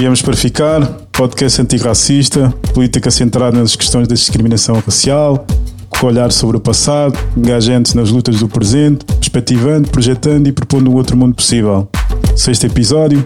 Viemos 0.00 0.22
para 0.22 0.34
ficar, 0.34 0.80
podcast 1.12 1.60
antirracista, 1.60 2.48
política 2.72 3.10
centrada 3.10 3.60
nas 3.60 3.76
questões 3.76 4.08
da 4.08 4.14
discriminação 4.14 4.76
racial, 4.76 5.44
com 5.90 6.06
olhar 6.06 6.32
sobre 6.32 6.56
o 6.56 6.60
passado, 6.60 7.18
engajante 7.36 7.94
nas 7.94 8.08
lutas 8.08 8.40
do 8.40 8.48
presente, 8.48 9.04
perspectivando, 9.04 9.90
projetando 9.90 10.46
e 10.46 10.52
propondo 10.52 10.90
um 10.90 10.94
outro 10.94 11.18
mundo 11.18 11.34
possível. 11.34 11.86
Sexto 12.34 12.64
episódio, 12.64 13.22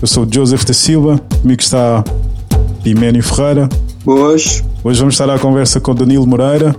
eu 0.00 0.06
sou 0.06 0.24
Joseph 0.32 0.64
da 0.64 0.72
Silva, 0.72 1.20
comigo 1.40 1.60
está 1.60 2.04
Iménio 2.84 3.24
Ferreira. 3.24 3.68
Boas. 4.04 4.62
Hoje 4.84 5.00
vamos 5.00 5.14
estar 5.14 5.28
à 5.28 5.40
conversa 5.40 5.80
com 5.80 5.92
Danilo 5.92 6.24
Moreira, 6.24 6.72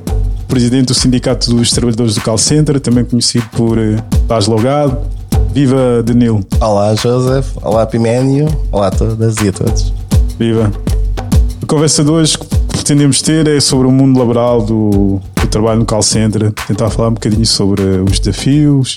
presidente 0.48 0.86
do 0.86 0.94
Sindicato 0.94 1.54
dos 1.54 1.70
Trabalhadores 1.70 2.16
do 2.16 2.22
Call 2.22 2.38
Center, 2.38 2.80
também 2.80 3.04
conhecido 3.04 3.44
por 3.52 3.78
Paz 4.26 4.48
Logado. 4.48 5.00
Viva 5.54 6.02
Danilo. 6.02 6.44
Olá 6.60 6.96
Joseph, 6.96 7.46
olá 7.62 7.86
Piménio, 7.86 8.48
olá 8.72 8.88
a 8.88 8.92
todas 8.92 9.38
e 9.38 9.50
a 9.50 9.52
todos. 9.52 9.94
Viva. 10.40 10.72
A 11.62 11.66
conversa 11.68 12.04
de 12.04 12.10
hoje 12.10 12.40
que 12.40 12.46
pretendemos 12.70 13.22
ter 13.22 13.48
é 13.48 13.60
sobre 13.60 13.86
o 13.86 13.92
mundo 13.92 14.18
laboral 14.18 14.64
do, 14.64 15.22
do 15.40 15.48
trabalho 15.52 15.82
no 15.82 15.86
call 15.86 16.02
center, 16.02 16.52
tentar 16.68 16.90
falar 16.90 17.10
um 17.10 17.14
bocadinho 17.14 17.46
sobre 17.46 17.84
os 17.84 18.20
desafios 18.20 18.96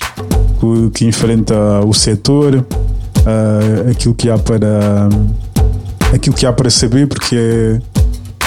que, 0.59 0.89
que 0.95 1.05
enfrenta 1.05 1.55
o 1.85 1.93
setor, 1.93 2.55
uh, 2.55 3.91
aquilo 3.91 4.15
que 4.15 4.27
há 4.27 4.39
para 4.39 5.09
aquilo 6.11 6.35
que 6.35 6.47
há 6.47 6.51
para 6.51 6.71
saber, 6.71 7.07
porque 7.07 7.35
é, 7.35 7.79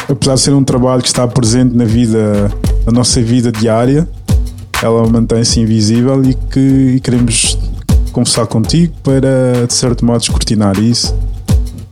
apesar 0.08 0.34
de 0.34 0.40
ser 0.40 0.52
um 0.52 0.64
trabalho 0.64 1.00
que 1.00 1.08
está 1.08 1.28
presente 1.28 1.76
na 1.76 1.84
vida, 1.84 2.50
na 2.84 2.90
nossa 2.90 3.22
vida 3.22 3.52
diária, 3.52 4.08
ela 4.82 5.06
mantém-se 5.06 5.60
invisível 5.60 6.24
e 6.24 6.34
que 6.34 6.94
e 6.96 7.00
queremos 7.00 7.56
conversar 8.10 8.46
contigo 8.46 8.94
para, 9.02 9.66
de 9.66 9.72
certo 9.72 10.04
modo, 10.04 10.20
descortinar 10.20 10.78
isso. 10.78 11.16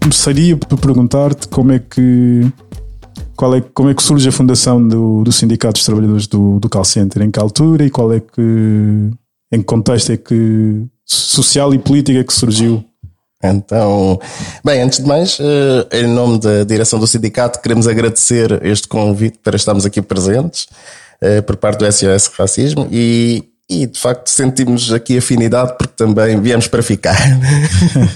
Começaria 0.00 0.56
por 0.56 0.78
perguntar-te 0.78 1.48
como 1.48 1.72
é 1.72 1.78
que 1.78 2.50
qual 3.36 3.54
é, 3.54 3.60
como 3.60 3.88
é 3.88 3.94
que 3.94 4.02
surge 4.02 4.28
a 4.28 4.32
fundação 4.32 4.86
do, 4.86 5.22
do 5.22 5.30
Sindicato 5.30 5.74
dos 5.74 5.84
Trabalhadores 5.84 6.26
do, 6.26 6.58
do 6.58 6.68
Call 6.68 6.84
Center, 6.84 7.22
em 7.22 7.30
que 7.30 7.38
altura 7.38 7.84
e 7.84 7.90
qual 7.90 8.12
é 8.12 8.20
que 8.20 9.10
em 9.52 9.58
que 9.60 9.64
contexto 9.64 10.12
é 10.12 10.16
que 10.16 10.84
social 11.04 11.72
e 11.72 11.78
política 11.78 12.18
é 12.18 12.24
que 12.24 12.32
surgiu? 12.32 12.84
Então, 13.42 14.18
bem, 14.64 14.82
antes 14.82 14.98
de 14.98 15.06
mais, 15.06 15.38
em 15.92 16.06
nome 16.08 16.40
da 16.40 16.64
direção 16.64 16.98
do 16.98 17.06
sindicato, 17.06 17.62
queremos 17.62 17.86
agradecer 17.86 18.60
este 18.66 18.88
convite 18.88 19.38
para 19.38 19.54
estarmos 19.54 19.86
aqui 19.86 20.02
presentes 20.02 20.66
por 21.46 21.56
parte 21.56 21.78
do 21.78 21.92
SOS 21.92 22.26
Racismo 22.36 22.88
e, 22.90 23.47
e 23.68 23.86
de 23.86 23.98
facto 23.98 24.28
sentimos 24.28 24.92
aqui 24.92 25.18
afinidade 25.18 25.76
porque 25.76 25.92
também 25.94 26.40
viemos 26.40 26.66
para 26.66 26.82
ficar. 26.82 27.18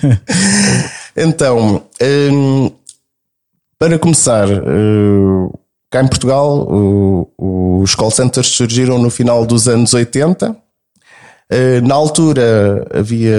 então, 1.15 1.83
um, 2.33 2.71
para 3.79 3.99
começar, 3.99 4.49
uh, 4.49 5.59
cá 5.91 6.03
em 6.03 6.09
Portugal, 6.09 6.67
uh, 6.71 7.83
os 7.83 7.95
call 7.95 8.11
centers 8.11 8.49
surgiram 8.49 8.99
no 8.99 9.11
final 9.11 9.45
dos 9.45 9.69
anos 9.69 9.93
80. 9.93 10.51
Uh, 10.51 11.87
na 11.87 11.95
altura 11.95 12.89
havia, 12.95 13.37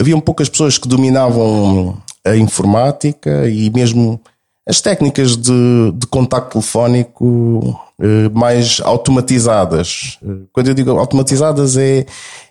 haviam 0.00 0.20
poucas 0.20 0.48
pessoas 0.48 0.78
que 0.78 0.86
dominavam 0.86 2.00
a 2.24 2.36
informática 2.36 3.48
e 3.48 3.70
mesmo 3.70 4.20
as 4.66 4.80
técnicas 4.80 5.36
de, 5.36 5.92
de 5.94 6.06
contacto 6.06 6.52
telefónico 6.52 7.78
mais 8.32 8.80
automatizadas. 8.82 10.18
Quando 10.52 10.68
eu 10.68 10.74
digo 10.74 10.90
automatizadas, 10.92 11.76
é, 11.76 12.06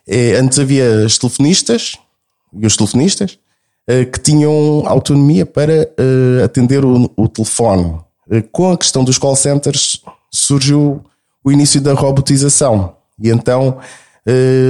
é 0.07 0.35
antes 0.35 0.59
havia 0.59 1.05
as 1.05 1.17
telefonistas 1.17 1.97
e 2.53 2.65
os 2.65 2.77
telefonistas 2.77 3.37
que 4.13 4.19
tinham 4.19 4.83
autonomia 4.85 5.45
para 5.45 5.89
atender 6.45 6.85
o, 6.85 7.11
o 7.17 7.27
telefone. 7.27 7.97
Com 8.51 8.71
a 8.71 8.77
questão 8.77 9.03
dos 9.03 9.17
call 9.17 9.35
centers 9.35 10.01
surgiu 10.31 11.03
o 11.43 11.51
início 11.51 11.81
da 11.81 11.93
robotização 11.93 12.93
e 13.19 13.29
então 13.29 13.77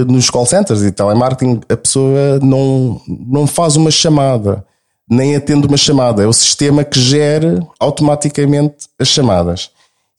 nos 0.08 0.30
call 0.30 0.46
centers 0.48 0.82
e 0.82 0.92
telemarketing 0.92 1.62
a 1.70 1.78
pessoa 1.78 2.40
não, 2.42 3.00
não 3.08 3.46
faz 3.46 3.76
uma 3.76 3.92
chamada 3.92 4.66
nem 5.14 5.36
atende 5.36 5.68
uma 5.68 5.78
chamada, 5.78 6.24
é 6.24 6.28
o 6.28 6.34
sistema 6.34 6.84
que 6.84 7.00
gera 7.00 7.66
automaticamente 7.80 8.88
as 9.00 9.08
chamadas. 9.08 9.70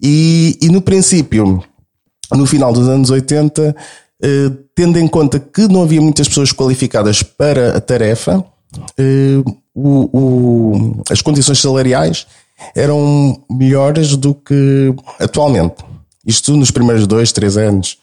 E, 0.02 0.58
e 0.60 0.68
no 0.68 0.80
princípio, 0.80 1.62
no 2.32 2.46
final 2.46 2.72
dos 2.72 2.88
anos 2.88 3.10
80, 3.10 3.74
eh, 4.22 4.50
tendo 4.74 4.98
em 4.98 5.06
conta 5.06 5.38
que 5.38 5.68
não 5.68 5.82
havia 5.82 6.00
muitas 6.00 6.28
pessoas 6.28 6.52
qualificadas 6.52 7.22
para 7.22 7.76
a 7.76 7.80
tarefa, 7.80 8.44
eh, 8.98 9.42
o, 9.74 10.08
o, 10.12 11.02
as 11.10 11.20
condições 11.20 11.60
salariais 11.60 12.26
eram 12.74 13.42
melhores 13.50 14.16
do 14.16 14.34
que 14.34 14.94
atualmente. 15.20 15.76
Isto 16.26 16.56
nos 16.56 16.70
primeiros 16.70 17.06
dois, 17.06 17.32
três 17.32 17.56
anos. 17.56 17.98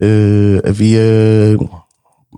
Eh, 0.00 0.62
havia 0.68 1.58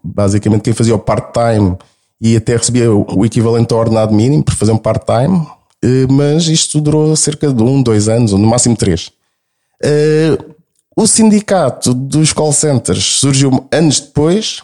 basicamente 0.03 0.63
quem 0.63 0.73
fazia 0.73 0.95
o 0.95 0.99
part-time 0.99 1.77
e 2.21 2.37
até 2.37 2.57
recebia 2.57 2.93
o 2.93 3.25
equivalente 3.25 3.73
ao 3.73 3.81
ordenado 3.81 4.15
mínimo 4.15 4.43
por 4.43 4.55
fazer 4.55 4.73
um 4.73 4.79
part-time, 4.79 5.47
mas 6.11 6.49
isto 6.49 6.81
durou 6.81 7.15
cerca 7.15 7.53
de 7.53 7.63
um, 7.63 7.83
dois 7.83 8.09
anos, 8.09 8.33
ou 8.33 8.39
no 8.39 8.49
máximo 8.49 8.77
três. 8.77 9.11
O 10.97 11.07
sindicato 11.07 11.95
dos 11.95 12.33
call 12.33 12.53
centers 12.53 13.21
surgiu 13.21 13.67
anos 13.71 14.01
depois, 14.01 14.63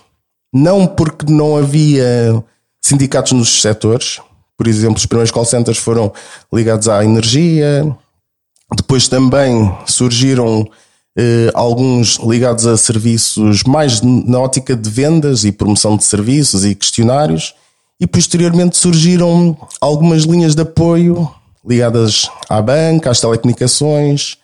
não 0.53 0.85
porque 0.87 1.33
não 1.33 1.57
havia 1.57 2.43
sindicatos 2.81 3.33
nos 3.33 3.63
setores, 3.63 4.21
por 4.57 4.67
exemplo, 4.67 4.97
os 4.97 5.07
primeiros 5.07 5.31
call 5.31 5.45
centers 5.45 5.79
foram 5.79 6.13
ligados 6.53 6.89
à 6.89 7.05
energia, 7.05 7.97
depois 8.77 9.09
também 9.09 9.73
surgiram 9.87 10.63
eh, 10.63 10.71
alguns 11.55 12.17
ligados 12.17 12.67
a 12.67 12.77
serviços 12.77 13.63
mais 13.63 14.01
na 14.03 14.41
ótica 14.41 14.75
de 14.75 14.91
vendas 14.91 15.45
e 15.45 15.53
promoção 15.53 15.97
de 15.97 16.05
serviços 16.05 16.65
e 16.65 16.75
questionários, 16.75 17.55
e 18.01 18.07
posteriormente 18.07 18.77
surgiram 18.77 19.57
algumas 19.81 20.25
linhas 20.25 20.55
de 20.55 20.63
apoio 20.63 21.31
ligadas 21.67 22.29
à 22.49 22.61
banca, 22.61 23.11
às 23.11 23.21
telecomunicações, 23.21 24.37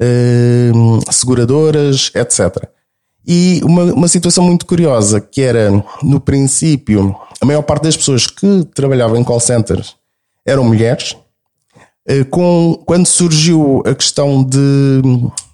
eh, 0.00 0.72
seguradoras, 1.10 2.10
etc. 2.14 2.68
E 3.26 3.60
uma, 3.64 3.84
uma 3.92 4.08
situação 4.08 4.44
muito 4.44 4.66
curiosa 4.66 5.20
que 5.20 5.42
era, 5.42 5.70
no 6.02 6.20
princípio, 6.20 7.14
a 7.40 7.46
maior 7.46 7.62
parte 7.62 7.84
das 7.84 7.96
pessoas 7.96 8.26
que 8.26 8.66
trabalhavam 8.74 9.16
em 9.16 9.24
call 9.24 9.40
centers 9.40 9.94
eram 10.46 10.64
mulheres. 10.64 11.16
Eh, 12.06 12.24
com, 12.24 12.82
quando 12.86 13.06
surgiu 13.06 13.82
a 13.86 13.94
questão 13.94 14.42
de 14.42 15.02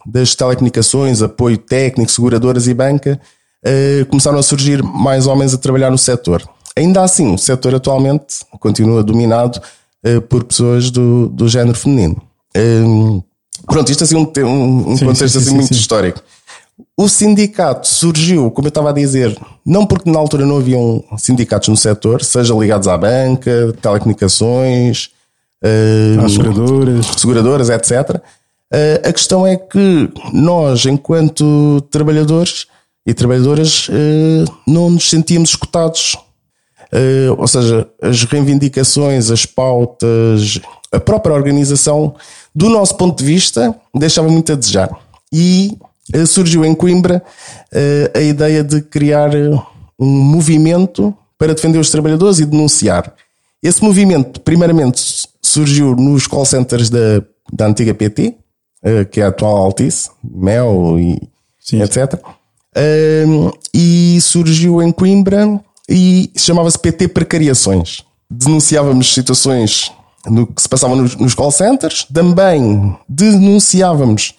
das 0.09 0.35
telecomunicações, 0.35 1.21
apoio 1.21 1.59
técnico, 1.59 2.11
seguradoras 2.11 2.67
e 2.67 2.73
banca, 2.73 3.21
uh, 3.65 4.07
começaram 4.07 4.39
a 4.39 4.43
surgir 4.43 4.83
mais 4.83 5.27
homens 5.27 5.53
a 5.53 5.59
trabalhar 5.59 5.91
no 5.91 5.99
setor. 5.99 6.43
Ainda 6.77 7.03
assim, 7.03 7.35
o 7.35 7.39
setor 7.39 7.75
atualmente 7.75 8.37
continua 8.59 9.03
dominado 9.03 9.61
uh, 10.07 10.21
por 10.23 10.45
pessoas 10.45 10.91
do, 10.91 11.29
do 11.29 11.49
género 11.49 11.77
feminino. 11.77 12.23
Um, 12.57 13.23
pronto, 13.67 13.91
isto 13.91 14.03
é 14.03 14.05
assim 14.05 14.17
um, 14.17 14.33
um, 14.47 14.93
um 14.93 14.97
sim, 14.97 15.05
contexto 15.05 15.35
sim, 15.35 15.39
assim 15.39 15.51
sim, 15.51 15.57
muito 15.57 15.73
histórico. 15.73 16.23
O 16.97 17.09
sindicato 17.09 17.87
surgiu, 17.87 18.51
como 18.51 18.67
eu 18.67 18.71
estava 18.71 18.91
a 18.91 18.93
dizer, 18.93 19.37
não 19.67 19.85
porque 19.85 20.11
na 20.11 20.19
altura 20.19 20.47
não 20.47 20.57
haviam 20.57 21.05
sindicatos 21.17 21.69
no 21.69 21.77
setor, 21.77 22.23
seja 22.23 22.55
ligados 22.55 22.89
à 22.89 22.97
banca, 22.97 23.75
telecomunicações, 23.83 25.11
uh, 25.63 26.29
seguradoras. 26.29 27.07
seguradoras, 27.17 27.71
etc. 27.71 28.21
Uh, 28.73 29.09
a 29.09 29.13
questão 29.13 29.47
é 29.47 29.57
que 29.57 30.11
nós, 30.33 30.85
enquanto 30.85 31.81
trabalhadores 31.91 32.67
e 33.07 33.15
trabalhadoras, 33.15 33.89
uh, 33.89 34.45
não 34.67 34.91
nos 34.91 35.09
sentíamos 35.09 35.51
escutados. 35.51 36.17
Uh, 36.93 37.35
ou 37.39 37.47
seja, 37.47 37.89
as 38.01 38.25
reivindicações, 38.25 39.31
as 39.31 39.47
pautas, 39.47 40.61
a 40.93 41.01
própria 41.01 41.35
organização, 41.35 42.15
do 42.55 42.69
nosso 42.69 42.97
ponto 42.97 43.19
de 43.19 43.25
vista, 43.25 43.75
deixava 43.95 44.29
muito 44.29 44.53
a 44.53 44.57
desejar. 44.57 44.91
E 45.33 45.77
surgiu 46.27 46.65
em 46.65 46.75
Coimbra 46.75 47.23
a 48.15 48.21
ideia 48.21 48.65
de 48.65 48.81
criar 48.81 49.31
um 49.99 50.07
movimento 50.07 51.15
para 51.37 51.55
defender 51.55 51.79
os 51.79 51.91
trabalhadores 51.91 52.39
e 52.39 52.47
denunciar. 52.47 53.15
Esse 53.63 53.83
movimento, 53.83 54.41
primeiramente, 54.41 55.01
surgiu 55.43 55.95
nos 55.95 56.27
call 56.27 56.45
centers 56.45 56.89
da, 56.89 57.23
da 57.53 57.67
antiga 57.67 57.93
PT, 57.93 58.29
eh, 58.29 58.35
que 59.11 59.21
é 59.21 59.25
a 59.25 59.29
atual 59.29 59.57
Altice, 59.57 60.11
Mel 60.23 60.99
e 60.99 61.29
Sim. 61.61 61.83
etc. 61.83 62.21
Um, 63.27 63.51
e 63.75 64.21
surgiu 64.21 64.81
em 64.81 64.93
Coimbra 64.93 65.61
e 65.89 66.31
chamava-se 66.37 66.79
PT 66.79 67.09
Precariações. 67.09 68.05
Denunciávamos 68.31 69.13
situações 69.13 69.93
no 70.27 70.47
que 70.47 70.61
se 70.61 70.69
passava 70.69 70.95
nos, 70.95 71.17
nos 71.17 71.35
call 71.35 71.51
centers, 71.51 72.07
também 72.13 72.97
denunciávamos 73.09 74.35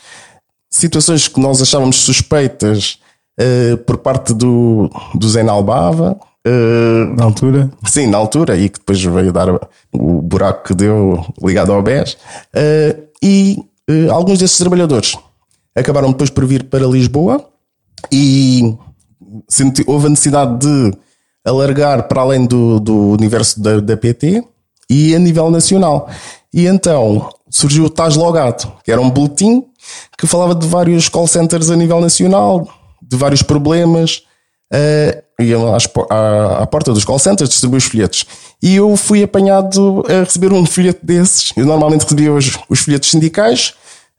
situações 0.70 1.28
que 1.28 1.40
nós 1.40 1.62
achávamos 1.62 1.98
suspeitas 1.98 3.00
uh, 3.40 3.78
por 3.78 3.98
parte 3.98 4.34
do, 4.34 4.90
do 5.16 5.30
Zen 5.30 5.50
Albava 5.50 6.20
Uh, 6.48 7.14
na 7.18 7.26
altura? 7.26 7.70
Sim, 7.86 8.08
na 8.08 8.18
altura, 8.18 8.58
e 8.58 8.70
que 8.70 8.80
depois 8.80 9.04
veio 9.04 9.32
dar 9.32 9.50
o 9.92 10.22
buraco 10.22 10.70
que 10.70 10.74
deu 10.74 11.26
ligado 11.44 11.74
ao 11.74 11.84
BES. 11.84 12.14
Uh, 12.14 13.10
e 13.22 13.58
alguns 14.12 14.40
desses 14.40 14.58
trabalhadores 14.58 15.16
acabaram 15.76 16.12
depois 16.12 16.30
por 16.30 16.46
vir 16.46 16.64
para 16.66 16.86
Lisboa 16.86 17.46
e 18.12 18.76
houve 19.88 20.08
a 20.08 20.10
necessidade 20.10 20.60
de 20.60 20.98
alargar 21.46 22.08
para 22.08 22.22
além 22.22 22.46
do, 22.46 22.80
do 22.80 22.96
universo 23.12 23.62
da, 23.62 23.80
da 23.80 23.98
PT 23.98 24.44
e 24.90 25.16
a 25.16 25.20
nível 25.20 25.50
nacional. 25.50 26.10
E 26.54 26.66
então 26.66 27.30
surgiu 27.50 27.86
o 27.86 27.90
TAS 27.90 28.16
Logado, 28.16 28.72
que 28.84 28.92
era 28.92 29.02
um 29.02 29.10
boletim 29.10 29.66
que 30.18 30.28
falava 30.28 30.54
de 30.54 30.68
vários 30.68 31.10
call 31.10 31.28
centers 31.28 31.70
a 31.70 31.76
nível 31.76 32.02
nacional, 32.02 32.68
de 33.02 33.16
vários 33.16 33.42
problemas, 33.42 34.24
uh, 34.74 35.44
iam 35.44 35.74
às, 35.74 35.88
à, 36.10 36.64
à, 36.64 36.68
porta 36.68 36.94
dos 36.94 37.06
call 37.06 37.20
centers 37.20 37.50
distribuir 37.50 37.78
os 37.78 37.86
folhetos. 37.86 38.26
E 38.62 38.76
eu 38.76 38.96
fui 38.96 39.24
apanhado 39.24 40.04
a 40.08 40.24
receber 40.24 40.52
um 40.52 40.66
folheto 40.66 41.06
desses. 41.06 41.52
Eu 41.56 41.66
normalmente 41.66 42.04
recebia 42.04 42.34
os, 42.34 42.58
os 42.70 42.80
folhetos 42.80 43.10
sindicais, 43.10 43.74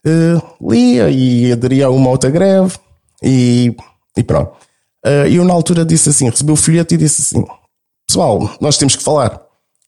uh, 0.07 0.71
lia 0.71 1.11
e 1.11 1.53
aderia 1.53 1.87
a 1.87 1.91
uma 1.91 2.11
outra 2.11 2.31
greve 2.31 2.75
e, 3.23 3.75
e 4.17 4.23
pronto. 4.23 4.53
Uh, 5.05 5.27
eu 5.31 5.45
na 5.45 5.53
altura 5.53 5.85
disse 5.85 6.11
assim, 6.11 6.29
recebi 6.29 6.53
o 6.53 6.57
folheto 6.57 6.95
e 6.95 6.97
disse 6.97 7.23
assim, 7.23 7.45
pessoal, 8.07 8.51
nós 8.61 8.77
temos 8.77 8.97
que 8.97 9.03
falar. 9.03 9.41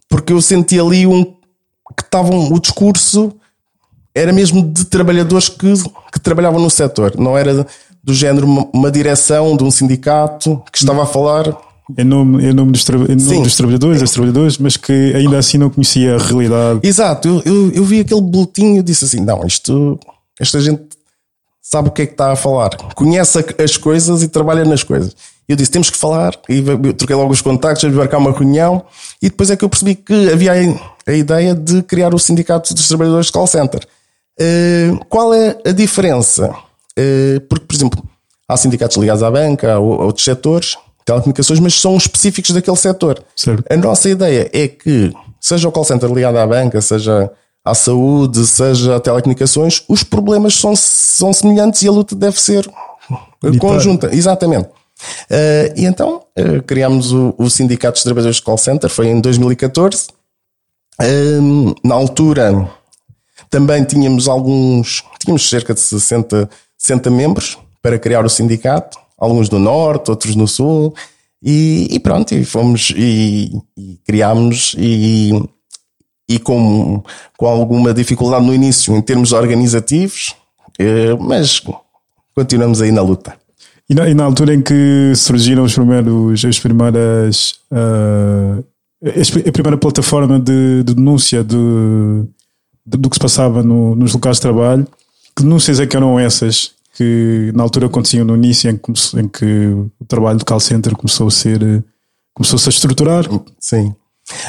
Porque 0.08 0.32
eu 0.32 0.40
senti 0.40 0.78
ali 0.78 1.06
um 1.06 1.24
que 1.24 2.02
estavam, 2.02 2.52
o 2.52 2.60
discurso 2.60 3.34
era 4.14 4.32
mesmo 4.32 4.62
de 4.62 4.84
trabalhadores 4.84 5.48
que, 5.48 5.72
que 6.12 6.20
trabalhavam 6.20 6.60
no 6.60 6.70
setor, 6.70 7.14
não 7.18 7.36
era 7.36 7.66
do 8.02 8.12
género 8.12 8.46
uma, 8.72 8.90
direção 8.90 9.56
de 9.56 9.62
um 9.62 9.70
sindicato 9.70 10.62
que 10.72 10.78
estava 10.78 11.04
a 11.04 11.06
falar 11.06 11.56
em 11.96 12.04
nome, 12.04 12.44
em 12.44 12.52
nome, 12.52 12.72
dos, 12.72 12.88
em 12.88 13.16
nome 13.16 13.42
dos 13.42 13.56
trabalhadores, 13.56 14.00
das 14.00 14.10
trabalhadoras, 14.12 14.58
mas 14.58 14.76
que 14.76 14.92
ainda 15.14 15.38
assim 15.38 15.58
não 15.58 15.68
conhecia 15.68 16.14
a 16.14 16.18
realidade. 16.18 16.80
Exato, 16.82 17.28
eu, 17.28 17.42
eu, 17.44 17.72
eu 17.72 17.84
vi 17.84 18.00
aquele 18.00 18.20
boletim 18.20 18.76
e 18.76 18.82
disse 18.82 19.04
assim: 19.04 19.20
não, 19.20 19.44
isto, 19.46 19.98
esta 20.40 20.60
gente 20.60 20.82
sabe 21.60 21.88
o 21.88 21.90
que 21.90 22.02
é 22.02 22.06
que 22.06 22.12
está 22.12 22.32
a 22.32 22.36
falar, 22.36 22.70
conhece 22.94 23.44
as 23.62 23.76
coisas 23.76 24.22
e 24.22 24.28
trabalha 24.28 24.64
nas 24.64 24.82
coisas. 24.82 25.14
Eu 25.48 25.56
disse: 25.56 25.70
temos 25.70 25.90
que 25.90 25.96
falar, 25.96 26.38
e 26.48 26.62
troquei 26.94 27.16
logo 27.16 27.32
os 27.32 27.42
contactos, 27.42 27.92
marcar 27.92 28.18
uma 28.18 28.32
reunião, 28.32 28.84
e 29.20 29.28
depois 29.28 29.50
é 29.50 29.56
que 29.56 29.64
eu 29.64 29.68
percebi 29.68 29.94
que 29.94 30.30
havia 30.30 30.52
a 31.06 31.12
ideia 31.12 31.54
de 31.54 31.82
criar 31.82 32.14
o 32.14 32.18
Sindicato 32.18 32.72
dos 32.72 32.88
Trabalhadores 32.88 33.26
de 33.26 33.32
Call 33.32 33.46
Center. 33.46 33.86
Uh, 34.40 35.04
qual 35.08 35.34
é 35.34 35.58
a 35.66 35.72
diferença? 35.72 36.54
Uh, 36.98 37.40
porque, 37.48 37.66
por 37.66 37.74
exemplo, 37.74 38.04
há 38.48 38.56
sindicatos 38.56 38.96
ligados 38.96 39.22
à 39.22 39.30
banca, 39.30 39.74
a 39.74 39.78
outros 39.78 40.24
setores, 40.24 40.76
telecomunicações, 41.04 41.60
mas 41.60 41.74
são 41.80 41.96
específicos 41.96 42.52
daquele 42.52 42.76
setor. 42.76 43.22
Certo. 43.34 43.64
A 43.70 43.76
nossa 43.76 44.08
ideia 44.08 44.50
é 44.52 44.68
que, 44.68 45.12
seja 45.40 45.68
o 45.68 45.72
call 45.72 45.84
center 45.84 46.12
ligado 46.12 46.36
à 46.36 46.46
banca, 46.46 46.80
seja 46.80 47.30
à 47.64 47.74
saúde, 47.74 48.46
seja 48.46 48.96
a 48.96 49.00
telecomunicações, 49.00 49.82
os 49.88 50.02
problemas 50.02 50.54
são, 50.54 50.74
são 50.76 51.32
semelhantes 51.32 51.82
e 51.82 51.88
a 51.88 51.92
luta 51.92 52.14
deve 52.14 52.40
ser 52.40 52.68
conjunta. 53.58 54.14
Exatamente. 54.14 54.68
Uh, 55.30 55.72
e 55.76 55.84
então 55.84 56.22
uh, 56.38 56.62
criámos 56.62 57.12
o, 57.12 57.34
o 57.36 57.50
Sindicato 57.50 57.94
dos 57.94 58.02
Trabalhadores 58.04 58.36
de 58.36 58.42
Call 58.42 58.58
Center, 58.58 58.88
foi 58.88 59.08
em 59.08 59.20
2014. 59.20 60.08
Uh, 61.00 61.74
na 61.82 61.94
altura 61.94 62.68
também 63.50 63.84
tínhamos 63.84 64.28
alguns, 64.28 65.02
tínhamos 65.18 65.48
cerca 65.48 65.74
de 65.74 65.80
60, 65.80 66.48
60 66.82 67.10
membros 67.10 67.58
para 67.80 67.96
criar 67.96 68.24
o 68.24 68.28
sindicato, 68.28 68.98
alguns 69.16 69.48
do 69.48 69.58
Norte, 69.58 70.10
outros 70.10 70.34
no 70.34 70.48
Sul, 70.48 70.92
e, 71.40 71.86
e 71.90 72.00
pronto, 72.00 72.34
e 72.34 72.44
fomos 72.44 72.92
e, 72.96 73.52
e 73.76 73.98
criámos 74.04 74.74
e, 74.76 75.30
e 76.28 76.38
com, 76.40 77.02
com 77.38 77.46
alguma 77.46 77.94
dificuldade 77.94 78.44
no 78.44 78.52
início 78.52 78.96
em 78.96 79.00
termos 79.00 79.32
organizativos, 79.32 80.34
eh, 80.78 81.16
mas 81.20 81.62
continuamos 82.34 82.82
aí 82.82 82.90
na 82.90 83.02
luta. 83.02 83.34
E 83.88 83.94
na, 83.94 84.08
e 84.08 84.14
na, 84.14 84.24
altura 84.24 84.54
em 84.54 84.62
que 84.62 85.12
surgiram 85.14 85.64
os 85.64 85.74
primeiros, 85.74 86.44
as 86.44 86.58
primeiras, 86.58 87.60
uh, 87.70 88.64
a 89.46 89.52
primeira 89.52 89.76
plataforma 89.76 90.38
de, 90.38 90.82
de 90.84 90.94
denúncia 90.94 91.44
de, 91.44 91.56
de, 92.86 92.96
do 92.96 93.10
que 93.10 93.16
se 93.16 93.20
passava 93.20 93.62
no, 93.62 93.94
nos 93.94 94.14
locais 94.14 94.36
de 94.36 94.42
trabalho, 94.42 94.86
que 95.36 95.42
denúncias 95.42 95.80
é 95.80 95.86
que 95.86 95.96
eram 95.96 96.18
essas 96.18 96.72
que 96.94 97.50
na 97.54 97.62
altura 97.62 97.86
aconteciam 97.86 98.24
no 98.24 98.36
início 98.36 98.70
em 98.70 98.76
que, 98.76 98.92
em 99.18 99.28
que 99.28 99.66
o 99.98 100.04
trabalho 100.06 100.38
do 100.38 100.44
call 100.44 100.60
center 100.60 100.94
começou 100.94 101.28
a 101.28 101.30
ser 101.30 101.84
começou-se 102.34 102.68
a 102.68 102.70
estruturar? 102.70 103.24
Sim. 103.58 103.94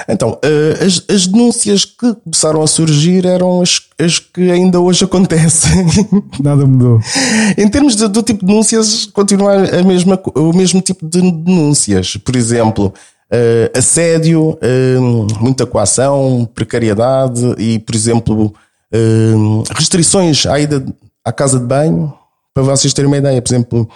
Então, 0.08 0.34
uh, 0.34 0.86
as, 0.86 1.04
as, 1.10 1.28
denúncias 1.28 1.84
que 1.84 2.14
começaram 2.24 2.62
a 2.62 2.68
surgir 2.68 3.26
eram 3.26 3.62
as, 3.62 3.82
as 4.00 4.20
que 4.20 4.52
ainda 4.52 4.80
hoje 4.80 5.04
acontecem. 5.04 5.86
Nada 6.40 6.66
mudou. 6.66 7.00
em 7.58 7.68
termos 7.68 7.96
de, 7.96 8.08
do 8.08 8.22
tipo 8.22 8.42
de 8.42 8.48
denúncias, 8.48 9.06
continua 9.08 9.56
a 9.56 9.84
mesma, 9.84 10.22
o 10.36 10.54
mesmo 10.54 10.80
tipo 10.80 11.08
de 11.08 11.20
denúncias. 11.20 12.16
Por 12.18 12.36
exemplo, 12.36 12.94
uh, 13.32 13.78
assédio, 13.78 14.52
uh, 14.52 15.42
muita 15.42 15.66
coação, 15.66 16.48
precariedade 16.54 17.56
e, 17.58 17.80
por 17.80 17.96
exemplo, 17.96 18.54
restrições 19.76 20.46
à 20.46 20.60
ida 20.60 20.86
à 21.26 21.32
casa 21.32 21.60
de 21.60 21.66
banho. 21.66 22.14
Para 22.54 22.64
vocês 22.64 22.94
terem 22.94 23.08
uma 23.08 23.18
ideia, 23.18 23.42
por 23.42 23.52
exemplo, 23.52 23.90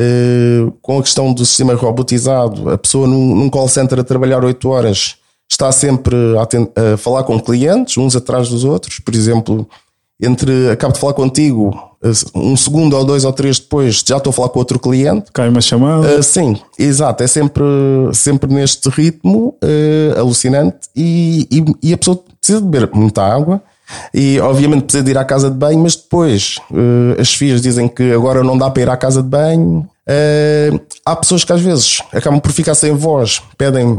Uh, 0.00 0.70
com 0.80 0.96
a 0.96 1.02
questão 1.02 1.32
do 1.32 1.44
sistema 1.44 1.74
robotizado, 1.74 2.70
a 2.70 2.78
pessoa 2.78 3.08
num, 3.08 3.34
num, 3.34 3.50
call 3.50 3.66
center 3.66 3.98
a 3.98 4.04
trabalhar 4.04 4.44
8 4.44 4.68
horas 4.68 5.16
está 5.50 5.72
sempre 5.72 6.14
a, 6.38 6.92
a, 6.92 6.96
falar 6.96 7.24
com 7.24 7.40
clientes, 7.40 7.96
uns 7.96 8.14
atrás 8.14 8.48
dos 8.48 8.62
outros. 8.62 9.00
Por 9.00 9.12
exemplo, 9.12 9.68
entre 10.20 10.70
acabo 10.70 10.92
de 10.92 11.00
falar 11.00 11.14
contigo, 11.14 11.76
um 12.34 12.56
segundo 12.56 12.96
ou 12.96 13.04
dois 13.04 13.24
ou 13.24 13.32
três 13.32 13.58
depois 13.58 14.04
já 14.06 14.18
estou 14.18 14.30
a 14.30 14.32
falar 14.32 14.50
com 14.50 14.58
outro 14.60 14.78
cliente. 14.78 15.32
Cai 15.32 15.48
uma 15.48 15.60
chamada. 15.60 16.18
Uh, 16.18 16.22
sim, 16.22 16.56
exato. 16.78 17.24
É 17.24 17.26
sempre, 17.26 17.64
sempre 18.12 18.52
neste 18.52 18.88
ritmo 18.90 19.56
uh, 19.64 20.18
alucinante 20.18 20.88
e, 20.94 21.48
e, 21.50 21.88
e, 21.88 21.92
a 21.92 21.98
pessoa 21.98 22.22
precisa 22.40 22.60
beber 22.60 22.90
muita 22.92 23.22
água. 23.22 23.60
E 24.12 24.38
obviamente 24.40 24.84
precisa 24.84 25.04
de 25.04 25.10
ir 25.10 25.18
à 25.18 25.24
casa 25.24 25.50
de 25.50 25.56
banho, 25.56 25.78
mas 25.78 25.96
depois 25.96 26.58
uh, 26.70 27.20
as 27.20 27.32
filhas 27.32 27.62
dizem 27.62 27.88
que 27.88 28.12
agora 28.12 28.42
não 28.42 28.56
dá 28.56 28.70
para 28.70 28.82
ir 28.82 28.90
à 28.90 28.96
casa 28.96 29.22
de 29.22 29.28
banho. 29.28 29.88
há 31.04 31.16
pessoas 31.16 31.44
que 31.44 31.52
às 31.52 31.60
vezes 31.60 32.02
acabam 32.12 32.40
por 32.40 32.52
ficar 32.52 32.74
sem 32.74 32.92
voz, 32.92 33.42
pedem 33.56 33.98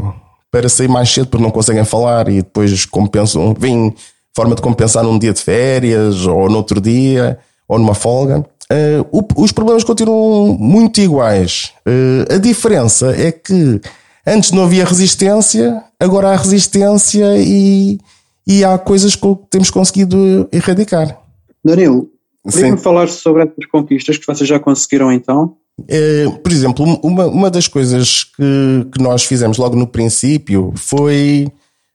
para 0.50 0.68
sair 0.68 0.88
mais 0.88 1.12
cedo 1.12 1.28
porque 1.28 1.42
não 1.42 1.50
conseguem 1.50 1.84
falar 1.84 2.28
e 2.28 2.36
depois 2.36 2.84
compensam, 2.84 3.54
vêm 3.58 3.94
forma 4.34 4.54
de 4.54 4.62
compensar 4.62 5.04
num 5.04 5.18
dia 5.18 5.32
de 5.32 5.40
férias 5.40 6.26
ou 6.26 6.48
no 6.48 6.56
outro 6.56 6.80
dia 6.80 7.38
ou 7.68 7.78
numa 7.78 7.94
folga. 7.94 8.44
Uh, 8.72 9.04
o, 9.10 9.42
os 9.42 9.52
problemas 9.52 9.82
continuam 9.82 10.56
muito 10.58 11.00
iguais. 11.00 11.72
Uh, 11.86 12.34
a 12.34 12.38
diferença 12.38 13.14
é 13.16 13.32
que 13.32 13.80
antes 14.26 14.52
não 14.52 14.64
havia 14.64 14.84
resistência, 14.84 15.82
agora 15.98 16.30
há 16.30 16.36
resistência 16.36 17.36
e, 17.36 17.98
e 18.46 18.64
há 18.64 18.78
coisas 18.78 19.14
que 19.14 19.38
temos 19.48 19.70
conseguido 19.70 20.48
erradicar. 20.52 21.18
Danilo, 21.64 22.08
poderia-me 22.42 22.78
falar 22.78 23.08
sobre 23.08 23.42
essas 23.42 23.66
conquistas 23.66 24.18
que 24.18 24.26
vocês 24.26 24.48
já 24.48 24.58
conseguiram 24.58 25.12
então? 25.12 25.56
Eh, 25.88 26.26
por 26.42 26.52
exemplo, 26.52 26.84
uma, 27.02 27.26
uma 27.26 27.50
das 27.50 27.68
coisas 27.68 28.24
que, 28.24 28.86
que 28.92 29.02
nós 29.02 29.24
fizemos 29.24 29.58
logo 29.58 29.76
no 29.76 29.86
princípio 29.86 30.72
foi 30.76 31.50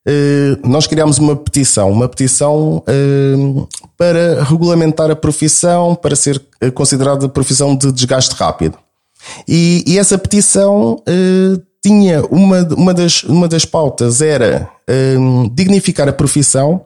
eh, 0.08 0.58
nós 0.64 0.88
criámos 0.88 1.18
uma 1.18 1.36
petição, 1.36 1.92
uma 1.92 2.08
petição 2.08 2.84
eh, 2.88 3.36
para 3.98 4.44
regulamentar 4.44 5.12
a 5.12 5.16
profissão, 5.16 5.96
para 5.96 6.16
ser 6.16 6.42
considerada 6.74 7.30
profissão 7.30 7.76
de 7.76 7.92
desgaste 7.92 8.36
rápido. 8.36 8.78
E, 9.48 9.84
e 9.88 9.98
essa 9.98 10.18
petição 10.18 11.02
tinha 11.86 12.26
uma, 12.32 12.64
uma, 12.76 12.94
das, 12.96 13.22
uma 13.24 13.48
das 13.48 13.64
pautas 13.64 14.20
era 14.20 14.68
dignificar 15.54 16.10
a 16.10 16.14
profissão 16.14 16.82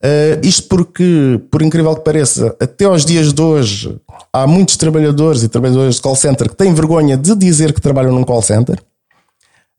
Uh, 0.00 0.38
isto 0.46 0.68
porque, 0.68 1.40
por 1.50 1.60
incrível 1.60 1.92
que 1.96 2.04
pareça, 2.04 2.54
até 2.60 2.84
aos 2.84 3.04
dias 3.04 3.32
de 3.32 3.42
hoje 3.42 4.00
há 4.32 4.46
muitos 4.46 4.76
trabalhadores 4.76 5.42
e 5.42 5.48
trabalhadoras 5.48 5.96
de 5.96 6.02
call 6.02 6.14
center 6.14 6.48
que 6.48 6.54
têm 6.54 6.72
vergonha 6.72 7.16
de 7.16 7.34
dizer 7.34 7.72
que 7.72 7.80
trabalham 7.80 8.12
num 8.12 8.22
call 8.22 8.40
center. 8.40 8.78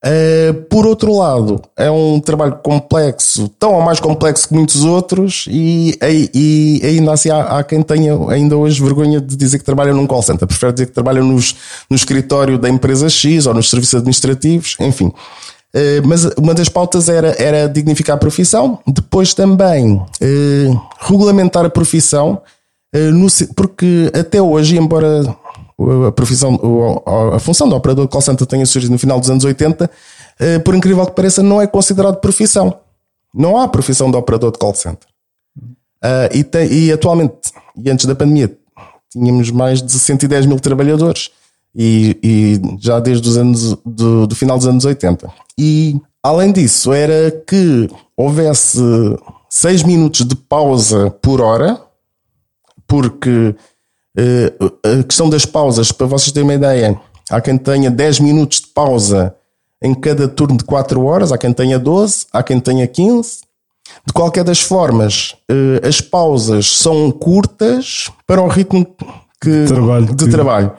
Uh, 0.06 0.54
por 0.70 0.86
outro 0.86 1.14
lado, 1.14 1.62
é 1.76 1.92
um 1.92 2.22
trabalho 2.22 2.58
complexo, 2.64 3.50
tão 3.60 3.74
ou 3.74 3.82
mais 3.82 4.00
complexo 4.00 4.48
que 4.48 4.54
muitos 4.54 4.86
outros, 4.86 5.46
e, 5.50 5.98
e, 6.02 6.80
e 6.82 6.86
ainda 6.88 7.12
assim 7.12 7.30
há, 7.30 7.42
há, 7.42 7.64
quem 7.64 7.82
tenha 7.82 8.14
ainda 8.30 8.56
hoje 8.56 8.82
vergonha 8.82 9.20
de 9.20 9.36
dizer 9.36 9.60
que 9.60 9.66
trabalha 9.66 9.94
num 9.94 10.08
call 10.08 10.22
center. 10.22 10.48
Prefere 10.48 10.72
dizer 10.72 10.86
que 10.86 10.94
trabalha 10.94 11.22
nos, 11.22 11.54
no 11.90 11.98
escritório 11.98 12.58
da 12.58 12.70
empresa 12.70 13.10
X 13.10 13.46
ou 13.46 13.54
nos 13.54 13.70
serviços 13.70 13.96
administrativos, 13.96 14.78
enfim. 14.80 15.12
Eh, 15.74 16.02
mas 16.06 16.26
uma 16.38 16.54
das 16.54 16.70
pautas 16.70 17.10
era, 17.10 17.36
era 17.38 17.68
dignificar 17.68 18.16
a 18.16 18.20
profissão, 18.20 18.80
depois 18.88 19.34
também 19.34 20.02
eh, 20.22 20.72
regulamentar 21.02 21.66
a 21.66 21.70
profissão, 21.70 22.42
no, 22.92 23.28
porque 23.56 24.12
até 24.16 24.42
hoje, 24.42 24.76
embora 24.76 25.24
a 26.08 26.12
profissão, 26.12 26.60
a 27.34 27.40
função 27.40 27.70
de 27.70 27.76
operador 27.76 28.06
de 28.06 28.12
call 28.12 28.22
center 28.22 28.46
tenha 28.46 28.66
surgido 28.66 28.92
no 28.92 29.00
final 29.00 29.20
dos 29.20 29.30
anos 29.30 29.44
80, 29.44 29.90
eh, 30.40 30.60
por 30.60 30.76
incrível 30.76 31.06
que 31.06 31.14
pareça, 31.14 31.42
não 31.44 31.62
é 31.62 31.68
considerado 31.68 32.20
profissão. 32.20 32.80
Não 33.34 33.58
há 33.58 33.68
profissão 33.68 34.10
de 34.10 34.18
operador 34.18 34.52
de 34.52 34.58
call 34.58 34.74
center. 34.74 35.08
Uh, 36.04 36.32
e, 36.34 36.86
e, 36.88 36.92
atualmente, 36.92 37.52
e 37.76 37.90
antes 37.90 38.06
da 38.06 38.16
pandemia, 38.16 38.58
tínhamos 39.12 39.52
mais 39.52 39.82
de 39.82 39.92
110 39.92 40.46
mil 40.46 40.60
trabalhadores. 40.60 41.30
E, 41.76 42.18
e 42.24 42.62
já 42.80 43.00
desde 43.00 43.28
os 43.30 43.38
anos 43.38 43.78
do, 43.86 44.26
do, 44.26 44.36
final 44.36 44.58
dos 44.58 44.66
anos 44.66 44.86
80. 44.86 45.32
E 45.58 46.00
além 46.24 46.52
disso, 46.52 46.92
era 46.92 47.30
que 47.46 47.88
houvesse 48.18 48.80
6 49.50 49.84
minutos 49.84 50.26
de 50.26 50.36
pausa 50.36 51.12
por 51.22 51.42
hora, 51.42 51.80
porque 52.88 53.56
a 54.18 55.04
questão 55.04 55.30
das 55.30 55.46
pausas, 55.46 55.92
para 55.92 56.08
vocês 56.08 56.32
terem 56.32 56.48
uma 56.48 56.54
ideia, 56.54 57.00
há 57.30 57.40
quem 57.40 57.58
tenha 57.58 57.92
10 57.92 58.20
minutos 58.20 58.62
de 58.62 58.68
pausa 58.68 59.36
em 59.82 59.94
cada 59.94 60.28
turno 60.28 60.58
de 60.58 60.64
4 60.64 61.04
horas, 61.04 61.32
há 61.32 61.38
quem 61.38 61.54
tenha 61.54 61.80
12, 61.80 62.26
há 62.34 62.44
quem 62.44 62.60
tenha 62.60 62.86
15. 62.88 63.40
De 64.06 64.14
qualquer 64.14 64.44
das 64.44 64.60
formas, 64.60 65.36
uh, 65.50 65.88
as 65.88 66.00
pausas 66.00 66.78
são 66.78 67.10
curtas 67.12 68.12
para 68.28 68.42
o 68.42 68.48
ritmo 68.48 68.86
que, 69.42 69.66
trabalho, 69.66 70.16
de 70.16 70.30
trabalho. 70.30 70.72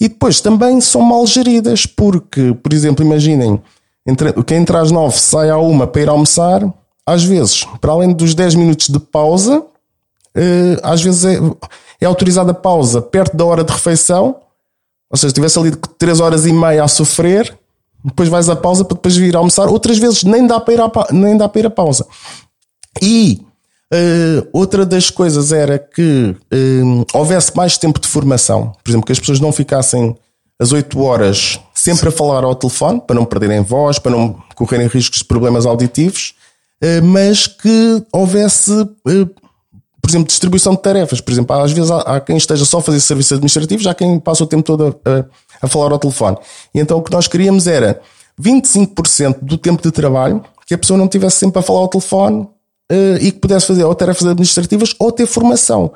E 0.00 0.08
depois 0.08 0.40
também 0.40 0.80
são 0.80 1.00
mal 1.00 1.26
geridas, 1.26 1.86
porque, 1.86 2.54
por 2.62 2.72
exemplo, 2.72 3.04
imaginem, 3.04 3.60
entre, 4.06 4.32
quem 4.44 4.58
entra 4.58 4.80
às 4.80 4.90
9 4.90 5.18
sai 5.18 5.50
à 5.50 5.58
1 5.58 5.86
para 5.86 6.02
ir 6.02 6.08
almoçar, 6.08 6.62
às 7.06 7.24
vezes, 7.24 7.64
para 7.80 7.92
além 7.92 8.12
dos 8.12 8.34
10 8.34 8.54
minutos 8.54 8.88
de 8.88 8.98
pausa, 8.98 9.64
às 10.82 11.02
vezes 11.02 11.24
é, 11.24 11.38
é 12.00 12.06
autorizada 12.06 12.54
pausa 12.54 13.00
perto 13.02 13.36
da 13.36 13.44
hora 13.44 13.64
de 13.64 13.72
refeição, 13.72 14.36
ou 15.10 15.16
seja, 15.16 15.28
estivesse 15.28 15.58
ali 15.58 15.74
3 15.98 16.20
horas 16.20 16.46
e 16.46 16.52
meia 16.52 16.84
a 16.84 16.88
sofrer, 16.88 17.56
depois 18.04 18.28
vais 18.28 18.48
à 18.48 18.56
pausa 18.56 18.84
para 18.84 18.94
depois 18.94 19.16
vir 19.16 19.34
almoçar, 19.36 19.68
outras 19.68 19.98
vezes 19.98 20.22
nem 20.22 20.46
dá 20.46 20.60
para 20.60 20.74
ir 20.74 20.80
à, 20.80 20.90
nem 21.12 21.36
dá 21.36 21.48
para 21.48 21.60
ir 21.60 21.66
à 21.66 21.70
pausa. 21.70 22.06
E 23.02 23.40
uh, 23.92 24.48
outra 24.52 24.84
das 24.86 25.10
coisas 25.10 25.52
era 25.52 25.78
que 25.78 26.36
uh, 26.52 27.06
houvesse 27.12 27.56
mais 27.56 27.76
tempo 27.76 28.00
de 28.00 28.08
formação, 28.08 28.72
por 28.82 28.90
exemplo, 28.90 29.06
que 29.06 29.12
as 29.12 29.18
pessoas 29.18 29.40
não 29.40 29.52
ficassem 29.52 30.16
às 30.60 30.72
8 30.72 31.00
horas 31.00 31.60
sempre 31.74 32.08
a 32.08 32.12
falar 32.12 32.44
ao 32.44 32.54
telefone, 32.54 33.00
para 33.00 33.16
não 33.16 33.24
perderem 33.24 33.62
voz, 33.62 33.98
para 33.98 34.12
não 34.12 34.36
correrem 34.54 34.88
riscos 34.88 35.20
de 35.20 35.24
problemas 35.24 35.66
auditivos, 35.66 36.34
uh, 36.82 37.04
mas 37.04 37.46
que 37.46 38.04
houvesse 38.12 38.72
por 40.08 40.12
exemplo, 40.12 40.28
distribuição 40.28 40.74
de 40.74 40.80
tarefas. 40.80 41.20
Por 41.20 41.30
exemplo, 41.30 41.54
às 41.54 41.70
vezes 41.70 41.90
há, 41.90 42.00
há 42.00 42.20
quem 42.20 42.36
esteja 42.36 42.64
só 42.64 42.78
a 42.78 42.82
fazer 42.82 43.00
serviços 43.00 43.32
administrativos, 43.32 43.86
há 43.86 43.94
quem 43.94 44.18
passa 44.18 44.42
o 44.42 44.46
tempo 44.46 44.62
todo 44.62 44.98
a, 45.04 45.10
a, 45.10 45.24
a, 45.62 45.68
falar 45.68 45.92
ao 45.92 45.98
telefone. 45.98 46.38
E 46.74 46.80
então 46.80 46.96
o 46.96 47.02
que 47.02 47.12
nós 47.12 47.28
queríamos 47.28 47.66
era 47.66 48.00
25% 48.40 49.38
do 49.42 49.58
tempo 49.58 49.82
de 49.82 49.90
trabalho 49.90 50.42
que 50.66 50.72
a 50.72 50.78
pessoa 50.78 50.96
não 50.96 51.08
tivesse 51.08 51.36
sempre 51.36 51.58
a 51.58 51.62
falar 51.62 51.80
ao 51.80 51.88
telefone 51.88 52.40
uh, 52.40 53.16
e 53.20 53.30
que 53.32 53.38
pudesse 53.38 53.66
fazer 53.66 53.84
ou 53.84 53.94
tarefas 53.94 54.26
administrativas 54.26 54.94
ou 54.98 55.12
ter 55.12 55.26
formação. 55.26 55.92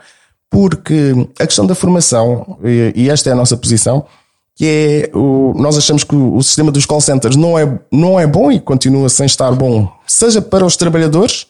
Porque 0.51 1.15
a 1.41 1.47
questão 1.47 1.65
da 1.65 1.75
formação, 1.75 2.59
e, 2.63 2.93
e 2.95 3.11
esta 3.11 3.31
é 3.31 3.33
a 3.33 3.37
nossa 3.37 3.57
posição, 3.57 4.05
que 4.55 4.67
é 4.67 5.17
o, 5.17 5.55
nós 5.57 5.79
achamos 5.79 6.05
que 6.05 6.15
o, 6.15 6.37
o, 6.37 6.43
sistema 6.43 6.71
dos 6.71 6.85
call 6.85 7.01
centers 7.01 7.37
não 7.37 7.59
é, 7.59 7.81
não 7.91 8.21
é 8.21 8.27
bom 8.27 8.53
e 8.53 8.61
continua 8.61 9.09
sem 9.09 9.25
estar 9.25 9.53
bom, 9.53 9.91
seja 10.07 10.43
para 10.43 10.67
os 10.67 10.77
trabalhadores, 10.77 11.47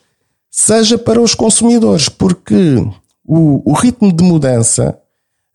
seja 0.55 0.99
para 0.99 1.19
os 1.19 1.35
consumidores, 1.35 2.11
porque 2.11 2.87
o, 3.25 3.63
o 3.65 3.73
ritmo 3.73 4.13
de 4.13 4.23
mudança, 4.23 4.99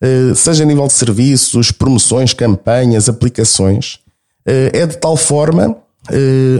uh, 0.03 0.35
seja 0.35 0.63
a 0.63 0.65
nível 0.65 0.87
de 0.87 0.93
serviços, 0.93 1.71
promoções, 1.71 2.33
campanhas, 2.33 3.07
aplicações, 3.07 3.99
uh, 4.47 4.73
é 4.73 4.87
de 4.87 4.97
tal 4.97 5.15
forma, 5.15 5.77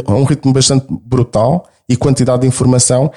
a 0.05 0.13
um 0.13 0.25
ritmo 0.25 0.51
bastante 0.51 0.85
brutal 0.89 1.69
e 1.87 1.95
quantidade 1.95 2.41
de 2.41 2.47
informação, 2.47 3.09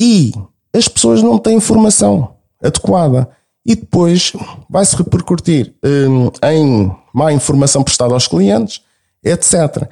e 0.00 0.32
as 0.74 0.88
pessoas 0.88 1.22
não 1.22 1.38
têm 1.38 1.56
informação 1.56 2.34
adequada. 2.60 3.28
E 3.64 3.76
depois 3.76 4.32
vai-se 4.68 4.96
repercutir 4.96 5.74
em 6.42 6.92
má 7.14 7.32
informação 7.32 7.84
prestada 7.84 8.14
aos 8.14 8.26
clientes, 8.26 8.80
etc. 9.24 9.88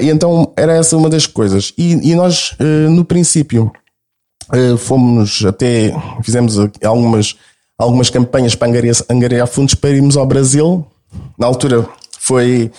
E 0.00 0.08
então 0.08 0.52
era 0.56 0.74
essa 0.74 0.96
uma 0.96 1.10
das 1.10 1.26
coisas. 1.26 1.72
E, 1.76 2.10
e 2.10 2.14
nós, 2.14 2.56
no 2.90 3.04
princípio, 3.04 3.72
fomos 4.78 5.44
até, 5.46 5.92
fizemos 6.22 6.56
algumas, 6.82 7.36
algumas 7.78 8.10
campanhas 8.10 8.54
para 8.54 8.68
angariar, 8.68 8.96
angariar 9.10 9.46
fundos 9.46 9.74
para 9.74 9.90
irmos 9.90 10.16
ao 10.16 10.26
Brasil. 10.26 10.86
Na 11.38 11.46
altura 11.46 11.86
foi, 12.18 12.70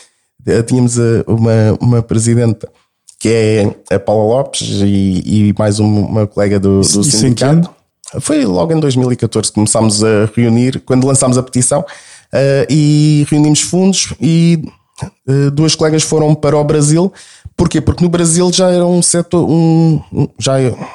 tínhamos 0.66 0.98
uma, 1.28 1.78
uma 1.80 2.02
presidenta 2.02 2.70
que 3.20 3.28
é 3.28 3.96
a 3.96 4.00
Paula 4.00 4.36
Lopes 4.36 4.62
e, 4.62 5.50
e 5.50 5.56
mais 5.60 5.78
uma 5.80 6.26
colega 6.26 6.58
do, 6.58 6.80
do 6.80 7.04
sindicato. 7.04 7.70
Foi 8.22 8.44
logo 8.46 8.74
em 8.74 8.80
2014 8.80 9.50
que 9.50 9.56
começámos 9.56 10.04
a 10.04 10.30
reunir, 10.36 10.82
quando 10.86 11.06
lançámos 11.06 11.38
a 11.38 11.44
petição, 11.44 11.82
uh, 11.82 12.66
e 12.70 13.26
reunimos 13.30 13.62
fundos 13.62 14.14
e 14.20 14.64
uh, 15.28 15.52
duas 15.52 15.76
colegas 15.76 16.02
foram 16.02 16.34
para 16.34 16.58
o 16.58 16.64
Brasil. 16.64 17.12
Porquê? 17.60 17.82
Porque 17.82 18.02
no 18.02 18.10
Brasil 18.10 18.50
já 18.54 18.72
era 18.72 18.86
um 18.86 19.02
setor, 19.02 19.46
um, 19.46 20.02
já 20.40 20.54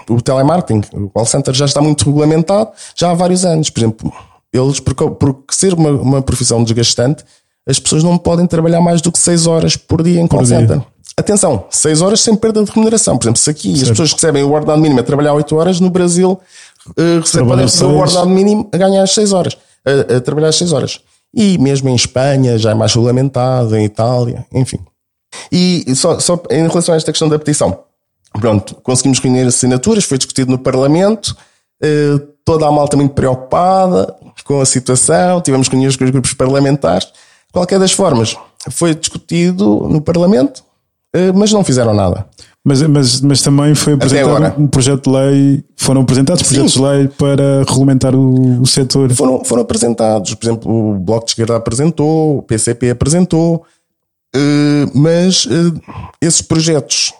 o 0.08 0.22
telemarketing, 0.22 0.80
o 0.94 1.10
call 1.10 1.26
center 1.26 1.52
já 1.52 1.66
está 1.66 1.82
muito 1.82 2.06
regulamentado, 2.06 2.70
já 2.96 3.10
há 3.10 3.14
vários 3.14 3.44
anos. 3.44 3.68
Por 3.68 3.80
exemplo, 3.80 4.12
eles, 4.50 4.80
porque, 4.80 5.10
porque 5.10 5.54
ser 5.54 5.74
uma, 5.74 5.90
uma 5.90 6.22
profissão 6.22 6.64
desgastante, 6.64 7.22
as 7.68 7.78
pessoas 7.78 8.02
não 8.02 8.16
podem 8.16 8.46
trabalhar 8.46 8.80
mais 8.80 9.02
do 9.02 9.12
que 9.12 9.18
6 9.18 9.46
horas 9.46 9.76
por 9.76 10.02
dia 10.02 10.18
em 10.18 10.26
call 10.26 10.38
por 10.38 10.46
center. 10.46 10.78
Dia. 10.78 10.86
Atenção, 11.18 11.66
6 11.68 12.00
horas 12.00 12.22
sem 12.22 12.34
perda 12.34 12.64
de 12.64 12.70
remuneração. 12.70 13.18
Por 13.18 13.26
exemplo, 13.26 13.42
se 13.42 13.50
aqui 13.50 13.68
certo. 13.68 13.82
as 13.82 13.90
pessoas 13.90 14.12
recebem 14.14 14.42
o 14.42 14.50
ordenado 14.50 14.80
mínimo 14.80 15.00
a 15.00 15.02
trabalhar 15.02 15.34
8 15.34 15.54
horas, 15.54 15.80
no 15.80 15.90
Brasil 15.90 16.40
uh, 16.88 17.20
recebem 17.20 17.46
o 17.46 17.98
ordenado 17.98 18.30
mínimo 18.30 18.70
a 18.72 18.78
ganhar 18.78 19.02
as 19.02 19.12
6 19.12 19.34
horas, 19.34 19.54
a, 19.84 20.16
a 20.16 20.20
trabalhar 20.22 20.48
as 20.48 20.56
6 20.56 20.72
horas. 20.72 20.98
E 21.34 21.58
mesmo 21.58 21.90
em 21.90 21.94
Espanha 21.94 22.56
já 22.56 22.70
é 22.70 22.74
mais 22.74 22.94
regulamentado, 22.94 23.76
em 23.76 23.84
Itália, 23.84 24.46
enfim. 24.50 24.78
E 25.50 25.94
só, 25.94 26.18
só 26.18 26.42
em 26.50 26.66
relação 26.66 26.94
a 26.94 26.96
esta 26.96 27.12
questão 27.12 27.28
da 27.28 27.38
petição, 27.38 27.78
pronto, 28.40 28.74
conseguimos 28.82 29.18
reunir 29.18 29.46
assinaturas, 29.46 30.04
foi 30.04 30.18
discutido 30.18 30.50
no 30.50 30.58
Parlamento, 30.58 31.36
uh, 31.82 32.18
toda 32.44 32.66
a 32.66 32.72
malta 32.72 32.96
muito 32.96 33.14
preocupada 33.14 34.14
com 34.44 34.60
a 34.60 34.66
situação, 34.66 35.40
tivemos 35.40 35.68
reuniões 35.68 35.96
com 35.96 36.04
os 36.04 36.10
grupos 36.10 36.34
parlamentares. 36.34 37.06
De 37.06 37.52
qualquer 37.52 37.78
das 37.78 37.92
formas, 37.92 38.36
foi 38.70 38.94
discutido 38.94 39.86
no 39.88 40.00
Parlamento, 40.00 40.62
eh, 41.14 41.32
mas 41.32 41.52
não 41.52 41.62
fizeram 41.62 41.94
nada. 41.94 42.26
Mas, 42.64 42.82
mas, 42.82 43.20
mas 43.20 43.42
também 43.42 43.74
foi 43.74 43.92
apresentado 43.92 44.60
um 44.60 44.66
projeto 44.66 45.10
de 45.10 45.16
lei, 45.16 45.64
foram 45.76 46.00
apresentados 46.00 46.42
Sim. 46.42 46.54
projetos 46.54 46.72
de 46.72 46.80
lei 46.80 47.08
para 47.08 47.62
regulamentar 47.68 48.14
o, 48.14 48.62
o 48.62 48.66
setor. 48.66 49.12
Foram, 49.12 49.44
foram 49.44 49.62
apresentados, 49.62 50.34
por 50.34 50.46
exemplo, 50.46 50.94
o 50.94 50.98
Bloco 50.98 51.26
de 51.26 51.32
Esquerda 51.32 51.56
apresentou, 51.56 52.38
o 52.38 52.42
PCP 52.42 52.90
apresentou, 52.90 53.64
eh, 53.64 53.73
mas 54.94 55.46
eh, 55.50 55.80
esses 56.20 56.42
projetos 56.42 57.12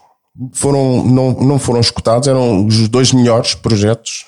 foram, 0.52 1.04
não, 1.04 1.33
não 1.33 1.59
foram 1.59 1.80
escutados, 1.80 2.26
eram 2.26 2.66
os 2.66 2.88
dois 2.88 3.12
melhores 3.12 3.54
projetos. 3.54 4.26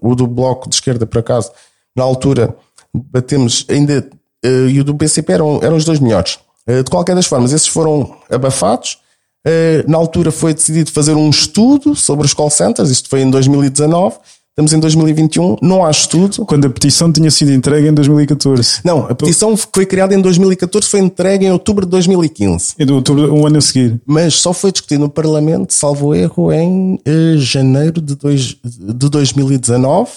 O 0.00 0.14
do 0.14 0.26
Bloco 0.26 0.68
de 0.68 0.76
Esquerda, 0.76 1.06
por 1.06 1.18
acaso, 1.18 1.50
na 1.94 2.02
altura, 2.02 2.56
batemos 2.94 3.66
ainda, 3.68 4.08
e 4.42 4.80
o 4.80 4.84
do 4.84 4.94
PCP 4.94 5.32
eram, 5.32 5.60
eram 5.62 5.76
os 5.76 5.84
dois 5.84 6.00
melhores. 6.00 6.38
Eh, 6.68 6.82
de 6.82 6.90
qualquer 6.90 7.16
das 7.16 7.26
formas, 7.26 7.52
esses 7.52 7.66
foram 7.66 8.14
abafados. 8.30 8.98
Eh, 9.44 9.82
na 9.88 9.96
altura 9.96 10.30
foi 10.30 10.52
decidido 10.52 10.92
fazer 10.92 11.14
um 11.14 11.30
estudo 11.30 11.96
sobre 11.96 12.26
os 12.26 12.34
call 12.34 12.50
centers, 12.50 12.90
isto 12.90 13.08
foi 13.08 13.22
em 13.22 13.30
2019. 13.30 14.16
Estamos 14.58 14.72
em 14.72 14.80
2021, 14.80 15.56
não 15.62 15.86
há 15.86 15.90
estudo. 15.92 16.44
Quando 16.44 16.66
a 16.66 16.70
petição 16.70 17.12
tinha 17.12 17.30
sido 17.30 17.52
entregue 17.52 17.86
em 17.86 17.94
2014. 17.94 18.80
Não, 18.84 19.06
a 19.08 19.14
petição 19.14 19.56
foi 19.56 19.86
criada 19.86 20.12
em 20.16 20.20
2014, 20.20 20.84
foi 20.88 20.98
entregue 20.98 21.46
em 21.46 21.52
outubro 21.52 21.86
de 21.86 21.92
2015. 21.92 22.74
E 22.76 22.84
de 22.84 22.92
outubro, 22.92 23.32
um 23.32 23.46
ano 23.46 23.58
a 23.58 23.60
seguir. 23.60 24.00
Mas 24.04 24.34
só 24.34 24.52
foi 24.52 24.72
discutido 24.72 25.02
no 25.02 25.08
Parlamento, 25.08 25.72
salvo 25.72 26.12
erro, 26.12 26.52
em 26.52 26.94
uh, 26.94 27.38
janeiro 27.38 28.00
de, 28.00 28.16
dois, 28.16 28.56
de 28.64 29.08
2019. 29.08 30.10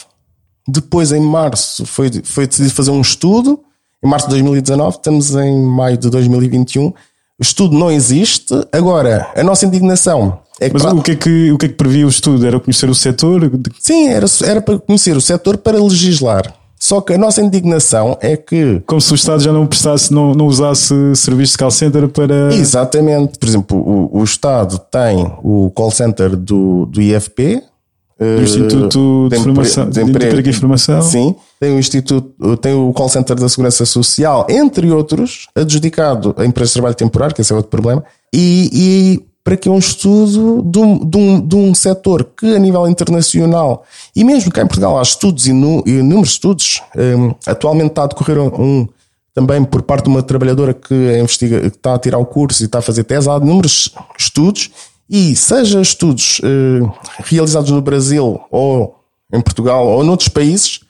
Depois, 0.68 1.12
em 1.12 1.22
março, 1.22 1.86
foi, 1.86 2.10
foi 2.24 2.48
decidido 2.48 2.74
fazer 2.74 2.90
um 2.90 3.02
estudo 3.02 3.60
em 4.04 4.10
março 4.10 4.26
de 4.26 4.32
2019, 4.32 4.98
estamos 4.98 5.36
em 5.36 5.64
maio 5.64 6.00
de 6.00 6.10
2021. 6.10 6.88
O 6.88 6.94
estudo 7.40 7.78
não 7.78 7.92
existe. 7.92 8.52
Agora, 8.72 9.32
a 9.36 9.44
nossa 9.44 9.68
indignação 9.68 10.40
é. 10.62 10.70
Mas 10.72 10.84
para... 10.84 10.96
o, 10.96 11.02
que 11.02 11.12
é 11.12 11.16
que, 11.16 11.52
o 11.52 11.58
que 11.58 11.66
é 11.66 11.70
que 11.70 11.76
previa 11.76 12.06
o 12.06 12.10
estudo? 12.10 12.46
Era 12.46 12.60
conhecer 12.60 12.90
o 12.90 12.96
setor? 12.96 13.52
Sim, 13.80 14.10
era, 14.10 14.26
era 14.46 14.62
para 14.62 14.78
conhecer 14.80 15.18
o 15.18 15.22
setor 15.22 15.58
para 15.58 15.82
legislar. 15.82 16.54
Só 16.80 17.00
que 17.00 17.14
a 17.14 17.18
nossa 17.18 17.42
indignação 17.42 18.18
é 18.22 18.36
que. 18.36 18.82
Como 18.86 19.00
se 19.02 19.12
o 19.12 19.16
Estado 19.16 19.44
já 19.44 19.52
não 19.52 19.68
prestasse, 19.68 20.12
não, 20.14 20.34
não 20.34 20.48
usasse 20.48 20.94
serviços 21.16 21.52
de 21.54 21.58
call 21.60 21.72
center 21.72 22.08
para. 22.08 22.54
Exatamente. 22.54 23.38
Por 23.38 23.48
exemplo, 23.48 23.78
o, 23.78 24.20
o 24.20 24.24
Estado 24.24 24.80
tem 24.90 25.32
o 25.44 25.72
call 25.76 25.92
center 25.92 26.36
do, 26.36 26.88
do 26.88 27.02
IFP, 27.02 27.62
do 28.22 28.44
Instituto 28.44 29.28
de, 29.30 29.38
de, 29.38 29.44
Formação, 29.44 29.90
de, 29.90 30.04
de 30.04 30.10
Emprego 30.10 30.50
e 30.50 30.54
Formação. 30.54 31.02
Sim, 31.02 31.36
tem 31.60 31.76
o 31.76 31.80
Instituto, 31.80 32.58
tem 32.58 32.74
o 32.74 32.94
Call 32.94 33.10
Center 33.10 33.36
da 33.36 33.50
Segurança 33.50 33.84
Social, 33.84 34.46
entre 34.48 34.92
outros, 34.92 35.48
adjudicado 35.56 36.36
a 36.38 36.46
empresas 36.46 36.70
de 36.70 36.74
trabalho 36.76 36.96
temporário, 36.96 37.34
que 37.34 37.42
esse 37.42 37.52
é 37.52 37.56
outro 37.56 37.72
problema, 37.72 38.04
e, 38.32 38.70
e 38.72 39.31
para 39.44 39.58
que 39.58 39.68
é 39.68 39.72
um 39.72 39.80
estudo 39.80 40.62
de 40.64 40.80
um, 40.80 41.06
de, 41.06 41.18
um, 41.18 41.48
de 41.48 41.56
um 41.56 41.74
setor 41.74 42.24
que 42.38 42.56
a 42.56 42.60
nível 42.60 42.88
internacional, 42.88 43.84
e 44.16 44.24
mesmo 44.24 44.52
cá 44.52 44.62
em 44.62 44.68
Portugal 44.68 45.00
há 45.00 45.02
estudos 45.02 45.48
e 45.48 45.50
inúmeros 45.50 46.32
estudos, 46.32 46.82
um, 46.96 47.34
atualmente 47.46 47.92
está 47.92 48.04
a 48.04 48.08
decorrer 48.08 48.40
um, 48.40 48.88
também 49.34 49.64
por 49.64 49.82
parte 49.82 50.04
de 50.04 50.10
uma 50.10 50.22
trabalhadora 50.22 50.74
que, 50.74 50.94
investiga, 51.20 51.60
que 51.62 51.78
está 51.78 51.96
a 51.96 52.00
tirar 52.00 52.20
o 52.20 52.26
curso 52.26 52.62
e 52.62 52.66
está 52.66 52.80
a 52.80 52.84
fazer 52.84 53.04
tese, 53.04 53.30
há 53.30 53.38
inúmeros 53.38 53.90
estudos, 54.18 54.70
e 55.10 55.36
seja 55.36 55.82
estudos 55.82 56.40
uh, 56.40 56.92
realizados 57.24 57.72
no 57.72 57.82
Brasil 57.82 58.40
ou 58.50 58.96
em 59.34 59.42
Portugal 59.42 59.86
ou 59.88 60.04
noutros 60.04 60.30
países, 60.30 60.82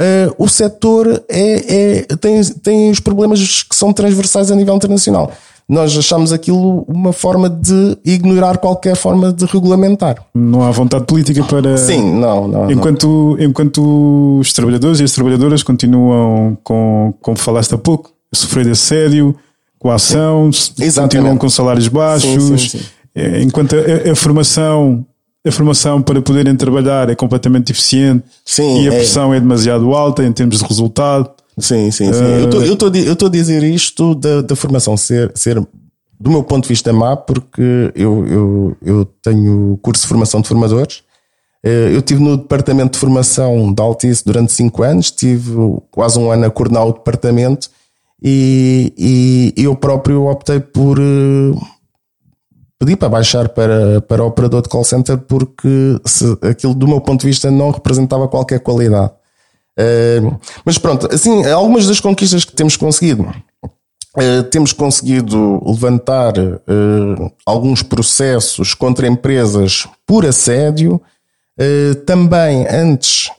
uh, 0.00 0.34
o 0.38 0.48
setor 0.48 1.24
é, 1.28 2.02
é, 2.08 2.16
tem, 2.16 2.42
tem 2.44 2.90
os 2.90 3.00
problemas 3.00 3.62
que 3.64 3.74
são 3.74 3.92
transversais 3.92 4.50
a 4.50 4.54
nível 4.54 4.76
internacional 4.76 5.32
nós 5.70 5.96
achamos 5.96 6.32
aquilo 6.32 6.84
uma 6.88 7.12
forma 7.12 7.48
de 7.48 7.96
ignorar 8.04 8.58
qualquer 8.58 8.96
forma 8.96 9.32
de 9.32 9.44
regulamentar. 9.44 10.16
Não 10.34 10.62
há 10.62 10.70
vontade 10.72 11.04
política 11.04 11.44
para. 11.44 11.76
Sim, 11.76 12.12
não. 12.12 12.48
não 12.48 12.70
enquanto, 12.72 13.36
não. 13.38 13.44
enquanto 13.44 14.38
os 14.40 14.52
trabalhadores 14.52 14.98
e 14.98 15.04
as 15.04 15.12
trabalhadoras 15.12 15.62
continuam, 15.62 16.58
com, 16.64 17.14
como 17.20 17.36
falaste 17.36 17.72
há 17.72 17.78
pouco, 17.78 18.10
a 18.32 18.36
sofrer 18.36 18.64
de 18.64 18.72
assédio, 18.72 19.36
com 19.78 19.92
a 19.92 19.94
ação, 19.94 20.50
continuam 20.92 21.36
com 21.36 21.48
salários 21.48 21.86
baixos, 21.86 22.42
sim, 22.42 22.58
sim, 22.58 22.78
sim. 22.78 22.84
É, 23.14 23.40
enquanto 23.40 23.76
a, 23.76 24.10
a, 24.10 24.16
formação. 24.16 25.06
A 25.46 25.50
formação 25.50 26.02
para 26.02 26.20
poderem 26.20 26.54
trabalhar 26.54 27.08
é 27.08 27.14
completamente 27.14 27.68
deficiente 27.68 28.24
e 28.58 28.86
a 28.86 28.92
é. 28.92 28.96
pressão 28.96 29.32
é 29.32 29.40
demasiado 29.40 29.94
alta 29.94 30.22
em 30.22 30.30
termos 30.32 30.58
de 30.58 30.64
resultado. 30.66 31.30
Sim, 31.60 31.90
sim, 31.90 32.12
sim. 32.12 32.22
Uh... 32.22 32.64
Eu 32.64 32.74
estou 32.74 33.28
a 33.28 33.30
dizer 33.30 33.62
isto 33.62 34.14
da, 34.14 34.42
da 34.42 34.56
formação 34.56 34.96
ser, 34.96 35.32
ser, 35.34 35.56
do 36.18 36.30
meu 36.30 36.42
ponto 36.42 36.64
de 36.64 36.68
vista, 36.70 36.92
má, 36.92 37.16
porque 37.16 37.92
eu, 37.94 38.26
eu, 38.26 38.76
eu 38.82 39.04
tenho 39.22 39.78
curso 39.82 40.02
de 40.02 40.08
formação 40.08 40.40
de 40.40 40.48
formadores. 40.48 41.02
Eh, 41.62 41.90
eu 41.92 41.98
estive 41.98 42.22
no 42.22 42.38
departamento 42.38 42.92
de 42.92 42.98
formação 42.98 43.72
da 43.72 43.82
Altice 43.82 44.24
durante 44.24 44.52
5 44.52 44.82
anos, 44.82 45.10
tive 45.10 45.52
quase 45.90 46.18
um 46.18 46.30
ano 46.30 46.46
a 46.46 46.50
coordenar 46.50 46.86
o 46.86 46.92
departamento 46.92 47.68
e, 48.22 49.52
e 49.56 49.64
eu 49.64 49.76
próprio 49.76 50.26
optei 50.26 50.60
por 50.60 50.98
uh, 50.98 51.60
pedir 52.78 52.96
para 52.96 53.08
baixar 53.10 53.48
para, 53.50 54.00
para 54.02 54.24
operador 54.24 54.62
de 54.62 54.68
call 54.68 54.84
center 54.84 55.18
porque 55.18 56.00
se, 56.06 56.24
aquilo, 56.42 56.74
do 56.74 56.88
meu 56.88 57.00
ponto 57.00 57.20
de 57.20 57.26
vista, 57.26 57.50
não 57.50 57.70
representava 57.70 58.26
qualquer 58.26 58.60
qualidade. 58.60 59.12
Uh, 59.78 60.38
mas 60.64 60.78
pronto, 60.78 61.08
assim, 61.12 61.44
algumas 61.46 61.86
das 61.86 62.00
conquistas 62.00 62.44
que 62.44 62.52
temos 62.52 62.76
conseguido. 62.76 63.22
Uh, 64.16 64.42
temos 64.50 64.72
conseguido 64.72 65.62
levantar 65.64 66.36
uh, 66.38 67.32
alguns 67.46 67.82
processos 67.82 68.74
contra 68.74 69.06
empresas 69.06 69.86
por 70.06 70.26
assédio. 70.26 71.00
também 72.06 72.66
antes 72.70 73.30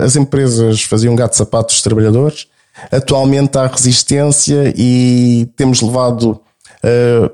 as 0.00 0.14
empresas 0.14 0.84
faziam 0.84 1.16
gato 1.16 1.36
sapatos 1.36 1.74
dos 1.74 1.82
trabalhadores. 1.82 2.46
Atualmente 2.92 3.58
há 3.58 3.66
resistência 3.66 4.72
e 4.76 5.48
temos 5.56 5.82
levado 5.82 6.40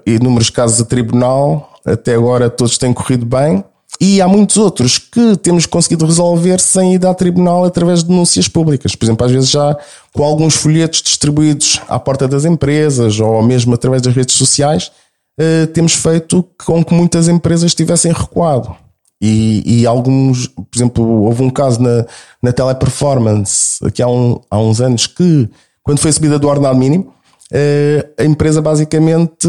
inúmeros 0.06 0.48
casos 0.48 0.80
a 0.80 0.84
tribunal. 0.86 1.78
Até 1.84 2.14
agora 2.14 2.48
todos 2.48 2.78
têm 2.78 2.90
corrido 2.94 3.26
bem. 3.26 3.62
E 4.00 4.22
há 4.22 4.26
muitos 4.26 4.56
outros 4.56 4.96
que 4.96 5.36
temos 5.36 5.66
conseguido 5.66 6.06
resolver 6.06 6.58
sem 6.58 6.94
ir 6.94 7.04
a 7.04 7.12
tribunal 7.12 7.66
através 7.66 8.02
de 8.02 8.08
denúncias 8.08 8.48
públicas. 8.48 8.96
Por 8.96 9.04
exemplo, 9.04 9.26
às 9.26 9.32
vezes 9.32 9.50
já 9.50 9.76
com 10.14 10.24
alguns 10.24 10.54
folhetos 10.54 11.02
distribuídos 11.02 11.82
à 11.86 11.98
porta 11.98 12.26
das 12.26 12.46
empresas 12.46 13.20
ou 13.20 13.42
mesmo 13.42 13.74
através 13.74 14.00
das 14.00 14.14
redes 14.14 14.34
sociais, 14.36 14.90
eh, 15.38 15.66
temos 15.66 15.94
feito 15.94 16.46
com 16.64 16.82
que 16.82 16.94
muitas 16.94 17.28
empresas 17.28 17.74
tivessem 17.74 18.10
recuado. 18.10 18.74
E, 19.22 19.82
e, 19.82 19.86
alguns, 19.86 20.46
por 20.46 20.66
exemplo, 20.74 21.04
houve 21.24 21.42
um 21.42 21.50
caso 21.50 21.82
na, 21.82 22.06
na 22.42 22.54
Teleperformance 22.54 23.84
aqui 23.84 24.02
há, 24.02 24.08
um, 24.08 24.40
há 24.50 24.58
uns 24.58 24.80
anos 24.80 25.06
que, 25.06 25.46
quando 25.82 25.98
foi 25.98 26.10
subida 26.10 26.38
do 26.38 26.48
ordenado 26.48 26.78
mínimo, 26.78 27.12
eh, 27.52 28.08
a 28.18 28.24
empresa 28.24 28.62
basicamente 28.62 29.46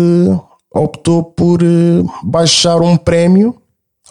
optou 0.74 1.24
por 1.24 1.62
eh, 1.64 2.04
baixar 2.22 2.82
um 2.82 2.98
prémio 2.98 3.61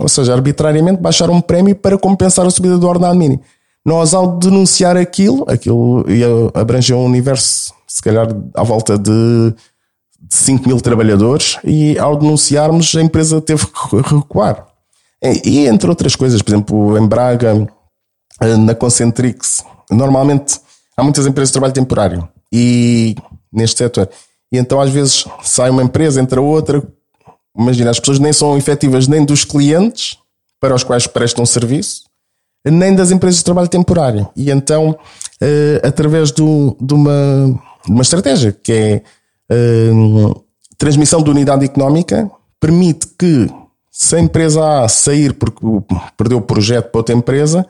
ou 0.01 0.09
seja, 0.09 0.33
arbitrariamente 0.33 1.01
baixaram 1.01 1.35
um 1.35 1.41
prémio 1.41 1.77
para 1.77 1.99
compensar 1.99 2.47
a 2.47 2.51
subida 2.51 2.79
do 2.79 2.89
ordenado 2.89 3.17
mínimo. 3.17 3.43
Nós, 3.85 4.15
ao 4.15 4.39
denunciar 4.39 4.97
aquilo, 4.97 5.45
aquilo 5.49 6.05
ia 6.11 6.27
abranger 6.55 6.97
um 6.97 7.05
universo, 7.05 7.73
se 7.87 8.03
calhar, 8.03 8.29
à 8.55 8.63
volta 8.63 8.99
de 8.99 9.55
5 10.29 10.67
mil 10.67 10.81
trabalhadores, 10.81 11.59
e 11.65 11.99
ao 11.99 12.17
denunciarmos, 12.17 12.95
a 12.95 13.03
empresa 13.03 13.41
teve 13.41 13.67
que 13.67 14.15
recuar. 14.15 14.67
E, 15.23 15.67
entre 15.67 15.89
outras 15.89 16.17
coisas, 16.17 16.41
por 16.41 16.51
exemplo, 16.51 16.99
em 16.99 17.07
Braga, 17.07 17.67
na 18.59 18.75
Concentrix, 18.75 19.63
normalmente 19.91 20.59
há 20.97 21.03
muitas 21.03 21.27
empresas 21.27 21.51
de 21.51 21.55
trabalho 21.55 21.75
temporário 21.75 22.29
e 22.53 23.15
neste 23.53 23.79
setor. 23.79 24.09
E 24.53 24.59
então, 24.59 24.81
às 24.81 24.91
vezes, 24.91 25.27
sai 25.43 25.71
uma 25.71 25.83
empresa, 25.83 26.21
entra 26.21 26.41
outra, 26.41 26.83
Imagina, 27.57 27.91
as 27.91 27.99
pessoas 27.99 28.19
nem 28.19 28.33
são 28.33 28.57
efetivas 28.57 29.09
nem 29.09 29.25
dos 29.25 29.45
clientes 29.45 30.17
para 30.61 30.75
os 30.75 30.85
quais 30.85 31.07
prestam 31.07 31.45
serviço, 31.47 32.03
nem 32.65 32.95
das 32.95 33.11
empresas 33.11 33.39
de 33.39 33.45
trabalho 33.45 33.69
temporário. 33.69 34.29
E 34.37 34.51
então, 34.51 34.91
uh, 34.91 35.87
através 35.87 36.31
do, 36.31 36.77
de, 36.81 36.95
uma, 36.95 37.61
de 37.85 37.91
uma 37.91 38.03
estratégia 38.03 38.53
que 38.53 38.73
é 38.73 39.03
uh, 39.93 40.45
transmissão 40.77 41.23
de 41.23 41.31
unidade 41.31 41.65
económica, 41.65 42.31
permite 42.61 43.07
que 43.19 43.49
se 43.91 44.17
a 44.17 44.21
empresa 44.21 44.85
A 44.85 44.89
sair 44.89 45.33
porque 45.35 45.61
perdeu 46.17 46.39
o 46.39 46.43
projeto 46.43 46.91
para 46.91 46.99
outra 47.01 47.15
empresa, 47.15 47.67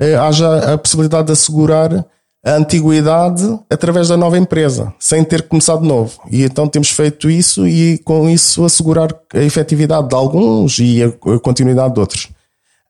uh, 0.00 0.20
haja 0.22 0.74
a 0.74 0.78
possibilidade 0.78 1.28
de 1.28 1.32
assegurar 1.32 2.04
a 2.44 2.54
antiguidade 2.54 3.58
através 3.70 4.08
da 4.08 4.16
nova 4.16 4.36
empresa, 4.36 4.92
sem 4.98 5.22
ter 5.22 5.42
começado 5.42 5.82
de 5.82 5.88
novo. 5.88 6.20
E 6.30 6.42
então 6.42 6.66
temos 6.66 6.90
feito 6.90 7.30
isso 7.30 7.66
e 7.66 7.98
com 7.98 8.28
isso 8.28 8.64
assegurar 8.64 9.14
a 9.32 9.38
efetividade 9.38 10.08
de 10.08 10.14
alguns 10.14 10.78
e 10.78 11.02
a 11.02 11.38
continuidade 11.38 11.94
de 11.94 12.00
outros. 12.00 12.28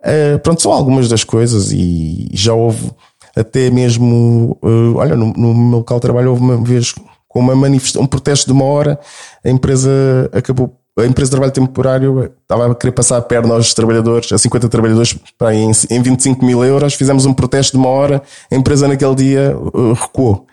Uh, 0.01 0.39
pronto, 0.43 0.63
são 0.63 0.73
algumas 0.73 1.09
das 1.09 1.23
coisas 1.23 1.71
e 1.71 2.29
já 2.33 2.55
houve 2.55 2.91
até 3.37 3.71
mesmo, 3.71 4.59
uh, 4.63 4.97
olha, 4.97 5.17
no, 5.17 5.33
no 5.33 5.55
meu 5.55 5.79
local 5.79 5.99
de 5.99 6.03
trabalho 6.03 6.31
houve 6.31 6.43
uma 6.43 6.57
vez 6.57 6.95
com 7.29 7.41
uma 7.41 7.55
manifestação, 7.55 8.03
um 8.03 8.07
protesto 8.07 8.47
de 8.47 8.53
uma 8.53 8.65
hora, 8.65 8.99
a 9.45 9.49
empresa 9.49 9.91
acabou 10.33 10.77
a 10.99 11.07
empresa 11.07 11.31
de 11.31 11.33
trabalho 11.33 11.53
temporário 11.53 12.33
estava 12.43 12.71
a 12.71 12.75
querer 12.75 12.93
passar 12.93 13.17
a 13.17 13.23
perna 13.23 13.55
aos 13.55 13.73
trabalhadores, 13.73 14.31
a 14.31 14.39
50 14.39 14.69
trabalhadores, 14.69 15.17
para 15.39 15.55
em, 15.55 15.71
em 15.91 16.03
25 16.03 16.45
mil 16.45 16.63
euros. 16.63 16.95
Fizemos 16.95 17.25
um 17.25 17.33
protesto 17.33 17.73
de 17.73 17.79
uma 17.79 17.89
hora, 17.89 18.23
a 18.51 18.55
empresa 18.55 18.87
naquele 18.87 19.15
dia 19.15 19.57
uh, 19.57 19.93
recuou. 19.95 20.47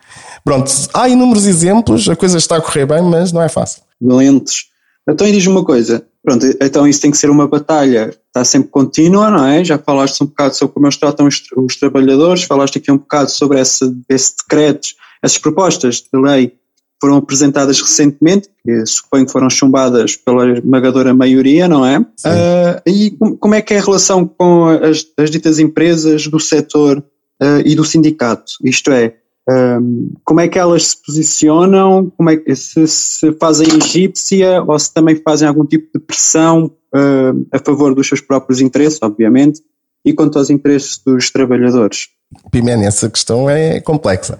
Pronto, 0.43 0.71
há 0.93 1.10
inúmeros 1.10 1.45
exemplos, 1.45 2.08
a 2.08 2.15
coisa 2.15 2.38
está 2.38 2.56
a 2.56 2.62
correr 2.62 2.86
bem, 2.86 3.02
mas 3.02 3.34
não 3.34 3.41
é 3.41 3.49
fácil. 3.49 3.82
Valentes. 4.02 4.69
Então, 5.08 5.28
diz-me 5.30 5.52
uma 5.52 5.65
coisa: 5.65 6.06
pronto, 6.23 6.45
então 6.62 6.88
isso 6.88 7.02
tem 7.02 7.12
que 7.12 7.17
ser 7.17 7.30
uma 7.30 7.47
batalha, 7.47 8.15
está 8.28 8.45
sempre 8.45 8.69
contínua, 8.69 9.30
não 9.30 9.45
é? 9.45 9.63
Já 9.63 9.78
falaste 9.78 10.23
um 10.23 10.28
bocado 10.28 10.56
sobre 10.56 10.73
como 10.73 10.86
eles 10.86 10.97
tratam 10.97 11.28
os, 11.28 11.41
os 11.58 11.75
trabalhadores, 11.75 12.43
falaste 12.43 12.78
aqui 12.78 12.91
um 12.91 12.97
bocado 12.97 13.30
sobre 13.30 13.60
esse, 13.60 13.93
esse 14.08 14.36
decreto, 14.38 14.88
essas 15.21 15.38
propostas 15.38 15.95
de 15.95 16.19
lei 16.19 16.54
foram 17.02 17.16
apresentadas 17.16 17.80
recentemente, 17.80 18.50
que 18.64 18.86
suponho 18.86 19.26
que 19.26 19.32
foram 19.32 19.50
chumbadas 19.50 20.16
pela 20.16 20.52
esmagadora 20.58 21.14
maioria, 21.14 21.68
não 21.68 21.86
é? 21.86 22.00
Uh, 22.00 22.82
e 22.86 23.18
como 23.40 23.56
é 23.56 23.62
que 23.62 23.74
é 23.74 23.80
a 23.80 23.84
relação 23.84 24.28
com 24.28 24.68
as, 24.68 25.06
as 25.18 25.32
ditas 25.32 25.60
empresas 25.60 26.28
do 26.28 26.40
setor 26.40 27.00
uh, 27.00 27.62
e 27.66 27.74
do 27.76 27.86
sindicato? 27.86 28.54
Isto 28.64 28.92
é, 28.92 29.16
um, 29.50 30.12
como 30.24 30.42
é 30.42 30.48
que 30.48 30.60
elas 30.60 30.88
se 30.88 30.98
posicionam, 31.04 32.12
como 32.16 32.30
é 32.30 32.38
que 32.38 32.56
se, 32.56 32.88
se 32.88 33.32
fazem 33.34 33.68
egípcia 33.78 34.62
ou 34.62 34.78
se 34.78 34.94
também 34.94 35.16
fazem 35.16 35.48
algum 35.48 35.66
tipo 35.66 35.88
de 35.98 36.04
pressão 36.04 36.66
uh, 36.94 37.48
a 37.52 37.60
favor 37.60 37.96
dos 37.96 38.08
seus 38.08 38.22
próprios 38.22 38.62
interesses, 38.62 39.00
obviamente, 39.02 39.62
e 40.06 40.14
quanto 40.14 40.38
aos 40.38 40.50
interesses 40.50 41.02
dos 41.04 41.32
trabalhadores? 41.32 42.10
Pimene, 42.52 42.86
essa 42.86 43.10
questão 43.10 43.50
é 43.50 43.80
complexa. 43.80 44.40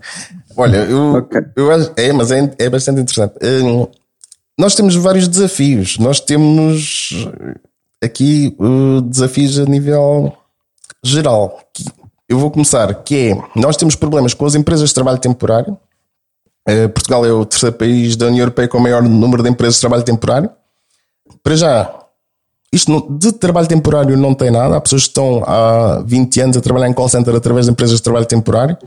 Olha, 0.60 0.78
eu, 0.92 1.16
okay. 1.16 1.42
eu 1.56 1.72
acho, 1.72 1.92
é, 1.96 2.12
mas 2.12 2.32
é, 2.32 2.54
é 2.60 2.70
bastante 2.70 3.00
interessante. 3.00 3.36
Hum, 3.42 3.88
nós 4.58 4.76
temos 4.76 4.94
vários 4.96 5.28
desafios. 5.28 5.98
Nós 5.98 6.20
temos 6.20 7.30
aqui 8.04 8.56
uh, 8.60 9.02
desafios 9.02 9.58
a 9.58 9.64
nível 9.64 10.34
geral. 11.02 11.62
Eu 12.28 12.38
vou 12.38 12.52
começar, 12.52 12.94
que 13.04 13.30
é, 13.30 13.44
nós 13.56 13.78
temos 13.78 13.96
problemas 13.96 14.34
com 14.34 14.46
as 14.46 14.54
empresas 14.54 14.90
de 14.90 14.96
trabalho 14.96 15.18
temporário. 15.18 15.78
Uh, 16.68 16.90
Portugal 16.90 17.26
é 17.26 17.32
o 17.32 17.46
terceiro 17.46 17.78
país 17.78 18.18
da 18.18 18.28
União 18.28 18.44
Europeia 18.44 18.68
com 18.68 18.78
o 18.78 18.82
maior 18.82 19.02
número 19.02 19.42
de 19.42 19.50
empresas 19.50 19.76
de 19.76 19.82
trabalho 19.82 20.04
temporário. 20.04 20.50
Para 21.42 21.56
já, 21.56 22.00
isto 22.72 23.08
de 23.18 23.32
trabalho 23.32 23.68
temporário 23.68 24.18
não 24.18 24.34
tem 24.34 24.52
nada. 24.52 24.76
Há 24.76 24.82
pessoas 24.82 25.04
que 25.04 25.08
estão 25.08 25.42
há 25.46 26.04
20 26.06 26.42
anos 26.42 26.58
a 26.58 26.62
trabalhar 26.62 26.90
em 26.90 26.94
call 26.94 27.08
center 27.08 27.34
através 27.34 27.66
de 27.66 27.72
empresas 27.72 27.96
de 27.96 28.04
trabalho 28.04 28.26
temporário. 28.26 28.78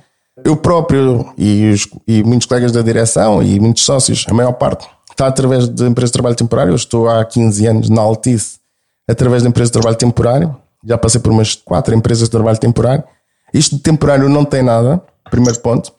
Eu 0.45 0.57
próprio 0.57 1.33
e, 1.37 1.71
os, 1.71 1.87
e 2.07 2.23
muitos 2.23 2.47
colegas 2.47 2.73
da 2.73 2.81
direção 2.81 3.43
e 3.43 3.61
muitos 3.61 3.85
sócios, 3.85 4.25
a 4.29 4.33
maior 4.33 4.53
parte, 4.53 4.89
está 5.11 5.27
através 5.27 5.69
de 5.69 5.85
empresas 5.85 6.11
de 6.11 6.15
trabalho 6.15 6.35
temporário. 6.35 6.71
Eu 6.71 6.77
estou 6.77 7.09
há 7.09 7.25
15 7.25 7.67
anos 7.67 7.89
na 7.91 8.01
Altice 8.01 8.59
através 9.09 9.43
de 9.43 9.49
empresas 9.49 9.69
de 9.69 9.75
trabalho 9.75 9.97
temporário. 9.97 10.57
Já 10.85 10.97
passei 10.97 11.21
por 11.21 11.33
umas 11.33 11.55
quatro 11.55 11.95
empresas 11.95 12.25
de 12.25 12.31
trabalho 12.31 12.59
temporário. 12.59 13.05
Isto 13.53 13.77
de 13.77 13.83
temporário 13.83 14.29
não 14.29 14.45
tem 14.45 14.63
nada, 14.63 15.03
primeiro 15.31 15.61
ponto. 15.61 15.93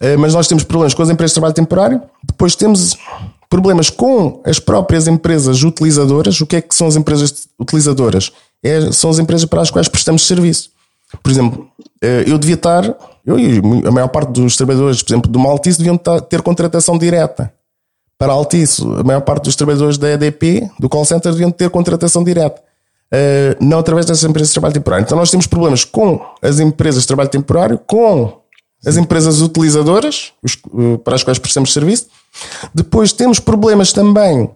Eh, 0.00 0.16
mas 0.16 0.32
nós 0.32 0.46
temos 0.46 0.62
problemas 0.64 0.94
com 0.94 1.02
as 1.02 1.10
empresas 1.10 1.32
de 1.32 1.34
trabalho 1.34 1.54
temporário. 1.54 2.02
Depois 2.22 2.54
temos 2.54 2.96
problemas 3.50 3.90
com 3.90 4.40
as 4.44 4.58
próprias 4.58 5.06
empresas 5.08 5.62
utilizadoras. 5.62 6.40
O 6.40 6.46
que 6.46 6.56
é 6.56 6.60
que 6.60 6.74
são 6.74 6.86
as 6.86 6.96
empresas 6.96 7.48
utilizadoras? 7.58 8.32
É, 8.62 8.92
são 8.92 9.10
as 9.10 9.18
empresas 9.18 9.44
para 9.44 9.60
as 9.60 9.70
quais 9.70 9.88
prestamos 9.88 10.26
serviço. 10.26 10.70
Por 11.22 11.30
exemplo, 11.30 11.68
eh, 12.00 12.24
eu 12.26 12.38
devia 12.38 12.54
estar, 12.54 12.96
eu 13.24 13.38
e 13.38 13.60
a 13.86 13.90
maior 13.90 14.08
parte 14.08 14.32
dos 14.32 14.56
trabalhadores, 14.56 15.02
por 15.02 15.12
exemplo, 15.12 15.30
do 15.30 15.38
Maltice, 15.38 15.78
deviam 15.78 15.96
ter 15.96 16.42
contratação 16.42 16.98
direta. 16.98 17.52
Para 18.18 18.32
a 18.32 18.36
Altice, 18.36 18.82
a 18.82 19.02
maior 19.02 19.20
parte 19.20 19.44
dos 19.44 19.56
trabalhadores 19.56 19.98
da 19.98 20.10
EDP, 20.10 20.70
do 20.78 20.88
call 20.88 21.04
center, 21.04 21.32
deviam 21.32 21.50
ter 21.50 21.70
contratação 21.70 22.22
direta. 22.22 22.60
Uh, 23.12 23.62
não 23.62 23.78
através 23.78 24.06
dessas 24.06 24.24
empresas 24.24 24.48
de 24.48 24.54
trabalho 24.54 24.74
temporário. 24.74 25.04
Então 25.04 25.18
nós 25.18 25.30
temos 25.30 25.46
problemas 25.46 25.84
com 25.84 26.24
as 26.40 26.58
empresas 26.58 27.02
de 27.02 27.06
trabalho 27.08 27.28
temporário, 27.28 27.78
com 27.78 28.40
as 28.86 28.96
empresas 28.96 29.40
utilizadoras, 29.40 30.32
os, 30.42 30.54
uh, 30.72 30.98
para 30.98 31.14
as 31.14 31.22
quais 31.22 31.38
prestamos 31.38 31.72
serviço. 31.72 32.06
Depois 32.74 33.12
temos 33.12 33.38
problemas 33.38 33.92
também 33.92 34.50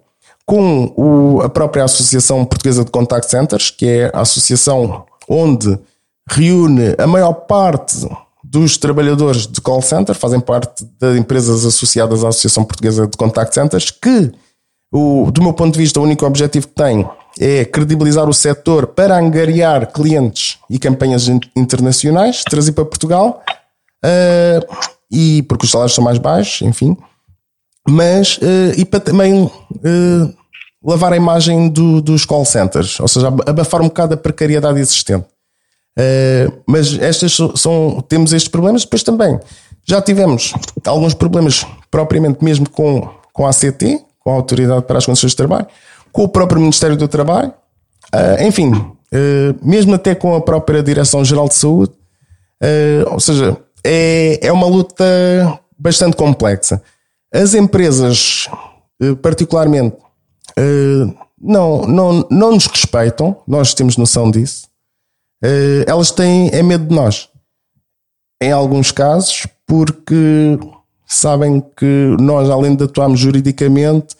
com 0.46 0.92
o, 0.96 1.42
a 1.42 1.48
própria 1.48 1.84
Associação 1.84 2.44
Portuguesa 2.44 2.84
de 2.84 2.90
Contact 2.90 3.28
Centers, 3.28 3.70
que 3.70 3.86
é 3.86 4.10
a 4.14 4.20
associação 4.20 5.04
onde 5.28 5.78
reúne 6.28 6.94
a 6.98 7.06
maior 7.06 7.32
parte 7.32 8.08
dos 8.50 8.76
trabalhadores 8.76 9.46
de 9.46 9.60
call 9.60 9.82
center, 9.82 10.14
fazem 10.14 10.40
parte 10.40 10.84
de 11.00 11.18
empresas 11.18 11.64
associadas 11.64 12.24
à 12.24 12.28
Associação 12.28 12.64
Portuguesa 12.64 13.06
de 13.06 13.16
Contact 13.16 13.52
Centers, 13.52 13.90
que, 13.90 14.32
o, 14.92 15.30
do 15.32 15.42
meu 15.42 15.52
ponto 15.52 15.72
de 15.74 15.80
vista, 15.80 15.98
o 15.98 16.04
único 16.04 16.24
objetivo 16.24 16.68
que 16.68 16.74
tem 16.74 17.08
é 17.38 17.64
credibilizar 17.64 18.28
o 18.28 18.34
setor 18.34 18.86
para 18.86 19.18
angariar 19.18 19.92
clientes 19.92 20.58
e 20.70 20.78
campanhas 20.78 21.28
internacionais, 21.56 22.44
trazer 22.44 22.72
para 22.72 22.84
Portugal, 22.84 23.42
uh, 24.04 24.76
e 25.10 25.42
porque 25.42 25.64
os 25.64 25.70
salários 25.70 25.94
são 25.94 26.04
mais 26.04 26.18
baixos, 26.18 26.62
enfim, 26.62 26.96
mas 27.88 28.38
uh, 28.38 28.78
e 28.78 28.84
para 28.84 29.00
também 29.00 29.44
uh, 29.44 30.34
lavar 30.84 31.12
a 31.12 31.16
imagem 31.16 31.68
do, 31.68 32.00
dos 32.00 32.24
call 32.24 32.44
centers, 32.44 33.00
ou 33.00 33.08
seja, 33.08 33.28
abafar 33.44 33.82
um 33.82 33.88
bocado 33.88 34.14
a 34.14 34.16
precariedade 34.16 34.78
existente. 34.78 35.26
Mas 36.66 36.98
estas 36.98 37.36
são, 37.54 38.04
temos 38.08 38.32
estes 38.32 38.50
problemas, 38.50 38.82
depois 38.82 39.02
também 39.02 39.38
já 39.86 40.02
tivemos 40.02 40.52
alguns 40.84 41.14
problemas 41.14 41.64
propriamente 41.90 42.44
mesmo 42.44 42.68
com, 42.68 43.08
com 43.32 43.46
a 43.46 43.50
ACT, 43.50 44.04
com 44.18 44.32
a 44.32 44.34
Autoridade 44.34 44.82
para 44.82 44.98
as 44.98 45.06
Condições 45.06 45.30
de 45.30 45.36
Trabalho, 45.36 45.66
com 46.10 46.24
o 46.24 46.28
próprio 46.28 46.60
Ministério 46.60 46.96
do 46.96 47.06
Trabalho, 47.06 47.52
uh, 48.12 48.42
enfim, 48.42 48.72
uh, 48.72 48.96
mesmo 49.62 49.94
até 49.94 50.14
com 50.14 50.34
a 50.34 50.40
própria 50.40 50.82
Direção-Geral 50.82 51.48
de 51.48 51.54
Saúde. 51.54 51.92
Uh, 52.60 53.12
ou 53.12 53.20
seja, 53.20 53.56
é, 53.84 54.40
é 54.42 54.52
uma 54.52 54.66
luta 54.66 55.04
bastante 55.78 56.16
complexa. 56.16 56.82
As 57.32 57.54
empresas, 57.54 58.48
particularmente, 59.20 59.96
não, 61.38 61.82
não, 61.82 62.26
não 62.30 62.52
nos 62.52 62.66
respeitam, 62.66 63.36
nós 63.46 63.74
temos 63.74 63.96
noção 63.96 64.30
disso. 64.30 64.66
Elas 65.86 66.10
têm 66.10 66.50
é 66.52 66.62
medo 66.62 66.86
de 66.86 66.94
nós. 66.94 67.28
Em 68.42 68.52
alguns 68.52 68.90
casos, 68.92 69.46
porque 69.66 70.58
sabem 71.06 71.62
que 71.76 72.16
nós, 72.20 72.50
além 72.50 72.74
de 72.74 72.84
atuarmos 72.84 73.20
juridicamente, 73.20 74.14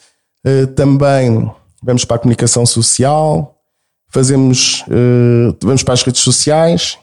também 0.75 1.51
vamos 1.83 2.05
para 2.05 2.17
a 2.17 2.19
comunicação 2.19 2.65
social, 2.65 3.57
fazemos, 4.09 4.83
uh, 4.89 5.57
vamos 5.63 5.83
para 5.83 5.95
as 5.95 6.03
redes 6.03 6.23
sociais 6.23 6.99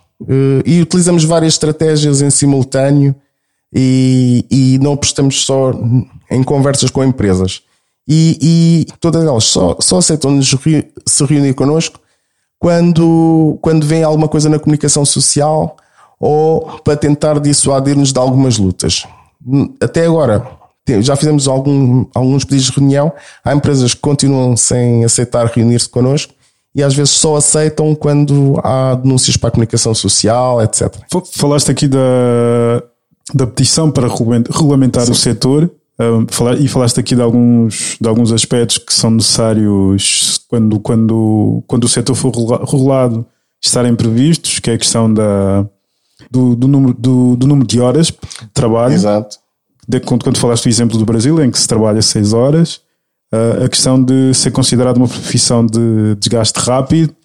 e 0.66 0.82
utilizamos 0.82 1.24
várias 1.26 1.54
estratégias 1.54 2.22
em 2.22 2.30
simultâneo 2.30 3.14
e, 3.74 4.46
e 4.50 4.80
não 4.80 4.94
apostamos 4.94 5.44
só 5.44 5.74
em 6.32 6.44
conversas 6.44 6.90
com 6.90 7.04
empresas. 7.04 7.62
E, 8.08 8.38
e 8.42 8.94
todas 9.00 9.24
elas 9.24 9.46
só, 9.46 9.78
só 9.80 9.98
aceitam 9.98 10.40
se 10.42 11.26
reunir 11.26 11.54
connosco 11.54 12.00
quando, 12.64 13.60
quando 13.62 13.86
vem 13.86 14.04
alguma 14.04 14.30
coisa 14.30 14.48
na 14.48 14.58
comunicação 14.58 15.04
social 15.04 15.76
ou 16.18 16.80
para 16.82 16.96
tentar 16.96 17.38
dissuadir-nos 17.38 18.14
de 18.14 18.18
algumas 18.18 18.58
lutas. 18.58 19.06
Até 19.82 20.06
agora, 20.06 20.48
já 21.02 21.14
fizemos 21.18 21.46
algum, 21.50 22.06
alguns 22.16 22.46
pedidos 22.46 22.68
de 22.68 22.80
reunião. 22.80 23.12
Há 23.44 23.54
empresas 23.54 23.94
que 23.94 24.00
continuam 24.00 24.56
sem 24.56 25.04
aceitar 25.04 25.46
reunir-se 25.48 25.90
connosco 25.90 26.34
e 26.74 26.82
às 26.82 26.96
vezes 26.96 27.12
só 27.16 27.36
aceitam 27.36 27.94
quando 27.94 28.58
há 28.64 28.96
denúncias 28.96 29.36
para 29.36 29.50
a 29.50 29.52
comunicação 29.52 29.94
social, 29.94 30.62
etc. 30.64 30.96
Falaste 31.36 31.70
aqui 31.70 31.86
da, 31.86 32.00
da 33.34 33.46
petição 33.46 33.92
para 33.92 34.08
regulamentar 34.08 35.06
Sim. 35.06 35.12
o 35.12 35.16
setor 35.16 35.70
e 36.60 36.68
falaste 36.68 37.00
aqui 37.00 37.16
de 37.16 37.22
alguns, 37.22 37.98
de 38.00 38.08
alguns 38.08 38.32
aspectos 38.32 38.78
que 38.78 38.94
são 38.94 39.12
necessários 39.12 40.40
quando, 40.48 40.80
quando, 40.80 41.64
quando 41.68 41.84
o 41.84 41.90
setor 41.90 42.16
for 42.16 42.32
regulado 42.66 43.26
estarem 43.64 43.96
previstos, 43.96 44.60
que 44.60 44.72
é 44.72 44.74
a 44.74 44.78
questão 44.78 45.14
da, 45.14 45.66
do, 46.30 46.56
do, 46.56 46.68
número, 46.68 46.94
do, 46.94 47.36
do 47.36 47.48
número 47.48 47.68
de 47.68 47.80
horas 47.80 48.08
de 48.08 48.18
trabalho. 48.54 48.94
Exato 48.94 49.44
de, 49.88 50.00
quando, 50.00 50.24
quando 50.24 50.38
falaste 50.38 50.64
do 50.64 50.70
exemplo 50.70 50.98
do 50.98 51.06
Brasil, 51.06 51.42
em 51.44 51.52
que 51.52 51.60
se 51.60 51.68
trabalha 51.68 52.02
6 52.02 52.34
horas, 52.34 52.82
uh, 53.34 53.66
a 53.66 53.70
questão 53.70 54.02
de 54.02 54.34
ser 54.34 54.52
considerado 54.52 54.98
uma 54.98 55.08
profissão 55.08 55.66
de 55.66 56.16
desgaste 56.20 56.60
rápido, 56.60 57.16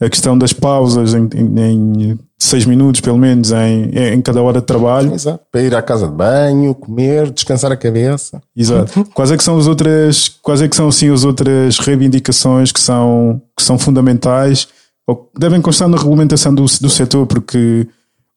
a 0.00 0.08
questão 0.08 0.36
das 0.36 0.52
pausas 0.52 1.14
em, 1.14 1.28
em, 1.34 2.02
em 2.10 2.18
seis 2.38 2.66
minutos, 2.66 3.00
pelo 3.00 3.16
menos, 3.16 3.52
em, 3.52 3.90
em 4.14 4.20
cada 4.20 4.42
hora 4.42 4.60
de 4.60 4.66
trabalho. 4.66 5.14
Exato. 5.14 5.40
Para 5.50 5.62
ir 5.62 5.74
à 5.74 5.80
casa 5.80 6.06
de 6.08 6.14
banho, 6.14 6.74
comer, 6.74 7.30
descansar 7.30 7.72
a 7.72 7.76
cabeça. 7.76 8.42
Exato. 8.56 9.04
Quais 9.14 9.30
é 9.30 9.36
que 9.36 9.44
são 9.44 9.56
as 9.56 9.66
outras, 9.66 10.28
quais 10.42 10.60
é 10.60 10.68
que 10.68 10.76
são 10.76 10.88
assim 10.88 11.10
as 11.12 11.24
outras 11.24 11.78
reivindicações 11.78 12.72
que 12.72 12.80
são, 12.80 13.40
que 13.56 13.62
são 13.62 13.78
fundamentais 13.78 14.68
ou 15.06 15.30
devem 15.38 15.60
constar 15.60 15.88
na 15.88 15.96
regulamentação 15.96 16.54
do, 16.54 16.64
do 16.64 16.90
setor, 16.90 17.26
porque 17.26 17.86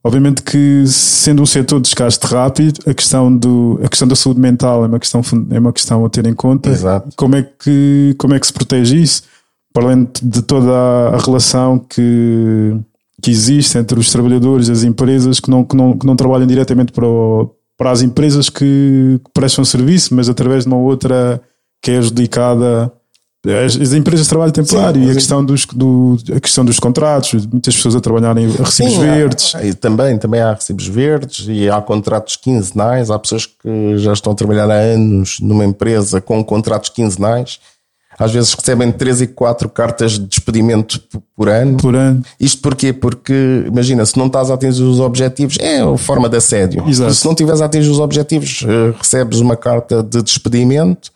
Obviamente 0.07 0.41
que 0.41 0.85
sendo 0.87 1.41
um 1.41 1.45
setor 1.45 1.81
de 1.81 1.89
desgaste 1.89 2.25
rápido, 2.27 2.79
a 2.87 2.93
questão, 2.93 3.35
do, 3.35 3.77
a 3.83 3.89
questão 3.89 4.07
da 4.07 4.15
saúde 4.15 4.39
mental 4.39 4.85
é 4.85 4.87
uma 4.87 4.99
questão, 4.99 5.21
é 5.51 5.59
uma 5.59 5.73
questão 5.73 6.05
a 6.05 6.09
ter 6.09 6.25
em 6.25 6.33
conta. 6.33 6.69
Exato. 6.69 7.09
Como 7.17 7.35
é 7.35 7.43
que, 7.43 8.15
como 8.17 8.33
é 8.33 8.39
que 8.39 8.47
se 8.47 8.53
protege 8.53 8.95
isso? 8.95 9.23
Para 9.77 9.89
além 9.89 10.07
de 10.23 10.41
toda 10.41 10.71
a 10.71 11.17
relação 11.23 11.77
que, 11.77 12.75
que 13.21 13.29
existe 13.29 13.77
entre 13.77 13.99
os 13.99 14.11
trabalhadores 14.11 14.69
e 14.69 14.71
as 14.71 14.81
empresas 14.81 15.39
que 15.39 15.51
não, 15.51 15.63
que 15.63 15.75
não, 15.75 15.95
que 15.95 16.03
não 16.03 16.15
trabalham 16.15 16.47
diretamente 16.47 16.91
para, 16.91 17.05
o, 17.05 17.51
para 17.77 17.91
as 17.91 18.01
empresas 18.01 18.49
que 18.49 19.21
prestam 19.35 19.63
serviço, 19.63 20.15
mas 20.15 20.29
através 20.29 20.63
de 20.63 20.69
uma 20.69 20.79
outra 20.79 21.39
que 21.79 21.91
é 21.91 21.97
adjudicada 21.97 22.91
as, 23.45 23.79
as 23.79 23.93
empresas 23.93 24.25
de 24.25 24.29
trabalho 24.29 24.51
temporário 24.51 24.99
Sim, 24.99 25.07
e 25.07 25.11
a 25.11 25.13
questão, 25.13 25.45
dos, 25.45 25.65
do, 25.67 26.17
a 26.35 26.39
questão 26.39 26.65
dos 26.65 26.79
contratos, 26.79 27.45
muitas 27.45 27.75
pessoas 27.75 27.95
a 27.95 28.01
trabalharem 28.01 28.47
a 28.47 28.63
recibos 28.63 28.93
Sim, 28.93 28.99
verdes. 28.99 29.53
Há, 29.53 29.63
e 29.63 29.75
também, 29.75 30.17
também 30.17 30.41
há 30.41 30.53
recibos 30.53 30.87
verdes 30.87 31.45
e 31.47 31.69
há 31.69 31.79
contratos 31.79 32.35
quinzenais. 32.35 33.11
Há 33.11 33.19
pessoas 33.19 33.45
que 33.45 33.97
já 33.99 34.11
estão 34.11 34.33
a 34.33 34.35
trabalhar 34.35 34.71
há 34.71 34.79
anos 34.79 35.37
numa 35.39 35.63
empresa 35.63 36.19
com 36.19 36.43
contratos 36.43 36.89
quinzenais. 36.89 37.59
Às 38.19 38.31
vezes 38.31 38.53
recebem 38.53 38.91
três 38.91 39.21
e 39.21 39.27
quatro 39.27 39.69
cartas 39.69 40.13
de 40.13 40.25
despedimento 40.25 40.99
por 41.35 41.49
ano. 41.49 41.77
Por 41.77 41.95
ano. 41.95 42.23
Isto 42.39 42.61
porquê? 42.61 42.91
Porque, 42.91 43.63
imagina, 43.67 44.05
se 44.05 44.17
não 44.17 44.27
estás 44.27 44.49
a 44.49 44.55
atingir 44.55 44.83
os 44.83 44.99
objetivos, 44.99 45.57
é 45.59 45.81
a 45.81 45.97
forma 45.97 46.27
de 46.27 46.37
assédio. 46.37 46.83
Exato. 46.87 47.13
Se 47.13 47.25
não 47.25 47.35
tiveres 47.35 47.61
a 47.61 47.65
atingir 47.65 47.89
os 47.89 47.99
objetivos, 47.99 48.65
eh, 48.67 48.93
recebes 48.97 49.39
uma 49.39 49.55
carta 49.55 50.01
de 50.01 50.21
despedimento 50.23 51.11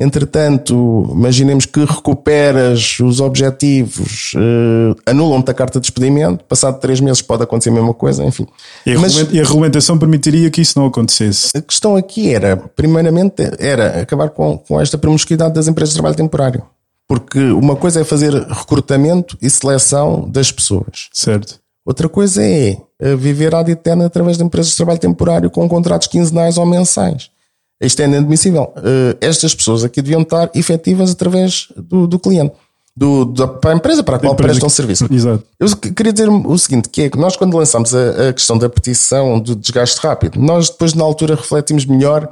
Entretanto, 0.00 1.06
imaginemos 1.12 1.66
que 1.66 1.84
recuperas 1.84 2.98
os 3.00 3.20
objetivos, 3.20 4.32
uh, 4.34 4.96
anulam-te 5.04 5.50
a 5.50 5.54
carta 5.54 5.78
de 5.78 5.82
despedimento, 5.82 6.42
passado 6.44 6.80
três 6.80 7.00
meses 7.00 7.20
pode 7.20 7.42
acontecer 7.42 7.68
a 7.68 7.74
mesma 7.74 7.92
coisa, 7.92 8.24
enfim. 8.24 8.46
E 8.86 8.94
a, 8.94 8.98
Mas, 8.98 9.14
e 9.14 9.38
a 9.38 9.42
regulamentação 9.42 9.98
permitiria 9.98 10.50
que 10.50 10.62
isso 10.62 10.78
não 10.78 10.86
acontecesse? 10.86 11.50
A 11.54 11.60
questão 11.60 11.96
aqui 11.96 12.34
era, 12.34 12.56
primeiramente, 12.56 13.42
era 13.58 14.00
acabar 14.00 14.30
com, 14.30 14.56
com 14.56 14.80
esta 14.80 14.96
promiscuidade 14.96 15.52
das 15.52 15.68
empresas 15.68 15.90
de 15.90 15.96
trabalho 15.96 16.16
temporário. 16.16 16.62
Porque 17.06 17.38
uma 17.38 17.76
coisa 17.76 18.00
é 18.00 18.04
fazer 18.04 18.32
recrutamento 18.32 19.36
e 19.42 19.50
seleção 19.50 20.26
das 20.30 20.50
pessoas. 20.50 21.10
Certo. 21.12 21.60
Outra 21.84 22.08
coisa 22.08 22.42
é 22.42 22.78
eh, 23.00 23.16
viver 23.16 23.54
ad 23.54 23.70
eterna 23.70 24.06
através 24.06 24.38
de 24.38 24.44
empresas 24.44 24.70
de 24.70 24.76
trabalho 24.76 24.98
temporário 24.98 25.50
com 25.50 25.68
contratos 25.68 26.06
quinzenais 26.06 26.56
ou 26.56 26.64
mensais. 26.64 27.30
Isto 27.80 28.00
é 28.02 28.04
inadmissível. 28.04 28.72
Uh, 28.76 29.16
estas 29.20 29.54
pessoas 29.54 29.82
aqui 29.84 30.02
deviam 30.02 30.22
estar 30.22 30.50
efetivas 30.54 31.10
através 31.10 31.68
do, 31.76 32.06
do 32.06 32.18
cliente. 32.18 32.52
do, 32.94 33.24
da, 33.24 33.48
para 33.48 33.70
a 33.72 33.76
empresa 33.76 34.02
para 34.02 34.16
a 34.16 34.18
qual 34.18 34.34
prestam 34.34 34.68
que- 34.68 34.74
serviço. 34.74 35.06
Exato. 35.10 35.42
Eu 35.58 35.68
queria 35.76 36.12
dizer 36.12 36.28
o 36.28 36.58
seguinte, 36.58 36.88
que 36.90 37.02
é 37.02 37.08
que 37.10 37.16
nós 37.18 37.36
quando 37.36 37.56
lançámos 37.56 37.94
a, 37.94 38.28
a 38.28 38.32
questão 38.32 38.58
da 38.58 38.68
petição 38.68 39.40
do 39.40 39.56
desgaste 39.56 39.98
rápido, 40.00 40.38
nós 40.40 40.68
depois 40.68 40.92
na 40.92 41.02
altura 41.04 41.34
refletimos 41.34 41.86
melhor 41.86 42.28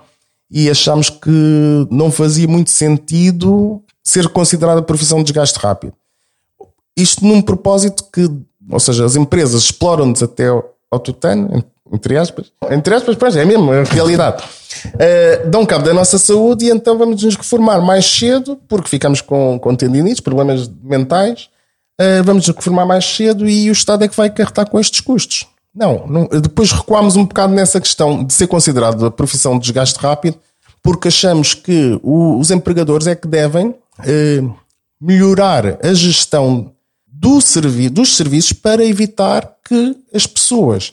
e 0.50 0.68
achámos 0.68 1.08
que 1.08 1.86
não 1.90 2.10
fazia 2.10 2.46
muito 2.48 2.70
sentido 2.70 3.82
ser 4.04 4.28
considerada 4.28 4.82
profissão 4.82 5.18
de 5.18 5.24
desgaste 5.24 5.58
rápido. 5.58 5.92
Isto 6.96 7.24
num 7.24 7.40
propósito 7.40 8.04
que, 8.12 8.28
ou 8.70 8.80
seja, 8.80 9.04
as 9.04 9.14
empresas 9.16 9.62
exploram-nos 9.62 10.22
até 10.22 10.48
ao, 10.48 10.74
ao 10.90 10.98
tutano, 10.98 11.64
entre 11.92 12.16
aspas, 12.16 12.46
entre 12.70 12.94
aspas, 12.94 13.36
é 13.36 13.44
mesmo, 13.44 13.72
é 13.72 13.80
a 13.80 13.84
realidade. 13.84 14.44
Eh, 14.98 15.44
dão 15.46 15.64
cabo 15.66 15.84
da 15.84 15.92
nossa 15.94 16.18
saúde 16.18 16.66
e 16.66 16.70
então 16.70 16.96
vamos 16.98 17.22
nos 17.22 17.34
reformar 17.36 17.80
mais 17.80 18.04
cedo, 18.06 18.58
porque 18.68 18.88
ficamos 18.88 19.20
com, 19.20 19.58
com 19.58 19.74
tendinites, 19.74 20.20
problemas 20.20 20.70
mentais, 20.82 21.48
Uh, 22.00 22.22
vamos 22.22 22.46
reformar 22.46 22.86
mais 22.86 23.04
cedo 23.04 23.48
e 23.48 23.68
o 23.68 23.72
Estado 23.72 24.04
é 24.04 24.08
que 24.08 24.16
vai 24.16 24.30
carregar 24.30 24.66
com 24.70 24.78
estes 24.78 25.00
custos. 25.00 25.48
Não, 25.74 26.06
não, 26.06 26.28
depois 26.40 26.70
recuámos 26.70 27.16
um 27.16 27.24
bocado 27.24 27.52
nessa 27.52 27.80
questão 27.80 28.22
de 28.22 28.32
ser 28.32 28.46
considerado 28.46 29.04
a 29.04 29.10
profissão 29.10 29.54
de 29.58 29.64
desgaste 29.64 29.98
rápido, 29.98 30.38
porque 30.80 31.08
achamos 31.08 31.54
que 31.54 31.98
o- 32.00 32.38
os 32.38 32.52
empregadores 32.52 33.08
é 33.08 33.16
que 33.16 33.26
devem 33.26 33.70
uh, 33.70 34.54
melhorar 35.00 35.76
a 35.84 35.92
gestão 35.92 36.70
do 37.04 37.40
servi 37.40 37.88
dos 37.88 38.16
serviços 38.16 38.52
para 38.52 38.84
evitar 38.84 39.56
que 39.68 39.96
as 40.14 40.24
pessoas 40.24 40.92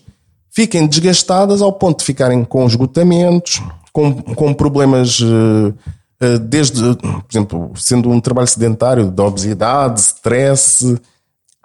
fiquem 0.56 0.88
desgastadas 0.88 1.62
ao 1.62 1.74
ponto 1.74 2.00
de 2.00 2.06
ficarem 2.06 2.44
com 2.46 2.65
esgotamentos, 2.65 3.62
com, 3.91 4.13
com 4.13 4.54
problemas, 4.54 5.20
eh, 5.22 5.74
eh, 6.22 6.38
desde, 6.39 6.82
por 6.96 7.26
exemplo, 7.30 7.72
sendo 7.76 8.10
um 8.10 8.20
trabalho 8.22 8.48
sedentário, 8.48 9.12
de 9.12 9.22
obesidade, 9.22 10.00
stress, 10.00 10.98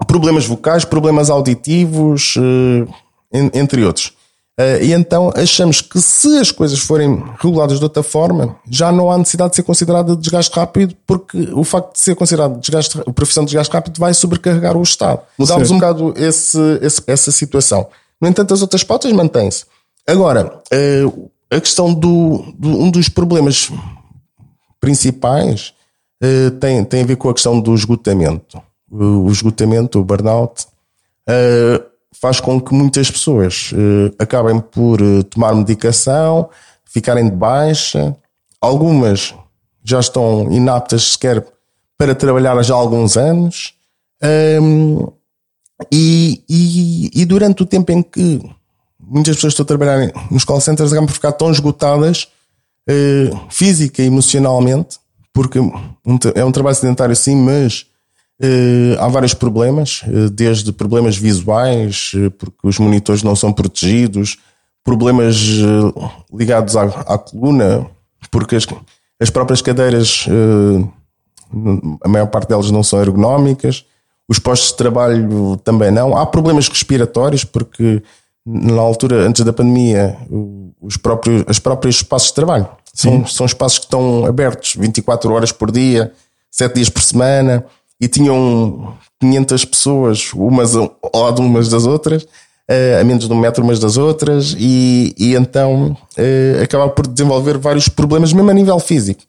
problemas 0.07 0.45
vocais, 0.47 0.85
problemas 0.85 1.31
auditivos, 1.31 2.35
eh, 2.37 2.87
en- 3.33 3.51
entre 3.55 3.85
outros. 3.85 4.13
E 4.83 4.93
então 4.93 5.33
achamos 5.35 5.81
que 5.81 5.99
se 6.03 6.37
as 6.37 6.51
coisas 6.53 6.81
forem 6.81 7.25
reguladas 7.41 7.79
de 7.79 7.85
outra 7.85 8.03
forma, 8.03 8.57
já 8.69 8.93
não 8.93 9.11
há 9.11 9.17
necessidade 9.17 9.51
de 9.51 9.57
ser 9.57 9.63
considerada 9.63 10.15
de 10.15 10.21
desgaste 10.21 10.55
rápido, 10.55 10.95
porque 11.07 11.49
o 11.55 11.65
facto 11.65 11.95
de 11.95 12.01
ser 12.01 12.15
considerado 12.15 12.61
desgaste, 12.61 13.01
a 13.01 13.11
profissão 13.11 13.43
de 13.43 13.53
desgaste 13.53 13.73
rápido 13.73 13.99
vai 13.99 14.13
sobrecarregar 14.13 14.77
o 14.77 14.83
Estado. 14.83 15.23
Mudámos 15.39 15.71
um 15.71 15.77
bocado 15.77 16.15
esse, 16.15 16.59
esse- 16.83 17.03
essa 17.07 17.31
situação. 17.33 17.87
No 18.21 18.29
entanto, 18.29 18.53
as 18.55 18.63
outras 18.63 18.85
pautas 18.85 19.11
mantêm-se. 19.13 19.65
Agora, 20.07 20.61
eh, 20.71 21.03
a 21.51 21.61
questão 21.61 21.93
do, 21.95 22.45
do- 22.59 22.79
um 22.81 22.91
dos 22.91 23.09
problemas 23.09 23.71
principais 24.81 25.73
eh, 26.23 26.51
tem, 26.61 26.85
tem 26.85 27.03
a 27.03 27.07
ver 27.07 27.17
com 27.17 27.29
a 27.29 27.35
questão 27.35 27.61
do 27.61 27.75
esgotamento. 27.75 28.61
O, 28.91 29.31
esgotamento, 29.31 30.01
o 30.01 30.05
burnout, 30.05 30.67
eh, 31.29 31.81
faz 32.21 32.41
com 32.41 32.61
que 32.61 32.75
muitas 32.75 33.11
pessoas 33.11 33.71
acabem 34.19 34.59
por 34.61 34.99
tomar 35.31 35.55
medicação, 35.55 36.51
ficarem 36.85 37.31
de 37.31 37.37
baixa. 37.37 38.17
Algumas 38.61 39.33
já 39.85 40.01
estão 40.01 40.51
inaptas 40.53 41.13
sequer 41.13 41.47
para 41.97 42.15
trabalhar 42.15 42.61
já 42.63 42.75
há 42.75 42.77
alguns 42.77 43.17
anos. 43.17 43.75
Ahm, 44.23 45.07
e, 45.91 46.43
e, 46.49 47.11
e 47.15 47.25
durante 47.25 47.63
o 47.63 47.67
tempo 47.67 47.93
em 47.93 48.03
que 48.03 48.41
muitas 48.99 49.37
pessoas 49.37 49.53
estão 49.53 49.65
a 49.65 49.67
trabalhar 49.67 50.13
nos 50.31 50.45
call 50.45 50.61
centers 50.61 50.93
acabam 50.93 51.07
por 51.07 51.15
ficar 51.15 51.33
tão 51.33 51.51
esgotadas 51.51 52.29
eh, 52.89 53.31
física 53.49 54.03
e 54.03 54.07
emocionalmente, 54.07 54.99
porque 55.33 55.59
é 56.35 56.45
um 56.45 56.53
trabalho 56.53 56.77
sedentário 56.77 57.15
sim, 57.15 57.37
mas 57.37 57.87
eh, 58.41 58.97
há 58.99 59.07
vários 59.09 59.35
problemas, 59.35 60.03
eh, 60.07 60.29
desde 60.31 60.73
problemas 60.73 61.17
visuais, 61.17 62.13
eh, 62.15 62.31
porque 62.31 62.59
os 62.65 62.79
monitores 62.79 63.23
não 63.23 63.37
são 63.37 63.53
protegidos, 63.53 64.39
problemas 64.83 65.37
eh, 65.37 66.11
ligados 66.33 66.77
à, 66.77 66.85
à 66.85 67.19
coluna, 67.19 67.87
porque 68.31 68.57
as, 68.57 68.67
as 69.21 69.31
próprias 69.31 69.63
cadeiras, 69.63 70.27
eh, 70.29 70.85
a 72.03 72.09
maior 72.09 72.27
parte 72.27 72.49
delas 72.49 72.71
não 72.71 72.83
são 72.83 73.01
ergonómicas, 73.01 73.85
os 74.31 74.39
postos 74.39 74.71
de 74.71 74.77
trabalho 74.77 75.57
também 75.65 75.91
não. 75.91 76.17
Há 76.17 76.25
problemas 76.25 76.69
respiratórios, 76.69 77.43
porque 77.43 78.01
na 78.47 78.81
altura, 78.81 79.27
antes 79.27 79.45
da 79.45 79.53
pandemia, 79.53 80.17
os 80.81 80.97
próprios, 80.97 81.45
os 81.49 81.59
próprios 81.59 81.97
espaços 81.97 82.29
de 82.29 82.35
trabalho 82.37 82.69
são, 82.95 83.27
são 83.27 83.45
espaços 83.45 83.81
que 83.81 83.87
estão 83.87 84.25
abertos 84.25 84.77
24 84.79 85.33
horas 85.33 85.51
por 85.51 85.73
dia, 85.73 86.13
7 86.49 86.77
dias 86.77 86.89
por 86.89 87.03
semana, 87.03 87.65
e 88.01 88.07
tinham 88.07 88.95
500 89.21 89.65
pessoas, 89.65 90.33
umas 90.33 90.77
ao 90.77 90.97
lado 91.13 91.43
umas 91.43 91.69
das 91.69 91.85
outras, 91.85 92.25
eh, 92.69 93.01
a 93.01 93.05
menos 93.05 93.27
de 93.27 93.33
um 93.33 93.37
metro 93.37 93.65
umas 93.65 93.81
das 93.81 93.97
outras, 93.97 94.55
e, 94.57 95.13
e 95.19 95.35
então 95.35 95.97
eh, 96.17 96.61
acabava 96.63 96.91
por 96.91 97.05
desenvolver 97.09 97.59
vários 97.59 97.89
problemas, 97.89 98.33
mesmo 98.33 98.49
a 98.49 98.55
nível 98.55 98.79
físico. 98.79 99.23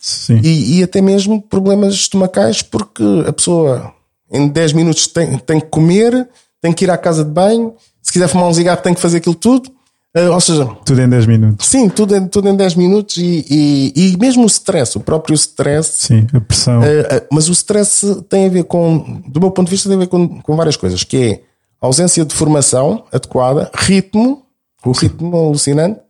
E, 0.43 0.77
e 0.77 0.83
até 0.83 1.01
mesmo 1.01 1.41
problemas 1.41 1.95
estomacais, 1.95 2.61
porque 2.61 3.03
a 3.27 3.33
pessoa 3.33 3.91
em 4.32 4.48
10 4.48 4.74
minutos 4.74 5.08
tem, 5.08 5.38
tem 5.39 5.60
que 5.60 5.67
comer, 5.67 6.28
tem 6.62 6.72
que 6.74 6.86
ir 6.86 6.89
à 6.91 6.98
casa 6.98 7.24
de 7.24 7.32
banho, 7.32 7.74
se 8.02 8.12
quiser 8.12 8.28
fumar 8.28 8.48
um 8.48 8.54
cigarro 8.54 8.82
tem 8.82 8.94
que 8.94 9.02
fazer 9.02 9.17
aquilo 9.17 9.36
tudo. 9.36 9.70
Eh, 10.13 10.30
ou 10.30 10.41
seja, 10.41 10.65
Tudo 10.86 11.02
em 11.02 11.08
10 11.08 11.26
minutos. 11.26 11.65
sim, 11.67 11.88
tudo 11.88 12.13
em, 12.15 12.28
tudo 12.28 12.50
em 12.50 12.56
10 12.56 12.76
minutos 12.76 13.15
e, 13.15 13.46
e, 13.50 13.94
e 14.13 14.17
mesmo 14.17 14.44
o 14.44 14.48
stress, 14.48 14.98
o 14.98 15.00
próprio 15.00 15.34
stress. 15.36 16.08
Sim, 16.08 16.28
a 16.34 16.41
pressão. 16.41 16.84
eh, 16.84 17.08
eh, 17.10 17.28
mas 17.32 17.48
o 17.48 17.54
stress 17.54 18.22
tem 18.28 18.46
a 18.46 18.50
ver 18.50 18.65
com, 18.65 19.22
do 19.28 19.39
meu 19.39 19.52
ponto 19.52 19.67
de 19.67 19.72
vista, 19.72 19.88
tem 19.88 19.96
a 19.96 20.00
ver 20.02 20.08
com, 20.08 20.41
com 20.41 20.56
várias 20.58 20.76
coisas, 20.76 21.04
que 21.06 21.17
é 21.17 21.41
ausência 21.80 22.26
de 22.26 22.36
formação 22.36 23.06
adequada, 23.12 23.72
ritmo, 23.74 24.44
o 24.86 24.91
ritmo 24.91 25.34
alucinante, 25.38 26.02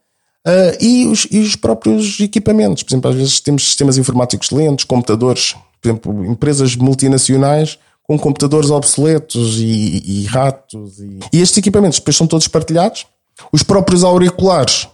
eh, 0.47 0.77
e, 0.81 1.05
os, 1.05 1.27
e 1.29 1.37
os 1.39 1.55
próprios 1.55 2.19
equipamentos. 2.19 2.81
Por 2.81 2.91
exemplo, 2.93 3.11
às 3.11 3.15
vezes 3.15 3.39
temos 3.39 3.63
sistemas 3.65 3.99
informáticos 3.99 4.49
lentos, 4.49 4.83
computadores, 4.83 5.53
por 5.79 5.87
exemplo, 5.89 6.25
empresas 6.25 6.75
multinacionais 6.75 7.77
com 8.11 8.19
computadores 8.19 8.69
obsoletos 8.69 9.57
e, 9.57 10.03
e 10.05 10.25
ratos. 10.25 10.99
E, 10.99 11.19
e 11.31 11.41
estes 11.41 11.57
equipamentos 11.57 11.97
depois 11.97 12.17
são 12.17 12.27
todos 12.27 12.45
partilhados. 12.45 13.07
Os 13.53 13.63
próprios 13.63 14.03
auriculares 14.03 14.89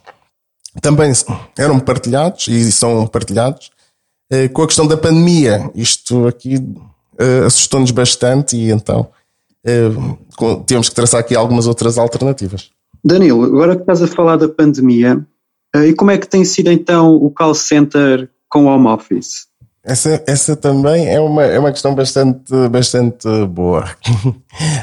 também 0.84 1.12
eram 1.58 1.80
partilhados 1.80 2.48
e 2.48 2.72
são 2.72 3.08
partilhados. 3.08 3.72
Eh, 4.32 4.48
Com 4.50 4.62
a 4.62 4.68
questão 4.68 4.86
da 4.86 4.96
pandemia, 4.96 5.72
isto 5.74 6.28
aqui 6.28 6.64
eh, 7.18 7.46
assustou-nos 7.48 7.90
bastante 7.90 8.56
e 8.56 8.70
então 8.70 9.08
eh, 9.66 9.90
temos 10.68 10.88
que 10.88 10.94
traçar 10.94 11.20
aqui 11.20 11.36
algumas 11.36 11.66
outras 11.66 11.98
alternativas. 11.98 12.70
Danilo, 13.04 13.44
agora 13.46 13.76
que 13.76 13.82
estás 13.82 14.04
a 14.04 14.08
falar 14.08 14.38
da 14.38 14.48
pandemia, 14.48 15.26
e 15.76 15.92
como 15.94 16.12
é 16.12 16.20
que 16.20 16.28
tem 16.28 16.46
sido 16.46 16.72
então 16.72 17.16
o 17.16 17.32
call 17.32 17.56
center 17.56 18.30
com 18.48 18.66
o 18.66 18.68
home 18.68 18.88
office? 18.88 19.47
Essa, 19.88 20.22
essa 20.28 20.54
também 20.54 21.08
é 21.08 21.18
uma, 21.18 21.46
é 21.46 21.58
uma 21.58 21.72
questão 21.72 21.96
bastante, 21.96 22.54
bastante 22.70 23.26
boa. 23.46 23.90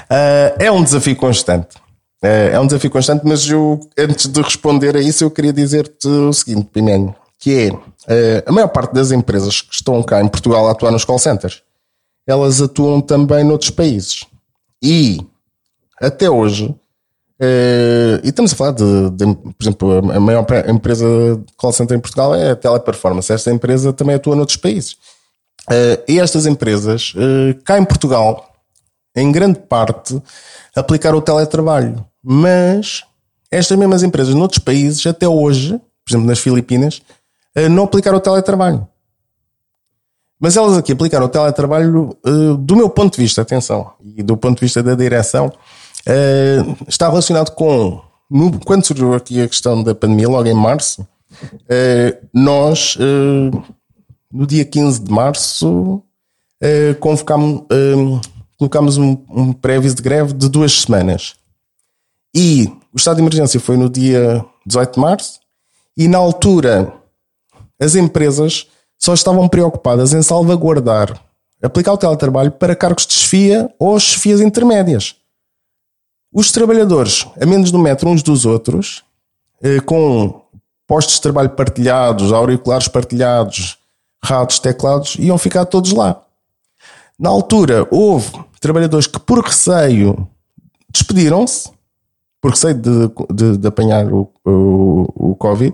Ah, 0.09 0.55
é 0.59 0.73
um 0.73 0.83
desafio 0.83 1.15
constante. 1.15 1.77
É 2.23 2.53
é 2.53 2.59
um 2.59 2.65
desafio 2.67 2.91
constante, 2.91 3.21
mas 3.23 3.47
eu, 3.47 3.79
antes 3.99 4.27
de 4.27 4.41
responder 4.41 4.97
a 4.97 5.01
isso, 5.01 5.23
eu 5.23 5.31
queria 5.31 5.53
dizer-te 5.53 6.09
o 6.09 6.33
seguinte, 6.33 6.71
Pimenho, 6.73 7.15
que 7.39 7.69
é 7.69 7.71
ah, 8.09 8.45
a 8.47 8.53
maior 8.53 8.69
parte 8.69 8.95
das 8.95 9.11
empresas 9.11 9.61
que 9.61 9.75
estão 9.75 10.03
cá 10.03 10.23
em 10.23 10.29
Portugal 10.29 10.67
a 10.67 10.73
atuar 10.73 10.91
nos 10.91 11.05
call 11.05 11.19
centers, 11.19 11.63
elas 12.27 12.63
atuam 12.63 13.03
também 13.03 13.45
noutros 13.45 13.69
países. 13.69 14.25
E 14.83 15.21
até 16.01 16.31
hoje, 16.31 16.75
eh, 17.41 18.21
e 18.23 18.29
estamos 18.29 18.53
a 18.53 18.57
falar 18.57 18.73
de, 18.73 19.11
de, 19.11 19.35
por 19.35 19.57
exemplo, 19.61 20.13
a 20.13 20.21
maior 20.21 20.47
empresa 20.69 21.05
de 21.37 21.53
call 21.57 21.73
center 21.73 21.97
em 21.97 22.01
Portugal 22.01 22.35
é 22.35 22.51
a 22.51 22.57
Teleperformance. 22.57 23.33
Esta 23.33 23.51
empresa 23.51 23.93
também 23.93 24.15
atua 24.15 24.37
noutros 24.37 24.57
países. 24.57 24.97
Eh, 25.71 26.05
e 26.09 26.21
estas 26.21 26.47
empresas, 26.47 27.13
eh, 27.17 27.57
cá 27.65 27.79
em 27.79 27.85
Portugal, 27.85 28.53
em 29.17 29.31
grande 29.33 29.59
parte, 29.61 30.21
aplicaram 30.77 31.19
o 31.19 31.23
teletrabalho. 31.23 32.05
Mas 32.23 33.05
estas 33.51 33.77
mesmas 33.77 34.03
empresas 34.03 34.35
noutros 34.35 34.59
países, 34.59 35.07
até 35.07 35.29
hoje, 35.29 35.79
por 36.05 36.11
exemplo, 36.11 36.27
nas 36.27 36.39
Filipinas, 36.39 37.01
não 37.71 37.85
aplicaram 37.85 38.19
o 38.19 38.21
teletrabalho. 38.21 38.87
Mas 40.41 40.57
elas 40.57 40.77
aqui 40.77 40.91
aplicaram 40.93 41.27
o 41.27 41.29
teletrabalho, 41.29 42.19
do 42.59 42.75
meu 42.75 42.91
ponto 42.91 43.15
de 43.15 43.23
vista, 43.23 43.43
atenção, 43.43 43.93
e 44.05 44.25
do 44.25 44.37
ponto 44.37 44.59
de 44.59 44.65
vista 44.65 44.83
da 44.83 44.97
direção, 44.97 45.53
eh, 46.07 46.59
está 46.89 47.09
relacionado 47.09 47.51
com, 47.53 48.01
no- 48.31 48.59
quando 48.61 48.85
surgiu 48.85 49.15
aqui 49.15 49.41
a 49.43 49.49
questão 49.49 49.83
da 49.83 49.95
pandemia, 49.95 50.29
logo 50.29 50.49
em 50.49 50.55
março, 50.55 51.07
eh, 51.69 52.19
nós, 52.33 52.97
eh, 53.01 53.59
no 54.33 54.47
dia 54.47 54.65
15 54.65 55.01
de 55.03 55.11
março, 55.11 56.03
convocámos, 56.99 57.63
colocámos 58.57 58.97
um, 58.97 59.19
um 59.29 59.53
pré-aviso 59.53 59.97
de 59.97 60.03
greve 60.03 60.33
de 60.33 60.49
duas 60.49 60.81
semanas. 60.81 61.35
E 62.35 62.73
o 62.93 62.97
estado 62.97 63.17
de 63.17 63.23
emergência 63.23 63.61
foi 63.61 63.77
no 63.77 63.91
dia 63.91 64.43
18 64.65 64.95
de 64.95 65.01
março, 65.01 65.41
e 65.97 66.09
na 66.09 66.17
altura 66.19 66.91
as 67.79 67.95
empresas 67.95 68.67
só 68.99 69.13
estavam 69.13 69.47
preocupadas 69.47 70.15
em 70.15 70.23
salvaguardar 70.23 71.21
aplicar 71.63 71.93
o 71.93 71.99
teletrabalho 71.99 72.51
para 72.53 72.75
cargos 72.77 73.07
de 73.07 73.15
chefia 73.15 73.71
ou 73.79 73.99
chefias 74.01 74.41
intermédias. 74.41 75.17
Os 76.35 76.51
trabalhadores, 76.51 77.29
a 77.41 77.47
menos 77.47 77.71
de 77.71 77.77
um 77.77 77.81
metro 77.81 78.09
uns 78.09 78.21
dos 78.21 78.45
outros, 78.45 79.05
eh, 79.63 79.79
com 79.79 80.43
postos 80.85 81.15
de 81.15 81.21
trabalho 81.21 81.51
partilhados, 81.51 82.33
auriculares 82.33 82.89
partilhados, 82.89 83.79
ratos, 84.21 84.59
teclados, 84.59 85.15
iam 85.21 85.39
ficar 85.39 85.65
todos 85.65 85.93
lá. 85.93 86.21
Na 87.17 87.31
altura, 87.31 87.87
houve 87.89 88.33
trabalhadores 88.61 89.07
que, 89.07 89.21
por 89.21 89.45
receio, 89.45 90.27
despediram-se, 90.91 91.71
por 92.43 92.51
receio 92.51 92.75
de, 92.75 92.91
de, 93.33 93.57
de 93.57 93.69
apanhar 93.69 94.13
o, 94.13 94.29
o, 94.45 95.31
o 95.31 95.37
Covid, 95.37 95.73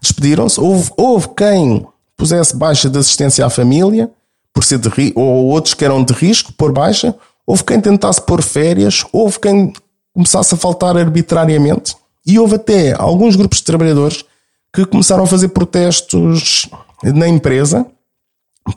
despediram-se. 0.00 0.60
Houve, 0.60 0.88
houve 0.96 1.28
quem 1.36 1.84
pusesse 2.16 2.54
baixa 2.54 2.88
de 2.88 2.96
assistência 2.96 3.44
à 3.44 3.50
família, 3.50 4.08
por 4.54 4.62
ser 4.62 4.78
de 4.78 5.12
ou 5.16 5.46
outros 5.46 5.74
que 5.74 5.84
eram 5.84 6.04
de 6.04 6.12
risco, 6.12 6.52
por 6.52 6.70
baixa. 6.70 7.12
Houve 7.44 7.64
quem 7.64 7.80
tentasse 7.80 8.20
pôr 8.20 8.40
férias, 8.40 9.04
houve 9.12 9.40
quem 9.40 9.72
começasse 10.16 10.54
a 10.54 10.56
faltar 10.56 10.96
arbitrariamente, 10.96 11.94
e 12.26 12.38
houve 12.38 12.54
até 12.54 12.94
alguns 12.94 13.36
grupos 13.36 13.58
de 13.58 13.64
trabalhadores 13.64 14.24
que 14.72 14.86
começaram 14.86 15.24
a 15.24 15.26
fazer 15.26 15.48
protestos 15.48 16.66
na 17.02 17.28
empresa 17.28 17.86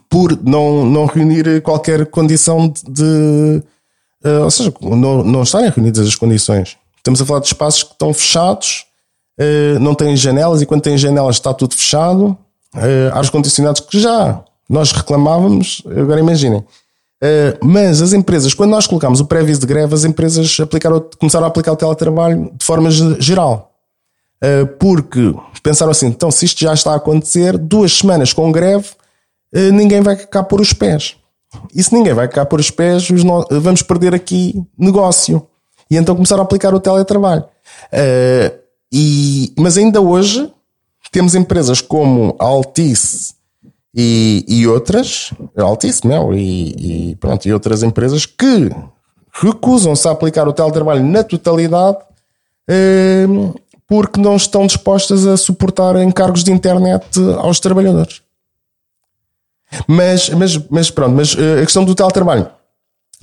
por 0.10 0.38
não, 0.44 0.86
não 0.86 1.06
reunir 1.06 1.62
qualquer 1.62 2.06
condição 2.08 2.72
de. 2.88 3.64
uh, 4.24 4.44
ou 4.44 4.52
seja, 4.52 4.74
não, 4.82 5.24
não 5.24 5.44
estarem 5.44 5.70
reunidas 5.70 6.08
as 6.08 6.16
condições. 6.16 6.78
Estamos 6.98 7.22
a 7.22 7.26
falar 7.26 7.40
de 7.40 7.48
espaços 7.48 7.84
que 7.84 7.94
estão 7.94 8.14
fechados, 8.14 8.86
uh, 9.40 9.80
não 9.80 9.96
têm 9.96 10.16
janelas, 10.16 10.62
e 10.62 10.66
quando 10.66 10.82
têm 10.82 10.98
janelas 10.98 11.38
está 11.38 11.54
tudo 11.54 11.74
fechado. 11.74 12.38
Uh, 12.76 13.10
ar 13.14 13.28
condicionados 13.32 13.82
que 13.82 14.00
já 14.00 14.44
nós 14.70 14.92
reclamávamos, 14.92 15.82
agora 15.86 16.20
imaginem. 16.20 16.64
Uh, 17.22 17.66
mas 17.66 18.02
as 18.02 18.14
empresas, 18.14 18.54
quando 18.54 18.72
nós 18.72 18.88
colocámos 18.88 19.20
o 19.20 19.26
pré-aviso 19.26 19.60
de 19.60 19.68
greve, 19.68 19.94
as 19.94 20.06
empresas 20.06 20.58
aplicaram, 20.60 21.06
começaram 21.20 21.46
a 21.46 21.50
aplicar 21.50 21.74
o 21.74 21.76
teletrabalho 21.76 22.52
de 22.58 22.66
forma 22.66 22.90
geral. 23.20 23.74
Uh, 24.42 24.66
porque 24.80 25.36
pensaram 25.62 25.92
assim: 25.92 26.08
então, 26.08 26.32
se 26.32 26.46
isto 26.46 26.62
já 26.62 26.74
está 26.74 26.94
a 26.94 26.96
acontecer, 26.96 27.58
duas 27.58 27.98
semanas 27.98 28.32
com 28.32 28.50
greve, 28.52 28.88
uh, 29.54 29.72
ninguém 29.74 30.02
vai 30.02 30.16
cá 30.16 30.42
pôr 30.42 30.62
os 30.62 30.72
pés. 30.72 31.18
E 31.76 31.84
se 31.84 31.94
ninguém 31.94 32.14
vai 32.14 32.28
cá 32.28 32.46
pôr 32.46 32.60
os 32.60 32.72
pés, 32.72 33.08
vamos 33.50 33.82
perder 33.82 34.16
aqui 34.16 34.64
negócio. 34.78 35.46
E 35.92 35.98
então 35.98 36.16
começaram 36.16 36.44
a 36.44 36.46
aplicar 36.46 36.74
o 36.74 36.80
teletrabalho. 36.80 37.44
e, 38.94 39.52
mas 39.58 39.76
ainda 39.76 40.00
hoje 40.00 40.54
temos 41.12 41.34
empresas 41.34 41.82
como 41.82 42.36
a 42.40 42.46
Altice 42.46 43.34
e, 43.96 44.46
e 44.48 44.68
outras, 44.68 45.32
altíssimo, 45.58 46.34
e, 46.34 47.12
e, 47.12 47.16
pronto, 47.16 47.48
e 47.48 47.54
outras 47.54 47.84
empresas 47.84 48.26
que 48.26 48.70
recusam-se 49.32 50.08
a 50.08 50.12
aplicar 50.12 50.48
o 50.48 50.54
teletrabalho 50.54 51.04
na 51.04 51.24
totalidade 51.24 51.98
eh, 52.70 53.26
porque 53.88 54.22
não 54.22 54.36
estão 54.36 54.68
dispostas 54.68 55.26
a 55.26 55.36
suportar 55.36 55.96
encargos 55.98 56.44
de 56.44 56.52
internet 56.52 57.06
aos 57.40 57.60
trabalhadores. 57.60 58.22
Mas, 59.88 60.30
mas, 60.30 60.58
mas 60.70 60.92
pronto, 60.92 61.16
mas 61.16 61.36
eh, 61.36 61.62
a 61.62 61.64
questão 61.64 61.84
do 61.84 61.96
teletrabalho. 61.96 62.50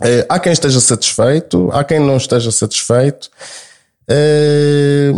Eh, 0.02 0.26
há 0.28 0.38
quem 0.40 0.52
esteja 0.52 0.80
satisfeito, 0.80 1.70
há 1.72 1.84
quem 1.84 2.00
não 2.00 2.16
esteja 2.16 2.50
satisfeito. 2.50 3.30
Eh, 4.08 5.12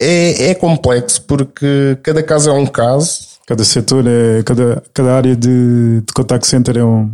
é, 0.00 0.50
é 0.50 0.54
complexo 0.54 1.22
porque 1.22 1.98
cada 2.02 2.22
caso 2.22 2.50
é 2.50 2.52
um 2.52 2.66
caso 2.66 3.33
Cada 3.46 3.62
setor, 3.64 4.06
é, 4.06 4.42
cada, 4.42 4.82
cada 4.92 5.14
área 5.14 5.36
de, 5.36 6.00
de 6.00 6.12
contact 6.14 6.46
center 6.46 6.78
é 6.78 6.84
um. 6.84 7.10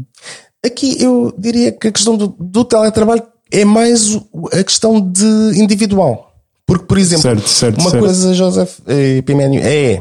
Aqui 0.65 1.03
eu 1.03 1.33
diria 1.37 1.73
que 1.73 1.89
a 1.89 1.93
questão 1.93 2.17
do, 2.17 2.35
do 2.39 2.65
teletrabalho 2.65 3.23
é 3.51 3.65
mais 3.65 4.17
a 4.53 4.63
questão 4.63 5.01
de 5.01 5.25
individual. 5.57 6.33
Porque, 6.67 6.85
por 6.85 6.99
exemplo, 6.99 7.23
certo, 7.23 7.49
certo, 7.49 7.81
uma 7.81 7.91
certo. 7.91 8.05
coisa, 8.05 8.35
José 8.35 8.69
eh, 8.87 9.23
Pimenio, 9.23 9.61
é, 9.61 9.97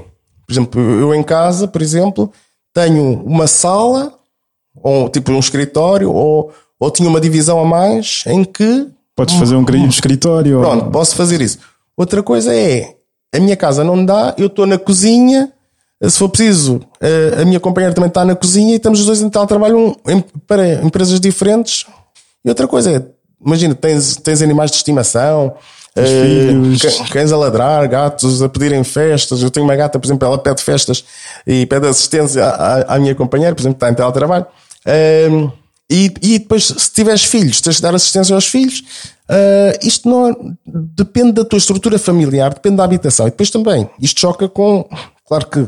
por 0.46 0.54
exemplo, 0.54 0.82
eu 0.82 1.16
em 1.16 1.24
casa, 1.24 1.68
por 1.68 1.82
exemplo, 1.82 2.32
tenho 2.72 3.24
uma 3.24 3.48
sala, 3.48 4.14
ou 4.76 5.10
tipo 5.10 5.32
um 5.32 5.40
escritório, 5.40 6.12
ou, 6.12 6.52
ou 6.80 6.92
tinha 6.92 7.10
uma 7.10 7.20
divisão 7.20 7.60
a 7.60 7.66
mais 7.66 8.24
em 8.28 8.44
que. 8.44 8.88
Podes 9.16 9.34
fazer 9.36 9.56
um, 9.56 9.66
um 9.68 9.88
escritório. 9.88 10.60
Pronto, 10.60 10.86
ou... 10.86 10.92
posso 10.92 11.16
fazer 11.16 11.42
isso. 11.42 11.58
Outra 11.98 12.22
coisa 12.22 12.54
é, 12.56 12.96
a 13.34 13.40
minha 13.40 13.58
casa 13.58 13.84
não 13.84 14.06
dá, 14.06 14.36
eu 14.38 14.48
estou 14.48 14.68
na 14.68 14.78
cozinha 14.78 15.52
se 16.08 16.18
for 16.18 16.30
preciso, 16.30 16.80
a 17.40 17.44
minha 17.44 17.60
companheira 17.60 17.94
também 17.94 18.08
está 18.08 18.24
na 18.24 18.36
cozinha 18.36 18.74
e 18.74 18.78
estamos 18.78 19.02
os 19.02 19.06
dois 19.06 19.22
em 19.22 19.30
teletrabalho 19.30 19.98
para 20.48 20.76
empresas 20.76 21.20
diferentes. 21.20 21.86
E 22.44 22.50
outra 22.50 22.68
coisa 22.68 22.92
é, 22.92 23.04
imagina, 23.46 23.76
tens, 23.76 24.16
tens 24.16 24.42
animais 24.42 24.72
de 24.72 24.78
estimação, 24.78 25.56
uh, 25.98 27.12
cães 27.12 27.32
a 27.32 27.38
ladrar, 27.38 27.88
gatos 27.88 28.42
a 28.42 28.50
pedirem 28.50 28.84
festas. 28.84 29.42
Eu 29.42 29.52
tenho 29.52 29.66
uma 29.66 29.76
gata, 29.76 30.00
por 30.00 30.08
exemplo, 30.08 30.28
ela 30.28 30.38
pede 30.38 30.62
festas 30.62 31.04
e 31.46 31.66
pede 31.66 31.88
assistência 31.88 32.46
à, 32.46 32.96
à 32.96 33.00
minha 33.00 33.16
companheira, 33.16 33.56
por 33.56 33.62
exemplo, 33.62 33.78
está 33.78 33.90
em 33.90 33.94
teletrabalho. 33.94 34.46
Uh, 34.86 35.52
e, 35.92 36.14
e 36.22 36.40
depois, 36.40 36.66
se 36.66 36.92
tiveres 36.92 37.24
filhos, 37.24 37.62
tens 37.62 37.78
de 37.78 37.82
dar 37.82 37.96
assistência 37.96 38.36
aos 38.36 38.46
filhos. 38.46 38.84
Uh, 39.30 39.86
isto 39.86 40.08
não 40.08 40.56
depende 40.66 41.34
da 41.34 41.46
tua 41.46 41.58
estrutura 41.58 41.98
familiar, 41.98 42.54
depende 42.54 42.78
da 42.78 42.84
habitação. 42.84 43.28
E 43.28 43.32
depois 43.32 43.50
também, 43.50 43.90
isto 44.00 44.20
choca 44.20 44.48
com, 44.48 44.88
claro 45.28 45.48
que 45.48 45.68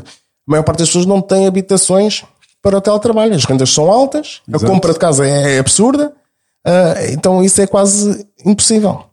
maior 0.52 0.62
parte 0.62 0.78
das 0.78 0.88
pessoas 0.88 1.06
não 1.06 1.20
tem 1.20 1.46
habitações 1.46 2.24
para 2.60 2.78
o 2.78 2.80
teletrabalho. 2.80 3.34
As 3.34 3.44
rendas 3.44 3.70
são 3.70 3.90
altas, 3.90 4.40
Exato. 4.48 4.64
a 4.64 4.68
compra 4.68 4.92
de 4.92 4.98
casa 4.98 5.26
é, 5.26 5.56
é 5.56 5.58
absurda, 5.58 6.12
uh, 6.66 7.12
então 7.12 7.42
isso 7.42 7.60
é 7.60 7.66
quase 7.66 8.26
impossível. 8.44 9.04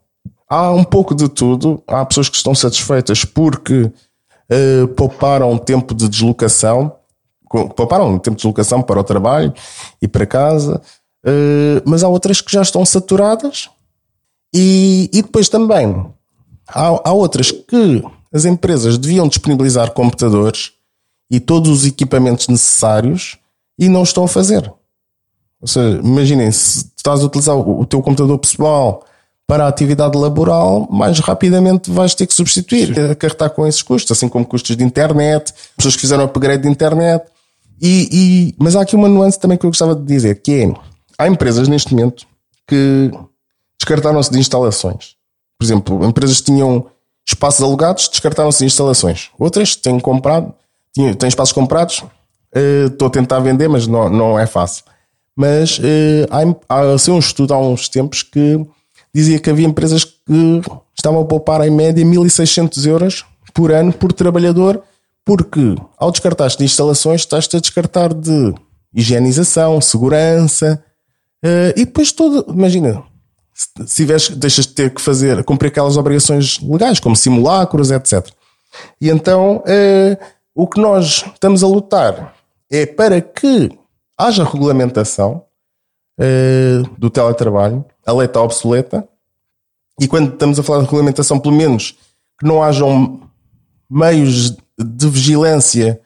Há 0.48 0.72
um 0.72 0.84
pouco 0.84 1.16
de 1.16 1.30
tudo. 1.30 1.82
Há 1.88 2.06
pessoas 2.06 2.30
que 2.30 2.36
estão 2.36 2.54
satisfeitas 2.56 3.24
porque 3.24 3.84
uh, 3.84 4.88
pouparam 4.96 5.58
tempo 5.58 5.94
de 5.94 6.08
deslocação, 6.10 6.94
pouparam 7.50 8.18
tempo 8.18 8.36
de 8.36 8.42
deslocação 8.42 8.82
para 8.82 9.00
o 9.00 9.04
trabalho 9.04 9.54
e 10.02 10.08
para 10.08 10.26
casa, 10.26 10.82
uh, 11.26 11.82
mas 11.86 12.04
há 12.04 12.08
outras 12.08 12.42
que 12.42 12.52
já 12.52 12.62
estão 12.62 12.86
saturadas. 12.86 13.70
E, 14.54 15.10
e 15.14 15.22
depois 15.22 15.48
também 15.48 16.04
há, 16.68 17.10
há 17.10 17.14
outras 17.14 17.52
que 17.52 18.04
as 18.34 18.46
empresas 18.46 18.98
deviam 18.98 19.28
disponibilizar 19.28 19.92
computadores 19.92 20.72
e 21.30 21.40
todos 21.40 21.70
os 21.70 21.86
equipamentos 21.86 22.48
necessários 22.48 23.38
e 23.78 23.88
não 23.88 24.04
estão 24.04 24.24
a 24.24 24.28
fazer. 24.28 24.72
Ou 25.62 25.68
seja, 25.68 26.00
imaginem, 26.04 26.52
se 26.52 26.92
estás 26.96 27.22
a 27.22 27.26
utilizar 27.26 27.56
o 27.58 27.86
teu 27.86 28.02
computador 28.02 28.38
pessoal 28.38 29.04
para 29.46 29.66
a 29.66 29.68
atividade 29.68 30.18
laboral, 30.18 30.88
mais 30.92 31.20
rapidamente 31.20 31.90
vais 31.90 32.14
ter 32.14 32.28
que 32.28 32.34
substituir, 32.34 32.94
Sim. 32.94 33.12
acarretar 33.12 33.50
com 33.50 33.66
esses 33.66 33.82
custos, 33.82 34.16
assim 34.16 34.30
como 34.30 34.46
custos 34.46 34.78
de 34.78 34.84
internet, 34.84 35.54
pessoas 35.76 35.96
que 35.96 36.02
fizeram 36.02 36.24
upgrade 36.24 36.64
de 36.64 36.70
internet. 36.70 37.26
E, 37.82 38.10
e, 38.12 38.56
mas 38.60 38.76
há 38.76 38.82
aqui 38.82 38.96
uma 38.96 39.10
nuance 39.10 39.40
também 39.40 39.58
que 39.58 39.66
eu 39.66 39.70
gostava 39.70 39.96
de 39.96 40.04
dizer, 40.04 40.42
que 40.42 40.52
é, 40.52 40.74
há 41.18 41.28
empresas 41.28 41.68
neste 41.68 41.94
momento 41.96 42.28
que 42.68 43.12
descartaram-se 43.80 44.32
de 44.32 44.38
instalações. 44.38 45.16
Por 45.58 45.66
exemplo, 45.66 46.06
empresas 46.06 46.38
que 46.38 46.46
tinham 46.46 46.86
espaços 47.28 47.64
alugados, 47.64 48.08
descartaram-se 48.08 48.60
de 48.60 48.66
instalações. 48.66 49.30
Outras 49.40 49.76
têm 49.76 50.00
comprado, 50.00 50.54
tinha, 50.94 51.14
tenho 51.16 51.30
espaços 51.30 51.54
comprados, 51.54 52.00
uh, 52.00 52.88
estou 52.88 53.08
a 53.08 53.12
tentar 53.12 53.40
vender, 53.40 53.68
mas 53.68 53.88
não, 53.88 54.10
não 54.10 54.40
é 54.40 54.46
fácil. 54.46 54.84
Mas 55.36 55.80
uh, 55.80 56.62
há 56.68 56.82
assim, 56.94 57.12
um 57.12 57.20
estudo 57.20 57.54
há 57.54 57.60
uns 57.60 57.88
tempos 57.88 58.24
que 58.24 58.60
dizia 59.14 59.40
que 59.40 59.50
havia 59.50 59.68
empresas 59.68 60.04
que 60.04 60.62
estavam 60.98 61.22
a 61.22 61.26
poupar 61.26 61.66
em 61.66 61.72
média 61.72 62.06
1600 62.06 62.86
euros 62.86 63.26
por 63.54 63.72
ano 63.72 63.92
por 63.92 64.14
trabalhador, 64.14 64.84
porque 65.26 65.76
ao 65.98 66.12
descartar 66.12 66.50
de 66.50 66.64
instalações 66.64 67.22
estás-te 67.22 67.56
a 67.56 67.60
descartar 67.60 68.14
de 68.14 68.54
higienização, 68.94 69.80
segurança 69.80 70.84
uh, 71.44 71.74
e 71.76 71.86
depois 71.86 72.12
todo, 72.12 72.46
imagina, 72.52 73.04
se 73.54 73.96
tiveres, 73.96 74.30
deixas 74.30 74.66
de 74.66 74.74
ter 74.74 74.94
que 74.94 75.02
fazer, 75.02 75.44
cumprir 75.44 75.68
aquelas 75.70 75.98
obrigações 75.98 76.60
legais, 76.60 77.00
como 77.00 77.16
simulacros, 77.16 77.92
etc. 77.92 78.28
E 79.02 79.10
então 79.10 79.58
uh, 79.58 80.18
o 80.60 80.68
que 80.68 80.78
nós 80.78 81.24
estamos 81.34 81.64
a 81.64 81.68
lutar 81.68 82.36
é 82.70 82.86
para 82.86 83.22
que 83.22 83.72
haja 84.18 84.44
regulamentação 84.44 85.46
uh, 86.20 86.90
do 86.98 87.10
teletrabalho. 87.10 87.86
A 88.06 88.12
lei 88.12 88.26
está 88.26 88.42
obsoleta. 88.42 89.08
E 90.02 90.06
quando 90.06 90.34
estamos 90.34 90.60
a 90.60 90.64
falar 90.64 90.80
de 90.80 90.86
regulamentação, 90.88 91.40
pelo 91.40 91.56
menos 91.56 91.96
que 92.38 92.46
não 92.46 92.62
hajam 92.62 93.22
meios 93.90 94.52
de 94.78 95.08
vigilância 95.08 96.02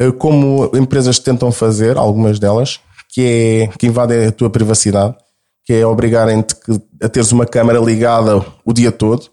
uh, 0.00 0.14
como 0.14 0.70
empresas 0.74 1.18
tentam 1.18 1.52
fazer, 1.52 1.98
algumas 1.98 2.38
delas, 2.38 2.80
que, 3.06 3.20
é, 3.20 3.66
que 3.76 3.86
invadem 3.86 4.28
a 4.28 4.32
tua 4.32 4.48
privacidade, 4.48 5.14
que 5.62 5.74
é 5.74 5.86
obrigarem-te 5.86 6.54
a 7.02 7.08
teres 7.10 7.32
uma 7.32 7.44
câmara 7.44 7.78
ligada 7.78 8.42
o 8.64 8.72
dia 8.72 8.90
todo. 8.90 9.28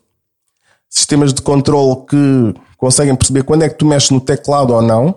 Sistemas 0.90 1.34
de 1.34 1.42
controle 1.42 2.06
que 2.06 2.67
conseguem 2.78 3.16
perceber 3.16 3.44
quando 3.44 3.64
é 3.64 3.70
que 3.70 3.76
tu 3.76 3.86
mexes 3.86 4.12
no 4.12 4.22
teclado 4.22 4.74
ou 4.74 4.82
não. 4.82 5.10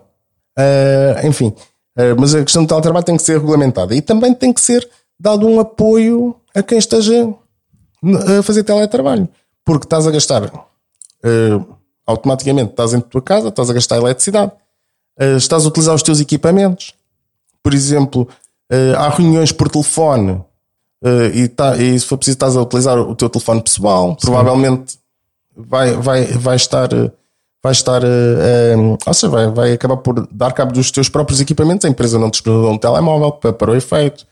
Uh, 0.59 1.27
enfim, 1.27 1.55
Uh, 1.97 2.19
mas 2.19 2.35
a 2.35 2.43
questão 2.43 2.65
do 2.65 2.69
teletrabalho 2.69 3.05
tem 3.05 3.17
que 3.17 3.23
ser 3.23 3.39
regulamentada 3.39 3.95
e 3.95 4.01
também 4.01 4.33
tem 4.33 4.53
que 4.53 4.61
ser 4.61 4.89
dado 5.19 5.47
um 5.47 5.59
apoio 5.59 6.37
a 6.55 6.63
quem 6.63 6.79
esteja 6.79 7.29
a 8.39 8.43
fazer 8.43 8.63
teletrabalho, 8.63 9.29
porque 9.65 9.85
estás 9.85 10.07
a 10.07 10.11
gastar 10.11 10.45
uh, 10.45 11.77
automaticamente, 12.07 12.71
estás 12.71 12.95
em 12.95 13.01
tua 13.01 13.21
casa, 13.21 13.49
estás 13.49 13.69
a 13.69 13.73
gastar 13.75 13.97
eletricidade, 13.97 14.53
estás 15.37 15.65
a 15.65 15.69
utilizar 15.69 15.95
os 15.95 16.03
teus 16.03 16.19
equipamentos. 16.19 16.95
Por 17.63 17.75
exemplo, 17.75 18.27
há 18.97 19.11
reuniões 19.11 19.53
por 19.53 19.69
telefone 19.69 20.43
e, 21.35 21.47
tá, 21.47 21.77
e 21.77 22.01
se 22.01 22.07
for 22.07 22.17
preciso 22.17 22.37
estás 22.37 22.57
a 22.57 22.63
utilizar 22.63 22.99
o 22.99 23.15
teu 23.15 23.29
telefone 23.29 23.61
pessoal, 23.61 24.17
Sim. 24.19 24.27
provavelmente 24.27 24.99
vai, 25.55 25.93
vai, 25.93 26.25
vai 26.25 26.57
estar 26.57 26.89
vai 27.63 27.73
estar, 27.73 28.03
uh, 28.03 28.99
ou 29.07 29.15
seja, 29.15 29.29
vai, 29.29 29.47
vai 29.49 29.73
acabar 29.73 29.97
por 29.99 30.27
dar 30.33 30.53
cabo 30.53 30.73
dos 30.73 30.91
teus 30.91 31.09
próprios 31.09 31.41
equipamentos. 31.41 31.85
A 31.85 31.89
empresa 31.89 32.19
não 32.19 32.31
te 32.31 32.49
um 32.49 32.79
telemóvel 32.79 33.33
para, 33.33 33.53
para 33.53 33.71
o 33.71 33.77
efeito. 33.77 34.27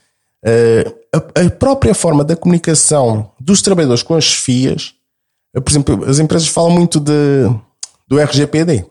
Uh, 0.44 0.94
a, 1.12 1.46
a, 1.46 1.50
própria 1.50 1.94
forma 1.94 2.24
da 2.24 2.36
comunicação 2.36 3.30
dos 3.40 3.60
trabalhadores 3.60 4.02
com 4.02 4.14
as 4.14 4.32
FIAs, 4.32 4.94
uh, 5.54 5.60
por 5.60 5.70
exemplo, 5.70 6.04
as 6.08 6.18
empresas 6.18 6.48
falam 6.48 6.70
muito 6.70 6.98
de, 7.00 7.50
do 8.06 8.18
RGPD. 8.18 8.84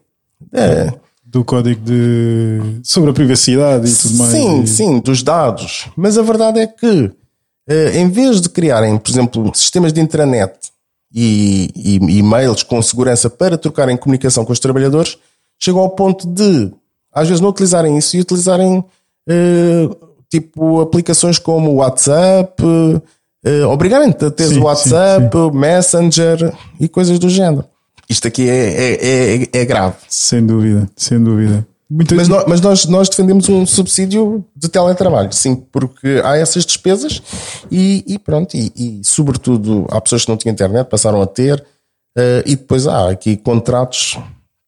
do 1.25 1.43
código 1.43 1.81
de 1.83 2.79
sobre 2.83 3.09
a 3.09 3.13
privacidade 3.13 3.89
e 3.89 3.95
tudo 3.95 4.17
mais. 4.17 4.31
Sim, 4.31 4.61
e... 4.61 4.67
sim, 4.67 4.99
dos 4.99 5.23
dados. 5.23 5.88
Mas 5.95 6.17
a 6.17 6.21
verdade 6.21 6.59
é 6.59 6.67
que, 6.67 7.11
em 7.93 8.09
vez 8.09 8.39
de 8.39 8.47
criarem, 8.47 8.97
por 8.97 9.11
exemplo, 9.11 9.51
sistemas 9.53 9.91
de 9.91 9.99
intranet 9.99 10.53
e, 11.13 11.69
e, 11.75 11.95
e-mails 12.17 12.63
com 12.63 12.81
segurança 12.81 13.29
para 13.29 13.57
trocarem 13.57 13.97
comunicação 13.97 14.45
com 14.45 14.53
os 14.53 14.59
trabalhadores, 14.59 15.17
chegou 15.59 15.81
ao 15.81 15.89
ponto 15.89 16.27
de, 16.27 16.71
às 17.13 17.27
vezes, 17.27 17.41
não 17.41 17.49
utilizarem 17.49 17.97
isso 17.97 18.15
e 18.17 18.21
utilizarem 18.21 18.79
uh, 18.79 20.07
tipo 20.29 20.81
aplicações 20.81 21.39
como 21.39 21.71
o 21.71 21.75
WhatsApp, 21.75 22.63
uh, 22.63 23.67
obrigadamente 23.69 24.25
a 24.25 24.31
ter 24.31 24.57
o 24.57 24.63
WhatsApp, 24.63 25.29
sim, 25.31 25.51
sim. 25.51 25.57
Messenger 25.57 26.53
e 26.79 26.87
coisas 26.87 27.17
do 27.19 27.29
género. 27.29 27.65
Isto 28.09 28.27
aqui 28.27 28.49
é, 28.49 28.69
é, 28.69 29.43
é, 29.43 29.49
é 29.51 29.65
grave. 29.65 29.95
Sem 30.07 30.45
dúvida, 30.45 30.89
sem 30.95 31.21
dúvida. 31.21 31.67
Muito 31.89 32.13
mas, 32.15 32.27
nós, 32.27 32.43
mas 32.47 32.61
nós, 32.61 32.85
nós, 32.85 33.09
defendemos 33.09 33.47
um 33.47 33.65
subsídio 33.65 34.43
de 34.53 34.67
teletrabalho, 34.67 35.31
sim, 35.31 35.55
porque 35.55 36.21
há 36.23 36.35
essas 36.35 36.65
despesas 36.65 37.21
e, 37.71 38.03
e 38.05 38.19
pronto, 38.19 38.55
e, 38.55 38.73
e, 38.75 39.01
sobretudo 39.05 39.88
há 39.89 40.01
pessoas 40.01 40.25
que 40.25 40.29
não 40.29 40.35
tinham 40.35 40.51
internet, 40.51 40.88
passaram 40.88 41.21
a 41.21 41.25
ter, 41.25 41.65
uh, 42.17 42.43
e 42.45 42.57
depois 42.57 42.88
há 42.88 43.09
aqui 43.09 43.38
contratos 43.38 44.19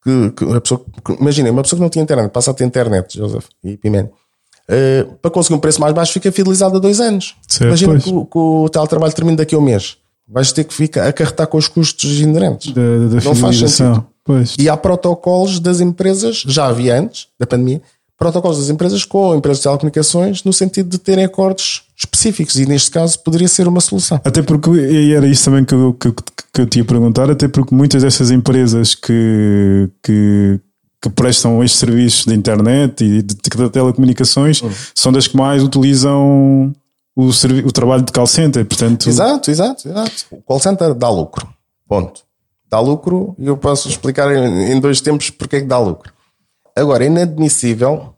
que, 0.01 0.32
que 0.32 0.45
a 0.45 0.61
pessoa, 0.61 0.86
imaginem, 1.20 1.51
uma 1.51 1.61
pessoa 1.61 1.78
que 1.78 1.84
não 1.84 1.89
tinha 1.89 2.03
internet 2.03 2.32
passa 2.32 2.51
a 2.51 2.53
ter 2.53 2.63
internet, 2.63 3.17
Joseph 3.17 3.47
e 3.65 3.76
Pimene, 3.76 4.07
uh, 4.07 5.13
para 5.22 5.30
conseguir 5.30 5.55
um 5.55 5.59
preço 5.59 5.82
mais 5.82 5.93
baixo 5.93 6.13
fica 6.13 6.32
fidelizado 6.32 6.78
a 6.78 6.80
dois 6.80 7.01
anos. 7.01 7.36
Imagina 7.59 7.99
que, 7.99 8.11
que, 8.11 8.38
o 8.38 8.70
teletrabalho 8.70 9.13
termina 9.13 9.36
daqui 9.36 9.55
a 9.55 9.57
um 9.57 9.61
mês. 9.61 9.97
Vais 10.26 10.53
ter 10.53 10.63
que 10.63 10.74
ficar 10.74 11.05
a 11.05 11.09
acarretar 11.09 11.47
com 11.47 11.57
os 11.57 11.67
custos 11.67 12.22
inerentes. 12.22 12.72
Da, 12.72 12.82
da 12.82 13.24
não 13.26 13.36
faz 13.36 13.57
sentido. 13.57 14.05
Pois. 14.30 14.55
E 14.59 14.69
há 14.69 14.77
protocolos 14.77 15.59
das 15.59 15.80
empresas, 15.80 16.43
já 16.45 16.67
havia 16.67 16.99
antes 16.99 17.25
da 17.39 17.47
pandemia, 17.47 17.82
protocolos 18.15 18.59
das 18.59 18.69
empresas 18.69 19.03
com 19.03 19.34
empresas 19.34 19.57
de 19.57 19.63
telecomunicações 19.63 20.43
no 20.43 20.53
sentido 20.53 20.88
de 20.88 20.99
terem 20.99 21.25
acordos 21.25 21.82
específicos 21.97 22.55
e 22.57 22.67
neste 22.67 22.91
caso 22.91 23.17
poderia 23.23 23.47
ser 23.47 23.67
uma 23.67 23.82
solução. 23.82 24.21
Até 24.23 24.43
porque, 24.43 24.69
e 24.69 25.15
era 25.15 25.25
isso 25.25 25.45
também 25.45 25.65
que 25.65 25.73
eu, 25.73 25.95
que, 25.95 26.13
que 26.53 26.61
eu 26.61 26.67
tinha 26.67 26.84
a 26.84 26.86
perguntar, 26.86 27.27
até 27.32 27.47
porque 27.47 27.73
muitas 27.73 28.03
dessas 28.03 28.30
empresas 28.30 28.93
que, 28.93 29.89
que, 30.03 30.59
que 31.01 31.09
prestam 31.09 31.63
estes 31.63 31.80
serviços 31.80 32.25
de 32.25 32.36
internet 32.36 33.03
e 33.03 33.23
de, 33.23 33.34
de 33.34 33.69
telecomunicações 33.71 34.61
uhum. 34.61 34.69
são 34.93 35.11
das 35.11 35.25
que 35.25 35.36
mais 35.36 35.63
utilizam 35.63 36.71
o, 37.15 37.30
o 37.65 37.71
trabalho 37.71 38.03
de 38.03 38.11
call 38.11 38.27
center, 38.27 38.63
portanto... 38.63 39.09
Exato, 39.09 39.49
exato, 39.49 39.89
exato. 39.89 40.11
O 40.30 40.39
call 40.43 40.59
center 40.59 40.93
dá 40.93 41.09
lucro, 41.09 41.49
ponto 41.88 42.28
dá 42.70 42.80
lucro 42.80 43.36
e 43.38 43.47
eu 43.47 43.57
posso 43.57 43.89
explicar 43.89 44.32
em 44.32 44.80
dois 44.80 45.01
tempos 45.01 45.30
porque 45.30 45.57
é 45.57 45.61
que 45.61 45.67
dá 45.67 45.80
lucro. 45.80 46.13
Agora, 46.76 47.03
é 47.03 47.07
inadmissível, 47.07 48.13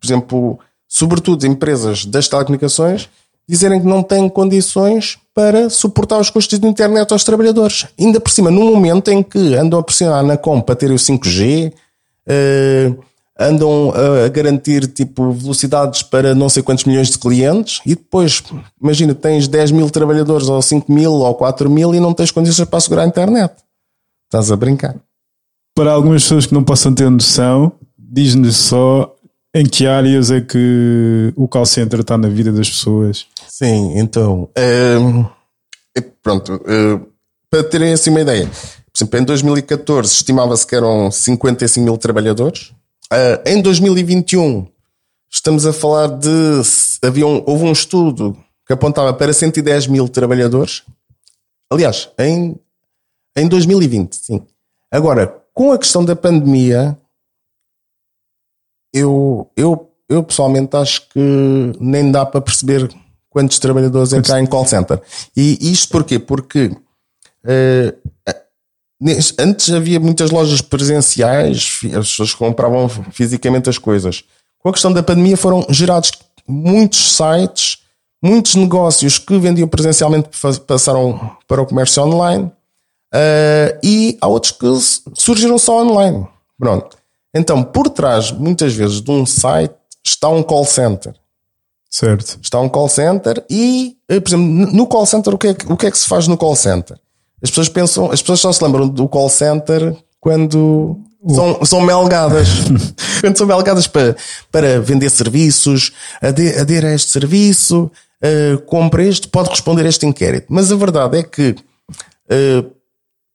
por 0.00 0.06
exemplo, 0.06 0.58
sobretudo 0.88 1.46
empresas 1.46 2.04
das 2.04 2.28
telecomunicações, 2.28 3.08
dizerem 3.48 3.80
que 3.80 3.86
não 3.86 4.02
têm 4.02 4.28
condições 4.28 5.18
para 5.34 5.70
suportar 5.70 6.20
os 6.20 6.30
custos 6.30 6.58
de 6.58 6.66
internet 6.66 7.10
aos 7.12 7.24
trabalhadores. 7.24 7.86
Ainda 7.98 8.20
por 8.20 8.30
cima, 8.30 8.50
num 8.50 8.70
momento 8.72 9.10
em 9.10 9.22
que 9.22 9.54
andam 9.54 9.78
a 9.78 9.82
pressionar 9.82 10.22
na 10.24 10.36
COM 10.36 10.60
para 10.60 10.76
ter 10.76 10.90
o 10.90 10.96
5G, 10.96 11.72
uh, 11.72 13.02
andam 13.38 13.92
a 14.24 14.28
garantir 14.28 14.86
tipo 14.86 15.32
velocidades 15.32 16.02
para 16.02 16.34
não 16.34 16.48
sei 16.48 16.62
quantos 16.62 16.84
milhões 16.84 17.10
de 17.10 17.18
clientes 17.18 17.80
e 17.84 17.94
depois, 17.94 18.42
imagina, 18.80 19.14
tens 19.14 19.48
10 19.48 19.70
mil 19.72 19.90
trabalhadores 19.90 20.48
ou 20.48 20.60
5 20.60 20.92
mil 20.92 21.12
ou 21.12 21.34
4 21.34 21.68
mil 21.70 21.94
e 21.94 22.00
não 22.00 22.12
tens 22.12 22.30
condições 22.30 22.68
para 22.68 22.76
assegurar 22.78 23.04
a 23.04 23.08
internet. 23.08 23.54
Estás 24.32 24.50
a 24.50 24.56
brincar. 24.56 24.96
Para 25.74 25.92
algumas 25.92 26.22
pessoas 26.22 26.46
que 26.46 26.54
não 26.54 26.64
possam 26.64 26.94
ter 26.94 27.10
noção, 27.10 27.70
diz-nos 27.98 28.56
só 28.56 29.14
em 29.54 29.66
que 29.66 29.86
áreas 29.86 30.30
é 30.30 30.40
que 30.40 31.34
o 31.36 31.46
call 31.46 31.66
center 31.66 32.00
está 32.00 32.16
na 32.16 32.28
vida 32.28 32.50
das 32.50 32.70
pessoas. 32.70 33.26
Sim, 33.46 33.98
então. 33.98 34.48
Hum, 34.58 35.26
pronto. 36.22 36.58
Hum, 36.66 37.04
para 37.50 37.62
terem 37.62 37.92
assim 37.92 38.08
uma 38.08 38.22
ideia. 38.22 38.46
Por 38.46 38.96
exemplo, 38.96 39.20
em 39.20 39.24
2014 39.24 40.10
estimava-se 40.10 40.66
que 40.66 40.76
eram 40.76 41.10
55 41.10 41.84
mil 41.84 41.98
trabalhadores. 41.98 42.72
Uh, 43.12 43.36
em 43.44 43.60
2021 43.60 44.66
estamos 45.30 45.66
a 45.66 45.74
falar 45.74 46.06
de. 46.06 46.30
Havia 47.04 47.26
um, 47.26 47.42
houve 47.44 47.64
um 47.64 47.72
estudo 47.72 48.34
que 48.66 48.72
apontava 48.72 49.12
para 49.12 49.34
110 49.34 49.88
mil 49.88 50.08
trabalhadores. 50.08 50.84
Aliás, 51.70 52.08
em 52.18 52.58
em 53.36 53.48
2020, 53.48 54.14
sim. 54.14 54.46
Agora, 54.90 55.42
com 55.54 55.72
a 55.72 55.78
questão 55.78 56.04
da 56.04 56.14
pandemia, 56.14 56.98
eu, 58.92 59.50
eu, 59.56 59.90
eu 60.08 60.22
pessoalmente 60.22 60.76
acho 60.76 61.08
que 61.08 61.72
nem 61.80 62.10
dá 62.10 62.26
para 62.26 62.40
perceber 62.40 62.92
quantos 63.30 63.58
trabalhadores 63.58 64.12
é 64.12 64.20
que 64.20 64.30
há 64.30 64.38
em 64.40 64.46
call 64.46 64.66
center. 64.66 65.00
E 65.34 65.72
isto 65.72 65.90
porquê? 65.90 66.18
Porque 66.18 66.66
uh, 66.66 68.10
antes 69.38 69.72
havia 69.72 69.98
muitas 69.98 70.30
lojas 70.30 70.60
presenciais, 70.60 71.80
as 71.98 72.10
pessoas 72.10 72.34
compravam 72.34 72.88
fisicamente 72.88 73.70
as 73.70 73.78
coisas. 73.78 74.24
Com 74.58 74.68
a 74.68 74.72
questão 74.72 74.92
da 74.92 75.02
pandemia 75.02 75.36
foram 75.36 75.66
gerados 75.70 76.12
muitos 76.46 77.16
sites, 77.16 77.78
muitos 78.22 78.54
negócios 78.54 79.18
que 79.18 79.38
vendiam 79.38 79.66
presencialmente 79.66 80.28
passaram 80.66 81.36
para 81.48 81.62
o 81.62 81.66
comércio 81.66 82.02
online 82.02 82.52
Uh, 83.12 83.78
e 83.82 84.16
há 84.20 84.26
outros 84.26 84.52
que 84.52 84.66
surgiram 85.14 85.58
só 85.58 85.82
online. 85.82 86.26
Pronto. 86.58 86.96
Então, 87.34 87.62
por 87.62 87.88
trás, 87.90 88.30
muitas 88.30 88.72
vezes, 88.74 89.00
de 89.00 89.10
um 89.10 89.26
site 89.26 89.74
está 90.04 90.28
um 90.28 90.42
call 90.42 90.64
center. 90.64 91.14
Certo. 91.90 92.38
Está 92.40 92.58
um 92.58 92.68
call 92.68 92.88
center 92.88 93.44
e, 93.50 93.96
eh, 94.08 94.18
por 94.18 94.30
exemplo, 94.30 94.46
no 94.46 94.86
call 94.86 95.04
center, 95.04 95.34
o 95.34 95.38
que, 95.38 95.48
é, 95.48 95.56
o 95.68 95.76
que 95.76 95.86
é 95.86 95.90
que 95.90 95.98
se 95.98 96.08
faz 96.08 96.26
no 96.26 96.38
call 96.38 96.56
center? 96.56 96.98
As 97.42 97.50
pessoas 97.50 97.68
pensam, 97.68 98.10
as 98.10 98.22
pessoas 98.22 98.40
só 98.40 98.52
se 98.52 98.64
lembram 98.64 98.88
do 98.88 99.06
call 99.08 99.28
center 99.28 99.94
quando 100.18 100.98
são, 101.28 101.64
são 101.64 101.80
melgadas. 101.82 102.48
quando 103.20 103.36
são 103.36 103.46
melgadas 103.46 103.86
para, 103.86 104.16
para 104.50 104.80
vender 104.80 105.10
serviços, 105.10 105.92
aderir 106.20 106.84
a 106.84 106.94
este 106.94 107.10
serviço, 107.10 107.90
uh, 108.22 108.60
compra 108.62 109.04
este, 109.04 109.28
pode 109.28 109.50
responder 109.50 109.84
a 109.84 109.88
este 109.88 110.06
inquérito. 110.06 110.46
Mas 110.48 110.72
a 110.72 110.76
verdade 110.76 111.18
é 111.18 111.22
que 111.22 111.50
uh, 111.50 112.70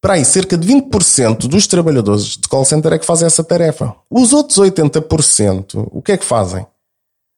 para 0.01 0.13
aí, 0.13 0.23
cerca 0.23 0.57
de 0.57 0.67
20% 0.67 1.47
dos 1.47 1.65
trabalhadores 1.65 2.37
de 2.37 2.47
call 2.47 2.63
center 2.63 2.93
é 2.93 2.99
que 2.99 3.05
fazem 3.05 3.25
essa 3.25 3.43
tarefa. 3.43 3.95
Os 4.09 4.31
outros 4.31 4.59
80%, 4.59 5.87
o 5.91 6.01
que 6.01 6.11
é 6.11 6.17
que 6.17 6.25
fazem? 6.25 6.65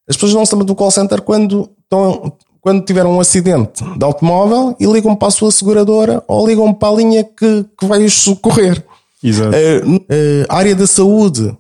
As 0.07 0.15
pessoas 0.17 0.33
não 0.33 0.41
lembram 0.43 0.65
do 0.65 0.75
call 0.75 0.91
center 0.91 1.21
quando, 1.21 1.69
estão, 1.83 2.33
quando 2.59 2.83
tiveram 2.83 3.13
um 3.13 3.19
acidente 3.19 3.83
de 3.83 4.03
automóvel 4.03 4.75
e 4.79 4.85
ligam 4.85 5.15
para 5.15 5.29
a 5.29 5.31
sua 5.31 5.51
seguradora 5.51 6.23
ou 6.27 6.47
ligam 6.47 6.73
para 6.73 6.89
a 6.89 6.97
linha 6.97 7.23
que, 7.23 7.65
que 7.77 7.85
vai 7.85 8.03
os 8.03 8.13
socorrer. 8.13 8.83
Exato. 9.23 9.55
Uh, 9.55 9.95
uh, 9.95 10.45
área 10.49 10.75
da 10.75 10.87
saúde, 10.87 11.55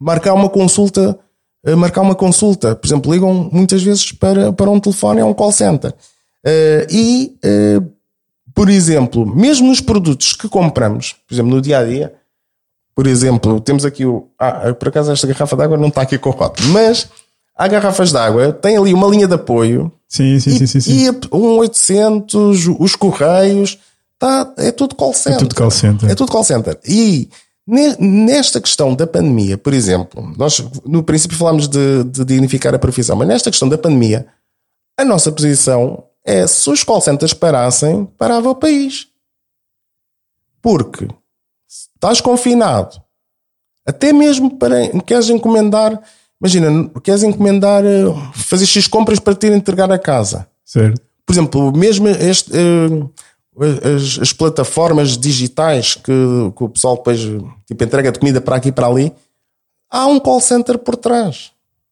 marcar 0.00 0.32
uma 0.34 0.48
consulta, 0.48 1.18
uh, 1.66 1.76
marcar 1.76 2.02
uma 2.02 2.14
consulta. 2.14 2.74
Por 2.74 2.86
exemplo, 2.86 3.12
ligam 3.12 3.50
muitas 3.52 3.82
vezes 3.82 4.12
para, 4.12 4.52
para 4.52 4.70
um 4.70 4.80
telefone, 4.80 5.20
é 5.20 5.24
um 5.24 5.34
call 5.34 5.52
center. 5.52 5.92
e 6.90 7.36
por 8.58 8.68
exemplo, 8.68 9.24
mesmo 9.24 9.68
nos 9.68 9.80
produtos 9.80 10.32
que 10.32 10.48
compramos, 10.48 11.14
por 11.28 11.32
exemplo, 11.32 11.52
no 11.52 11.62
dia 11.62 11.78
a 11.78 11.84
dia, 11.84 12.12
por 12.92 13.06
exemplo, 13.06 13.60
temos 13.60 13.84
aqui 13.84 14.04
o. 14.04 14.26
Ah, 14.36 14.74
por 14.74 14.88
acaso 14.88 15.12
esta 15.12 15.28
garrafa 15.28 15.54
de 15.54 15.62
água 15.62 15.76
não 15.76 15.86
está 15.86 16.02
aqui 16.02 16.18
com 16.18 16.30
o 16.30 16.34
copo, 16.34 16.60
mas 16.72 17.08
há 17.56 17.68
garrafas 17.68 18.10
de 18.10 18.18
água, 18.18 18.52
tem 18.52 18.76
ali 18.76 18.92
uma 18.92 19.06
linha 19.06 19.28
de 19.28 19.34
apoio. 19.34 19.92
Sim, 20.08 20.40
sim, 20.40 20.50
e, 20.50 20.58
sim, 20.58 20.66
sim, 20.66 20.80
sim. 20.80 21.06
E 21.06 21.10
um 21.32 21.58
800, 21.58 22.66
os 22.80 22.96
correios, 22.96 23.78
tá, 24.18 24.52
é 24.56 24.72
tudo 24.72 24.96
call 24.96 25.14
center. 25.14 25.36
É 25.36 25.38
tudo 25.38 25.54
call 25.54 25.70
center. 25.70 26.10
É 26.10 26.14
tudo 26.16 26.32
call 26.32 26.42
center. 26.42 26.80
E 26.84 27.30
Nesta 28.00 28.62
questão 28.62 28.94
da 28.94 29.06
pandemia, 29.06 29.58
por 29.58 29.74
exemplo, 29.74 30.32
nós 30.38 30.64
no 30.86 31.02
princípio 31.02 31.36
falámos 31.36 31.68
de, 31.68 32.02
de 32.04 32.24
dignificar 32.24 32.74
a 32.74 32.78
profissão, 32.78 33.14
mas 33.14 33.28
nesta 33.28 33.50
questão 33.50 33.68
da 33.68 33.76
pandemia, 33.76 34.26
a 34.98 35.04
nossa 35.04 35.30
posição 35.30 36.07
é 36.28 36.46
se 36.46 36.68
os 36.68 36.84
call 36.84 37.00
centers 37.00 37.32
parassem, 37.32 38.04
parava 38.18 38.50
o 38.50 38.54
país. 38.54 39.08
Porque 40.60 41.08
estás 41.66 42.20
confinado, 42.20 43.00
até 43.86 44.12
mesmo 44.12 44.58
para 44.58 44.88
queres 45.06 45.30
encomendar, 45.30 45.98
imagina, 46.38 46.90
queres 47.02 47.22
encomendar, 47.22 47.82
eh, 47.82 48.04
fazer 48.34 48.66
X 48.66 48.86
compras 48.86 49.18
para 49.18 49.34
te 49.34 49.46
entregar 49.46 49.90
a 49.90 49.98
casa. 49.98 50.46
Certo. 50.62 51.00
Por 51.24 51.32
exemplo, 51.32 51.72
mesmo 51.72 52.08
este. 52.08 52.52
Uh, 52.52 53.10
as, 53.60 54.20
as, 54.20 54.32
plataformas 54.32 55.18
digitais 55.18 55.96
que, 55.96 56.12
que, 56.56 56.62
o 56.62 56.68
pessoal 56.68 56.96
depois 56.96 57.18
tipo, 57.66 57.82
entrega 57.82 58.12
de 58.12 58.20
comida 58.20 58.40
para 58.40 58.54
aqui 58.54 58.68
e 58.68 58.72
para 58.72 58.86
ali, 58.86 59.12
há 59.90 60.06
um 60.06 60.20
call 60.20 60.40
center 60.40 60.78
por 60.78 60.94
trás. 60.94 61.50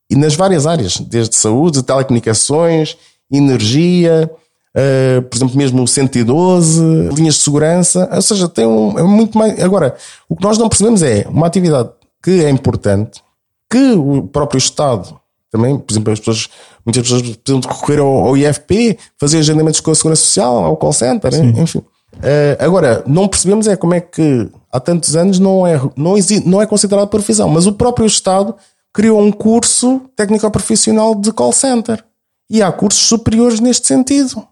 E 0.08 0.14
nas 0.14 0.36
várias 0.36 0.64
áreas, 0.64 1.00
desde 1.00 1.34
saúde, 1.34 1.82
telecomunicações, 1.82 2.96
energia, 3.30 4.30
uh, 4.76 5.22
por 5.22 5.36
exemplo, 5.36 5.56
mesmo 5.56 5.82
o 5.82 5.88
112, 5.88 6.82
linhas 7.14 7.34
de 7.34 7.40
segurança, 7.42 8.08
ou 8.12 8.22
seja, 8.22 8.48
tem 8.48 8.66
um, 8.66 8.98
é 8.98 9.02
muito 9.02 9.36
mais. 9.36 9.58
Agora, 9.62 9.96
o 10.28 10.36
que 10.36 10.42
nós 10.42 10.58
não 10.58 10.68
percebemos 10.68 11.02
é 11.02 11.26
uma 11.28 11.46
atividade 11.46 11.90
que 12.22 12.44
é 12.44 12.50
importante, 12.50 13.22
que 13.70 13.92
o 13.92 14.22
próprio 14.22 14.58
Estado 14.58 15.20
também, 15.50 15.78
por 15.78 15.92
exemplo, 15.92 16.12
as 16.12 16.18
pessoas, 16.18 16.48
muitas 16.84 17.02
pessoas 17.02 17.22
precisam 17.22 17.60
de 17.60 17.68
recorrer 17.68 18.00
ao, 18.00 18.26
ao, 18.26 18.36
IFP, 18.36 18.98
fazer 19.18 19.38
agendamentos 19.38 19.80
com 19.80 19.90
a 19.90 19.94
Segurança 19.94 20.22
Social, 20.22 20.64
ao 20.64 20.76
call 20.76 20.92
center, 20.92 21.32
Sim. 21.32 21.54
enfim. 21.60 21.78
Uh, 21.78 22.56
agora, 22.58 23.02
não 23.06 23.28
percebemos 23.28 23.66
é 23.66 23.76
como 23.76 23.94
é 23.94 24.00
que 24.00 24.48
há 24.72 24.80
tantos 24.80 25.16
anos 25.16 25.38
não 25.38 25.66
é, 25.66 25.80
não, 25.96 26.16
existe, 26.16 26.48
não 26.48 26.60
é 26.60 26.66
considerado 26.66 27.08
profissão, 27.08 27.48
mas 27.48 27.66
o 27.66 27.72
próprio 27.72 28.06
Estado 28.06 28.54
criou 28.92 29.20
um 29.20 29.30
curso 29.30 30.00
técnico-profissional 30.16 31.14
de 31.14 31.32
call 31.32 31.52
center. 31.52 32.02
E 32.48 32.62
há 32.62 32.70
cursos 32.70 33.02
superiores 33.02 33.60
neste 33.60 33.86
sentido. 33.86 34.46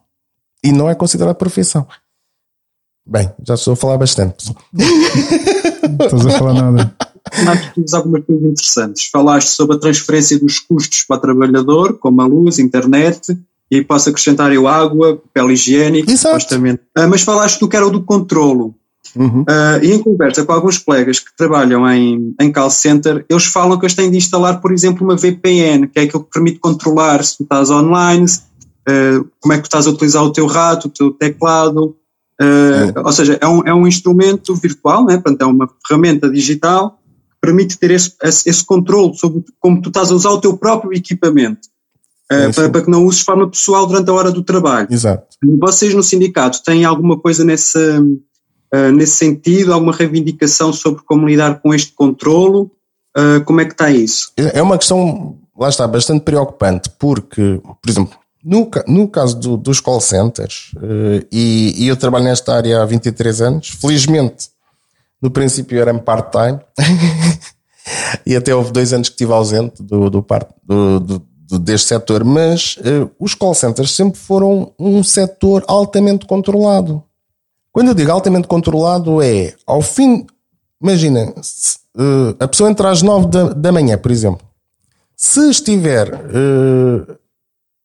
E 0.63 0.73
não 0.73 0.89
é 0.89 0.95
considerado 0.95 1.37
profissão. 1.37 1.87
Bem, 3.07 3.31
já 3.47 3.55
estou 3.55 3.75
a 3.75 3.77
falar 3.77 3.99
bastante. 3.99 4.53
não 4.73 6.07
estás 6.07 6.27
a 6.27 6.39
falar 6.39 6.55
nada 6.55 6.97
nós 7.43 7.95
algumas 7.95 8.25
coisas 8.25 8.45
interessantes. 8.45 9.09
Falaste 9.11 9.49
sobre 9.49 9.77
a 9.77 9.79
transferência 9.79 10.39
dos 10.39 10.59
custos 10.59 11.03
para 11.03 11.17
o 11.17 11.21
trabalhador, 11.21 11.99
como 11.99 12.21
a 12.21 12.27
luz, 12.27 12.59
internet, 12.59 13.37
e 13.71 13.83
posso 13.83 14.11
acrescentar 14.11 14.53
eu 14.53 14.69
água, 14.69 15.17
papel 15.17 15.53
higiênico, 15.53 16.11
Exato. 16.11 16.41
supostamente. 16.41 16.83
Uh, 16.97 17.09
mas 17.09 17.23
falaste 17.23 17.59
do 17.61 17.69
que 17.69 17.77
era 17.77 17.87
o 17.87 17.91
do 17.91 18.03
controlo. 18.03 18.75
Uhum. 19.17 19.43
Uh, 19.43 19.83
e 19.83 19.93
em 19.93 20.03
conversa 20.03 20.45
com 20.45 20.53
alguns 20.53 20.79
colegas 20.79 21.19
que 21.19 21.35
trabalham 21.37 21.89
em, 21.89 22.35
em 22.41 22.53
call 22.53 22.71
center, 22.71 23.25
eles 23.29 23.45
falam 23.45 23.79
que 23.79 23.85
eles 23.85 23.95
têm 23.95 24.11
de 24.11 24.17
instalar, 24.17 24.61
por 24.61 24.73
exemplo, 24.73 25.05
uma 25.05 25.17
VPN, 25.17 25.89
que 25.89 25.99
é 25.99 26.03
aquilo 26.03 26.25
que 26.25 26.31
permite 26.31 26.59
controlar 26.59 27.23
se 27.23 27.37
tu 27.37 27.43
estás 27.45 27.71
online, 27.71 28.27
uh, 28.27 29.29
como 29.41 29.53
é 29.53 29.57
que 29.57 29.63
tu 29.63 29.67
estás 29.67 29.87
a 29.87 29.91
utilizar 29.91 30.23
o 30.23 30.33
teu 30.33 30.47
rato, 30.47 30.89
o 30.89 30.91
teu 30.91 31.11
teclado. 31.11 31.97
Uh, 32.41 32.99
é. 32.99 33.01
Ou 33.05 33.13
seja, 33.13 33.39
é 33.41 33.47
um, 33.47 33.63
é 33.67 33.75
um 33.75 33.87
instrumento 33.87 34.55
virtual, 34.55 35.05
né? 35.05 35.15
Portanto, 35.15 35.43
é 35.43 35.47
uma 35.47 35.69
ferramenta 35.87 36.31
digital 36.31 36.99
permite 37.45 37.79
ter 37.79 37.91
esse, 37.91 38.13
esse 38.23 38.65
controle 38.65 39.15
sobre 39.19 39.45
como 39.61 39.83
tu 39.83 39.91
estás 39.91 40.11
a 40.11 40.15
usar 40.15 40.31
o 40.31 40.41
teu 40.41 40.57
próprio 40.57 40.95
equipamento. 40.95 41.69
Uh, 42.33 42.53
para, 42.55 42.71
para, 42.71 42.83
que 42.83 42.91
não 42.91 43.05
uses 43.05 43.21
de 43.21 43.27
forma 43.27 43.51
pessoal 43.51 43.87
durante 43.87 44.09
a 44.09 44.15
hora 44.15 44.33
do 44.33 44.43
trabalho. 44.43 44.89
Exato. 44.91 45.37
Vocês 45.61 45.93
no 45.93 46.03
sindicato 46.03 46.63
têm 46.65 46.83
alguma 46.87 47.21
coisa 47.21 47.45
nesse, 47.45 47.79
uh, 48.75 48.93
nesse 48.93 49.13
sentido, 49.13 49.73
alguma 49.73 49.93
reivindicação 49.93 50.73
sobre 50.73 51.03
como 51.05 51.29
lidar 51.29 51.61
com 51.61 51.73
este 51.73 51.93
controlo? 51.93 52.71
Uh, 53.17 53.45
como 53.45 53.61
é 53.61 53.65
que 53.65 53.73
está 53.73 53.91
isso? 53.91 54.33
É 54.37 54.61
uma 54.61 54.77
questão, 54.77 55.39
lá 55.57 55.69
está, 55.69 55.87
bastante 55.87 56.23
preocupante, 56.23 56.91
porque, 56.99 57.61
por 57.63 57.89
exemplo, 57.91 58.19
no, 58.45 58.69
no 58.89 59.09
caso 59.09 59.39
do, 59.39 59.57
dos 59.57 59.81
call 59.81 60.01
centers, 60.01 60.73
e, 61.33 61.75
e 61.77 61.89
eu 61.89 61.97
trabalho 61.97 62.25
nesta 62.25 62.55
área 62.55 62.83
há 62.83 62.85
23 62.85 63.41
anos, 63.41 63.69
felizmente 63.69 64.49
no 65.25 65.31
princípio 65.31 65.81
era 65.81 65.95
part-time. 65.95 66.59
e 68.27 68.37
até 68.37 68.55
houve 68.55 68.73
dois 68.73 68.93
anos 68.93 69.09
que 69.09 69.15
estive 69.15 69.33
ausente 69.33 69.83
do, 69.83 70.11
do, 70.11 70.27
do, 70.67 71.01
do 71.01 71.59
deste 71.59 71.89
setor. 71.89 72.25
Mas 72.25 72.77
uh, 72.77 73.11
os 73.19 73.35
call 73.35 73.55
centers 73.55 73.93
sempre 73.93 74.19
foram 74.19 74.73
um 74.79 75.03
setor 75.03 75.65
altamente 75.67 76.27
controlado. 76.27 77.03
Quando 77.75 77.89
eu 77.89 77.95
digo 77.95 78.11
altamente 78.11 78.49
controlado, 78.49 79.21
é 79.21 79.55
ao 79.67 79.83
fim. 79.83 80.27
Imagina, 80.81 81.35
se, 81.43 81.77
uh, 81.97 82.35
a 82.39 82.49
pessoa 82.49 82.71
entra 82.71 82.91
às 82.91 83.03
nove 83.03 83.27
da, 83.27 83.49
da 83.53 83.73
manhã, 83.73 83.99
por 83.99 84.11
exemplo. 84.11 84.47
Se 85.17 85.51
estiver 85.51 86.15
uh, 86.15 87.19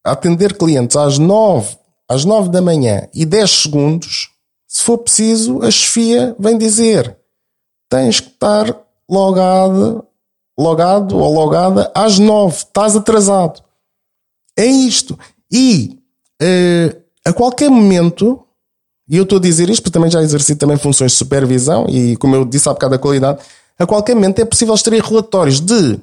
a 0.05 0.11
atender 0.11 0.57
clientes 0.57 0.95
às 0.95 1.17
nove 1.17 1.77
às 2.09 2.25
nove 2.25 2.49
da 2.49 2.59
manhã 2.59 3.07
e 3.13 3.23
10 3.23 3.51
segundos, 3.51 4.31
se 4.67 4.83
for 4.83 4.97
preciso, 4.97 5.61
a 5.61 5.69
chefia 5.69 6.35
vem 6.39 6.57
dizer 6.57 7.15
tens 7.87 8.19
que 8.19 8.29
estar 8.29 8.75
logado, 9.09 10.05
logado 10.57 11.17
ou 11.17 11.33
logada 11.33 11.91
às 11.95 12.19
nove. 12.19 12.57
Estás 12.57 12.95
atrasado. 12.95 13.63
É 14.55 14.65
isto. 14.65 15.17
E 15.51 15.99
uh, 16.41 17.01
a 17.25 17.33
qualquer 17.33 17.69
momento, 17.69 18.43
e 19.09 19.17
eu 19.17 19.23
estou 19.23 19.39
a 19.39 19.41
dizer 19.41 19.69
isto 19.69 19.81
porque 19.81 19.93
também 19.93 20.11
já 20.11 20.21
exerci 20.21 20.55
também 20.55 20.77
funções 20.77 21.13
de 21.13 21.17
supervisão 21.17 21.85
e 21.89 22.15
como 22.17 22.35
eu 22.35 22.45
disse 22.45 22.69
há 22.69 22.73
bocado 22.73 22.91
da 22.91 22.99
qualidade, 22.99 23.39
a 23.77 23.85
qualquer 23.85 24.13
momento 24.13 24.39
é 24.39 24.45
possível 24.45 24.75
extrair 24.75 25.01
relatórios 25.01 25.59
de 25.59 25.99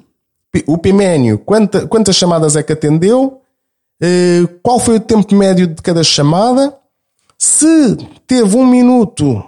o 0.65 0.77
Piménio, 0.77 1.37
quanta, 1.37 1.85
quantas 1.87 2.15
chamadas 2.15 2.55
é 2.55 2.63
que 2.63 2.73
atendeu, 2.73 3.41
uh, 4.01 4.47
qual 4.63 4.79
foi 4.79 4.95
o 4.95 4.99
tempo 4.99 5.35
médio 5.35 5.67
de 5.67 5.81
cada 5.81 6.03
chamada, 6.03 6.75
se 7.37 7.95
teve 8.25 8.57
um 8.57 8.65
minuto, 8.65 9.43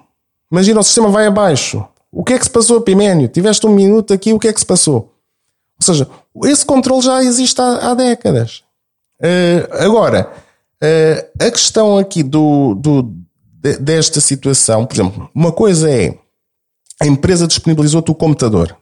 imagina 0.51 0.79
o 0.79 0.83
sistema 0.83 1.09
vai 1.09 1.25
abaixo, 1.25 1.83
o 2.11 2.23
que 2.23 2.33
é 2.33 2.39
que 2.39 2.45
se 2.45 2.51
passou, 2.51 2.81
Piménio? 2.81 3.27
Tiveste 3.27 3.65
um 3.65 3.73
minuto 3.73 4.13
aqui, 4.13 4.33
o 4.33 4.39
que 4.39 4.47
é 4.47 4.53
que 4.53 4.59
se 4.59 4.65
passou? 4.65 5.13
Ou 5.79 5.85
seja, 5.85 6.07
esse 6.45 6.65
controle 6.65 7.01
já 7.01 7.23
existe 7.23 7.59
há, 7.61 7.91
há 7.91 7.93
décadas. 7.93 8.63
Uh, 9.19 9.83
agora, 9.83 10.31
uh, 10.83 11.45
a 11.45 11.51
questão 11.51 11.97
aqui 11.97 12.23
do, 12.23 12.73
do, 12.75 13.03
desta 13.59 14.21
situação, 14.21 14.85
por 14.85 14.95
exemplo, 14.95 15.29
uma 15.33 15.51
coisa 15.51 15.89
é 15.89 16.17
a 17.01 17.07
empresa 17.07 17.47
disponibilizou-te 17.47 18.11
o 18.11 18.15
computador. 18.15 18.75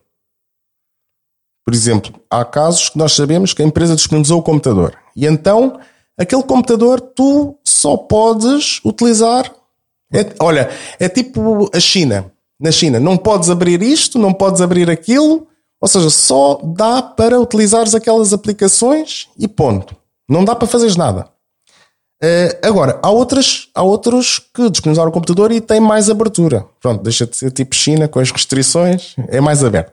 Por 1.65 1.73
exemplo, 1.73 2.19
há 2.29 2.45
casos 2.45 2.89
que 2.89 2.97
nós 2.97 3.13
sabemos 3.13 3.53
que 3.53 3.61
a 3.61 3.65
empresa 3.65 3.95
disponibilizou 3.95 4.39
o 4.39 4.43
computador. 4.43 4.97
E 5.15 5.25
então, 5.25 5.79
aquele 6.17 6.43
computador 6.43 7.01
tu 7.01 7.57
só 7.63 7.97
podes 7.97 8.79
utilizar. 8.85 9.53
É, 10.11 10.33
olha, 10.39 10.69
é 10.99 11.09
tipo 11.09 11.69
a 11.73 11.79
China 11.79 12.31
na 12.59 12.71
China. 12.71 12.99
Não 12.99 13.17
podes 13.17 13.49
abrir 13.49 13.81
isto, 13.81 14.17
não 14.17 14.33
podes 14.33 14.61
abrir 14.61 14.89
aquilo, 14.89 15.47
ou 15.79 15.87
seja, 15.87 16.09
só 16.09 16.59
dá 16.63 17.01
para 17.01 17.39
utilizares 17.39 17.93
aquelas 17.93 18.33
aplicações 18.33 19.27
e 19.37 19.47
ponto. 19.47 19.95
Não 20.27 20.43
dá 20.43 20.55
para 20.55 20.67
fazeres 20.67 20.95
nada. 20.95 21.29
Uh, 22.23 22.67
agora, 22.67 22.99
há, 23.03 23.11
outras, 23.11 23.69
há 23.75 23.83
outros 23.83 24.39
que 24.39 24.69
disponibilizaram 24.71 25.09
o 25.09 25.13
computador 25.13 25.51
e 25.51 25.61
têm 25.61 25.79
mais 25.79 26.09
abertura. 26.09 26.65
Pronto, 26.81 27.03
deixa 27.03 27.27
de 27.27 27.37
ser 27.37 27.51
tipo 27.51 27.75
China 27.75 28.07
com 28.07 28.19
as 28.19 28.31
restrições, 28.31 29.15
é 29.27 29.39
mais 29.39 29.63
aberto. 29.63 29.91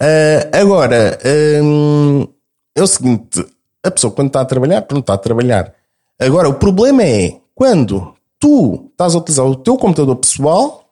Uh, 0.00 0.56
agora, 0.56 1.18
um, 1.62 2.26
é 2.74 2.82
o 2.82 2.86
seguinte: 2.86 3.44
a 3.84 3.90
pessoa 3.90 4.12
quando 4.12 4.28
está 4.28 4.40
a 4.40 4.46
trabalhar, 4.46 4.82
pronto, 4.82 5.02
está 5.02 5.14
a 5.14 5.18
trabalhar. 5.18 5.74
Agora, 6.18 6.48
o 6.48 6.54
problema 6.54 7.02
é 7.02 7.36
quando 7.54 8.14
tu 8.40 8.88
estás 8.92 9.14
a 9.14 9.18
utilizar 9.18 9.46
o 9.46 9.56
teu 9.56 9.76
computador 9.76 10.16
pessoal 10.16 10.84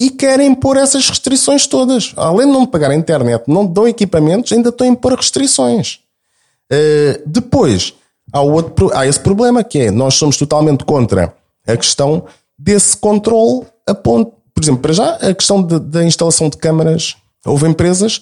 e 0.00 0.10
querem 0.10 0.54
pôr 0.54 0.76
essas 0.76 1.08
restrições 1.08 1.66
todas. 1.66 2.12
Além 2.16 2.46
de 2.46 2.52
não 2.52 2.66
pagar 2.66 2.90
a 2.90 2.96
internet, 2.96 3.44
não 3.46 3.64
dão 3.64 3.86
equipamentos, 3.86 4.52
ainda 4.52 4.70
estão 4.70 4.86
a 4.86 4.90
impor 4.90 5.14
restrições. 5.14 6.00
Uh, 6.72 7.22
depois, 7.26 7.94
há, 8.32 8.40
outro, 8.40 8.90
há 8.94 9.06
esse 9.06 9.20
problema 9.20 9.62
que 9.64 9.78
é, 9.78 9.90
nós 9.90 10.14
somos 10.14 10.36
totalmente 10.36 10.84
contra 10.84 11.34
a 11.66 11.76
questão 11.76 12.24
desse 12.58 12.96
controle 12.96 13.66
a 13.86 13.94
ponto, 13.94 14.32
por 14.54 14.62
exemplo, 14.62 14.82
para 14.82 14.92
já, 14.92 15.14
a 15.16 15.34
questão 15.34 15.62
da 15.62 16.04
instalação 16.04 16.48
de 16.48 16.56
câmaras. 16.56 17.16
Houve 17.44 17.66
empresas 17.66 18.20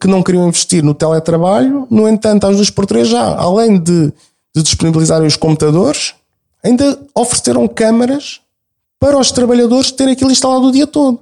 que 0.00 0.06
não 0.06 0.22
queriam 0.22 0.48
investir 0.48 0.82
no 0.82 0.94
teletrabalho, 0.94 1.86
no 1.90 2.08
entanto, 2.08 2.46
às 2.46 2.56
duas 2.56 2.70
por 2.70 2.86
três 2.86 3.08
já, 3.08 3.36
além 3.36 3.78
de, 3.78 4.12
de 4.54 4.62
disponibilizarem 4.62 5.26
os 5.26 5.36
computadores, 5.36 6.14
ainda 6.64 6.98
ofereceram 7.14 7.68
câmaras 7.68 8.40
para 8.98 9.18
os 9.18 9.30
trabalhadores 9.30 9.90
terem 9.90 10.14
aquilo 10.14 10.30
instalado 10.30 10.66
o 10.66 10.72
dia 10.72 10.86
todo. 10.86 11.20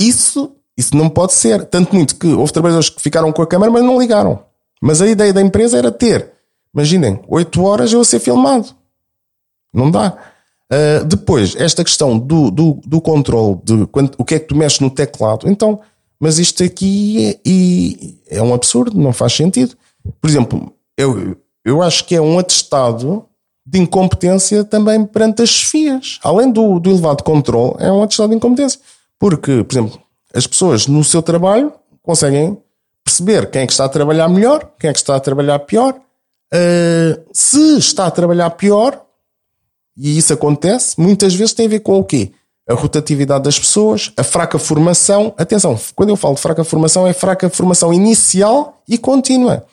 Isso, 0.00 0.52
isso 0.76 0.96
não 0.96 1.10
pode 1.10 1.34
ser. 1.34 1.66
Tanto 1.66 1.94
muito 1.94 2.16
que 2.16 2.28
houve 2.28 2.52
trabalhadores 2.52 2.88
que 2.88 3.02
ficaram 3.02 3.30
com 3.30 3.42
a 3.42 3.46
câmera, 3.46 3.70
mas 3.70 3.84
não 3.84 4.00
ligaram. 4.00 4.42
Mas 4.80 5.02
a 5.02 5.06
ideia 5.06 5.32
da 5.32 5.42
empresa 5.42 5.76
era 5.76 5.92
ter, 5.92 6.32
imaginem, 6.74 7.20
8 7.28 7.62
horas 7.62 7.92
eu 7.92 8.00
a 8.00 8.04
ser 8.04 8.18
filmado. 8.18 8.68
Não 9.72 9.90
dá. 9.90 10.16
Uh, 10.72 11.04
depois, 11.04 11.54
esta 11.56 11.84
questão 11.84 12.18
do, 12.18 12.50
do, 12.50 12.80
do 12.84 13.00
controle, 13.00 13.58
de 13.64 13.86
quando, 13.86 14.12
o 14.18 14.24
que 14.24 14.34
é 14.34 14.38
que 14.38 14.46
tu 14.46 14.56
mexes 14.56 14.80
no 14.80 14.90
teclado. 14.90 15.48
Então, 15.48 15.80
mas 16.18 16.38
isto 16.38 16.64
aqui 16.64 17.38
é, 18.28 18.38
é 18.38 18.42
um 18.42 18.54
absurdo, 18.54 18.98
não 18.98 19.12
faz 19.12 19.34
sentido. 19.34 19.76
Por 20.20 20.28
exemplo, 20.28 20.72
eu, 20.96 21.36
eu 21.64 21.82
acho 21.82 22.04
que 22.04 22.14
é 22.14 22.20
um 22.20 22.38
atestado 22.38 23.26
de 23.66 23.78
incompetência 23.78 24.64
também 24.64 25.04
perante 25.04 25.42
as 25.42 25.48
chefias. 25.48 26.18
Além 26.22 26.50
do, 26.50 26.78
do 26.78 26.90
elevado 26.90 27.22
controle, 27.22 27.74
é 27.78 27.90
um 27.90 28.02
atestado 28.02 28.30
de 28.30 28.36
incompetência. 28.36 28.80
Porque, 29.18 29.64
por 29.64 29.74
exemplo, 29.74 30.00
as 30.34 30.46
pessoas 30.46 30.86
no 30.86 31.02
seu 31.02 31.22
trabalho 31.22 31.72
conseguem 32.02 32.58
perceber 33.04 33.50
quem 33.50 33.62
é 33.62 33.66
que 33.66 33.72
está 33.72 33.84
a 33.84 33.88
trabalhar 33.88 34.28
melhor, 34.28 34.70
quem 34.78 34.90
é 34.90 34.92
que 34.92 34.98
está 34.98 35.16
a 35.16 35.20
trabalhar 35.20 35.58
pior. 35.60 35.94
Uh, 36.54 37.20
se 37.32 37.78
está 37.78 38.06
a 38.06 38.10
trabalhar 38.10 38.48
pior, 38.50 39.04
e 39.96 40.16
isso 40.16 40.32
acontece, 40.32 41.00
muitas 41.00 41.34
vezes 41.34 41.52
tem 41.52 41.66
a 41.66 41.68
ver 41.68 41.80
com 41.80 41.98
o 41.98 42.04
quê? 42.04 42.32
A 42.68 42.74
rotatividade 42.74 43.44
das 43.44 43.58
pessoas, 43.58 44.12
a 44.16 44.22
fraca 44.22 44.58
formação. 44.58 45.34
Atenção, 45.36 45.78
quando 45.94 46.10
eu 46.10 46.16
falo 46.16 46.34
de 46.36 46.40
fraca 46.40 46.62
formação, 46.64 47.06
é 47.06 47.12
fraca 47.12 47.50
formação 47.50 47.92
inicial 47.92 48.82
e 48.88 48.96
contínua. 48.96 49.66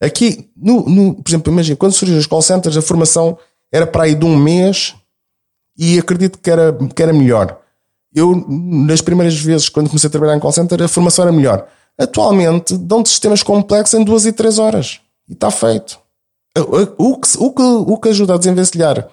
Aqui, 0.00 0.50
no, 0.56 0.88
no, 0.88 1.14
por 1.14 1.30
exemplo, 1.30 1.52
imagina, 1.52 1.76
quando 1.76 1.92
surgiu 1.92 2.18
os 2.18 2.26
call 2.26 2.42
centers, 2.42 2.76
a 2.76 2.82
formação 2.82 3.38
era 3.70 3.86
para 3.86 4.04
aí 4.04 4.14
de 4.14 4.24
um 4.24 4.36
mês 4.36 4.94
e 5.76 5.98
acredito 5.98 6.38
que 6.38 6.50
era, 6.50 6.72
que 6.94 7.02
era 7.02 7.12
melhor. 7.12 7.58
Eu, 8.14 8.44
nas 8.48 9.00
primeiras 9.00 9.38
vezes, 9.38 9.68
quando 9.68 9.88
comecei 9.88 10.08
a 10.08 10.10
trabalhar 10.10 10.36
em 10.36 10.40
call 10.40 10.52
center, 10.52 10.82
a 10.82 10.88
formação 10.88 11.24
era 11.24 11.32
melhor. 11.32 11.66
Atualmente, 11.98 12.76
dão-te 12.76 13.08
sistemas 13.08 13.42
complexos 13.42 13.98
em 13.98 14.04
duas 14.04 14.26
e 14.26 14.32
três 14.32 14.58
horas. 14.58 15.00
E 15.28 15.34
está 15.34 15.50
feito. 15.50 16.01
O 16.58 17.16
que, 17.16 17.38
o, 17.38 17.50
que, 17.52 17.62
o 17.62 17.96
que 17.96 18.08
ajuda 18.10 18.34
a 18.34 18.38
desenvencilhar 18.38 19.08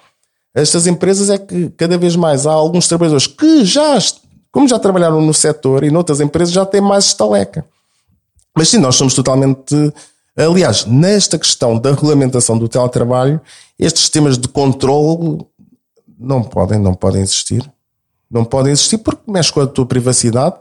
estas 0.54 0.86
empresas 0.86 1.30
é 1.30 1.38
que 1.38 1.70
cada 1.70 1.96
vez 1.96 2.16
mais 2.16 2.46
há 2.46 2.52
alguns 2.52 2.88
trabalhadores 2.88 3.26
que 3.26 3.64
já, 3.64 3.96
como 4.50 4.68
já 4.68 4.78
trabalharam 4.78 5.20
no 5.20 5.32
setor 5.32 5.84
e 5.84 5.90
noutras 5.90 6.20
empresas, 6.20 6.52
já 6.52 6.66
têm 6.66 6.80
mais 6.80 7.06
estaleca. 7.06 7.64
Mas 8.56 8.68
sim, 8.68 8.78
nós 8.78 8.96
somos 8.96 9.14
totalmente. 9.14 9.74
Aliás, 10.36 10.84
nesta 10.86 11.38
questão 11.38 11.78
da 11.78 11.90
regulamentação 11.90 12.58
do 12.58 12.68
teletrabalho, 12.68 13.40
estes 13.78 14.02
sistemas 14.02 14.36
de 14.36 14.48
controle 14.48 15.46
não 16.18 16.42
podem, 16.42 16.78
não 16.78 16.94
podem 16.94 17.22
existir. 17.22 17.70
Não 18.30 18.44
podem 18.44 18.72
existir 18.72 18.98
porque 18.98 19.30
mexe 19.30 19.52
com 19.52 19.60
a 19.60 19.66
tua 19.66 19.86
privacidade 19.86 20.56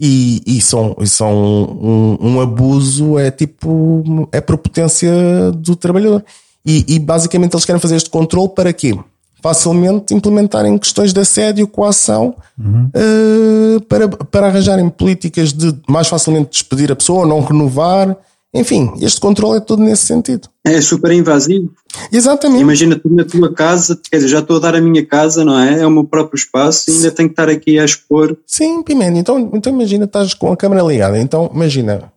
e, 0.00 0.42
e 0.46 0.60
são, 0.62 0.96
e 0.98 1.06
são 1.06 1.30
um, 1.30 2.18
um, 2.20 2.40
abuso, 2.40 3.18
é 3.18 3.30
tipo, 3.30 4.28
é 4.32 4.40
propotência 4.40 5.12
do 5.54 5.76
trabalhador. 5.76 6.24
E, 6.64 6.84
e 6.88 6.98
basicamente 6.98 7.54
eles 7.54 7.64
querem 7.66 7.80
fazer 7.80 7.96
este 7.96 8.08
controle 8.08 8.48
para 8.48 8.72
quê? 8.72 8.96
facilmente 9.42 10.14
implementarem 10.14 10.76
questões 10.78 11.12
de 11.12 11.20
assédio, 11.20 11.66
coação, 11.66 12.34
uhum. 12.58 12.90
uh, 12.94 13.80
para, 13.82 14.08
para 14.08 14.46
arranjarem 14.48 14.88
políticas 14.90 15.52
de 15.52 15.74
mais 15.88 16.08
facilmente 16.08 16.50
despedir 16.50 16.92
a 16.92 16.96
pessoa, 16.96 17.26
não 17.26 17.40
renovar. 17.40 18.16
Enfim, 18.52 18.92
este 19.00 19.20
controle 19.20 19.58
é 19.58 19.60
todo 19.60 19.82
nesse 19.82 20.04
sentido. 20.04 20.48
É 20.64 20.80
super 20.80 21.12
invasivo. 21.12 21.70
Exatamente. 22.12 22.62
Imagina 22.62 22.96
tu 22.98 23.08
na 23.08 23.24
tua 23.24 23.52
casa, 23.52 23.98
quer 24.10 24.18
dizer, 24.18 24.28
já 24.28 24.38
estou 24.40 24.56
a 24.56 24.60
dar 24.60 24.74
a 24.74 24.80
minha 24.80 25.04
casa, 25.04 25.44
não 25.44 25.58
é? 25.58 25.80
É 25.80 25.86
o 25.86 25.90
meu 25.90 26.04
próprio 26.04 26.36
espaço 26.36 26.90
e 26.90 26.94
ainda 26.94 27.10
tenho 27.10 27.28
que 27.28 27.32
estar 27.32 27.48
aqui 27.48 27.78
a 27.78 27.84
expor. 27.84 28.36
Sim, 28.46 28.82
Pimenta, 28.82 29.18
então, 29.18 29.50
então 29.52 29.72
imagina, 29.72 30.04
estás 30.04 30.34
com 30.34 30.52
a 30.52 30.56
câmera 30.56 30.82
ligada, 30.82 31.18
então 31.18 31.50
imagina, 31.54 32.12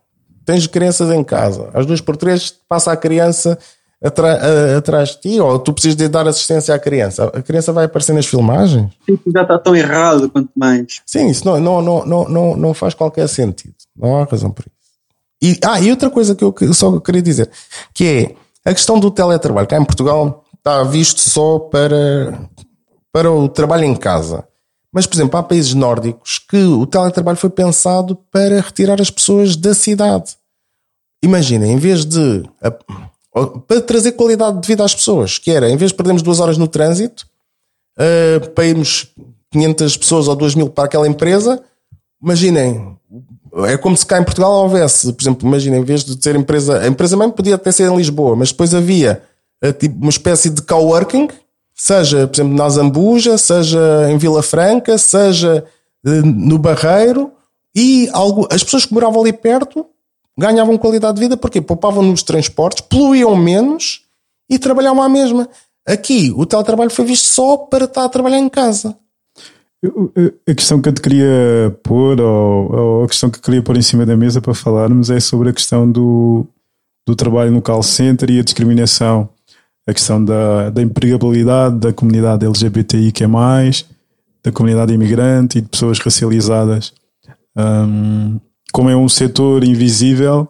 tens 0.45 0.67
crianças 0.67 1.09
em 1.11 1.23
casa, 1.23 1.69
às 1.73 1.85
duas 1.85 2.01
por 2.01 2.17
três 2.17 2.53
passa 2.67 2.91
a 2.91 2.97
criança 2.97 3.57
atrás 4.77 5.11
de 5.11 5.21
ti, 5.21 5.39
ou 5.39 5.57
tu 5.57 5.71
precisas 5.71 5.95
de 5.95 6.09
dar 6.09 6.27
assistência 6.27 6.75
à 6.75 6.79
criança. 6.79 7.25
A 7.33 7.41
criança 7.41 7.71
vai 7.71 7.85
aparecer 7.85 8.11
nas 8.11 8.25
filmagens? 8.25 8.91
Sim, 9.05 9.17
já 9.33 9.43
está 9.43 9.57
tão 9.57 9.73
errado 9.73 10.29
quanto 10.29 10.49
mais. 10.55 11.01
Sim, 11.05 11.29
isso 11.29 11.45
não, 11.45 11.57
não, 11.59 11.81
não, 11.81 12.27
não, 12.27 12.57
não, 12.57 12.73
faz 12.73 12.93
qualquer 12.93 13.27
sentido. 13.29 13.73
Não 13.95 14.17
há 14.17 14.25
razão 14.25 14.51
por 14.51 14.65
isso. 14.65 14.73
E, 15.41 15.57
ah, 15.65 15.79
e 15.79 15.89
outra 15.89 16.09
coisa 16.09 16.35
que 16.35 16.43
eu 16.43 16.73
só 16.73 16.99
queria 16.99 17.21
dizer, 17.21 17.49
que 17.93 18.05
é 18.05 18.35
a 18.65 18.73
questão 18.73 18.99
do 18.99 19.11
teletrabalho. 19.11 19.67
Cá 19.67 19.77
em 19.77 19.85
Portugal 19.85 20.43
está 20.57 20.83
visto 20.83 21.19
só 21.19 21.59
para, 21.59 22.49
para 23.11 23.31
o 23.31 23.49
trabalho 23.49 23.83
em 23.83 23.95
casa. 23.95 24.47
Mas, 24.91 25.07
por 25.07 25.15
exemplo, 25.15 25.39
há 25.39 25.43
países 25.43 25.73
nórdicos 25.73 26.37
que 26.37 26.63
o 26.63 26.85
teletrabalho 26.85 27.37
foi 27.37 27.49
pensado 27.49 28.15
para 28.31 28.61
retirar 28.61 29.01
as 29.01 29.09
pessoas 29.09 29.55
da 29.55 29.73
cidade. 29.73 30.35
Imagina, 31.23 31.65
em 31.65 31.77
vez 31.77 32.05
de 32.05 32.43
para 33.67 33.81
trazer 33.81 34.11
qualidade 34.11 34.61
de 34.61 34.67
vida 34.67 34.83
às 34.83 34.93
pessoas, 34.93 35.39
que 35.39 35.49
era, 35.49 35.69
em 35.69 35.75
vez 35.75 35.91
de 35.91 35.97
perdermos 35.97 36.21
duas 36.21 36.39
horas 36.39 36.57
no 36.57 36.67
trânsito, 36.67 37.25
uh, 37.97 38.61
irmos 38.61 39.07
500 39.51 39.97
pessoas 39.97 40.27
ou 40.27 40.35
2 40.35 40.53
mil 40.53 40.69
para 40.69 40.85
aquela 40.85 41.07
empresa, 41.07 41.63
imaginem, 42.21 42.95
é 43.65 43.77
como 43.77 43.95
se 43.95 44.05
cá 44.05 44.19
em 44.19 44.23
Portugal 44.23 44.51
houvesse, 44.51 45.13
por 45.13 45.21
exemplo, 45.21 45.47
imaginem, 45.47 45.79
em 45.79 45.83
vez 45.83 46.03
de 46.03 46.21
ser 46.21 46.35
empresa, 46.35 46.79
a 46.79 46.87
empresa 46.87 47.15
mãe 47.15 47.29
podia 47.29 47.55
até 47.55 47.71
ser 47.71 47.91
em 47.91 47.95
Lisboa, 47.95 48.35
mas 48.35 48.51
depois 48.51 48.73
havia 48.73 49.21
uh, 49.63 49.71
tipo, 49.71 49.95
uma 50.01 50.09
espécie 50.09 50.49
de 50.49 50.61
coworking, 50.63 51.27
seja, 51.75 52.27
por 52.27 52.35
exemplo, 52.35 52.55
na 52.55 52.67
Zambuja, 52.69 53.37
seja 53.37 54.09
em 54.09 54.17
Vila 54.17 54.41
Franca, 54.41 54.97
seja 54.97 55.63
uh, 56.05 56.09
no 56.25 56.57
Barreiro, 56.57 57.31
e 57.75 58.09
algo, 58.11 58.47
as 58.51 58.63
pessoas 58.63 58.85
que 58.85 58.93
moravam 58.93 59.21
ali 59.21 59.33
perto 59.33 59.85
ganhavam 60.37 60.77
qualidade 60.77 61.15
de 61.15 61.21
vida 61.21 61.37
porque 61.37 61.61
poupavam 61.61 62.03
nos 62.03 62.23
transportes, 62.23 62.81
poluíam 62.81 63.35
menos 63.35 64.01
e 64.49 64.57
trabalhavam 64.57 65.03
à 65.03 65.09
mesma. 65.09 65.47
Aqui, 65.85 66.33
o 66.35 66.45
teletrabalho 66.45 66.89
foi 66.89 67.05
visto 67.05 67.25
só 67.25 67.57
para 67.57 67.85
estar 67.85 68.05
a 68.05 68.09
trabalhar 68.09 68.39
em 68.39 68.49
casa. 68.49 68.95
A 70.47 70.55
questão 70.55 70.81
que 70.81 70.87
eu 70.87 70.93
te 70.93 71.01
queria 71.01 71.77
pôr, 71.83 72.21
ou, 72.21 72.73
ou, 72.73 73.03
a 73.03 73.07
questão 73.07 73.29
que 73.29 73.37
eu 73.37 73.41
queria 73.41 73.61
pôr 73.61 73.75
em 73.75 73.81
cima 73.81 74.05
da 74.05 74.15
mesa 74.15 74.41
para 74.41 74.53
falarmos, 74.53 75.09
é 75.09 75.19
sobre 75.19 75.49
a 75.49 75.53
questão 75.53 75.91
do, 75.91 76.47
do 77.05 77.15
trabalho 77.15 77.51
no 77.51 77.61
call 77.61 77.83
center 77.83 78.29
e 78.29 78.39
a 78.39 78.43
discriminação. 78.43 79.27
A 79.85 79.93
questão 79.93 80.23
da, 80.23 80.69
da 80.69 80.81
empregabilidade 80.81 81.77
da 81.77 81.91
comunidade 81.91 82.45
LGBTI 82.45 83.11
que 83.11 83.25
é 83.25 83.27
mais, 83.27 83.85
da 84.41 84.51
comunidade 84.51 84.93
imigrante 84.93 85.57
e 85.57 85.61
de 85.61 85.67
pessoas 85.67 85.99
racializadas. 85.99 86.93
Um, 87.57 88.39
como 88.71 88.89
é 88.89 88.95
um 88.95 89.09
setor 89.09 89.65
invisível, 89.65 90.47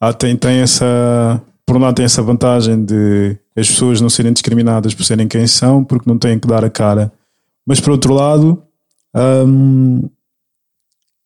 há, 0.00 0.12
tem, 0.12 0.36
tem 0.36 0.58
essa. 0.58 1.40
Por 1.64 1.76
um 1.76 1.80
lado, 1.80 1.94
tem 1.94 2.04
essa 2.04 2.22
vantagem 2.22 2.84
de 2.84 3.36
as 3.56 3.68
pessoas 3.68 4.00
não 4.00 4.10
serem 4.10 4.32
discriminadas 4.32 4.92
por 4.92 5.04
serem 5.04 5.28
quem 5.28 5.46
são, 5.46 5.84
porque 5.84 6.10
não 6.10 6.18
têm 6.18 6.38
que 6.38 6.48
dar 6.48 6.64
a 6.64 6.70
cara. 6.70 7.12
Mas 7.66 7.80
por 7.80 7.92
outro 7.92 8.12
lado, 8.12 8.62
hum, 9.14 10.08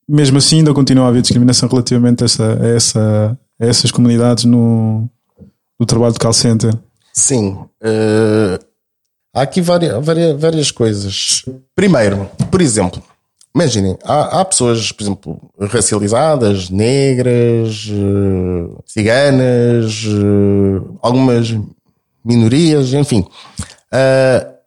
mesmo 0.09 0.39
assim, 0.39 0.59
ainda 0.59 0.73
continua 0.73 1.07
a 1.07 1.09
haver 1.09 1.23
discriminação 1.23 1.69
relativamente 1.69 2.23
a, 2.23 2.27
essa, 2.27 2.45
a, 2.45 2.67
essa, 2.69 3.39
a 3.61 3.67
essas 3.67 3.91
comunidades 3.91 4.45
no, 4.45 5.09
no 5.79 5.87
trabalho 5.87 6.13
de 6.13 6.19
call 6.19 6.33
center. 6.33 6.73
Sim. 7.13 7.59
Uh, 7.83 8.59
há 9.35 9.43
aqui 9.43 9.61
várias, 9.61 10.05
várias, 10.05 10.41
várias 10.41 10.71
coisas. 10.71 11.45
Primeiro, 11.75 12.31
por 12.51 12.61
exemplo, 12.61 13.03
Imaginem, 13.55 13.97
há, 14.05 14.41
há, 14.43 14.45
pessoas, 14.45 14.93
por 14.93 15.03
exemplo, 15.03 15.51
racializadas, 15.59 16.69
negras, 16.69 17.89
uh, 17.91 18.83
ciganas, 18.85 20.05
uh, 20.05 20.99
algumas 21.01 21.57
minorias, 22.23 22.93
enfim. 22.93 23.25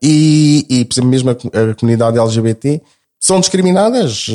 E, 0.01 0.65
e, 0.67 0.85
por 0.85 0.93
exemplo, 0.95 1.09
mesmo 1.11 1.29
a, 1.29 1.33
a 1.33 1.75
comunidade 1.75 2.17
LGBT 2.17 2.81
são 3.19 3.39
discriminadas. 3.39 4.27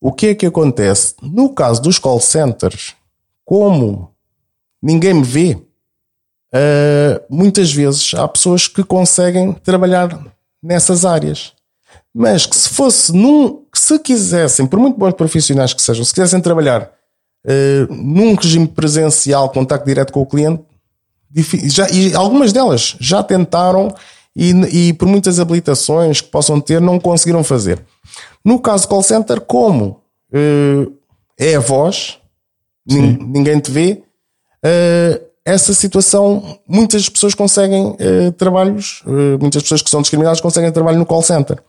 o 0.00 0.12
que 0.12 0.28
é 0.28 0.34
que 0.34 0.46
acontece? 0.46 1.14
No 1.22 1.50
caso 1.54 1.80
dos 1.82 1.98
call 1.98 2.20
centers, 2.20 2.94
como 3.44 4.10
ninguém 4.82 5.14
me 5.14 5.22
vê, 5.22 5.58
muitas 7.28 7.72
vezes 7.72 8.12
há 8.14 8.28
pessoas 8.28 8.68
que 8.68 8.84
conseguem 8.84 9.52
trabalhar 9.52 10.18
nessas 10.62 11.04
áreas 11.04 11.54
mas 12.14 12.44
que 12.44 12.56
se 12.56 12.68
fosse 12.68 13.12
num, 13.12 13.62
se 13.72 13.98
quisessem, 13.98 14.66
por 14.66 14.78
muito 14.78 14.98
bons 14.98 15.12
profissionais 15.12 15.72
que 15.72 15.80
sejam, 15.80 16.04
se 16.04 16.12
quisessem 16.12 16.40
trabalhar 16.40 16.90
uh, 17.46 17.94
num 17.94 18.34
regime 18.34 18.66
presencial, 18.66 19.48
contacto 19.50 19.86
direto 19.86 20.12
com 20.12 20.20
o 20.20 20.26
cliente, 20.26 20.62
já, 21.66 21.88
e 21.90 22.12
algumas 22.14 22.52
delas 22.52 22.96
já 22.98 23.22
tentaram 23.22 23.94
e, 24.34 24.50
e, 24.88 24.92
por 24.92 25.08
muitas 25.08 25.40
habilitações 25.40 26.20
que 26.20 26.28
possam 26.28 26.60
ter, 26.60 26.80
não 26.80 26.98
conseguiram 27.00 27.42
fazer. 27.42 27.84
No 28.44 28.60
caso 28.60 28.84
do 28.84 28.90
call 28.90 29.02
center, 29.02 29.40
como 29.40 30.00
uh, 30.32 30.92
é 31.38 31.56
a 31.56 31.60
voz, 31.60 32.18
ninguém 32.86 33.58
te 33.58 33.70
vê, 33.70 34.02
uh, 34.64 35.30
essa 35.44 35.74
situação, 35.74 36.58
muitas 36.66 37.08
pessoas 37.08 37.34
conseguem 37.34 37.96
trabalhos, 38.36 39.02
muitas 39.40 39.62
pessoas 39.62 39.82
que 39.82 39.90
são 39.90 40.02
discriminadas 40.02 40.40
conseguem 40.40 40.70
trabalho 40.70 40.98
no 40.98 41.06
call 41.06 41.22
center. 41.22 41.60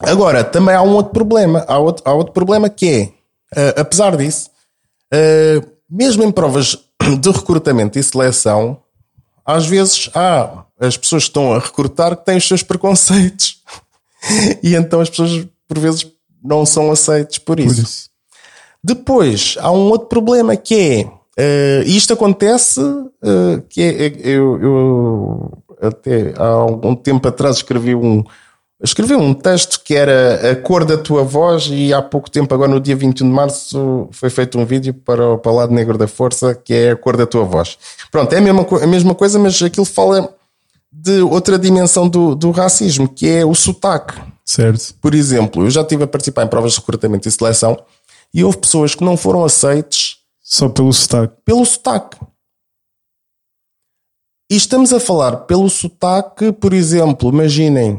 Agora, 0.00 0.44
também 0.44 0.74
há 0.74 0.82
um 0.82 0.94
outro 0.94 1.12
problema. 1.12 1.64
Há 1.68 1.78
outro, 1.78 2.02
há 2.06 2.12
outro 2.12 2.32
problema 2.32 2.68
que 2.68 3.12
é, 3.54 3.60
uh, 3.60 3.80
apesar 3.80 4.16
disso, 4.16 4.50
uh, 5.12 5.66
mesmo 5.88 6.22
em 6.22 6.30
provas 6.30 6.78
de 7.20 7.30
recrutamento 7.30 7.98
e 7.98 8.02
seleção, 8.02 8.78
às 9.44 9.66
vezes 9.66 10.10
há 10.14 10.64
as 10.78 10.96
pessoas 10.96 11.24
que 11.24 11.30
estão 11.30 11.52
a 11.52 11.58
recrutar 11.58 12.16
que 12.16 12.24
têm 12.24 12.36
os 12.36 12.48
seus 12.48 12.62
preconceitos. 12.62 13.62
e 14.62 14.74
então 14.74 15.00
as 15.00 15.10
pessoas, 15.10 15.46
por 15.68 15.78
vezes, 15.78 16.06
não 16.42 16.64
são 16.64 16.90
aceites 16.90 17.38
por 17.38 17.60
isso. 17.60 17.74
Por 17.74 17.82
isso. 17.82 18.10
Depois, 18.82 19.56
há 19.60 19.70
um 19.72 19.88
outro 19.88 20.08
problema 20.08 20.56
que 20.56 21.08
é, 21.36 21.82
uh, 21.82 21.88
isto 21.88 22.12
acontece, 22.12 22.80
uh, 22.80 23.62
que 23.68 23.80
é, 23.80 24.12
eu, 24.22 24.60
eu 24.60 25.62
até 25.80 26.34
há 26.36 26.46
algum 26.46 26.94
tempo 26.94 27.26
atrás 27.26 27.56
escrevi 27.56 27.94
um, 27.94 28.22
escrevi 28.84 29.14
um 29.14 29.32
texto 29.32 29.80
que 29.82 29.94
era 29.94 30.50
a 30.50 30.56
cor 30.56 30.84
da 30.84 30.98
tua 30.98 31.22
voz 31.22 31.68
e 31.70 31.92
há 31.92 32.02
pouco 32.02 32.30
tempo, 32.30 32.52
agora 32.54 32.70
no 32.70 32.80
dia 32.80 32.94
21 32.94 33.26
de 33.26 33.32
março, 33.32 34.08
foi 34.12 34.30
feito 34.30 34.58
um 34.58 34.64
vídeo 34.64 34.92
para, 34.92 35.38
para 35.38 35.52
o 35.52 35.54
lado 35.54 35.72
negro 35.72 35.96
da 35.96 36.06
força 36.06 36.54
que 36.54 36.74
é 36.74 36.90
a 36.90 36.96
cor 36.96 37.16
da 37.16 37.26
tua 37.26 37.44
voz. 37.44 37.78
Pronto, 38.10 38.32
é 38.32 38.38
a 38.38 38.40
mesma, 38.40 38.66
a 38.82 38.86
mesma 38.86 39.14
coisa, 39.14 39.38
mas 39.38 39.60
aquilo 39.62 39.86
fala 39.86 40.34
de 40.92 41.20
outra 41.22 41.58
dimensão 41.58 42.08
do, 42.08 42.34
do 42.34 42.50
racismo, 42.50 43.08
que 43.08 43.28
é 43.28 43.44
o 43.44 43.54
sotaque. 43.54 44.20
Certo. 44.44 44.94
Por 45.00 45.14
exemplo, 45.14 45.64
eu 45.64 45.70
já 45.70 45.80
estive 45.80 46.04
a 46.04 46.06
participar 46.06 46.44
em 46.44 46.48
provas 46.48 46.72
de 46.72 46.78
recrutamento 46.78 47.26
e 47.26 47.32
seleção 47.32 47.76
e 48.32 48.44
houve 48.44 48.58
pessoas 48.58 48.94
que 48.94 49.02
não 49.02 49.16
foram 49.16 49.44
aceites 49.44 50.18
só 50.42 50.68
pelo 50.68 50.92
sotaque. 50.92 51.34
Pelo 51.44 51.64
sotaque. 51.64 52.18
E 54.50 54.56
estamos 54.56 54.92
a 54.92 55.00
falar 55.00 55.36
pelo 55.46 55.70
sotaque, 55.70 56.52
por 56.52 56.74
exemplo, 56.74 57.30
imaginem 57.30 57.98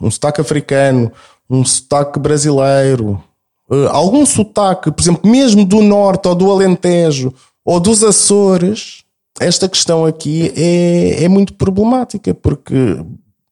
um 0.00 0.10
sotaque 0.10 0.40
africano, 0.40 1.10
um 1.50 1.64
sotaque 1.64 2.18
brasileiro, 2.18 3.22
uh, 3.70 3.88
algum 3.88 4.24
sotaque, 4.24 4.92
por 4.92 5.02
exemplo, 5.02 5.28
mesmo 5.28 5.64
do 5.64 5.82
norte 5.82 6.28
ou 6.28 6.34
do 6.34 6.50
Alentejo 6.50 7.32
ou 7.64 7.80
dos 7.80 8.02
Açores, 8.04 9.04
esta 9.40 9.68
questão 9.68 10.04
aqui 10.04 10.52
é, 10.56 11.24
é 11.24 11.28
muito 11.28 11.54
problemática, 11.54 12.34
porque 12.34 12.74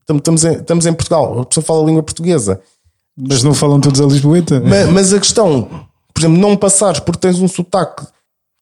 estamos 0.08 0.44
em, 0.44 0.52
estamos 0.52 0.86
em 0.86 0.92
Portugal, 0.92 1.40
a 1.40 1.46
pessoa 1.46 1.64
fala 1.64 1.82
a 1.82 1.86
língua 1.86 2.02
portuguesa. 2.02 2.60
Mas 3.16 3.42
não 3.42 3.54
falam 3.54 3.80
todos 3.80 4.00
a 4.00 4.04
Lisboeta. 4.04 4.60
Mas, 4.60 4.90
mas 4.90 5.14
a 5.14 5.18
questão, 5.18 5.62
por 6.12 6.20
exemplo, 6.20 6.38
não 6.38 6.56
passares 6.56 7.00
porque 7.00 7.20
tens 7.20 7.40
um 7.40 7.48
sotaque, 7.48 8.06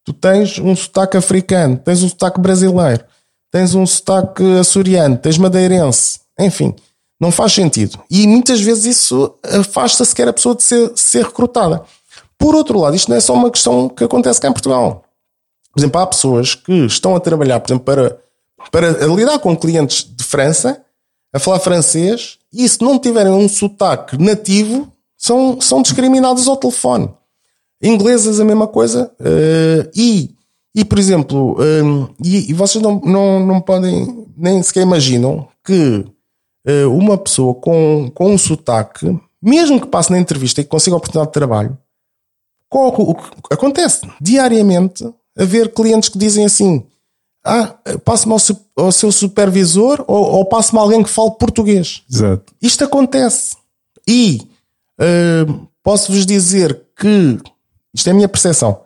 tu 0.04 0.12
tens 0.12 0.58
um 0.58 0.76
sotaque 0.76 1.16
africano, 1.16 1.76
tens 1.76 2.02
um 2.02 2.08
sotaque 2.08 2.40
brasileiro, 2.40 3.04
tens 3.50 3.74
um 3.74 3.84
sotaque 3.84 4.44
açoriano, 4.58 5.16
tens 5.16 5.38
madeirense, 5.38 6.20
enfim, 6.38 6.74
não 7.20 7.30
faz 7.30 7.52
sentido. 7.52 8.02
E 8.10 8.26
muitas 8.26 8.60
vezes 8.60 8.96
isso 8.96 9.34
afasta 9.42 10.04
sequer 10.04 10.28
a 10.28 10.32
pessoa 10.32 10.54
de 10.54 10.62
ser, 10.62 10.92
ser 10.94 11.24
recrutada. 11.24 11.82
Por 12.38 12.54
outro 12.54 12.78
lado, 12.78 12.96
isto 12.96 13.08
não 13.08 13.16
é 13.16 13.20
só 13.20 13.34
uma 13.34 13.50
questão 13.50 13.88
que 13.88 14.04
acontece 14.04 14.40
cá 14.40 14.48
em 14.48 14.52
Portugal. 14.52 15.04
Por 15.72 15.80
exemplo, 15.80 16.00
há 16.00 16.06
pessoas 16.06 16.54
que 16.54 16.72
estão 16.86 17.16
a 17.16 17.20
trabalhar, 17.20 17.60
por 17.60 17.68
exemplo, 17.70 17.84
para, 17.84 18.18
para 18.70 19.06
lidar 19.06 19.38
com 19.38 19.56
clientes 19.56 20.04
de 20.04 20.22
França, 20.22 20.80
a 21.32 21.38
falar 21.38 21.58
francês, 21.58 22.38
e 22.52 22.68
se 22.68 22.80
não 22.80 22.98
tiverem 22.98 23.32
um 23.32 23.48
sotaque 23.48 24.16
nativo, 24.16 24.92
são, 25.16 25.60
são 25.60 25.82
discriminados 25.82 26.46
ao 26.46 26.56
telefone. 26.56 27.10
Inglesas, 27.82 28.38
a 28.38 28.44
mesma 28.44 28.68
coisa. 28.68 29.10
Uh, 29.18 29.90
e, 29.96 30.34
e, 30.74 30.84
por 30.84 30.98
exemplo, 30.98 31.56
um, 31.60 32.08
e, 32.22 32.50
e, 32.50 32.52
vocês 32.52 32.82
não, 32.82 33.00
não, 33.00 33.44
não 33.44 33.60
podem, 33.60 34.26
nem 34.36 34.62
sequer 34.62 34.82
imaginam 34.82 35.48
que 35.64 36.04
uma 36.90 37.18
pessoa 37.18 37.54
com, 37.54 38.10
com 38.14 38.32
um 38.32 38.38
sotaque, 38.38 39.18
mesmo 39.42 39.80
que 39.80 39.86
passe 39.86 40.10
na 40.10 40.18
entrevista 40.18 40.60
e 40.60 40.64
que 40.64 40.70
consiga 40.70 40.96
a 40.96 40.98
oportunidade 40.98 41.28
de 41.28 41.34
trabalho, 41.34 41.78
o 42.70 43.14
que 43.14 43.52
acontece 43.52 44.00
diariamente 44.20 45.06
haver 45.38 45.72
clientes 45.72 46.08
que 46.08 46.18
dizem 46.18 46.44
assim: 46.44 46.84
ah, 47.44 47.74
passe-me 48.04 48.32
ao, 48.32 48.84
ao, 48.84 48.92
seu 48.92 49.12
supervisor 49.12 50.04
ou, 50.06 50.24
ou 50.24 50.44
passe-me 50.44 50.80
alguém 50.80 51.02
que 51.02 51.10
fale 51.10 51.32
português. 51.32 52.02
Exato. 52.10 52.52
Isto 52.60 52.84
acontece. 52.84 53.56
E 54.06 54.42
uh, 55.00 55.68
posso-vos 55.82 56.26
dizer 56.26 56.80
que, 56.96 57.38
isto 57.92 58.08
é 58.08 58.10
a 58.10 58.14
minha 58.14 58.28
percepção, 58.28 58.80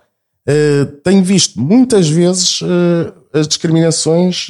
uh, 0.48 0.86
tenho 1.04 1.22
visto 1.22 1.60
muitas 1.60 2.08
vezes 2.08 2.60
uh, 2.60 3.14
as 3.32 3.46
discriminações 3.46 4.48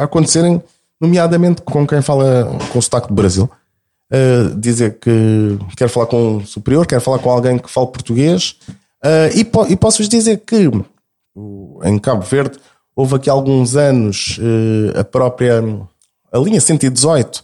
acontecerem, 0.00 0.62
nomeadamente 1.00 1.62
com 1.62 1.86
quem 1.86 2.02
fala 2.02 2.58
com 2.72 2.78
o 2.78 2.82
sotaque 2.82 3.08
do 3.08 3.14
Brasil. 3.14 3.50
dizer 4.58 4.98
que 4.98 5.58
quer 5.76 5.88
falar 5.88 6.06
com 6.06 6.36
um 6.36 6.44
superior, 6.44 6.86
quer 6.86 7.00
falar 7.00 7.18
com 7.18 7.30
alguém 7.30 7.58
que 7.58 7.70
fale 7.70 7.86
português 7.86 8.56
Uh, 9.04 9.32
e, 9.34 9.44
po 9.46 9.66
e 9.66 9.76
posso-vos 9.76 10.10
dizer 10.10 10.42
que 10.46 10.70
em 11.84 11.98
Cabo 11.98 12.20
Verde 12.20 12.58
houve 12.94 13.14
aqui 13.14 13.30
alguns 13.30 13.74
anos 13.74 14.38
uh, 14.38 15.00
a 15.00 15.04
própria 15.04 15.62
a 16.30 16.38
linha 16.38 16.60
118, 16.60 17.38
uh, 17.38 17.42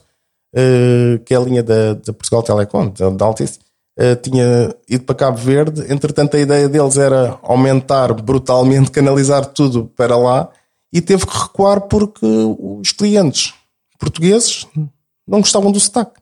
ah, 0.54 1.18
que 1.24 1.32
é 1.34 1.36
a 1.36 1.40
linha 1.40 1.62
da, 1.62 1.94
da 1.94 2.12
Portugal 2.12 2.42
Telecom, 2.42 2.90
da, 2.90 3.11
da 3.11 3.24
Altice, 3.24 3.59
tinha 4.22 4.72
ido 4.88 5.04
para 5.04 5.14
Cabo 5.14 5.38
Verde. 5.38 5.90
Entretanto, 5.90 6.36
a 6.36 6.40
ideia 6.40 6.68
deles 6.68 6.98
era 6.98 7.38
aumentar 7.42 8.12
brutalmente, 8.12 8.90
canalizar 8.92 9.46
tudo 9.46 9.90
para 9.96 10.16
lá 10.16 10.50
e 10.97 11.01
teve 11.03 11.26
que 11.26 11.38
recuar 11.38 11.82
porque 11.82 12.24
os 12.24 12.90
clientes 12.90 13.53
portugueses 13.99 14.66
não 15.28 15.40
gostavam 15.40 15.70
do 15.70 15.78
sotaque. 15.78 16.18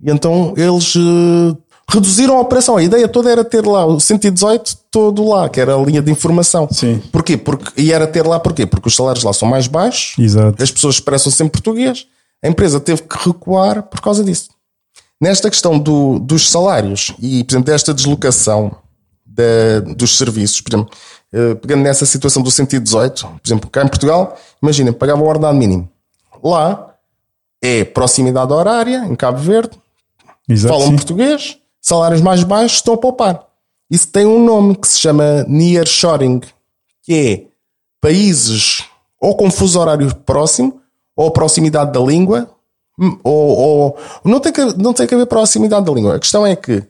E 0.00 0.08
então 0.08 0.54
eles 0.56 0.94
reduziram 1.90 2.36
a 2.36 2.40
operação. 2.40 2.76
A 2.76 2.84
ideia 2.84 3.08
toda 3.08 3.28
era 3.28 3.44
ter 3.44 3.66
lá 3.66 3.84
o 3.84 3.98
118 3.98 4.76
todo 4.88 5.28
lá, 5.28 5.48
que 5.48 5.60
era 5.60 5.74
a 5.74 5.82
linha 5.82 6.00
de 6.00 6.12
informação. 6.12 6.68
Sim. 6.70 7.02
Porquê? 7.10 7.36
Porque, 7.36 7.80
e 7.80 7.92
era 7.92 8.06
ter 8.06 8.24
lá 8.24 8.38
porquê? 8.38 8.64
Porque 8.66 8.86
os 8.86 8.94
salários 8.94 9.24
lá 9.24 9.32
são 9.32 9.48
mais 9.48 9.66
baixos, 9.66 10.16
Exato. 10.16 10.62
as 10.62 10.70
pessoas 10.70 10.94
expressam 10.94 11.32
sempre 11.32 11.60
português, 11.60 12.06
a 12.40 12.46
empresa 12.46 12.78
teve 12.78 13.02
que 13.02 13.28
recuar 13.28 13.82
por 13.82 14.00
causa 14.00 14.22
disso. 14.22 14.50
Nesta 15.20 15.50
questão 15.50 15.76
do, 15.76 16.20
dos 16.20 16.48
salários 16.48 17.14
e, 17.18 17.42
por 17.42 17.52
exemplo, 17.52 17.66
desta 17.66 17.92
deslocação 17.92 18.76
dos 19.96 20.16
serviços, 20.16 20.60
por 20.60 20.70
exemplo, 20.70 20.96
pegando 21.60 21.82
nessa 21.82 22.06
situação 22.06 22.42
do 22.42 22.50
118, 22.50 23.26
por 23.26 23.40
exemplo, 23.44 23.70
cá 23.70 23.82
em 23.82 23.88
Portugal, 23.88 24.36
imaginem, 24.62 24.92
pagava 24.92 25.22
o 25.22 25.26
ordenado 25.26 25.56
mínimo. 25.56 25.88
Lá 26.42 26.94
é 27.62 27.84
proximidade 27.84 28.52
horária, 28.52 29.04
em 29.06 29.14
Cabo 29.14 29.38
Verde, 29.38 29.76
Exato, 30.48 30.74
falam 30.74 30.88
sim. 30.88 30.96
português, 30.96 31.58
salários 31.80 32.20
mais 32.20 32.42
baixos 32.42 32.78
estão 32.78 32.94
a 32.94 32.98
poupar. 32.98 33.44
Isso 33.90 34.08
tem 34.08 34.26
um 34.26 34.44
nome 34.44 34.76
que 34.76 34.88
se 34.88 34.98
chama 34.98 35.44
nearshoring, 35.48 36.40
que 37.02 37.14
é 37.14 37.46
países 38.00 38.84
ou 39.20 39.36
com 39.36 39.50
fuso 39.50 39.80
horário 39.80 40.14
próximo, 40.14 40.80
ou 41.16 41.30
proximidade 41.30 41.92
da 41.92 42.00
língua, 42.00 42.50
hum, 42.98 43.18
ou, 43.24 43.58
ou 43.58 43.98
não, 44.24 44.38
tem 44.38 44.52
que, 44.52 44.64
não 44.76 44.92
tem 44.92 45.06
que 45.06 45.14
haver 45.14 45.26
proximidade 45.26 45.86
da 45.86 45.92
língua. 45.92 46.16
A 46.16 46.20
questão 46.20 46.46
é 46.46 46.54
que, 46.54 46.84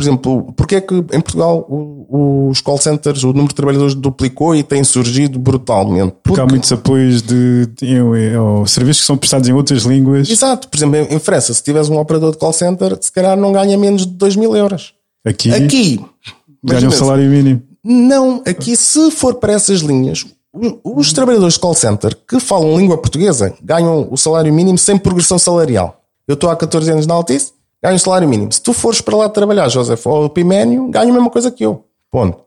por 0.00 0.04
exemplo, 0.04 0.52
porque 0.56 0.76
é 0.76 0.80
que 0.80 0.94
em 0.94 1.20
Portugal 1.20 1.66
os 1.68 2.62
call 2.62 2.78
centers, 2.78 3.22
o 3.22 3.28
número 3.28 3.48
de 3.48 3.54
trabalhadores 3.54 3.94
duplicou 3.94 4.56
e 4.56 4.62
tem 4.62 4.82
surgido 4.82 5.38
brutalmente? 5.38 6.12
Porque, 6.12 6.20
porque 6.22 6.40
há 6.40 6.46
muitos 6.46 6.72
apoios 6.72 7.20
de, 7.20 7.68
serviços 8.66 9.02
que 9.02 9.06
são 9.06 9.18
prestados 9.18 9.46
em 9.46 9.52
outras 9.52 9.82
línguas. 9.82 10.30
Exato, 10.30 10.68
por 10.68 10.78
exemplo, 10.78 10.96
em 10.96 11.18
França, 11.18 11.52
se 11.52 11.62
tiveres 11.62 11.90
um 11.90 11.98
operador 11.98 12.32
de 12.32 12.38
call 12.38 12.54
center, 12.54 12.96
se 12.98 13.12
calhar 13.12 13.36
não 13.36 13.52
ganha 13.52 13.76
menos 13.76 14.06
de 14.06 14.12
2 14.12 14.36
mil 14.36 14.56
euros. 14.56 14.94
Aqui, 15.22 15.52
aqui 15.52 16.00
ganha 16.64 16.88
um 16.88 16.90
salário 16.90 17.28
mínimo. 17.28 17.62
Não, 17.84 18.42
aqui 18.46 18.74
se 18.74 19.10
for 19.10 19.34
para 19.34 19.52
essas 19.52 19.80
linhas, 19.80 20.24
os 20.82 21.12
trabalhadores 21.12 21.54
de 21.54 21.60
call 21.60 21.74
center 21.74 22.16
que 22.26 22.40
falam 22.40 22.78
língua 22.78 22.96
portuguesa 22.96 23.52
ganham 23.62 24.08
o 24.10 24.16
salário 24.16 24.52
mínimo 24.52 24.78
sem 24.78 24.96
progressão 24.96 25.38
salarial. 25.38 26.00
Eu 26.26 26.34
estou 26.34 26.48
há 26.48 26.56
14 26.56 26.90
anos 26.90 27.06
na 27.06 27.12
Altice, 27.12 27.52
ganho 27.82 27.96
o 27.96 27.98
salário 27.98 28.28
mínimo. 28.28 28.52
Se 28.52 28.60
tu 28.60 28.72
fores 28.72 29.00
para 29.00 29.16
lá 29.16 29.28
trabalhar, 29.28 29.68
José, 29.68 29.96
ou 30.04 30.24
o 30.24 30.30
Piménio, 30.30 30.88
ganho 30.88 31.10
a 31.10 31.12
mesma 31.12 31.30
coisa 31.30 31.50
que 31.50 31.64
eu. 31.64 31.84
Ponto. 32.10 32.38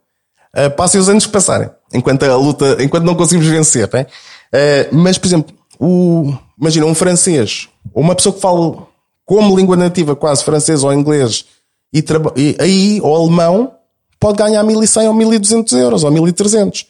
Uh, 0.56 0.70
passem 0.76 1.02
os 1.02 1.10
anos 1.10 1.26
que 1.26 1.32
passarem, 1.32 1.70
enquanto 1.92 2.24
a 2.24 2.36
luta, 2.36 2.78
enquanto 2.84 3.04
não 3.04 3.16
conseguimos 3.16 3.48
vencer, 3.48 3.90
né? 3.92 4.06
Uh, 4.54 4.96
mas, 4.96 5.18
por 5.18 5.26
exemplo, 5.26 5.56
o, 5.80 6.32
imagina 6.60 6.86
um 6.86 6.94
francês, 6.94 7.70
ou 7.92 8.04
uma 8.04 8.14
pessoa 8.14 8.34
que 8.34 8.40
fala 8.40 8.86
como 9.26 9.58
língua 9.58 9.76
nativa 9.76 10.16
quase 10.16 10.44
francês 10.44 10.84
ou 10.84 10.94
inglês, 10.94 11.46
e, 11.92 12.04
e 12.36 12.56
aí, 12.60 13.02
ou 13.02 13.16
alemão, 13.16 13.74
pode 14.20 14.38
ganhar 14.38 14.64
1.100 14.64 15.08
ou 15.08 15.16
1.200 15.16 15.78
euros, 15.80 16.04
ou 16.04 16.12
1.300. 16.12 16.86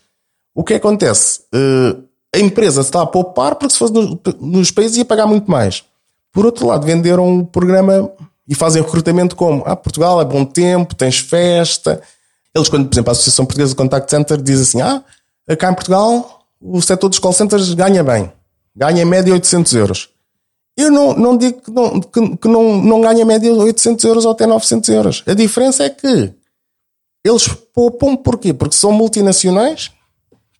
O 0.53 0.63
que 0.63 0.73
acontece? 0.73 1.41
Uh, 1.53 2.03
a 2.35 2.39
empresa 2.39 2.81
está 2.81 3.01
a 3.01 3.05
poupar, 3.05 3.55
porque 3.55 3.73
se 3.73 3.79
fosse 3.79 3.93
nos, 3.93 4.17
nos 4.39 4.71
países 4.71 4.97
ia 4.97 5.05
pagar 5.05 5.25
muito 5.25 5.49
mais. 5.49 5.83
Por 6.33 6.45
outro 6.45 6.67
lado, 6.67 6.85
venderam 6.85 7.39
o 7.39 7.45
programa 7.45 8.11
e 8.47 8.55
fazem 8.55 8.81
recrutamento 8.81 9.35
como? 9.35 9.63
Ah, 9.65 9.75
Portugal 9.75 10.21
é 10.21 10.25
bom 10.25 10.43
tempo, 10.45 10.95
tens 10.95 11.19
festa. 11.19 12.01
Eles, 12.55 12.69
quando, 12.69 12.87
por 12.87 12.93
exemplo, 12.93 13.09
a 13.09 13.13
Associação 13.13 13.45
Portuguesa 13.45 13.71
de 13.71 13.75
Contact 13.75 14.09
Center 14.09 14.41
diz 14.41 14.61
assim: 14.61 14.81
Ah, 14.81 15.03
cá 15.57 15.71
em 15.71 15.75
Portugal 15.75 16.43
o 16.63 16.81
setor 16.81 17.09
dos 17.09 17.19
call 17.19 17.33
centers 17.33 17.73
ganha 17.73 18.03
bem, 18.03 18.31
ganha 18.75 19.01
em 19.01 19.05
média 19.05 19.33
800 19.33 19.73
euros. 19.73 20.09
Eu 20.77 20.89
não, 20.89 21.13
não 21.13 21.37
digo 21.37 21.61
que, 21.61 21.69
não, 21.69 21.99
que, 21.99 22.37
que 22.37 22.47
não, 22.47 22.81
não 22.81 23.01
ganha 23.01 23.25
média 23.25 23.53
800 23.53 24.03
euros 24.05 24.25
ou 24.25 24.31
até 24.31 24.47
900 24.47 24.89
euros. 24.89 25.23
A 25.27 25.33
diferença 25.33 25.83
é 25.83 25.89
que 25.89 26.33
eles 27.23 27.47
poupam 27.73 28.15
porquê? 28.15 28.53
Porque 28.53 28.75
são 28.75 28.91
multinacionais 28.91 29.91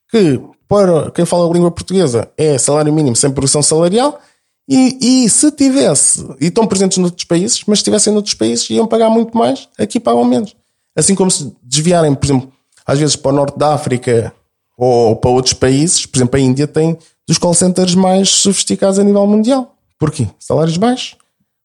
que 0.09 0.39
para 0.67 1.09
quem 1.11 1.25
fala 1.25 1.49
a 1.49 1.53
língua 1.53 1.71
portuguesa 1.71 2.29
é 2.37 2.57
salário 2.57 2.93
mínimo 2.93 3.15
sem 3.15 3.31
progressão 3.31 3.63
salarial 3.63 4.19
e, 4.67 5.23
e 5.25 5.29
se 5.29 5.51
tivesse, 5.51 6.25
e 6.39 6.47
estão 6.47 6.65
presentes 6.65 6.97
noutros 6.97 7.25
países, 7.25 7.61
mas 7.67 7.79
se 7.79 7.81
estivessem 7.81 8.13
noutros 8.13 8.33
países 8.33 8.69
iam 8.69 8.87
pagar 8.87 9.09
muito 9.09 9.37
mais, 9.37 9.67
aqui 9.77 9.99
pagam 9.99 10.23
menos. 10.23 10.55
Assim 10.95 11.15
como 11.15 11.29
se 11.29 11.53
desviarem, 11.61 12.13
por 12.15 12.25
exemplo, 12.25 12.51
às 12.85 12.99
vezes 12.99 13.15
para 13.15 13.31
o 13.31 13.35
norte 13.35 13.57
da 13.57 13.73
África 13.73 14.33
ou 14.77 15.15
para 15.15 15.31
outros 15.31 15.53
países, 15.53 16.05
por 16.05 16.17
exemplo, 16.17 16.37
a 16.39 16.41
Índia 16.41 16.67
tem 16.67 16.97
dos 17.27 17.37
call 17.37 17.53
centers 17.53 17.95
mais 17.95 18.29
sofisticados 18.29 18.99
a 18.99 19.03
nível 19.03 19.25
mundial. 19.27 19.75
Porquê? 19.99 20.27
Salários 20.39 20.77
baixos, 20.77 21.15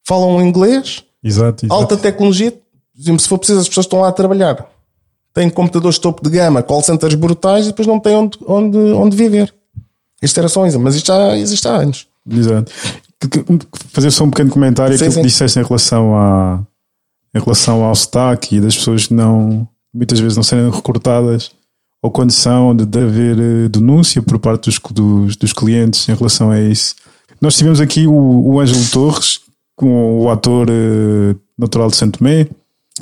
falam 0.07 0.40
inglês, 0.42 1.05
Exato, 1.22 1.66
exato. 1.66 1.80
alta 1.80 1.96
tecnologia. 1.96 2.51
Por 2.53 3.01
exemplo, 3.01 3.20
se 3.20 3.28
for 3.28 3.38
preciso, 3.38 3.61
as 3.61 3.68
pessoas 3.68 3.86
estão 3.86 4.01
lá 4.01 4.09
a 4.09 4.12
trabalhar. 4.12 4.68
Têm 5.32 5.49
computadores 5.51 5.99
topo 5.99 6.22
de 6.22 6.30
gama, 6.30 6.62
call 6.62 6.82
centers 6.82 7.14
brutais 7.14 7.66
e 7.66 7.68
depois 7.68 7.86
não 7.86 8.01
têm 8.01 8.16
onde, 8.16 8.38
onde, 8.46 8.78
onde 8.78 9.16
viver. 9.16 9.55
Isto 10.20 10.40
era 10.40 10.49
só 10.49 10.62
um 10.62 10.66
exemplo, 10.66 10.84
mas 10.84 10.96
isto 10.96 11.07
já 11.07 11.36
existe 11.36 11.68
há 11.68 11.76
anos. 11.76 12.07
Exato. 12.31 12.72
Que- 13.20 13.29
que- 13.29 13.59
Fazer 13.93 14.11
só 14.11 14.24
um 14.24 14.31
pequeno 14.31 14.51
comentário 14.51 14.97
Sim, 14.97 15.05
aquilo 15.05 15.14
sim. 15.14 15.20
que 15.22 15.26
disseste 15.26 15.59
em 15.59 15.62
relação, 15.64 16.14
a, 16.16 16.61
em 17.35 17.41
relação 17.41 17.83
ao 17.83 17.95
sotaque 17.95 18.57
e 18.57 18.61
das 18.61 18.76
pessoas 18.76 19.07
que 19.09 19.14
não, 19.14 19.66
muitas 19.93 20.20
vezes 20.20 20.37
não 20.37 20.43
serem 20.43 20.70
recrutadas 20.70 21.51
ou 22.03 22.11
quando 22.12 22.31
são 22.31 22.76
de, 22.76 22.87
de 22.87 22.99
haver 22.99 23.39
eh, 23.39 23.68
denúncia 23.68 24.22
por 24.22 24.39
parte 24.39 24.66
dos, 24.70 24.79
dos, 24.93 25.37
dos 25.37 25.53
clientes 25.53 26.09
em 26.09 26.14
relação 26.14 26.51
a 26.51 26.61
isso. 26.61 26.95
Nós 27.41 27.57
tivemos 27.57 27.81
aqui 27.81 28.07
o, 28.07 28.12
o 28.14 28.61
Ângelo 28.61 28.85
Torres, 28.93 29.41
com 29.76 30.20
o 30.20 30.31
ator 30.31 30.68
eh, 30.70 31.35
natural 31.59 31.89
de 31.89 31.97
Santo 31.97 32.18
Tomé, 32.20 32.45
que 32.45 32.53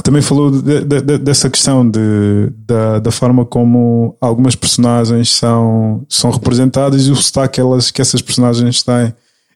também 0.03 0.21
falou 0.23 0.51
de- 0.51 0.85
de- 0.85 1.01
de- 1.01 1.19
dessa 1.19 1.49
questão 1.49 1.89
de, 1.89 2.51
da, 2.67 2.99
da 2.99 3.11
forma 3.11 3.45
como 3.45 4.17
algumas 4.21 4.55
personagens 4.55 5.31
são, 5.31 6.05
são 6.09 6.31
representadas 6.31 7.07
e 7.07 7.11
o 7.11 7.17
sotaque 7.17 7.55
que, 7.55 7.61
elas, 7.61 7.91
que 7.91 8.03
essas 8.03 8.21
personagens 8.23 8.83
têm. 8.83 9.15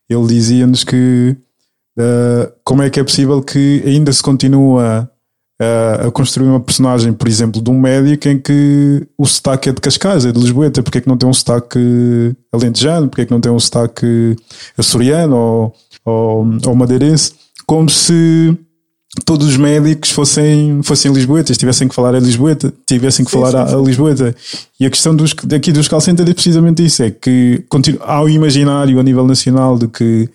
Ele 0.08 0.26
dizia-nos 0.26 0.82
que 0.82 1.36
eh, 1.98 2.52
como 2.64 2.82
é 2.82 2.90
que 2.90 2.98
é 2.98 3.04
possível 3.04 3.42
que 3.42 3.82
ainda 3.84 4.12
se 4.12 4.22
continua 4.22 5.08
a, 5.60 6.06
a 6.06 6.10
construir 6.10 6.48
uma 6.48 6.58
personagem, 6.60 7.12
por 7.12 7.28
exemplo, 7.28 7.60
de 7.60 7.70
um 7.70 7.78
médico 7.78 8.26
em 8.28 8.38
que 8.38 9.06
o 9.18 9.26
sotaque 9.26 9.68
é 9.68 9.72
de 9.72 9.80
Cascais, 9.80 10.24
é 10.24 10.32
de 10.32 10.40
Lisboeta, 10.40 10.82
porque 10.82 10.98
é 10.98 11.00
que 11.02 11.08
não 11.08 11.18
tem 11.18 11.28
um 11.28 11.32
sotaque 11.34 12.34
alentejano, 12.52 13.08
porque 13.08 13.22
é 13.22 13.26
que 13.26 13.30
não 13.30 13.40
tem 13.40 13.52
um 13.52 13.60
sotaque 13.60 14.34
açoriano 14.78 15.36
ou, 15.36 15.74
ou, 16.04 16.46
ou 16.66 16.74
madeirense, 16.74 17.34
como 17.66 17.88
se 17.90 18.56
todos 19.24 19.46
os 19.48 19.56
médicos 19.56 20.10
fossem, 20.10 20.82
fossem 20.82 21.12
lisboetas, 21.12 21.58
tivessem 21.58 21.88
que 21.88 21.94
falar 21.94 22.14
a 22.14 22.20
Lisboeta, 22.20 22.72
tivessem 22.86 23.24
que 23.24 23.30
falar 23.30 23.54
a, 23.56 23.74
a 23.74 23.76
Lisboeta. 23.76 24.34
E 24.78 24.86
a 24.86 24.90
questão 24.90 25.14
dos, 25.14 25.34
daqui 25.44 25.72
dos 25.72 25.88
call 25.88 26.00
centers 26.00 26.28
é 26.30 26.34
precisamente 26.34 26.84
isso, 26.84 27.02
é 27.02 27.10
que 27.10 27.64
há 28.00 28.22
o 28.22 28.28
imaginário 28.28 28.98
a 29.00 29.02
nível 29.02 29.26
nacional 29.26 29.76
de 29.76 29.88
que 29.88 30.28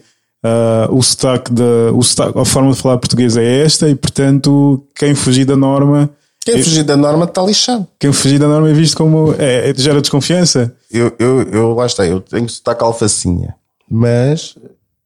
ah, 0.43 0.87
o 0.91 1.01
sotaque 1.01 1.51
da, 1.53 1.91
o 1.93 2.03
sotaque, 2.03 2.37
a 2.37 2.45
forma 2.45 2.71
de 2.71 2.77
falar 2.77 2.97
português 2.97 3.37
é 3.37 3.63
esta 3.63 3.87
e, 3.89 3.95
portanto, 3.95 4.83
quem 4.95 5.15
fugir 5.15 5.45
da 5.45 5.55
norma, 5.55 6.09
Quem 6.45 6.61
fugir 6.61 6.83
da 6.83 6.97
norma 6.97 7.25
está 7.25 7.41
lixado. 7.43 7.87
quem 7.99 8.11
fugir 8.11 8.37
da 8.39 8.47
norma 8.47 8.69
é 8.69 8.73
visto 8.73 8.95
como, 8.97 9.33
é, 9.39 9.69
é- 9.69 9.73
gera 9.73 10.01
desconfiança. 10.01 10.75
Eu, 10.91 11.13
eu, 11.17 11.41
eu, 11.43 11.73
lá 11.73 11.85
está, 11.85 12.05
eu 12.05 12.19
tenho 12.19 12.47
sotaque 12.49 12.83
alfacinha. 12.83 13.55
Mas 13.89 14.55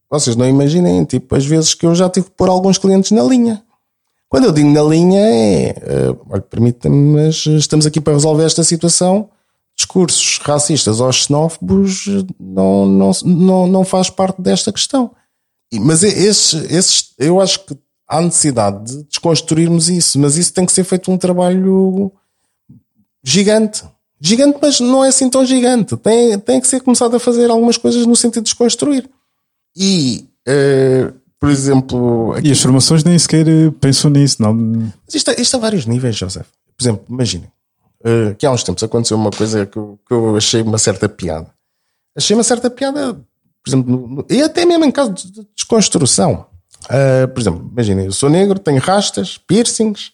vocês 0.10 0.36
não 0.36 0.47
imaginem, 0.47 1.05
tipo, 1.05 1.36
as 1.36 1.45
vezes 1.45 1.74
que 1.74 1.86
eu 1.86 1.93
já 1.93 2.10
tive 2.10 2.28
que 2.28 2.36
pôr 2.36 2.49
alguns 2.49 2.78
clientes 2.78 3.12
na 3.12 3.24
linha. 3.24 3.64
Quando 4.28 4.45
eu 4.45 4.51
digo 4.51 4.70
na 4.70 4.84
linha 4.84 5.20
é, 5.20 5.70
eh, 5.70 6.16
olha, 6.30 6.41
permita-me, 6.41 7.14
mas 7.16 7.45
estamos 7.45 7.86
aqui 7.86 7.99
para 7.99 8.14
resolver 8.14 8.43
esta 8.43 8.64
situação. 8.64 9.30
Discursos 9.76 10.38
racistas 10.39 10.99
ou 10.99 11.12
xenófobos 11.12 12.05
não, 12.39 12.86
não, 12.86 13.12
não, 13.24 13.68
não 13.68 13.84
faz 13.86 14.10
parte 14.10 14.41
desta 14.41 14.72
questão. 14.72 15.12
Mas 15.74 16.03
é- 16.03 16.14
eu 17.18 17.39
acho 17.39 17.66
que 17.66 17.78
há 18.07 18.22
necessidade 18.22 18.86
de 18.97 19.03
desconstruirmos 19.03 19.89
isso, 19.89 20.20
mas 20.20 20.38
isso 20.38 20.53
tem 20.53 20.66
que 20.66 20.72
ser 20.72 20.84
feito 20.84 21.12
um 21.12 21.18
trabalho 21.18 22.12
gigante. 23.24 23.84
Gigante, 24.20 24.60
mas 24.62 24.80
não 24.80 25.05
é 25.05 25.10
assim 25.10 25.30
tão 25.30 25.45
gigante. 25.45 25.95
Tem, 25.97 26.38
tem 26.39 26.60
que 26.60 26.68
ser 26.68 26.82
começado 26.82 27.16
a 27.16 27.20
fazer 27.20 27.49
algumas 27.49 27.78
coisas 27.78 28.05
no 28.05 28.16
sentido 28.16 28.43
de 28.43 28.49
desconstruir. 28.49 29.10
E, 29.76 30.28
eh, 30.48 31.12
por 31.40 31.50
exemplo, 31.50 32.36
E 32.44 32.52
as 32.52 32.62
formações 32.62 33.04
nem 33.04 33.18
sequer 33.18 33.48
eh, 33.48 33.72
pensam 33.80 34.12
nisso, 34.12 34.42
não. 34.42 34.54
mas 34.54 35.16
isto, 35.16 35.32
isto 35.40 35.56
a 35.56 35.60
vários 35.60 35.86
níveis, 35.86 36.16
José. 36.16 36.42
Por 36.78 36.84
exemplo, 36.84 37.06
imaginem 37.10 37.50
eh, 38.04 38.34
que 38.38 38.46
há 38.46 38.52
uns 38.52 38.64
tempos 38.64 38.84
aconteceu 38.84 39.18
uma 39.18 39.32
coisa 39.32 39.66
que 39.66 39.78
eu, 39.78 40.00
que 40.08 40.14
eu 40.14 40.36
achei 40.38 40.62
uma 40.62 40.78
certa 40.78 41.08
piada. 41.10 41.50
Achei 42.16 42.36
uma 42.36 42.44
certa 42.44 42.70
piada, 42.70 43.14
por 43.14 43.70
exemplo, 43.70 43.92
no- 43.92 44.08
no- 44.08 44.26
e 44.30 44.42
até 44.42 44.66
mesmo 44.66 44.86
em 44.86 44.92
caso 44.92 45.12
de, 45.14 45.32
de 45.32 45.48
desconstrução. 45.56 46.46
Eh, 46.90 47.28
por 47.28 47.40
exemplo, 47.42 47.70
imaginem, 47.72 48.06
eu 48.06 48.12
sou 48.12 48.30
negro, 48.30 48.58
tenho 48.60 48.80
rastas, 48.80 49.38
piercings, 49.38 50.14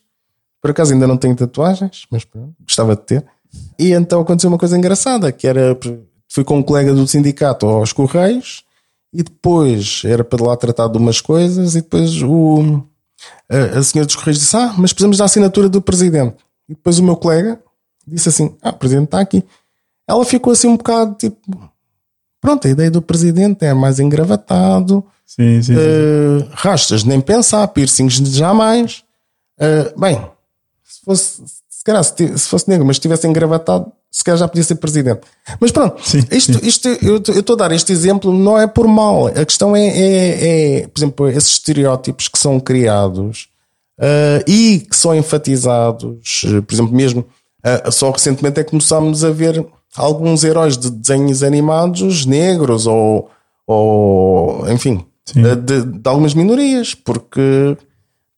por 0.61 0.71
acaso 0.71 0.93
ainda 0.93 1.05
não 1.07 1.15
tenho 1.17 1.35
tatuagens, 1.35 2.05
mas 2.11 2.23
pronto, 2.25 2.55
gostava 2.65 2.95
de 2.95 3.01
ter. 3.03 3.25
E 3.79 3.91
então 3.93 4.19
aconteceu 4.21 4.49
uma 4.49 4.57
coisa 4.57 4.75
engraçada, 4.77 5.31
que 5.31 5.47
era, 5.47 5.77
fui 6.27 6.43
com 6.43 6.57
um 6.57 6.63
colega 6.63 6.91
do 6.93 7.07
sindicato 7.07 7.65
aos 7.67 7.93
Correios, 7.93 8.64
e 9.13 9.23
depois 9.23 10.01
era 10.05 10.23
para 10.23 10.43
lá 10.45 10.55
tratar 10.57 10.87
de 10.87 10.97
umas 10.97 11.21
coisas, 11.21 11.75
e 11.75 11.81
depois 11.81 12.21
o, 12.21 12.83
a, 13.49 13.79
a 13.79 13.83
senhora 13.83 14.05
dos 14.05 14.15
Correios 14.15 14.39
disse: 14.39 14.55
Ah, 14.57 14.73
mas 14.77 14.91
precisamos 14.93 15.17
da 15.17 15.25
assinatura 15.25 15.69
do 15.69 15.81
presidente. 15.81 16.35
E 16.67 16.73
depois 16.73 16.99
o 16.99 17.03
meu 17.03 17.15
colega 17.15 17.59
disse 18.07 18.29
assim: 18.29 18.55
Ah, 18.61 18.69
o 18.69 18.77
presidente 18.77 19.05
está 19.05 19.19
aqui. 19.19 19.43
Ela 20.07 20.23
ficou 20.25 20.53
assim 20.53 20.67
um 20.67 20.77
bocado 20.77 21.15
tipo: 21.15 21.69
Pronto, 22.41 22.67
a 22.67 22.69
ideia 22.69 22.91
do 22.91 23.01
presidente 23.01 23.65
é 23.65 23.73
mais 23.73 23.99
engravatado, 23.99 25.03
Sim, 25.25 25.61
sim. 25.61 25.73
sim. 25.73 25.79
eh, 25.79 26.47
rastas 26.51 27.03
nem 27.03 27.19
pensar, 27.19 27.67
piercings 27.69 28.15
jamais. 28.35 29.03
Eh, 29.59 29.93
bem, 29.97 30.21
se 30.83 31.01
fosse, 31.03 31.41
se, 31.67 31.83
calhar, 31.83 32.03
se, 32.03 32.37
se 32.37 32.47
fosse 32.47 32.69
negro, 32.69 32.85
mas 32.85 32.97
estivesse 32.97 33.27
engravatado, 33.27 33.91
se 34.15 34.23
calhar 34.23 34.37
já 34.39 34.47
podia 34.47 34.63
ser 34.63 34.75
presidente. 34.75 35.21
Mas 35.59 35.71
pronto, 35.73 36.01
Sim, 36.07 36.23
isto, 36.31 36.53
sim. 36.57 36.65
isto 36.65 36.87
eu 36.87 37.17
estou 37.17 37.55
a 37.55 37.57
dar 37.57 37.71
este 37.73 37.91
exemplo, 37.91 38.31
não 38.31 38.57
é 38.57 38.65
por 38.65 38.87
mal. 38.87 39.27
A 39.27 39.43
questão 39.43 39.75
é, 39.75 39.85
é, 39.85 40.77
é, 40.83 40.87
por 40.87 40.99
exemplo, 40.99 41.27
esses 41.27 41.51
estereótipos 41.51 42.29
que 42.29 42.39
são 42.39 42.57
criados 42.57 43.49
eh, 43.99 44.41
e 44.47 44.79
que 44.89 44.95
são 44.95 45.13
enfatizados, 45.13 46.43
eh, 46.45 46.61
por 46.61 46.73
exemplo, 46.73 46.93
mesmo 46.95 47.25
eh, 47.61 47.91
só 47.91 48.09
recentemente 48.09 48.57
é 48.57 48.63
que 48.63 48.69
começámos 48.69 49.21
a 49.25 49.31
ver 49.31 49.65
alguns 49.97 50.45
heróis 50.45 50.77
de 50.77 50.89
desenhos 50.89 51.43
animados 51.43 52.25
negros 52.25 52.87
ou, 52.87 53.29
ou 53.67 54.65
enfim, 54.71 55.03
de, 55.33 55.81
de 55.83 56.07
algumas 56.09 56.33
minorias, 56.33 56.95
porque. 56.95 57.75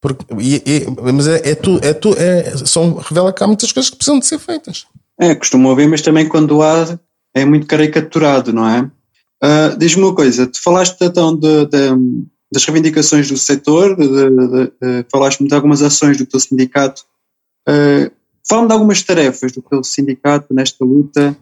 porque 0.02 0.26
e- 0.40 0.64
e- 0.66 0.88
mas 1.14 1.28
é, 1.28 1.52
é 1.52 1.54
tu, 1.56 1.80
é 1.84 1.94
tu, 1.94 2.16
é, 2.18 2.58
são, 2.66 2.96
revela 2.96 3.32
que 3.32 3.44
há 3.44 3.48
muitas 3.48 3.72
coisas 3.72 3.92
que 3.92 3.98
precisam 3.98 4.18
de 4.18 4.26
ser 4.26 4.40
feitas. 4.40 4.88
É, 5.20 5.34
costumo 5.36 5.70
ouvir, 5.70 5.88
mas 5.88 6.02
também 6.02 6.28
quando 6.28 6.62
há 6.62 7.00
é 7.34 7.46
muito 7.46 7.68
caricaturado, 7.68 8.54
não 8.54 8.68
é? 8.68 8.90
Ah, 9.42 9.76
Diz-me 9.78 10.04
uma 10.04 10.16
coisa, 10.16 10.48
tu 10.48 10.62
falaste 10.62 10.98
então 11.02 11.36
de, 11.36 11.66
de- 11.66 12.26
das 12.52 12.64
reivindicações 12.64 13.28
do 13.30 13.38
setor, 13.38 13.98
falaste-me 15.12 15.50
de 15.50 15.54
algumas 15.56 15.82
ações 15.82 16.18
do 16.18 16.26
teu 16.26 16.40
sindicato. 16.40 17.04
Ah, 17.68 18.12
Fala-me 18.50 18.68
de 18.70 18.74
algumas 18.76 19.04
tarefas 19.04 19.52
do 19.52 19.62
teu 19.62 19.84
sindicato 19.84 20.54
nesta 20.54 20.86
luta. 20.86 21.36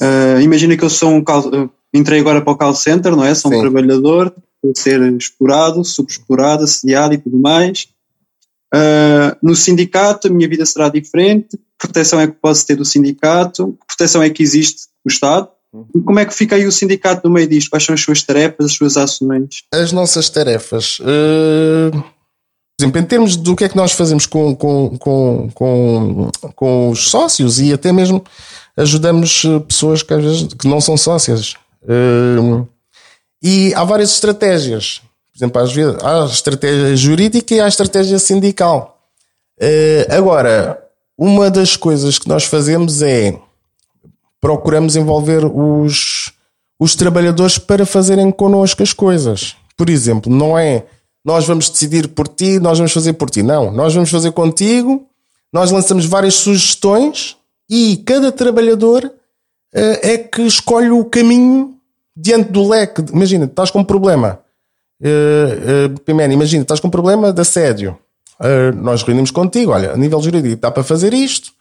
Ah, 0.00 0.40
imagina 0.42 0.76
que 0.76 0.84
eu 0.84 0.90
sou 0.90 1.10
um 1.10 1.22
call, 1.22 1.70
entrei 1.94 2.20
agora 2.20 2.40
para 2.42 2.52
o 2.52 2.56
call 2.56 2.74
center, 2.74 3.14
não 3.14 3.24
é? 3.24 3.34
Sou 3.34 3.50
um 3.50 3.54
Sim. 3.54 3.60
trabalhador, 3.60 4.34
vou 4.62 4.72
ser 4.74 5.00
explorado, 5.14 5.84
subexplorado, 5.84 6.64
assediado 6.64 7.14
e 7.14 7.18
tudo 7.18 7.38
mais. 7.38 7.88
Ah, 8.72 9.36
no 9.42 9.54
sindicato 9.54 10.28
a 10.28 10.30
minha 10.30 10.48
vida 10.48 10.64
será 10.64 10.88
diferente. 10.88 11.56
Que 11.56 11.86
proteção 11.88 12.20
é 12.20 12.26
que 12.26 12.34
posso 12.40 12.66
ter 12.66 12.76
do 12.76 12.84
sindicato? 12.84 13.76
Que 13.80 13.96
proteção 13.96 14.22
é 14.22 14.30
que 14.30 14.42
existe 14.42 14.86
do 15.04 15.12
Estado? 15.12 15.48
E 15.94 16.00
como 16.00 16.18
é 16.18 16.24
que 16.24 16.34
fica 16.34 16.56
aí 16.56 16.66
o 16.66 16.72
sindicato 16.72 17.26
no 17.26 17.34
meio 17.34 17.48
disto? 17.48 17.70
Quais 17.70 17.84
são 17.84 17.94
as 17.94 18.00
suas 18.00 18.22
tarefas, 18.22 18.66
as 18.66 18.72
suas 18.72 18.96
ações? 18.96 19.62
as 19.72 19.92
nossas 19.92 20.28
tarefas. 20.28 20.98
eh, 21.00 21.90
por 21.90 22.84
exemplo, 22.84 23.00
em 23.00 23.04
termos 23.04 23.36
do 23.36 23.56
que 23.56 23.64
é 23.64 23.68
que 23.68 23.76
nós 23.76 23.92
fazemos 23.92 24.26
com, 24.26 24.54
com, 24.54 24.98
com, 24.98 25.50
com, 25.54 26.30
com 26.54 26.90
os 26.90 27.10
sócios 27.10 27.58
e 27.58 27.72
até 27.72 27.90
mesmo 27.90 28.22
ajudamos 28.76 29.44
eh, 29.44 29.60
pessoas 29.60 30.02
que 30.02 30.12
às 30.12 30.22
vezes 30.22 30.48
que 30.54 30.68
não 30.68 30.80
são 30.80 30.96
sócias. 30.96 31.54
Eh, 31.88 32.64
e 33.42 33.74
há 33.74 33.82
várias 33.82 34.10
estratégias. 34.10 35.00
Por 35.32 35.38
exemplo, 35.38 35.62
às 35.62 35.72
vezes 35.72 35.96
há 36.02 36.22
a 36.22 36.26
estratégia 36.26 36.96
jurídica 36.96 37.54
e 37.54 37.60
há 37.60 37.64
a 37.64 37.68
estratégia 37.68 38.18
sindical. 38.18 39.00
Eh, 39.58 40.06
agora, 40.10 40.82
uma 41.16 41.50
das 41.50 41.74
coisas 41.74 42.18
que 42.18 42.28
nós 42.28 42.44
fazemos 42.44 43.00
é 43.00 43.38
procuramos 44.40 44.94
envolver 44.94 45.44
os, 45.44 46.32
os 46.78 46.94
trabalhadores 46.94 47.58
para 47.58 47.86
fazerem 47.86 48.30
connosco 48.30 48.82
as 48.82 48.92
coisas. 48.92 49.56
Por 49.76 49.88
exemplo, 49.88 50.30
não 50.30 50.58
é 50.58 50.84
nós 51.24 51.46
vamos 51.46 51.70
decidir 51.70 52.08
por 52.08 52.26
ti, 52.28 52.58
nós 52.58 52.78
vamos 52.78 52.92
fazer 52.92 53.12
por 53.14 53.30
ti. 53.30 53.42
Não, 53.42 53.70
nós 53.70 53.94
vamos 53.94 54.10
fazer 54.10 54.32
contigo, 54.32 55.06
nós 55.52 55.70
lançamos 55.70 56.04
várias 56.04 56.34
sugestões 56.34 57.36
e 57.70 57.98
cada 57.98 58.32
trabalhador 58.32 59.10
é 59.72 60.18
que 60.18 60.42
escolhe 60.42 60.90
o 60.90 61.04
caminho 61.04 61.74
diante 62.16 62.50
do 62.50 62.68
leque. 62.68 63.02
Imagina, 63.12 63.46
estás 63.46 63.70
com 63.70 63.78
um 63.78 63.84
problema. 63.84 64.40
Uh, 65.02 66.00
uh, 66.00 66.32
imagina, 66.32 66.62
estás 66.62 66.78
com 66.78 66.86
um 66.86 66.90
problema 66.90 67.32
de 67.32 67.40
assédio. 67.40 67.98
Uh, 68.38 68.74
nós 68.76 69.02
reunimos 69.02 69.32
contigo, 69.32 69.72
olha, 69.72 69.92
a 69.92 69.96
nível 69.96 70.22
jurídico 70.22 70.60
dá 70.60 70.70
para 70.70 70.84
fazer 70.84 71.12
isto, 71.12 71.52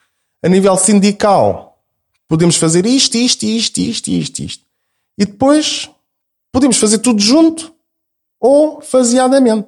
a 0.44 0.48
nível 0.48 0.78
sindical 0.78 1.80
podemos 2.28 2.56
fazer 2.56 2.86
isto, 2.86 3.18
isto, 3.18 3.44
isto, 3.44 3.78
isto, 3.80 4.08
isto, 4.10 4.40
isto. 4.40 4.66
E 5.18 5.26
depois 5.26 5.90
podemos 6.52 6.78
fazer 6.78 7.00
tudo 7.00 7.20
junto 7.20 7.74
ou 8.40 8.80
faseadamente. 8.80 9.68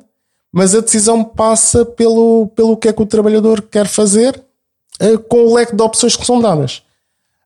Mas 0.51 0.75
a 0.75 0.79
decisão 0.79 1.23
passa 1.23 1.83
pelo, 1.83 2.47
pelo 2.55 2.77
que 2.77 2.87
é 2.87 2.93
que 2.93 3.01
o 3.01 3.07
trabalhador 3.07 3.61
quer 3.63 3.87
fazer 3.87 4.41
com 5.27 5.45
o 5.45 5.55
leque 5.55 5.75
de 5.75 5.81
opções 5.81 6.15
que 6.15 6.25
são 6.25 6.39
dadas. 6.39 6.83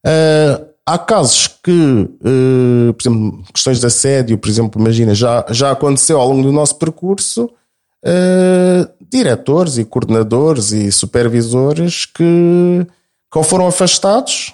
Uh, 0.05 0.66
há 0.87 0.97
casos 0.97 1.49
que, 1.49 1.71
uh, 1.71 2.93
por 2.93 3.01
exemplo, 3.01 3.43
questões 3.53 3.79
de 3.81 3.85
assédio, 3.85 4.37
por 4.37 4.49
exemplo, 4.49 4.81
imagina, 4.81 5.13
já, 5.13 5.45
já 5.49 5.71
aconteceu 5.71 6.17
ao 6.17 6.29
longo 6.29 6.43
do 6.43 6.51
nosso 6.53 6.75
percurso, 6.77 7.43
uh, 7.43 8.89
diretores 9.11 9.77
e 9.77 9.83
coordenadores 9.83 10.71
e 10.71 10.89
supervisores 10.89 12.05
que, 12.05 12.87
que 13.29 13.37
ou 13.37 13.43
foram 13.43 13.67
afastados 13.67 14.53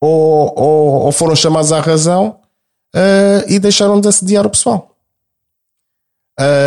ou, 0.00 0.54
ou, 0.56 0.90
ou 1.06 1.12
foram 1.12 1.34
chamados 1.34 1.72
à 1.72 1.80
razão 1.80 2.36
uh, 2.94 3.44
e 3.48 3.58
deixaram 3.58 4.00
de 4.00 4.06
assediar 4.06 4.46
o 4.46 4.50
pessoal. 4.50 4.94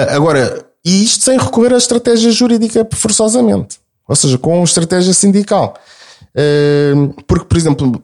agora, 0.10 0.66
e 0.84 1.02
isto 1.02 1.24
sem 1.24 1.38
recorrer 1.38 1.74
à 1.74 1.78
estratégia 1.78 2.30
jurídica 2.30 2.86
forçosamente, 2.94 3.80
ou 4.06 4.16
seja, 4.18 4.38
com 4.38 4.62
estratégia 4.66 5.14
sindical. 5.14 5.76
Porque, 7.28 7.46
por 7.46 7.58
exemplo, 7.58 8.02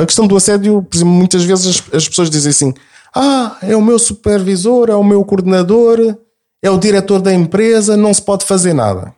a 0.00 0.06
questão 0.06 0.26
do 0.26 0.36
assédio, 0.36 0.82
por 0.82 0.96
exemplo, 0.96 1.12
muitas 1.12 1.44
vezes 1.44 1.82
as 1.92 2.08
pessoas 2.08 2.30
dizem 2.30 2.50
assim: 2.50 2.74
Ah, 3.14 3.58
é 3.62 3.76
o 3.76 3.82
meu 3.82 3.98
supervisor, 3.98 4.88
é 4.88 4.94
o 4.94 5.04
meu 5.04 5.24
coordenador, 5.24 6.16
é 6.62 6.70
o 6.70 6.78
diretor 6.78 7.20
da 7.20 7.32
empresa, 7.32 7.96
não 7.96 8.12
se 8.12 8.22
pode 8.22 8.44
fazer 8.44 8.72
nada. 8.72 9.14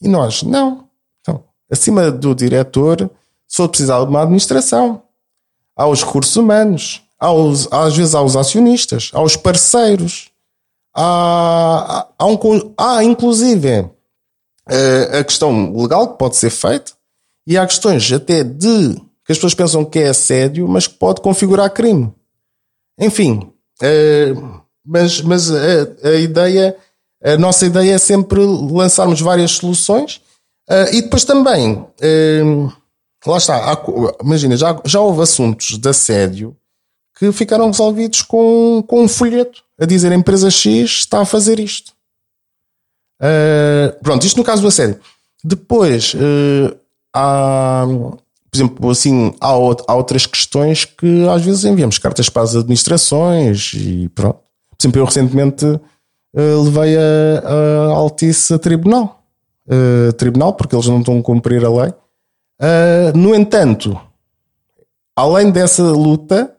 E 0.00 0.08
nós, 0.08 0.42
não. 0.42 0.84
Então, 1.20 1.42
acima 1.70 2.10
do 2.10 2.34
diretor, 2.34 3.10
só 3.46 3.66
precisar 3.66 4.00
de 4.00 4.10
uma 4.10 4.22
administração, 4.22 5.02
aos 5.74 6.04
recursos 6.04 6.36
humanos, 6.36 7.02
às 7.70 7.96
vezes 7.96 8.14
aos 8.14 8.36
acionistas, 8.36 9.10
aos 9.14 9.34
parceiros, 9.36 10.30
há, 10.94 12.06
há, 12.18 12.26
um, 12.26 12.74
há 12.76 13.02
inclusive 13.02 13.88
eh, 14.68 15.18
a 15.18 15.24
questão 15.24 15.74
legal 15.74 16.08
que 16.08 16.18
pode 16.18 16.36
ser 16.36 16.50
feita 16.50 16.97
e 17.48 17.56
há 17.56 17.66
questões 17.66 18.12
até 18.12 18.44
de 18.44 18.94
que 19.24 19.32
as 19.32 19.38
pessoas 19.38 19.54
pensam 19.54 19.82
que 19.82 19.98
é 19.98 20.08
assédio, 20.08 20.68
mas 20.68 20.86
que 20.86 20.94
pode 20.94 21.22
configurar 21.22 21.70
crime. 21.70 22.12
Enfim, 23.00 23.50
uh, 23.82 24.62
mas, 24.84 25.22
mas 25.22 25.50
a, 25.50 26.08
a, 26.08 26.14
ideia, 26.16 26.76
a 27.24 27.38
nossa 27.38 27.64
ideia 27.64 27.94
é 27.94 27.98
sempre 27.98 28.40
lançarmos 28.40 29.22
várias 29.22 29.52
soluções 29.52 30.20
uh, 30.68 30.92
e 30.92 31.00
depois 31.00 31.24
também, 31.24 31.72
uh, 31.72 32.72
lá 33.26 33.38
está, 33.38 33.72
há, 33.72 33.82
imagina, 34.22 34.54
já, 34.54 34.78
já 34.84 35.00
houve 35.00 35.22
assuntos 35.22 35.78
de 35.78 35.88
assédio 35.88 36.54
que 37.18 37.32
ficaram 37.32 37.68
resolvidos 37.68 38.20
com, 38.20 38.84
com 38.86 39.04
um 39.04 39.08
folheto 39.08 39.64
a 39.80 39.86
dizer 39.86 40.12
a 40.12 40.16
empresa 40.16 40.50
X 40.50 40.90
está 40.98 41.22
a 41.22 41.26
fazer 41.26 41.58
isto. 41.58 41.92
pronto, 44.02 44.26
isto 44.26 44.36
no 44.36 44.44
caso 44.44 44.60
do 44.60 44.68
assédio. 44.68 45.00
Depois, 45.42 46.14
há, 47.14 47.84
por 48.50 48.56
exemplo, 48.56 48.90
assim, 48.90 49.34
há, 49.40 49.48
há 49.48 49.94
outras 49.94 50.26
questões 50.26 50.84
que 50.84 51.28
às 51.28 51.44
vezes 51.44 51.64
enviamos 51.64 51.98
cartas 51.98 52.28
para 52.28 52.42
as 52.42 52.56
administrações 52.56 53.72
e 53.74 54.08
pronto. 54.14 54.40
Por 54.70 54.82
exemplo, 54.82 55.00
eu 55.00 55.04
recentemente 55.04 55.66
uh, 55.66 56.62
levei 56.64 56.96
a, 56.96 57.48
a 57.48 57.92
Altice 57.94 58.54
a 58.54 58.58
tribunal. 58.58 59.22
Uh, 59.66 60.12
tribunal, 60.14 60.54
porque 60.54 60.74
eles 60.74 60.86
não 60.86 61.00
estão 61.00 61.18
a 61.18 61.22
cumprir 61.22 61.64
a 61.64 61.70
lei. 61.70 61.92
Uh, 62.60 63.16
no 63.16 63.34
entanto, 63.34 64.00
além 65.14 65.50
dessa 65.50 65.82
luta, 65.82 66.54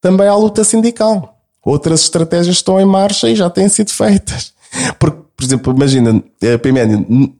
também 0.00 0.28
há 0.28 0.34
luta 0.34 0.62
sindical. 0.62 1.38
Outras 1.64 2.02
estratégias 2.02 2.56
estão 2.56 2.80
em 2.80 2.84
marcha 2.84 3.28
e 3.28 3.36
já 3.36 3.48
têm 3.48 3.68
sido 3.68 3.90
feitas. 3.90 4.52
Porque, 4.98 5.18
por 5.36 5.44
exemplo, 5.44 5.72
imagina, 5.74 6.22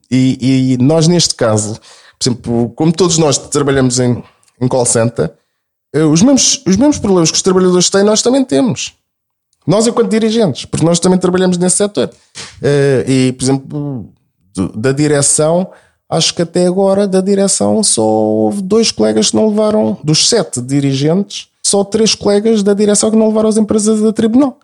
e, 0.09 0.73
e 0.73 0.77
nós 0.77 1.07
neste 1.07 1.35
caso, 1.35 1.79
por 2.23 2.29
exemplo, 2.29 2.69
como 2.75 2.93
todos 2.93 3.17
nós 3.17 3.37
trabalhamos 3.37 3.99
em, 3.99 4.23
em 4.61 4.67
call 4.67 4.85
center, 4.85 5.31
eh, 5.93 6.03
os 6.03 6.21
mesmos, 6.21 6.63
os 6.65 6.77
mesmos 6.77 6.97
problemas 6.97 7.29
que 7.29 7.35
os 7.35 7.41
trabalhadores 7.41 7.89
têm, 7.89 8.03
nós 8.03 8.21
também 8.21 8.43
temos. 8.45 8.93
Nós, 9.67 9.87
enquanto 9.87 10.09
dirigentes, 10.09 10.65
porque 10.65 10.85
nós 10.85 10.99
também 10.99 11.19
trabalhamos 11.19 11.57
nesse 11.57 11.77
setor. 11.77 12.09
Eh, 12.61 13.05
e, 13.07 13.33
por 13.33 13.43
exemplo, 13.43 14.13
da 14.75 14.91
direção, 14.91 15.71
acho 16.09 16.33
que 16.33 16.41
até 16.41 16.65
agora, 16.65 17.07
da 17.07 17.21
direção, 17.21 17.83
só 17.83 18.03
houve 18.03 18.61
dois 18.61 18.91
colegas 18.91 19.31
que 19.31 19.35
não 19.35 19.49
levaram, 19.49 19.97
dos 20.03 20.29
sete 20.29 20.61
dirigentes, 20.61 21.49
só 21.61 21.83
três 21.83 22.15
colegas 22.15 22.63
da 22.63 22.73
direção 22.73 23.09
que 23.09 23.17
não 23.17 23.27
levaram 23.27 23.49
as 23.49 23.57
empresas 23.57 24.03
a 24.03 24.13
tribunal. 24.13 24.59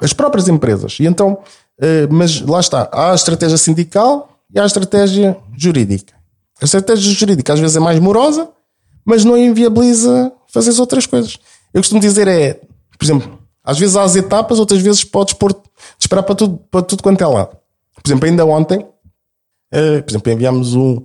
As 0.00 0.12
próprias 0.12 0.48
empresas. 0.48 0.98
E 0.98 1.06
então, 1.06 1.38
eh, 1.80 2.06
mas 2.10 2.40
lá 2.40 2.60
está, 2.60 2.88
há 2.92 3.12
a 3.12 3.14
estratégia 3.14 3.56
sindical 3.56 4.28
e 4.52 4.58
há 4.58 4.64
a 4.64 4.66
estratégia 4.66 5.36
jurídica. 5.56 6.21
A 6.62 6.64
estratégia 6.64 7.12
jurídica 7.12 7.52
às 7.52 7.60
vezes 7.60 7.76
é 7.76 7.80
mais 7.80 7.98
morosa, 7.98 8.48
mas 9.04 9.24
não 9.24 9.36
inviabiliza 9.36 10.32
fazer 10.46 10.70
as 10.70 10.78
outras 10.78 11.06
coisas. 11.06 11.38
Eu 11.74 11.80
costumo 11.80 12.00
dizer 12.00 12.28
é, 12.28 12.54
por 12.96 13.04
exemplo, 13.04 13.38
às 13.64 13.78
vezes 13.78 13.96
há 13.96 14.04
as 14.04 14.14
etapas, 14.14 14.60
outras 14.60 14.80
vezes 14.80 15.02
podes 15.02 15.34
pôr, 15.34 15.60
esperar 15.98 16.22
para 16.22 16.34
tudo, 16.34 16.58
para 16.70 16.82
tudo 16.82 17.02
quanto 17.02 17.22
é 17.22 17.26
lado. 17.26 17.56
Por 17.96 18.08
exemplo, 18.08 18.28
ainda 18.28 18.46
ontem, 18.46 18.78
uh, 18.78 20.02
por 20.02 20.10
exemplo, 20.10 20.32
enviámos 20.32 20.74
um, 20.74 21.02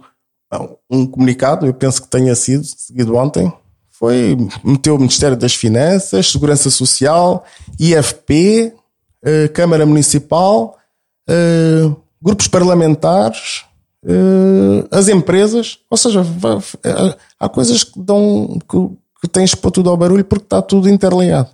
um 0.90 1.06
comunicado, 1.08 1.66
eu 1.66 1.74
penso 1.74 2.02
que 2.04 2.08
tenha 2.08 2.36
sido 2.36 2.64
seguido 2.64 3.16
ontem, 3.16 3.52
foi, 3.90 4.38
meteu 4.64 4.96
o 4.96 5.00
Ministério 5.00 5.36
das 5.36 5.56
Finanças, 5.56 6.32
Segurança 6.32 6.70
Social, 6.70 7.44
IFP, 7.80 8.74
uh, 9.24 9.52
Câmara 9.54 9.86
Municipal, 9.88 10.78
uh, 11.28 11.96
grupos 12.22 12.48
parlamentares, 12.48 13.66
uh, 14.08 14.88
as 14.92 15.08
empresas, 15.10 15.80
ou 15.90 15.98
seja, 15.98 16.26
eh, 16.84 17.18
há 17.40 17.50
coisas 17.50 17.84
que 17.84 18.00
dão 18.00 18.58
que, 18.68 18.78
que 19.22 19.28
tens 19.28 19.54
pôr 19.54 19.72
tudo 19.72 19.90
ao 19.90 19.98
barulho 19.98 20.24
porque 20.24 20.46
está 20.46 20.62
tudo 20.62 20.90
interligado. 20.90 21.50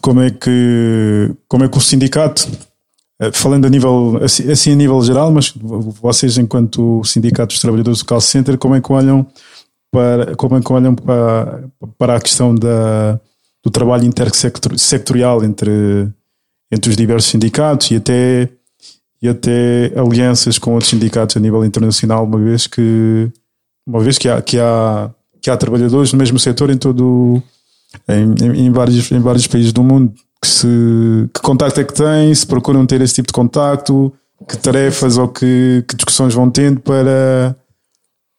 Como 0.00 0.20
é 0.20 0.30
que 0.30 1.34
como 1.48 1.64
é 1.64 1.68
que 1.68 1.78
o 1.78 1.80
sindicato, 1.80 2.48
eh, 3.20 3.30
falando 3.32 3.66
a 3.66 3.70
nível 3.70 4.20
assim, 4.22 4.50
assim 4.50 4.72
a 4.72 4.76
nível 4.76 5.00
geral, 5.02 5.30
mas 5.30 5.52
vocês 5.56 6.38
enquanto 6.38 7.02
sindicato 7.04 7.48
dos 7.48 7.60
trabalhadores 7.60 8.00
do 8.00 8.06
call 8.06 8.20
center, 8.20 8.58
como 8.58 8.74
é 8.74 8.80
que 8.80 8.92
olham 8.92 9.26
para 9.90 10.34
como 10.36 10.56
é 10.56 10.60
que 10.60 10.72
olham 10.72 10.94
para, 10.94 11.64
para 11.98 12.16
a 12.16 12.20
questão 12.20 12.54
da, 12.54 13.20
do 13.62 13.70
trabalho 13.70 14.04
intersectorial 14.04 15.44
entre 15.44 16.08
entre 16.70 16.90
os 16.90 16.96
diversos 16.96 17.30
sindicatos 17.30 17.90
e 17.90 17.96
até 17.96 18.50
e 19.26 19.28
até 19.28 19.92
alianças 19.96 20.58
com 20.58 20.72
outros 20.72 20.90
sindicatos 20.90 21.36
a 21.36 21.40
nível 21.40 21.64
internacional, 21.64 22.24
uma 22.24 22.38
vez 22.38 22.66
que 22.66 23.30
uma 23.86 24.00
vez 24.00 24.18
que 24.18 24.28
há, 24.28 24.40
que 24.42 24.58
há, 24.58 25.10
que 25.40 25.50
há 25.50 25.56
trabalhadores 25.56 26.12
no 26.12 26.18
mesmo 26.18 26.38
setor 26.38 26.70
em 26.70 26.76
todo 26.76 27.42
em, 28.08 28.66
em, 28.66 28.70
vários, 28.70 29.10
em 29.10 29.20
vários 29.20 29.46
países 29.46 29.72
do 29.72 29.82
mundo 29.82 30.12
que 30.40 30.48
se 30.48 31.28
que 31.34 31.40
contacto 31.40 31.80
é 31.80 31.84
que 31.84 31.94
têm, 31.94 32.34
se 32.34 32.46
procuram 32.46 32.86
ter 32.86 33.00
esse 33.00 33.14
tipo 33.14 33.28
de 33.28 33.32
contacto, 33.32 34.12
que 34.48 34.56
tarefas 34.56 35.18
ou 35.18 35.28
que, 35.28 35.84
que 35.88 35.96
discussões 35.96 36.34
vão 36.34 36.50
tendo 36.50 36.80
para, 36.80 37.56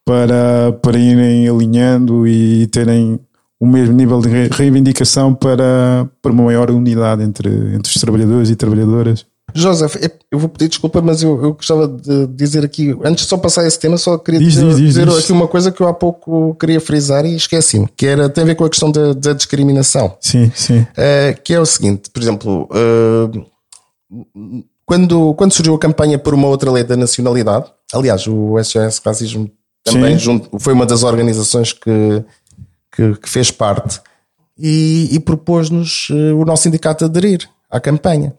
para, 0.06 0.74
para 0.82 0.98
irem 0.98 1.48
alinhando 1.48 2.28
e 2.28 2.68
terem 2.68 3.20
o 3.60 3.66
mesmo 3.66 3.96
nível 3.96 4.22
de 4.22 4.30
reivindicação 4.50 5.34
para, 5.34 6.08
para 6.22 6.32
uma 6.32 6.44
maior 6.44 6.70
unidade 6.70 7.24
entre, 7.24 7.50
entre 7.74 7.90
os 7.90 8.00
trabalhadores 8.00 8.50
e 8.50 8.56
trabalhadoras. 8.56 9.26
Joseph, 9.58 9.95
eu 10.32 10.39
vou 10.39 10.49
pedir 10.49 10.70
desculpa, 10.70 11.01
mas 11.01 11.24
eu, 11.24 11.41
eu 11.43 11.53
gostava 11.53 11.88
de 11.88 12.28
dizer 12.28 12.64
aqui, 12.64 12.95
antes 13.03 13.24
de 13.24 13.30
só 13.30 13.38
passar 13.38 13.66
esse 13.66 13.80
tema, 13.80 13.97
só 13.97 14.18
queria 14.18 14.39
diz, 14.39 14.53
dizer, 14.53 14.68
diz, 14.68 14.78
diz, 14.78 14.88
dizer 14.95 15.10
aqui 15.10 15.32
uma 15.32 15.47
coisa 15.47 15.72
que 15.72 15.82
eu 15.82 15.88
há 15.88 15.93
pouco 15.93 16.55
queria 16.55 16.80
frisar 16.80 17.26
e 17.26 17.36
esqueci-me, 17.36 17.88
que 17.95 18.05
era, 18.05 18.30
tem 18.30 18.43
a 18.43 18.47
ver 18.47 18.55
com 18.55 18.66
a 18.66 18.70
questão 18.70 18.91
da, 18.91 19.14
da 19.14 19.34
discriminação. 19.34 20.16
Sim, 20.22 20.51
sim. 20.53 20.80
Uh, 20.80 21.41
que 21.43 21.53
é 21.53 21.60
o 21.60 21.66
seguinte, 21.66 22.10
por 22.10 22.22
exemplo, 22.22 22.70
uh, 22.72 23.45
quando, 24.86 25.34
quando 25.34 25.53
surgiu 25.53 25.76
a 25.76 25.80
campanha 25.80 26.18
por 26.18 26.34
uma 26.34 26.47
outra 26.47 26.72
lei 26.72 26.84
da 26.84 26.95
nacionalidade, 26.95 27.66
aliás, 27.93 28.28
o 28.28 28.55
SOS 28.64 29.01
Racismo 29.03 29.49
também 29.84 30.18
junto, 30.18 30.60
foi 30.60 30.74
uma 30.74 30.86
das 30.86 31.03
organizações 31.03 31.74
que, 31.74 32.24
que, 32.95 33.16
que 33.16 33.30
fez 33.30 33.51
parte 33.51 34.01
e, 34.58 35.10
e 35.12 35.20
propôs-nos 35.20 36.10
uh, 36.10 36.36
o 36.38 36.45
nosso 36.45 36.64
sindicato 36.64 37.05
aderir 37.05 37.49
à 37.70 37.80
campanha. 37.80 38.34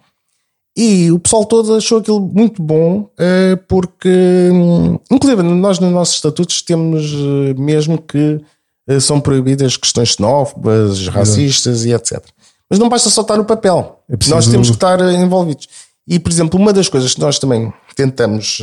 E 0.81 1.11
o 1.11 1.19
pessoal 1.19 1.45
todo 1.45 1.75
achou 1.75 1.99
aquilo 1.99 2.21
muito 2.21 2.63
bom, 2.63 3.11
eh, 3.19 3.57
porque, 3.67 4.09
hum, 4.53 4.97
inclusive, 5.11 5.43
nós 5.43 5.81
nos 5.81 5.91
nossos 5.93 6.15
estatutos 6.15 6.63
temos 6.63 7.05
eh, 7.13 7.55
mesmo 7.61 7.99
que 8.01 8.41
eh, 8.87 9.01
são 9.01 9.21
proibidas 9.21 9.77
questões 9.77 10.11
xenófobas, 10.11 11.09
racistas 11.09 11.85
e 11.85 11.93
etc. 11.93 12.23
Mas 12.71 12.79
não 12.79 12.89
basta 12.89 13.11
só 13.11 13.23
estar 13.23 13.37
no 13.37 13.45
papel. 13.45 13.99
É 14.09 14.13
Nós 14.31 14.47
temos 14.47 14.69
que 14.69 14.77
estar 14.77 15.01
envolvidos. 15.15 15.67
E, 16.07 16.17
por 16.21 16.31
exemplo, 16.31 16.61
uma 16.61 16.73
das 16.73 16.89
coisas 16.89 17.13
que 17.13 17.21
nós 17.21 17.41
também 17.41 17.73
tentamos 17.97 18.63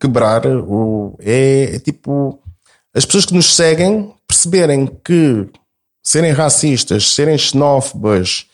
quebrar 0.00 0.46
o- 0.46 1.14
é, 1.20 1.74
é 1.74 1.78
tipo 1.78 2.38
as 2.96 3.04
pessoas 3.04 3.26
que 3.26 3.34
nos 3.34 3.54
seguem 3.54 4.12
perceberem 4.26 4.86
que 5.04 5.46
serem 6.02 6.32
racistas, 6.32 7.12
serem 7.12 7.36
xenófobas, 7.36 8.46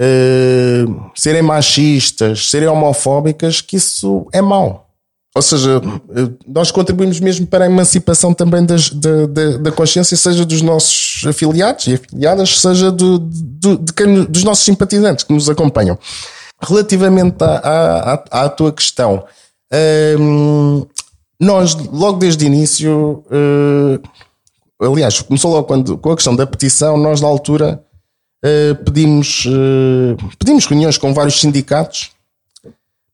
eh, 0.00 0.84
serem 1.14 1.42
machistas, 1.42 2.50
serem 2.50 2.68
homofóbicas, 2.68 3.60
que 3.60 3.76
isso 3.76 4.26
é 4.32 4.40
mau. 4.40 4.88
Ou 5.34 5.40
seja, 5.40 5.80
eh, 6.14 6.28
nós 6.46 6.70
contribuímos 6.70 7.18
mesmo 7.18 7.46
para 7.46 7.64
a 7.64 7.66
emancipação 7.66 8.34
também 8.34 8.64
das- 8.66 8.90
da, 8.90 9.26
da- 9.26 9.56
da 9.58 9.72
consciência, 9.72 10.16
seja 10.16 10.44
dos 10.44 10.60
nossos 10.60 11.24
afiliados 11.26 11.86
e 11.86 11.94
afiliadas, 11.94 12.60
seja 12.60 12.90
do, 12.92 13.18
do- 13.18 13.78
de 13.78 14.26
dos 14.26 14.44
nossos 14.44 14.64
simpatizantes 14.64 15.24
que 15.24 15.32
nos 15.32 15.48
acompanham. 15.48 15.98
Relativamente 16.60 17.42
à, 17.42 18.22
à, 18.30 18.48
tua 18.48 18.70
questão, 18.72 19.24
hum, 20.20 20.86
nós 21.40 21.74
logo 21.74 22.18
desde 22.18 22.44
o 22.44 22.46
início, 22.46 23.24
eh, 23.30 23.98
aliás, 24.86 25.20
começou 25.22 25.50
logo 25.50 25.66
quando, 25.66 25.96
com 25.98 26.12
a 26.12 26.14
questão 26.14 26.36
da 26.36 26.46
petição, 26.46 26.96
nós 26.98 27.20
na 27.20 27.26
altura 27.28 27.82
pedimos, 28.84 29.46
eh, 29.46 30.16
pedimos 30.38 30.66
reuniões 30.66 30.98
com 30.98 31.14
vários 31.14 31.40
sindicatos 31.40 32.10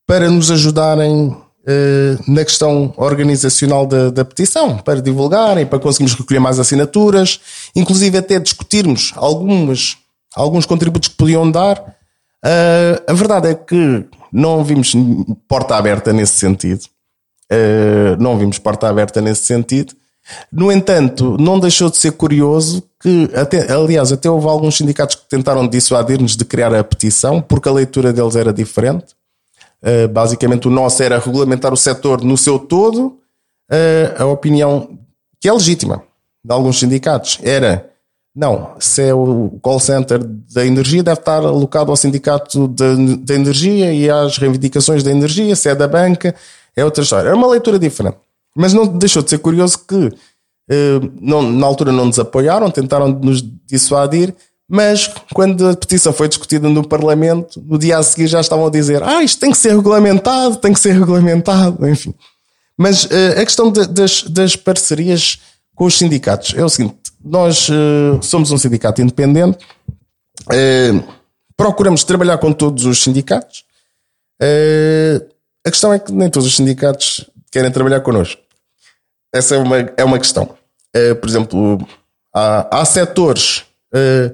para 0.07 0.31
nos 0.31 0.51
ajudarem 0.51 1.37
eh, 1.67 2.17
na 2.27 2.43
questão 2.47 2.95
organizacional 2.97 3.87
da, 3.87 4.09
da 4.09 4.25
petição, 4.25 4.79
para 4.79 5.03
divulgarem, 5.03 5.67
para 5.67 5.79
conseguirmos 5.79 6.19
recolher 6.19 6.41
mais 6.41 6.59
assinaturas, 6.59 7.41
inclusive 7.77 8.17
até 8.17 8.39
discutirmos 8.39 9.13
algumas, 9.17 9.99
alguns 10.35 10.65
contributos 10.65 11.11
que 11.11 11.17
podiam 11.17 11.51
dar. 11.51 11.95
Eh, 12.43 13.03
a 13.07 13.13
verdade 13.13 13.49
é 13.49 13.55
que 13.55 14.07
não 14.33 14.65
vimos 14.65 14.95
porta 15.47 15.77
aberta 15.77 16.11
nesse 16.11 16.37
sentido. 16.37 16.87
Eh, 17.53 18.17
não 18.19 18.39
vimos 18.39 18.59
porta 18.59 18.89
aberta 18.89 19.21
nesse 19.21 19.45
sentido. 19.45 19.95
No 20.53 20.71
entanto, 20.71 21.37
não 21.39 21.59
deixou 21.59 21.91
de 21.91 21.97
ser 21.97 22.13
curioso 22.13 22.83
que, 23.01 23.31
até, 23.35 23.73
aliás, 23.73 24.13
até 24.13 24.31
houve 24.31 24.47
alguns 24.47 24.77
sindicatos 24.77 25.17
que 25.17 25.29
tentaram 25.29 25.67
dissuadir-nos 25.67 26.37
de 26.37 26.45
criar 26.45 26.75
a 26.75 26.85
petição, 26.85 27.41
porque 27.41 27.69
a 27.69 27.73
leitura 27.73 28.13
deles 28.13 28.37
era 28.37 28.53
diferente. 28.53 29.07
Uh, 29.83 30.09
basicamente, 30.09 30.67
o 30.67 30.71
nosso 30.71 31.03
era 31.03 31.19
regulamentar 31.19 31.73
o 31.73 31.77
setor 31.77 32.23
no 32.23 32.37
seu 32.37 32.59
todo. 32.59 33.19
Uh, 33.71 34.23
a 34.23 34.27
opinião 34.27 34.99
que 35.41 35.49
é 35.49 35.53
legítima 35.53 36.03
de 36.45 36.53
alguns 36.53 36.79
sindicatos 36.79 37.39
era: 37.43 37.89
não, 38.35 38.75
se 38.79 39.03
é 39.03 39.15
o 39.15 39.59
call 39.63 39.81
center 39.81 40.19
da 40.53 40.67
energia, 40.67 41.03
deve 41.03 41.21
estar 41.21 41.45
alocado 41.45 41.91
ao 41.91 41.97
sindicato 41.97 42.69
da 42.69 43.35
energia 43.35 43.93
e 43.93 44.11
às 44.11 44.37
reivindicações 44.39 45.03
da 45.03 45.11
energia, 45.11 45.55
se 45.55 45.69
é 45.69 45.75
da 45.75 45.87
banca, 45.87 46.35
é 46.77 46.85
outra 46.85 47.03
história. 47.03 47.29
Era 47.29 47.37
uma 47.37 47.49
leitura 47.49 47.79
diferente. 47.79 48.19
Mas 48.57 48.73
não 48.73 48.87
deixou 48.87 49.23
de 49.23 49.31
ser 49.31 49.39
curioso 49.39 49.79
que 49.87 50.11
eh, 50.71 51.01
não- 51.21 51.51
na 51.51 51.67
altura 51.67 51.93
não 51.93 52.07
nos 52.07 52.19
apoiaram, 52.19 52.71
tentaram 52.71 53.09
nos 53.09 53.43
dissuadir, 53.67 54.35
mas 54.69 55.11
quando 55.33 55.67
a 55.69 55.75
petição 55.77 56.13
foi 56.13 56.29
discutida 56.29 56.69
no 56.69 56.87
Parlamento, 56.87 57.63
no 57.65 57.79
dia 57.79 57.97
a 57.99 58.03
seguir 58.03 58.27
já 58.27 58.41
estavam 58.41 58.67
a 58.67 58.71
dizer: 58.71 59.03
Ah, 59.03 59.23
isto 59.23 59.41
tem 59.41 59.51
que 59.51 59.57
ser 59.57 59.71
regulamentado, 59.75 60.57
tem 60.57 60.73
que 60.73 60.81
ser 60.81 60.93
regulamentado, 60.93 61.89
enfim. 61.89 62.13
Mas 62.77 63.09
eh, 63.11 63.41
a 63.41 63.45
questão 63.45 63.73
de- 63.73 63.87
das, 63.87 64.23
das 64.25 64.57
parcerias 64.57 65.39
com 65.75 65.85
os 65.87 65.97
sindicatos 65.97 66.53
é 66.55 66.63
o 66.65 66.69
seguinte: 66.69 66.97
nós 67.25 67.69
eh, 67.71 68.19
somos 68.21 68.51
um 68.51 68.59
sindicato 68.59 69.01
independente, 69.01 69.59
eh, 70.53 70.93
procuramos 71.57 72.05
trabalhar 72.05 72.37
com 72.39 72.53
todos 72.53 72.85
os 72.85 73.03
sindicatos. 73.03 73.65
A 75.67 75.71
questão 75.71 75.93
é 75.93 75.99
que 75.99 76.13
nem 76.13 76.31
todos 76.31 76.47
os 76.47 76.55
sindicatos 76.57 77.29
querem 77.51 77.71
trabalhar 77.71 78.01
connosco. 78.01 78.41
Essa 79.33 79.57
é 79.57 79.59
uma, 79.59 79.79
é 79.97 80.05
uma 80.05 80.19
questão. 80.19 80.55
Eh, 80.95 81.15
por 81.15 81.29
exemplo, 81.29 81.87
há, 82.35 82.81
há 82.81 82.85
setores 82.85 83.65
eh, 83.95 84.33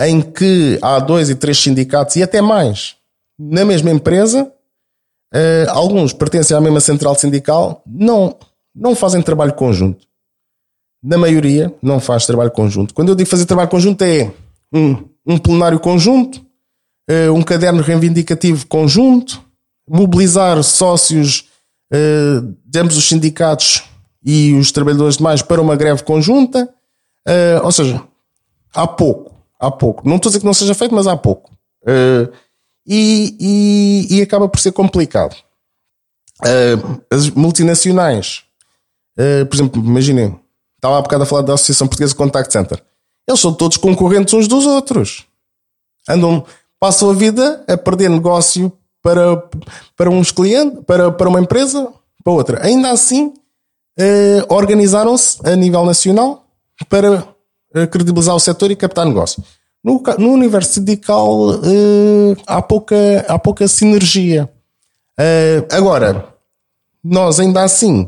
em 0.00 0.20
que 0.20 0.78
há 0.82 0.98
dois 0.98 1.30
e 1.30 1.34
três 1.34 1.58
sindicatos 1.58 2.16
e 2.16 2.22
até 2.22 2.40
mais 2.40 2.96
na 3.38 3.64
mesma 3.64 3.90
empresa. 3.90 4.50
eh, 5.34 5.66
alguns 5.70 6.12
pertencem 6.12 6.56
à 6.56 6.60
mesma 6.60 6.80
central 6.80 7.14
sindical, 7.14 7.82
não, 7.86 8.36
não 8.74 8.94
fazem 8.94 9.22
trabalho 9.22 9.54
conjunto. 9.54 10.06
Na 11.02 11.16
maioria, 11.16 11.74
não 11.82 11.98
faz 11.98 12.26
trabalho 12.26 12.50
conjunto. 12.50 12.92
Quando 12.94 13.08
eu 13.08 13.14
digo 13.14 13.28
fazer 13.28 13.46
trabalho 13.46 13.68
conjunto, 13.70 14.02
é 14.02 14.30
um, 14.72 15.08
um 15.26 15.38
plenário 15.38 15.80
conjunto, 15.80 16.44
eh, 17.08 17.30
um 17.30 17.42
caderno 17.42 17.82
reivindicativo 17.82 18.66
conjunto, 18.66 19.42
mobilizar 19.88 20.62
sócios 20.62 21.48
eh, 21.92 22.40
de 22.64 22.78
ambos 22.78 22.96
os 22.96 23.06
sindicatos 23.08 23.84
e 24.24 24.54
os 24.54 24.72
trabalhadores 24.72 25.16
demais 25.18 25.42
para 25.42 25.60
uma 25.60 25.76
greve 25.76 26.02
conjunta. 26.02 26.68
Eh, 27.26 27.60
ou 27.62 27.70
seja, 27.72 28.02
há 28.74 28.86
pouco, 28.86 29.34
há 29.60 29.70
pouco. 29.70 30.08
Não 30.08 30.16
estou 30.16 30.28
a 30.28 30.30
dizer 30.30 30.40
que 30.40 30.46
não 30.46 30.54
seja 30.54 30.74
feito, 30.74 30.94
mas 30.94 31.06
há 31.06 31.16
pouco. 31.16 31.50
Eh, 31.86 32.28
e, 32.86 33.36
e- 34.10 34.16
e 34.18 34.22
acaba 34.22 34.48
por 34.48 34.58
ser 34.60 34.72
complicado. 34.72 35.36
Eh, 36.44 36.74
as 37.10 37.30
multinacionais, 37.30 38.42
eh, 39.16 39.44
por 39.44 39.54
exemplo, 39.54 39.80
imaginem, 39.84 40.38
estava 40.76 40.98
há 40.98 41.02
bocado 41.02 41.22
a 41.22 41.26
falar 41.26 41.42
da 41.42 41.54
Associação 41.54 41.86
Portuguesa 41.86 42.14
Contact 42.14 42.52
Center. 42.52 42.82
Eles 43.28 43.40
são 43.40 43.54
todos 43.54 43.76
concorrentes 43.76 44.34
uns 44.34 44.48
dos 44.48 44.66
outros 44.66 45.24
andam, 46.08 46.44
passam 46.80 47.10
a 47.10 47.14
vida 47.14 47.64
a 47.68 47.76
perder 47.76 48.10
negócio 48.10 48.72
para, 49.02 49.42
para 49.96 50.10
uns 50.10 50.30
clientes, 50.30 50.78
para, 50.86 51.10
para 51.10 51.28
uma 51.28 51.40
empresa, 51.40 51.88
para 52.22 52.32
outra. 52.32 52.64
Ainda 52.64 52.90
assim, 52.90 53.32
eh, 53.98 54.44
organizaram-se 54.48 55.38
a 55.44 55.56
nível 55.56 55.84
nacional 55.84 56.46
para 56.88 57.26
eh, 57.74 57.86
credibilizar 57.86 58.34
o 58.34 58.40
setor 58.40 58.70
e 58.70 58.76
captar 58.76 59.04
negócio. 59.04 59.42
No, 59.84 60.00
no 60.18 60.30
universo 60.30 60.74
sindical 60.74 61.54
eh, 61.54 62.36
há, 62.46 62.62
pouca, 62.62 63.24
há 63.28 63.38
pouca 63.38 63.66
sinergia. 63.66 64.48
Eh, 65.18 65.66
agora, 65.72 66.28
nós 67.02 67.40
ainda 67.40 67.62
assim 67.64 68.06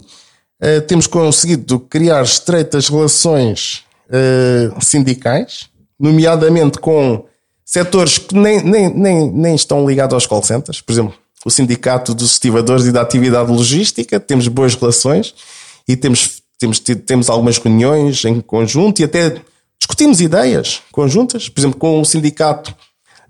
eh, 0.61 0.81
temos 0.81 1.07
conseguido 1.07 1.81
criar 1.81 2.23
estreitas 2.23 2.89
relações 2.89 3.85
eh, 4.09 4.71
sindicais, 4.81 5.69
nomeadamente 5.99 6.79
com 6.79 7.25
setores 7.65 8.19
que 8.19 8.35
nem, 8.35 8.63
nem, 8.63 8.93
nem, 8.93 9.31
nem 9.31 9.55
estão 9.55 9.87
ligados 9.87 10.15
aos 10.15 10.27
call 10.27 10.43
centers. 10.43 10.81
Por 10.81 10.93
exemplo, 10.93 11.15
o 11.45 11.51
Sindicato 11.51 12.15
dos 12.15 12.33
Estivadores 12.33 12.87
e 12.87 12.93
da 12.93 13.03
Atividade 13.03 13.51
Logística, 13.51 14.19
temos 14.19 14.49
boas 14.49 14.75
relações 14.75 15.35
e 15.87 15.97
temos, 15.97 16.43
temos, 16.59 16.79
temos 16.79 17.29
algumas 17.29 17.59
reuniões 17.59 18.25
em 18.25 18.41
conjunto 18.41 19.01
e 19.01 19.05
até 19.05 19.41
discutimos 19.79 20.21
ideias 20.21 20.83
conjuntas, 20.91 21.49
por 21.49 21.61
exemplo, 21.61 21.79
com 21.79 22.01
o 22.01 22.05
Sindicato 22.05 22.75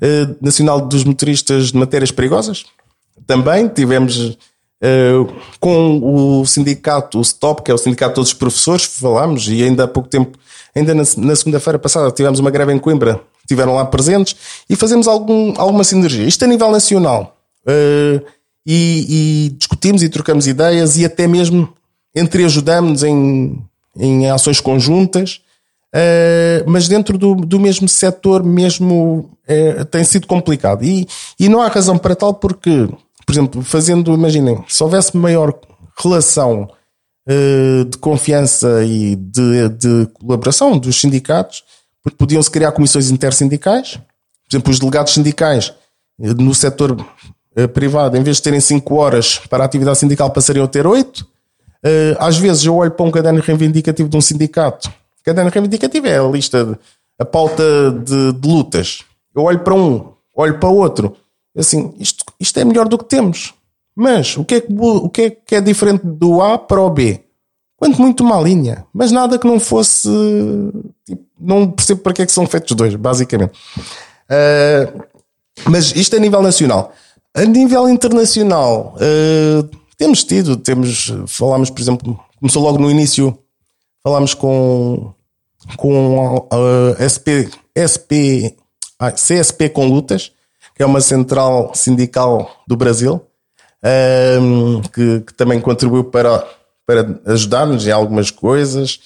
eh, 0.00 0.28
Nacional 0.40 0.80
dos 0.80 1.04
Motoristas 1.04 1.72
de 1.72 1.78
Matérias 1.78 2.10
Perigosas. 2.10 2.64
Também 3.26 3.68
tivemos 3.68 4.36
eh, 4.80 5.12
com 5.58 6.40
o 6.40 6.44
sindicato, 6.44 7.18
o 7.18 7.24
STOP, 7.24 7.62
que 7.62 7.70
é 7.70 7.74
o 7.74 7.78
Sindicato 7.78 8.10
de 8.10 8.14
Todos 8.16 8.30
os 8.30 8.34
Professores, 8.34 8.84
falámos 8.84 9.48
e 9.48 9.62
ainda 9.62 9.84
há 9.84 9.88
pouco 9.88 10.08
tempo, 10.08 10.38
ainda 10.74 10.94
na, 10.94 11.02
na 11.18 11.36
segunda-feira 11.36 11.78
passada, 11.78 12.10
tivemos 12.10 12.40
uma 12.40 12.50
greve 12.50 12.72
em 12.72 12.78
Coimbra, 12.78 13.20
estiveram 13.40 13.74
lá 13.74 13.84
presentes 13.84 14.36
e 14.68 14.76
fazemos 14.76 15.06
algum, 15.06 15.54
alguma 15.56 15.84
sinergia. 15.84 16.26
Isto 16.26 16.44
a 16.44 16.48
nível 16.48 16.70
nacional. 16.70 17.36
Eh, 17.66 18.20
e, 18.66 19.06
e 19.46 19.50
discutimos 19.50 20.02
e 20.02 20.08
trocamos 20.08 20.46
ideias 20.46 20.96
e 20.96 21.04
até 21.04 21.26
mesmo 21.26 21.68
entreajudamos 22.14 23.02
em, 23.02 23.62
em 23.96 24.30
ações 24.30 24.60
conjuntas. 24.60 25.40
Uh, 25.94 26.68
mas 26.68 26.88
dentro 26.88 27.16
do, 27.16 27.36
do 27.36 27.60
mesmo 27.60 27.88
setor 27.88 28.42
mesmo 28.42 29.30
uh, 29.48 29.84
tem 29.84 30.02
sido 30.02 30.26
complicado 30.26 30.82
e, 30.82 31.06
e 31.38 31.48
não 31.48 31.62
há 31.62 31.68
razão 31.68 31.96
para 31.96 32.16
tal 32.16 32.34
porque 32.34 32.88
por 33.24 33.32
exemplo, 33.32 33.62
fazendo, 33.62 34.12
imaginem 34.12 34.64
se 34.66 34.82
houvesse 34.82 35.16
maior 35.16 35.54
relação 35.96 36.62
uh, 36.62 36.68
de 37.26 37.96
confiança 37.98 38.84
e 38.84 39.16
de, 39.16 39.68
de 39.70 40.06
colaboração 40.12 40.76
dos 40.76 41.00
sindicatos 41.00 41.64
porque 42.02 42.18
podiam-se 42.18 42.50
criar 42.50 42.70
comissões 42.72 43.10
intersindicais 43.10 43.92
por 43.92 44.56
exemplo, 44.56 44.70
os 44.70 44.78
delegados 44.78 45.14
sindicais 45.14 45.72
uh, 46.18 46.34
no 46.34 46.54
setor 46.54 46.92
uh, 46.92 47.68
privado, 47.68 48.18
em 48.18 48.22
vez 48.22 48.36
de 48.36 48.42
terem 48.42 48.60
5 48.60 48.94
horas 48.94 49.38
para 49.48 49.64
a 49.64 49.66
atividade 49.66 49.98
sindical 49.98 50.30
passariam 50.30 50.66
a 50.66 50.68
ter 50.68 50.86
8 50.86 51.26
às 52.18 52.38
vezes 52.38 52.64
eu 52.64 52.76
olho 52.76 52.90
para 52.90 53.04
um 53.04 53.10
caderno 53.10 53.40
reivindicativo 53.40 54.08
de 54.08 54.16
um 54.16 54.20
sindicato 54.20 54.90
caderno 55.24 55.50
reivindicativo 55.50 56.06
é 56.06 56.18
a 56.18 56.28
lista, 56.28 56.64
de, 56.64 56.78
a 57.18 57.24
pauta 57.24 57.90
de, 57.90 58.32
de, 58.34 58.48
lutas. 58.48 59.02
Eu 59.34 59.44
olho 59.44 59.60
para 59.60 59.74
um, 59.74 60.12
olho 60.34 60.58
para 60.60 60.68
outro, 60.68 61.16
assim, 61.56 61.94
isto, 61.98 62.24
isto 62.38 62.60
é 62.60 62.64
melhor 62.64 62.86
do 62.86 62.98
que 62.98 63.06
temos. 63.06 63.54
Mas 63.96 64.36
o 64.36 64.44
que, 64.44 64.56
é 64.56 64.60
que, 64.60 64.72
o 64.72 65.08
que 65.08 65.22
é 65.22 65.30
que 65.30 65.54
é 65.54 65.60
diferente 65.60 66.02
do 66.04 66.42
A 66.42 66.58
para 66.58 66.80
o 66.80 66.90
B? 66.90 67.24
quanto 67.84 68.00
muito 68.00 68.24
uma 68.24 68.40
linha, 68.40 68.86
mas 68.94 69.12
nada 69.12 69.38
que 69.38 69.46
não 69.46 69.60
fosse. 69.60 70.08
Tipo, 71.04 71.22
não 71.38 71.70
percebo 71.70 72.00
para 72.00 72.14
que 72.14 72.22
é 72.22 72.26
que 72.26 72.32
são 72.32 72.46
feitos 72.46 72.74
dois, 72.74 72.94
basicamente. 72.94 73.52
Uh, 74.24 75.04
mas 75.68 75.94
isto 75.94 76.16
a 76.16 76.18
nível 76.18 76.42
nacional. 76.42 76.92
A 77.34 77.44
nível 77.44 77.88
internacional, 77.88 78.96
uh, 78.96 79.68
temos 79.98 80.24
tido, 80.24 80.56
temos, 80.56 81.12
falámos, 81.26 81.68
por 81.68 81.80
exemplo, 81.80 82.18
começou 82.38 82.62
logo 82.62 82.78
no 82.78 82.90
início, 82.90 83.36
falámos 84.02 84.32
com, 84.34 85.12
com 85.76 86.48
a 86.50 87.04
SP, 87.04 87.50
SP, 87.74 88.54
ah, 88.98 89.10
CSP 89.10 89.68
com 89.68 89.86
lutas, 89.86 90.32
que 90.74 90.82
é 90.82 90.86
uma 90.86 91.00
central 91.00 91.72
sindical 91.74 92.62
do 92.66 92.76
Brasil, 92.76 93.20
um, 94.40 94.80
que, 94.80 95.20
que, 95.20 95.34
também 95.34 95.60
contribuiu 95.60 96.04
para, 96.04 96.46
para 96.86 97.20
ajudar-nos 97.26 97.86
em 97.86 97.90
algumas 97.90 98.30
coisas 98.30 99.00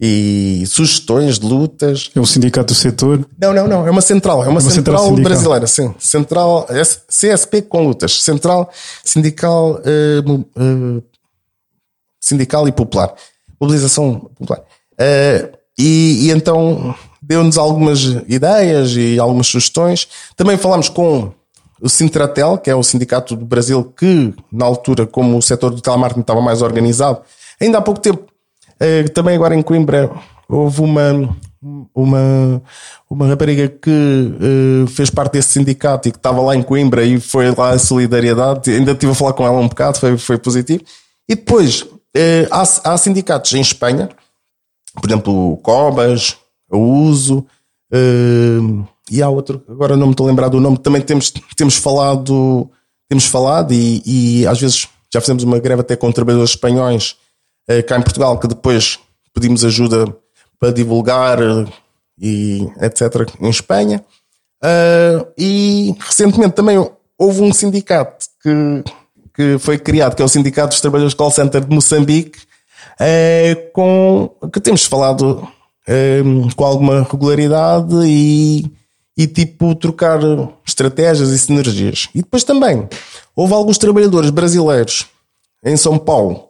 e 0.00 0.64
sugestões 0.66 1.38
de 1.38 1.46
lutas. 1.46 2.10
É 2.14 2.20
o 2.20 2.26
sindicato 2.26 2.72
do 2.72 2.76
setor? 2.76 3.26
Não, 3.38 3.52
não, 3.52 3.66
não. 3.66 3.86
É 3.86 3.90
uma 3.90 4.00
central. 4.00 4.44
É 4.44 4.48
uma, 4.48 4.60
uma 4.60 4.70
central, 4.70 5.06
central 5.06 5.24
brasileira, 5.24 5.66
sim. 5.66 5.94
Central 5.98 6.66
CSP 7.08 7.62
com 7.62 7.86
lutas. 7.86 8.22
Central 8.22 8.70
Sindical 9.02 9.80
uh, 9.80 10.32
uh, 10.32 11.02
Sindical 12.20 12.68
e 12.68 12.72
Popular. 12.72 13.14
Mobilização 13.60 14.30
Popular. 14.38 14.60
Uh, 14.92 15.58
e, 15.76 16.26
e, 16.26 16.30
então 16.30 16.94
deu-nos 17.22 17.56
algumas 17.56 18.02
ideias 18.28 18.92
e 18.96 19.18
algumas 19.18 19.46
sugestões. 19.46 20.08
Também 20.36 20.56
falámos 20.56 20.88
com 20.88 21.32
o 21.80 21.88
Sintratel, 21.88 22.58
que 22.58 22.70
é 22.70 22.74
o 22.74 22.82
sindicato 22.82 23.36
do 23.36 23.44
Brasil 23.44 23.84
que, 23.96 24.34
na 24.50 24.64
altura, 24.64 25.06
como 25.06 25.36
o 25.36 25.42
setor 25.42 25.70
do 25.70 25.80
telemarketing 25.80 26.20
estava 26.20 26.40
mais 26.40 26.62
organizado, 26.62 27.20
ainda 27.60 27.78
há 27.78 27.82
pouco 27.82 28.00
tempo 28.00 28.28
Uh, 28.78 29.08
também 29.10 29.34
agora 29.34 29.56
em 29.56 29.62
Coimbra 29.62 30.08
houve 30.48 30.80
uma, 30.82 31.36
uma, 31.92 32.62
uma 33.10 33.26
rapariga 33.26 33.68
que 33.68 33.90
uh, 33.90 34.86
fez 34.86 35.10
parte 35.10 35.32
desse 35.32 35.48
sindicato 35.48 36.08
e 36.08 36.12
que 36.12 36.16
estava 36.16 36.40
lá 36.40 36.54
em 36.54 36.62
Coimbra 36.62 37.04
e 37.04 37.18
foi 37.18 37.50
lá 37.50 37.70
a 37.70 37.78
solidariedade. 37.78 38.70
Ainda 38.70 38.92
estive 38.92 39.12
a 39.12 39.14
falar 39.16 39.32
com 39.32 39.44
ela 39.44 39.58
um 39.58 39.68
bocado, 39.68 39.98
foi, 39.98 40.16
foi 40.16 40.38
positivo. 40.38 40.84
E 41.28 41.34
depois 41.34 41.82
uh, 41.82 42.48
há, 42.52 42.92
há 42.92 42.96
sindicatos 42.96 43.52
em 43.52 43.60
Espanha, 43.60 44.08
por 44.94 45.10
exemplo, 45.10 45.52
o 45.52 45.56
Cobas, 45.56 46.36
o 46.70 46.78
Uso, 46.78 47.44
e 49.10 49.22
há 49.22 49.28
outro, 49.28 49.62
agora 49.68 49.96
não 49.96 50.06
me 50.06 50.12
estou 50.12 50.26
a 50.26 50.30
lembrar 50.30 50.48
do 50.48 50.60
nome, 50.60 50.78
também 50.78 51.00
temos, 51.00 51.32
temos 51.56 51.76
falado, 51.76 52.70
temos 53.08 53.26
falado 53.26 53.72
e, 53.72 54.02
e 54.04 54.46
às 54.46 54.60
vezes 54.60 54.88
já 55.12 55.20
fizemos 55.20 55.42
uma 55.42 55.58
greve 55.58 55.80
até 55.80 55.96
com 55.96 56.12
trabalhadores 56.12 56.50
espanhóis 56.50 57.16
eh, 57.66 57.82
cá 57.82 57.98
em 57.98 58.02
Portugal, 58.02 58.38
que 58.38 58.46
depois 58.46 58.98
pedimos 59.32 59.64
ajuda 59.64 60.06
para 60.58 60.72
divulgar 60.72 61.40
eh, 61.40 61.66
e 62.20 62.68
etc. 62.80 63.30
em 63.40 63.48
Espanha. 63.48 64.04
Uh, 64.62 65.24
e 65.38 65.94
recentemente 66.00 66.54
também 66.54 66.76
houve 67.16 67.42
um 67.42 67.52
sindicato 67.52 68.26
que, 68.42 68.84
que 69.32 69.58
foi 69.58 69.78
criado, 69.78 70.16
que 70.16 70.22
é 70.22 70.24
o 70.24 70.28
Sindicato 70.28 70.70
dos 70.70 70.80
Trabalhadores 70.80 71.14
Call 71.14 71.30
Center 71.30 71.64
de 71.64 71.72
Moçambique, 71.72 72.40
uh, 73.00 73.72
com, 73.72 74.30
que 74.52 74.60
temos 74.60 74.84
falado 74.84 75.46
uh, 75.88 76.54
com 76.54 76.64
alguma 76.64 77.02
regularidade 77.02 77.94
e, 78.04 78.70
e 79.16 79.26
tipo 79.26 79.74
trocar 79.74 80.20
estratégias 80.66 81.30
e 81.30 81.38
sinergias. 81.38 82.08
E 82.14 82.18
depois 82.18 82.44
também 82.44 82.88
houve 83.34 83.54
alguns 83.54 83.78
trabalhadores 83.78 84.30
brasileiros 84.30 85.06
em 85.64 85.76
São 85.76 85.98
Paulo 85.98 86.48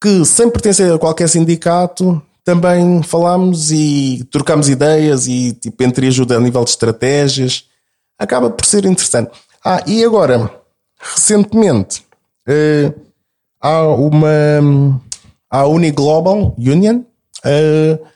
que, 0.00 0.24
sem 0.24 0.50
pertencer 0.50 0.92
a 0.92 0.98
qualquer 0.98 1.28
sindicato, 1.28 2.20
também 2.44 3.02
falámos 3.02 3.72
e 3.72 4.22
trocámos 4.30 4.68
ideias 4.68 5.26
e 5.26 5.54
tipo, 5.54 5.82
entre 5.82 6.06
ajuda 6.08 6.36
a 6.36 6.40
nível 6.40 6.62
de 6.62 6.70
estratégias. 6.70 7.64
Acaba 8.18 8.50
por 8.50 8.66
ser 8.66 8.84
interessante. 8.84 9.30
Ah, 9.64 9.82
e 9.86 10.04
agora, 10.04 10.50
recentemente, 10.98 12.04
uh, 12.46 13.00
há 13.58 13.86
uma 13.86 14.28
há 15.50 15.60
a 15.60 15.66
Uniglobal 15.66 16.54
Union 16.58 16.98
uh, 16.98 18.06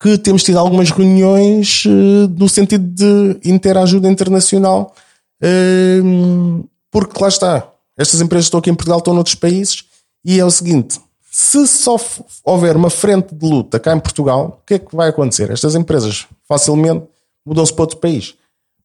que 0.00 0.16
temos 0.18 0.42
tido 0.42 0.58
algumas 0.58 0.90
reuniões 0.90 1.84
uh, 1.84 2.28
no 2.36 2.48
sentido 2.48 2.86
de 2.86 3.40
interajuda 3.48 4.08
internacional, 4.08 4.94
porque 6.90 7.20
lá 7.20 7.28
está, 7.28 7.68
estas 7.96 8.20
empresas 8.20 8.46
estão 8.46 8.58
aqui 8.58 8.70
em 8.70 8.74
Portugal, 8.74 8.98
estão 8.98 9.14
noutros 9.14 9.34
países, 9.34 9.84
e 10.24 10.38
é 10.38 10.44
o 10.44 10.50
seguinte: 10.50 11.00
se 11.30 11.66
só 11.66 11.96
houver 12.44 12.76
uma 12.76 12.90
frente 12.90 13.34
de 13.34 13.46
luta 13.46 13.78
cá 13.78 13.94
em 13.94 14.00
Portugal, 14.00 14.60
o 14.60 14.66
que 14.66 14.74
é 14.74 14.78
que 14.78 14.94
vai 14.94 15.08
acontecer? 15.08 15.50
Estas 15.50 15.74
empresas 15.74 16.26
facilmente 16.48 17.06
mudam-se 17.46 17.72
para 17.72 17.82
outro 17.82 17.98
país. 17.98 18.34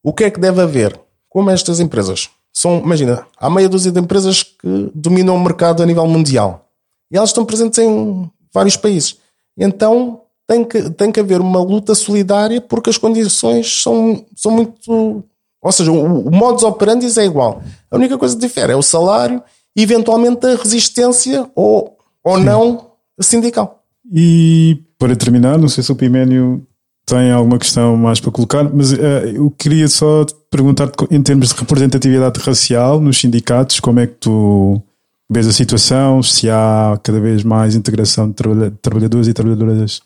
O 0.03 0.13
que 0.13 0.25
é 0.25 0.31
que 0.31 0.39
deve 0.39 0.61
haver? 0.61 0.99
Como 1.29 1.49
estas 1.49 1.79
empresas 1.79 2.29
são, 2.51 2.79
imagina, 2.79 3.25
há 3.37 3.49
meia 3.49 3.67
dúzia 3.67 3.91
de 3.91 3.99
empresas 3.99 4.43
que 4.43 4.91
dominam 4.93 5.35
o 5.35 5.43
mercado 5.43 5.81
a 5.81 5.85
nível 5.85 6.05
mundial 6.05 6.69
e 7.11 7.17
elas 7.17 7.29
estão 7.29 7.45
presentes 7.45 7.79
em 7.79 8.29
vários 8.53 8.77
países. 8.77 9.17
Então 9.57 10.21
tem 10.47 10.63
que, 10.63 10.89
tem 10.91 11.11
que 11.11 11.19
haver 11.19 11.41
uma 11.41 11.61
luta 11.61 11.95
solidária 11.95 12.59
porque 12.61 12.89
as 12.89 12.97
condições 12.97 13.81
são, 13.81 14.25
são 14.35 14.51
muito. 14.51 15.23
Ou 15.61 15.71
seja, 15.71 15.91
o, 15.91 16.27
o 16.27 16.31
modus 16.31 16.63
operandi 16.63 17.07
é 17.17 17.25
igual. 17.25 17.61
A 17.89 17.95
única 17.95 18.17
coisa 18.17 18.35
que 18.35 18.41
difere 18.41 18.73
é 18.73 18.75
o 18.75 18.81
salário 18.81 19.41
e 19.75 19.81
eventualmente 19.81 20.45
a 20.45 20.55
resistência 20.55 21.49
ou 21.55 21.97
ou 22.23 22.37
Sim. 22.37 22.43
não 22.45 22.91
sindical. 23.19 23.83
E 24.11 24.81
para 24.97 25.15
terminar, 25.15 25.57
não 25.57 25.67
sei 25.67 25.83
se 25.83 25.91
o 25.91 25.95
Piménio 25.95 26.65
tem 27.05 27.31
alguma 27.31 27.59
questão 27.59 27.97
mais 27.97 28.19
para 28.19 28.31
colocar, 28.31 28.63
mas 28.63 28.93
uh, 28.93 28.97
eu 29.33 29.51
queria 29.51 29.87
só 29.87 30.25
perguntar-te 30.49 30.93
em 31.11 31.21
termos 31.21 31.49
de 31.49 31.55
representatividade 31.55 32.39
racial 32.39 33.01
nos 33.01 33.17
sindicatos, 33.19 33.79
como 33.81 33.99
é 33.99 34.07
que 34.07 34.13
tu 34.13 34.81
vês 35.29 35.47
a 35.47 35.51
situação, 35.51 36.23
se 36.23 36.49
há 36.49 36.97
cada 37.03 37.19
vez 37.19 37.43
mais 37.43 37.75
integração 37.75 38.29
de 38.29 38.35
trabalhadores 38.81 39.27
e 39.27 39.33
trabalhadoras 39.33 40.01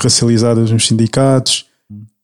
racializadas 0.00 0.70
nos 0.70 0.86
sindicatos, 0.86 1.66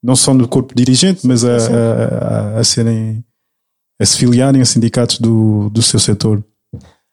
não 0.02 0.16
só 0.16 0.34
no 0.34 0.48
corpo 0.48 0.74
dirigente, 0.74 1.26
mas 1.26 1.44
a, 1.44 1.56
a, 1.56 2.60
a, 2.60 2.64
serem 2.64 3.24
a 4.00 4.04
se 4.04 4.16
filiarem 4.16 4.60
a 4.60 4.64
sindicatos 4.64 5.18
do, 5.18 5.70
do 5.70 5.80
seu 5.80 6.00
setor. 6.00 6.44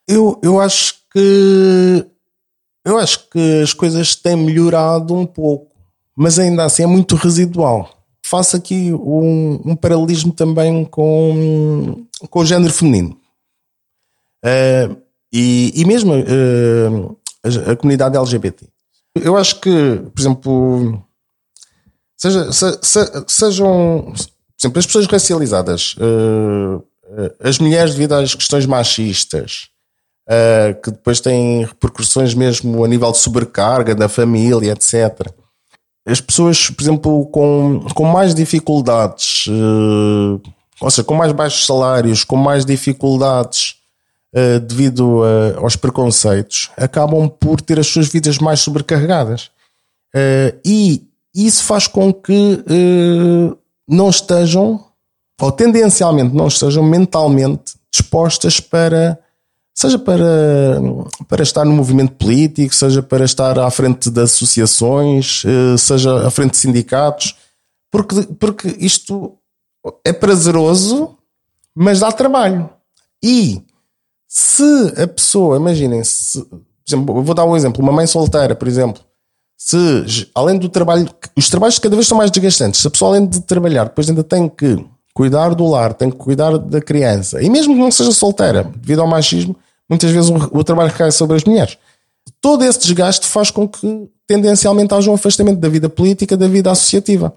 Eu, 0.07 0.39
eu 0.43 0.59
acho 0.59 0.95
que 1.13 2.05
eu 2.85 2.97
acho 2.97 3.29
que 3.29 3.61
as 3.61 3.73
coisas 3.73 4.15
têm 4.15 4.35
melhorado 4.35 5.13
um 5.13 5.25
pouco, 5.25 5.75
mas 6.15 6.39
ainda 6.39 6.63
assim 6.63 6.83
é 6.83 6.87
muito 6.87 7.15
residual. 7.15 7.95
Faço 8.25 8.55
aqui 8.55 8.91
um, 8.93 9.61
um 9.65 9.75
paralelismo 9.75 10.31
também 10.33 10.85
com, 10.85 12.05
com 12.29 12.39
o 12.39 12.45
género 12.45 12.73
feminino. 12.73 13.17
Uh, 14.43 14.95
e, 15.31 15.71
e 15.75 15.85
mesmo 15.85 16.13
uh, 16.13 17.17
a, 17.43 17.71
a, 17.71 17.75
comunidade 17.75 18.17
LGBT. 18.17 18.67
Eu 19.15 19.35
acho 19.35 19.59
que, 19.59 20.01
por 20.13 20.19
exemplo, 20.19 21.03
seja, 22.17 22.51
se, 22.51 22.79
se, 22.81 23.25
sejam, 23.27 24.13
por 24.13 24.59
exemplo, 24.59 24.79
as 24.79 24.85
pessoas 24.85 25.07
racializadas, 25.07 25.95
uh, 25.95 26.83
as 27.39 27.57
mulheres 27.59 27.93
devido 27.93 28.13
às 28.13 28.35
questões 28.35 28.65
machistas, 28.65 29.69
uh, 30.27 30.79
que 30.81 30.91
depois 30.91 31.19
têm 31.19 31.65
repercussões 31.65 32.33
mesmo 32.33 32.83
a 32.83 32.87
nível 32.87 33.11
de 33.11 33.17
sobrecarga 33.17 33.95
da 33.95 34.07
família, 34.07 34.71
etc. 34.71 35.27
As 36.05 36.21
pessoas, 36.21 36.69
por 36.69 36.81
exemplo, 36.81 37.25
com, 37.27 37.85
com 37.95 38.05
mais 38.05 38.35
dificuldades, 38.35 39.47
uh, 39.47 40.41
ou 40.81 40.89
seja, 40.91 41.03
com 41.03 41.15
mais 41.15 41.31
baixos 41.31 41.65
salários, 41.65 42.23
com 42.23 42.35
mais 42.35 42.65
dificuldades 42.65 43.78
uh, 44.35 44.59
devido 44.59 45.23
a, 45.23 45.59
aos 45.59 45.75
preconceitos, 45.75 46.71
acabam 46.77 47.29
por 47.29 47.61
ter 47.61 47.79
as 47.79 47.87
suas 47.87 48.07
vidas 48.07 48.37
mais 48.37 48.59
sobrecarregadas. 48.59 49.51
e 50.65 51.07
isso 51.35 51.63
faz 51.63 51.85
com 51.87 52.11
que 52.11 52.63
não 53.87 54.09
estejam, 54.09 54.83
ou 55.39 55.51
tendencialmente 55.51 56.35
não 56.35 56.47
estejam 56.47 56.83
mentalmente 56.83 57.75
dispostas 57.91 58.59
para 58.59 59.19
seja 59.79 59.97
para, 59.97 60.81
para 61.25 61.41
estar 61.41 61.63
no 61.63 61.71
movimento 61.71 62.11
político, 62.15 62.75
seja 62.75 63.01
para 63.01 63.23
estar 63.23 63.57
à 63.57 63.71
frente 63.71 64.09
de 64.09 64.19
associações, 64.19 65.43
eh, 65.45 65.77
seja 65.77 66.27
à 66.27 66.29
frente 66.29 66.51
de 66.51 66.57
sindicatos, 66.57 67.37
porque, 67.89 68.23
porque 68.37 68.75
isto 68.77 69.37
é 70.03 70.11
prazeroso, 70.11 71.17
mas 71.73 72.01
dá 72.01 72.11
trabalho. 72.11 72.69
E 73.23 73.63
se 74.31 74.93
a 74.95 75.07
pessoa, 75.07 75.57
imaginem, 75.57 76.03
se, 76.03 76.39
por 76.45 76.61
exemplo, 76.87 77.17
eu 77.17 77.23
vou 77.23 77.33
dar 77.33 77.45
um 77.45 77.57
exemplo, 77.57 77.81
uma 77.81 77.91
mãe 77.91 78.05
solteira, 78.05 78.55
por 78.55 78.67
exemplo, 78.67 79.01
se 79.57 80.29
além 80.35 80.59
do 80.59 80.69
trabalho, 80.69 81.09
os 81.35 81.49
trabalhos 81.49 81.79
cada 81.79 81.95
vez 81.95 82.07
são 82.07 82.15
mais 82.15 82.29
desgastantes, 82.29 82.79
se 82.79 82.87
a 82.87 82.91
pessoa 82.91 83.09
além 83.11 83.25
de 83.25 83.41
trabalhar, 83.41 83.85
depois 83.85 84.07
ainda 84.07 84.23
tem 84.23 84.47
que 84.47 84.85
cuidar 85.15 85.55
do 85.55 85.65
lar, 85.65 85.95
tem 85.95 86.11
que 86.11 86.15
cuidar 86.15 86.59
da 86.59 86.79
criança, 86.79 87.41
e 87.41 87.49
mesmo 87.49 87.73
que 87.73 87.79
não 87.79 87.91
seja 87.91 88.11
solteira, 88.11 88.63
devido 88.63 89.01
ao 89.01 89.07
machismo, 89.07 89.55
muitas 89.89 90.11
vezes 90.11 90.29
o, 90.29 90.35
o 90.59 90.63
trabalho 90.63 90.91
recai 90.91 91.11
sobre 91.11 91.35
as 91.35 91.43
mulheres. 91.43 91.75
todo 92.39 92.63
esse 92.63 92.79
desgaste 92.79 93.25
faz 93.25 93.49
com 93.49 93.67
que 93.67 94.07
tendencialmente 94.27 94.93
haja 94.93 95.09
um 95.09 95.15
afastamento 95.15 95.59
da 95.59 95.67
vida 95.67 95.89
política, 95.89 96.37
da 96.37 96.47
vida 96.47 96.69
associativa. 96.69 97.33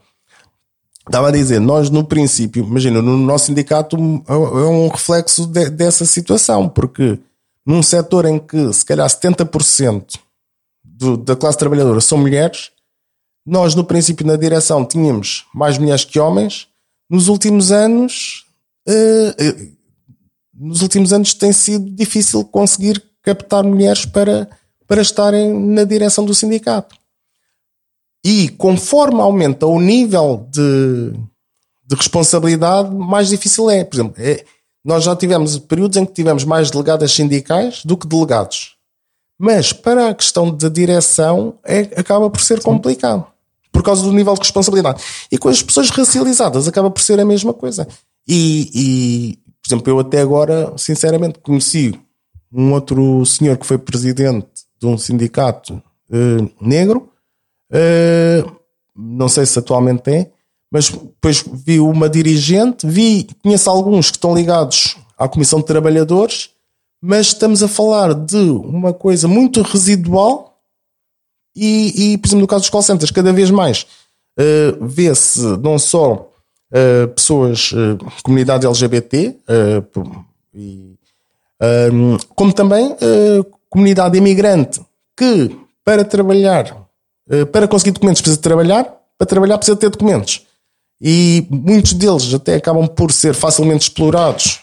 Estava 1.06 1.28
a 1.28 1.32
dizer, 1.32 1.60
nós 1.60 1.90
no 1.90 2.04
princípio, 2.04 2.64
imagina, 2.64 3.02
no 3.02 3.16
nosso 3.16 3.46
sindicato 3.46 3.96
é 4.28 4.32
um 4.34 4.88
reflexo 4.88 5.46
de, 5.46 5.68
dessa 5.68 6.04
situação, 6.04 6.68
porque 6.68 7.18
num 7.66 7.82
setor 7.82 8.24
em 8.24 8.38
que 8.38 8.72
se 8.72 8.84
calhar 8.84 9.08
70% 9.08 10.18
do, 10.84 11.16
da 11.16 11.34
classe 11.34 11.58
trabalhadora 11.58 12.00
são 12.00 12.18
mulheres, 12.18 12.70
nós 13.44 13.74
no 13.74 13.84
princípio 13.84 14.24
na 14.24 14.36
direção 14.36 14.84
tínhamos 14.84 15.44
mais 15.52 15.76
mulheres 15.76 16.04
que 16.04 16.20
homens, 16.20 16.68
nos 17.10 17.26
últimos 17.26 17.72
anos, 17.72 18.46
uh, 18.88 19.30
uh, 19.30 19.72
nos 20.54 20.82
últimos 20.82 21.12
anos 21.12 21.34
tem 21.34 21.52
sido 21.52 21.90
difícil 21.90 22.44
conseguir 22.44 23.02
captar 23.22 23.64
mulheres 23.64 24.06
para, 24.06 24.48
para 24.86 25.02
estarem 25.02 25.52
na 25.52 25.82
direção 25.82 26.24
do 26.24 26.34
sindicato. 26.34 26.94
E 28.24 28.48
conforme 28.50 29.20
aumenta 29.20 29.66
o 29.66 29.80
nível 29.80 30.46
de, 30.50 31.12
de 31.84 31.96
responsabilidade, 31.96 32.94
mais 32.94 33.28
difícil 33.28 33.68
é. 33.68 33.84
Por 33.84 33.96
exemplo, 33.96 34.14
é, 34.18 34.44
nós 34.84 35.04
já 35.04 35.14
tivemos 35.16 35.58
períodos 35.58 35.96
em 35.96 36.04
que 36.04 36.12
tivemos 36.12 36.44
mais 36.44 36.70
delegadas 36.70 37.12
sindicais 37.12 37.84
do 37.84 37.96
que 37.96 38.06
delegados. 38.06 38.76
Mas 39.38 39.72
para 39.72 40.10
a 40.10 40.14
questão 40.14 40.54
da 40.54 40.68
direção 40.68 41.58
é, 41.64 41.80
acaba 41.96 42.30
por 42.30 42.40
ser 42.40 42.62
complicado. 42.62 43.26
Por 43.72 43.82
causa 43.82 44.02
do 44.02 44.12
nível 44.12 44.34
de 44.34 44.40
responsabilidade. 44.40 45.02
E 45.30 45.38
com 45.38 45.48
as 45.48 45.62
pessoas 45.62 45.90
racializadas 45.90 46.68
acaba 46.68 46.90
por 46.90 47.00
ser 47.00 47.18
a 47.18 47.24
mesma 47.24 47.52
coisa. 47.52 47.88
E, 48.28 48.70
e 48.74 49.38
por 49.62 49.68
exemplo, 49.68 49.92
eu 49.92 49.98
até 49.98 50.20
agora, 50.20 50.72
sinceramente, 50.76 51.38
conheci 51.40 51.98
um 52.52 52.72
outro 52.72 53.24
senhor 53.24 53.56
que 53.56 53.66
foi 53.66 53.78
presidente 53.78 54.46
de 54.80 54.86
um 54.86 54.98
sindicato 54.98 55.74
uh, 55.74 56.50
negro 56.60 57.11
Uh, 57.72 58.52
não 58.94 59.28
sei 59.28 59.46
se 59.46 59.58
atualmente 59.58 60.10
é, 60.10 60.30
mas 60.70 60.90
depois 60.90 61.44
vi 61.66 61.80
uma 61.80 62.08
dirigente, 62.08 62.86
vi, 62.86 63.26
conheço 63.42 63.70
alguns 63.70 64.10
que 64.10 64.16
estão 64.16 64.34
ligados 64.34 64.96
à 65.18 65.28
Comissão 65.28 65.60
de 65.60 65.66
Trabalhadores, 65.66 66.50
mas 67.00 67.28
estamos 67.28 67.62
a 67.62 67.68
falar 67.68 68.14
de 68.14 68.36
uma 68.36 68.92
coisa 68.92 69.26
muito 69.26 69.62
residual 69.62 70.52
e, 71.54 72.12
e 72.12 72.18
por 72.18 72.28
exemplo, 72.28 72.42
no 72.42 72.46
caso 72.46 72.62
dos 72.62 72.70
call 72.70 72.82
centers, 72.82 73.10
cada 73.10 73.32
vez 73.32 73.50
mais. 73.50 73.86
Uh, 74.38 74.86
vê-se 74.86 75.40
não 75.58 75.78
só 75.78 76.30
uh, 76.72 77.08
pessoas, 77.08 77.72
uh, 77.72 77.98
comunidade 78.22 78.66
LGBT, 78.66 79.36
e, 80.54 80.96
como 82.34 82.52
também 82.52 82.96
comunidade 83.70 84.18
imigrante 84.18 84.80
que 85.16 85.56
para 85.84 86.04
trabalhar 86.04 86.81
para 87.52 87.68
conseguir 87.68 87.92
documentos 87.92 88.20
precisa 88.20 88.40
trabalhar, 88.40 88.84
para 89.18 89.26
trabalhar 89.26 89.58
precisa 89.58 89.76
ter 89.76 89.90
documentos. 89.90 90.42
E 91.00 91.46
muitos 91.50 91.92
deles 91.94 92.32
até 92.32 92.56
acabam 92.56 92.86
por 92.86 93.12
ser 93.12 93.34
facilmente 93.34 93.88
explorados 93.88 94.60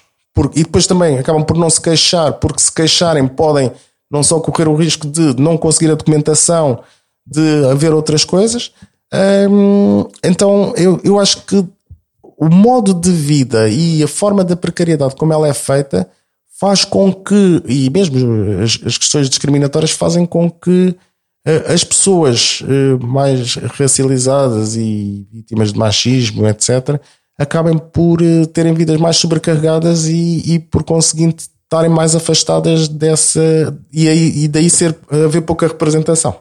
e 0.55 0.63
depois 0.63 0.87
também 0.87 1.17
acabam 1.17 1.43
por 1.43 1.57
não 1.57 1.69
se 1.69 1.81
queixar, 1.81 2.33
porque 2.33 2.61
se 2.61 2.71
queixarem 2.71 3.27
podem 3.27 3.71
não 4.09 4.23
só 4.23 4.39
correr 4.39 4.67
o 4.67 4.75
risco 4.75 5.05
de 5.07 5.39
não 5.39 5.57
conseguir 5.57 5.91
a 5.91 5.95
documentação, 5.95 6.81
de 7.25 7.65
haver 7.69 7.93
outras 7.93 8.23
coisas. 8.23 8.71
então 10.23 10.73
eu, 10.77 10.99
eu 11.03 11.19
acho 11.19 11.45
que 11.45 11.65
o 12.23 12.49
modo 12.49 12.93
de 12.93 13.11
vida 13.11 13.67
e 13.69 14.01
a 14.01 14.07
forma 14.07 14.43
da 14.43 14.55
precariedade 14.55 15.15
como 15.15 15.33
ela 15.33 15.47
é 15.47 15.53
feita 15.53 16.09
faz 16.59 16.83
com 16.85 17.13
que, 17.13 17.61
e 17.67 17.89
mesmo 17.89 18.61
as, 18.63 18.79
as 18.85 18.97
questões 18.97 19.29
discriminatórias 19.29 19.91
fazem 19.91 20.25
com 20.25 20.49
que 20.49 20.89
eh, 20.89 20.95
as 21.45 21.83
pessoas 21.83 22.61
eh, 22.67 23.03
mais 23.03 23.55
racializadas 23.55 24.75
e 24.75 25.25
vítimas 25.31 25.71
de 25.71 25.79
machismo, 25.79 26.47
etc., 26.47 26.99
acabem 27.37 27.77
por 27.77 28.21
eh, 28.21 28.45
terem 28.45 28.73
vidas 28.73 28.99
mais 28.99 29.17
sobrecarregadas 29.17 30.05
e, 30.07 30.43
e 30.45 30.59
por 30.59 30.83
conseguinte 30.83 31.47
estarem 31.63 31.89
mais 31.89 32.15
afastadas 32.15 32.87
dessa 32.87 33.41
e, 33.91 34.07
e 34.43 34.47
daí 34.47 34.69
ser 34.69 34.97
haver 35.09 35.41
pouca 35.41 35.67
representação. 35.67 36.35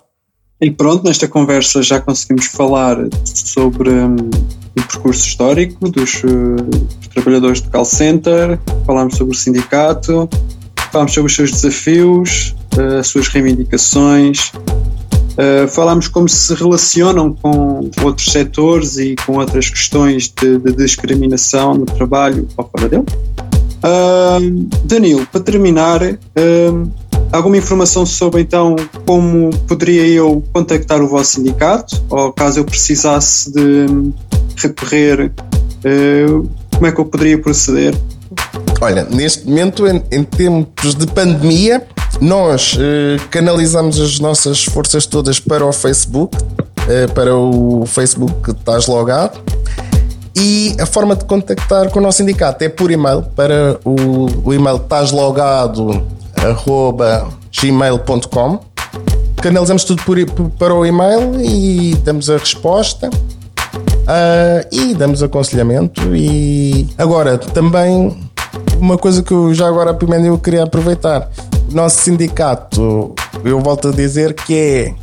E 0.60 0.70
pronto, 0.70 1.04
nesta 1.04 1.28
conversa 1.28 1.82
já 1.82 2.00
conseguimos 2.00 2.46
falar 2.46 2.96
sobre 3.24 3.90
um, 3.90 4.16
o 4.16 4.86
percurso 4.88 5.24
histórico 5.24 5.88
dos, 5.88 6.22
dos 6.22 7.08
trabalhadores 7.12 7.60
do 7.60 7.70
call 7.70 7.84
center, 7.84 8.58
falámos 8.84 9.16
sobre 9.16 9.36
o 9.36 9.38
sindicato, 9.38 10.28
falámos 10.90 11.14
sobre 11.14 11.30
os 11.30 11.36
seus 11.36 11.52
desafios, 11.52 12.56
as 12.98 13.08
suas 13.08 13.28
reivindicações, 13.28 14.52
Uh, 15.38 15.68
falámos 15.68 16.08
como 16.08 16.28
se 16.28 16.52
relacionam 16.52 17.32
com 17.32 17.88
outros 18.02 18.32
setores 18.32 18.98
e 18.98 19.14
com 19.24 19.38
outras 19.38 19.70
questões 19.70 20.26
de, 20.28 20.58
de 20.58 20.72
discriminação 20.72 21.74
no 21.74 21.86
trabalho 21.86 22.48
ou 22.56 22.68
fora 22.68 22.88
dele. 22.88 23.04
Uh, 23.78 24.68
Danilo, 24.82 25.24
para 25.30 25.40
terminar, 25.40 26.00
alguma 27.30 27.56
informação 27.56 28.04
sobre 28.04 28.40
então 28.40 28.74
como 29.06 29.50
poderia 29.68 30.08
eu 30.08 30.42
contactar 30.52 31.00
o 31.00 31.06
vosso 31.06 31.36
sindicato 31.36 32.02
ou 32.10 32.32
caso 32.32 32.58
eu 32.58 32.64
precisasse 32.64 33.52
de 33.52 33.86
recorrer, 34.56 35.30
como 36.74 36.86
é 36.88 36.90
que 36.90 37.00
eu 37.00 37.04
poderia 37.04 37.38
proceder? 37.40 37.94
Olha, 38.80 39.04
neste 39.04 39.46
momento, 39.46 39.86
em, 39.86 40.02
em 40.10 40.24
tempos 40.24 40.96
de 40.96 41.06
pandemia, 41.06 41.86
nós 42.20 42.76
eh, 42.78 43.16
canalizamos 43.30 44.00
as 44.00 44.18
nossas 44.18 44.64
forças 44.64 45.06
todas 45.06 45.38
para 45.38 45.64
o 45.64 45.72
Facebook, 45.72 46.36
eh, 46.88 47.06
para 47.06 47.34
o 47.34 47.86
Facebook 47.86 48.34
que 48.42 48.50
estás 48.50 48.86
logado. 48.86 49.38
E 50.34 50.76
a 50.80 50.86
forma 50.86 51.16
de 51.16 51.24
contactar 51.24 51.90
com 51.90 51.98
o 51.98 52.02
nosso 52.02 52.18
sindicato 52.18 52.62
é 52.64 52.68
por 52.68 52.90
e-mail 52.90 53.22
para 53.34 53.78
o, 53.84 54.48
o 54.48 54.54
e-mail 54.54 54.80
gmail.com. 57.60 58.60
Canalizamos 59.36 59.84
tudo 59.84 60.02
por, 60.02 60.16
para 60.58 60.74
o 60.74 60.86
e-mail 60.86 61.40
e 61.40 61.94
damos 62.04 62.30
a 62.30 62.36
resposta. 62.36 63.10
Uh, 64.08 64.64
e 64.72 64.94
damos 64.94 65.22
aconselhamento 65.22 66.16
e 66.16 66.88
agora 66.96 67.36
também 67.36 68.16
uma 68.80 68.96
coisa 68.96 69.22
que 69.22 69.32
eu 69.32 69.52
já 69.52 69.68
agora 69.68 69.92
primeiro 69.92 70.24
eu 70.24 70.38
queria 70.38 70.62
aproveitar 70.62 71.28
nosso 71.70 72.02
sindicato, 72.02 73.14
eu 73.44 73.60
volto 73.60 73.88
a 73.88 73.92
dizer 73.92 74.34
que 74.34 74.54
é 74.54 74.94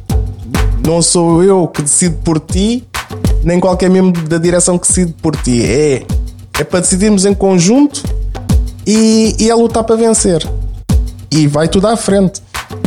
não 0.86 1.02
sou 1.02 1.44
eu 1.44 1.68
que 1.68 1.82
decido 1.82 2.18
por 2.24 2.40
ti, 2.40 2.88
nem 3.44 3.60
qualquer 3.60 3.90
membro 3.90 4.28
da 4.28 4.38
direção 4.38 4.78
que 4.78 4.88
decide 4.88 5.14
por 5.14 5.36
ti. 5.36 5.64
É, 5.64 6.04
é 6.60 6.64
para 6.64 6.80
decidirmos 6.80 7.26
em 7.26 7.34
conjunto 7.34 8.04
e, 8.86 9.36
e 9.40 9.50
é 9.50 9.56
lutar 9.56 9.84
para 9.84 9.96
vencer. 9.96 10.48
E 11.32 11.48
vai 11.48 11.68
tudo 11.68 11.88
à 11.88 11.98
frente. 11.98 12.42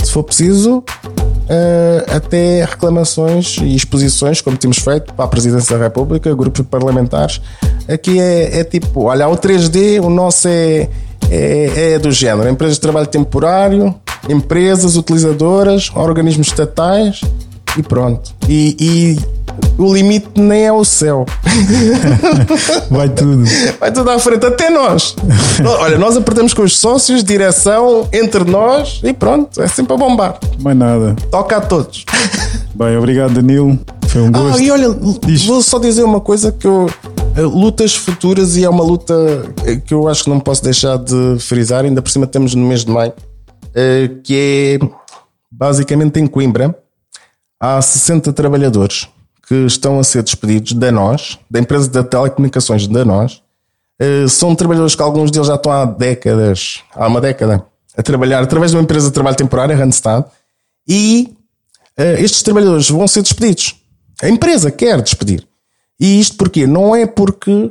Se 0.04 0.12
for 0.12 0.22
preciso, 0.22 0.78
uh, 0.78 2.14
até 2.16 2.64
reclamações 2.64 3.58
e 3.58 3.74
exposições, 3.74 4.40
como 4.40 4.56
temos 4.56 4.78
feito 4.78 5.12
para 5.12 5.24
a 5.24 5.28
Presidência 5.28 5.76
da 5.76 5.84
República, 5.84 6.34
grupos 6.34 6.64
parlamentares. 6.66 7.40
Aqui 7.88 8.20
é, 8.20 8.60
é 8.60 8.64
tipo, 8.64 9.04
olha, 9.04 9.28
o 9.28 9.36
3D, 9.36 10.00
o 10.02 10.10
nosso 10.10 10.46
é 10.48 10.88
é, 11.30 11.92
é 11.94 11.98
do 11.98 12.10
género: 12.10 12.48
empresas 12.48 12.76
de 12.76 12.80
trabalho 12.80 13.06
temporário, 13.06 13.94
empresas 14.28 14.96
utilizadoras, 14.96 15.90
organismos 15.94 16.48
estatais 16.48 17.20
e 17.76 17.82
pronto. 17.82 18.34
E, 18.48 18.76
e 18.80 19.38
o 19.76 19.92
limite 19.92 20.40
nem 20.40 20.66
é 20.66 20.72
o 20.72 20.84
céu. 20.84 21.26
Vai 22.90 23.08
tudo. 23.08 23.44
Vai 23.78 23.92
tudo 23.92 24.10
à 24.10 24.18
frente, 24.18 24.46
até 24.46 24.70
nós. 24.70 25.14
Olha, 25.80 25.98
nós 25.98 26.16
apertamos 26.16 26.54
com 26.54 26.62
os 26.62 26.76
sócios, 26.76 27.22
direção, 27.22 28.08
entre 28.12 28.44
nós 28.44 29.00
e 29.04 29.12
pronto, 29.12 29.60
é 29.62 29.68
sempre 29.68 29.94
a 29.94 29.96
bombar. 29.96 30.38
Mais 30.60 30.76
nada. 30.76 31.14
Toca 31.30 31.56
a 31.56 31.60
todos. 31.60 32.04
Bem, 32.74 32.96
obrigado, 32.96 33.34
Danilo. 33.34 33.78
Foi 34.08 34.22
um 34.22 34.32
gosto. 34.32 34.58
Ah, 34.58 34.62
e 34.62 34.70
olha, 34.70 34.88
Diz. 35.26 35.44
vou 35.44 35.62
só 35.62 35.78
dizer 35.78 36.02
uma 36.02 36.20
coisa 36.20 36.50
que 36.50 36.66
eu 36.66 36.88
lutas 37.42 37.94
futuras 37.94 38.56
e 38.56 38.64
é 38.64 38.68
uma 38.68 38.82
luta 38.82 39.14
eh, 39.64 39.76
que 39.76 39.94
eu 39.94 40.08
acho 40.08 40.24
que 40.24 40.30
não 40.30 40.40
posso 40.40 40.62
deixar 40.62 40.96
de 40.98 41.38
frisar, 41.38 41.84
ainda 41.84 42.02
por 42.02 42.10
cima 42.10 42.24
estamos 42.24 42.54
no 42.54 42.66
mês 42.66 42.84
de 42.84 42.90
maio, 42.90 43.12
eh, 43.74 44.10
que 44.24 44.78
é 44.80 44.88
basicamente 45.50 46.18
em 46.18 46.26
Coimbra, 46.26 46.76
há 47.60 47.80
60 47.80 48.32
trabalhadores 48.32 49.08
que 49.46 49.54
estão 49.66 49.98
a 49.98 50.04
ser 50.04 50.22
despedidos 50.22 50.72
da 50.72 50.90
nós, 50.90 51.38
da 51.50 51.58
empresa 51.58 51.88
de 51.88 52.04
telecomunicações 52.04 52.86
da 52.86 53.04
nós. 53.04 53.42
São 54.28 54.54
trabalhadores 54.54 54.94
que 54.94 55.02
alguns 55.02 55.30
deles 55.30 55.48
já 55.48 55.54
estão 55.54 55.72
há 55.72 55.86
décadas, 55.86 56.82
há 56.94 57.08
uma 57.08 57.20
década, 57.20 57.64
a 57.96 58.02
trabalhar 58.02 58.42
através 58.42 58.70
de 58.70 58.76
uma 58.76 58.82
empresa 58.82 59.08
de 59.08 59.12
trabalho 59.14 59.36
temporário, 59.36 59.74
a 59.74 59.78
Randstad, 59.78 60.26
e 60.86 61.34
estes 61.96 62.42
trabalhadores 62.42 62.90
vão 62.90 63.08
ser 63.08 63.22
despedidos. 63.22 63.74
A 64.22 64.28
empresa 64.28 64.70
quer 64.70 65.00
despedir. 65.00 65.48
E 66.00 66.20
isto 66.20 66.36
porquê? 66.36 66.66
Não 66.66 66.94
é 66.94 67.06
porque 67.06 67.70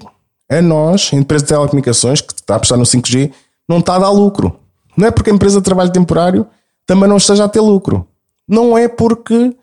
a 0.49 0.61
nós, 0.61 1.11
a 1.13 1.15
empresa 1.15 1.43
de 1.43 1.49
telecomunicações, 1.49 2.21
que 2.21 2.33
está 2.33 2.53
a 2.53 2.57
apostar 2.57 2.77
no 2.77 2.85
5G, 2.85 3.31
não 3.67 3.79
está 3.79 3.95
a 3.95 3.99
dar 3.99 4.09
lucro. 4.09 4.59
Não 4.95 5.07
é 5.07 5.11
porque 5.11 5.29
a 5.29 5.33
empresa 5.33 5.57
de 5.57 5.63
trabalho 5.63 5.91
temporário 5.91 6.47
também 6.85 7.07
não 7.07 7.17
esteja 7.17 7.45
a 7.45 7.49
ter 7.49 7.61
lucro. 7.61 8.07
não 8.47 8.77
é 8.77 8.87
porque 8.87 9.53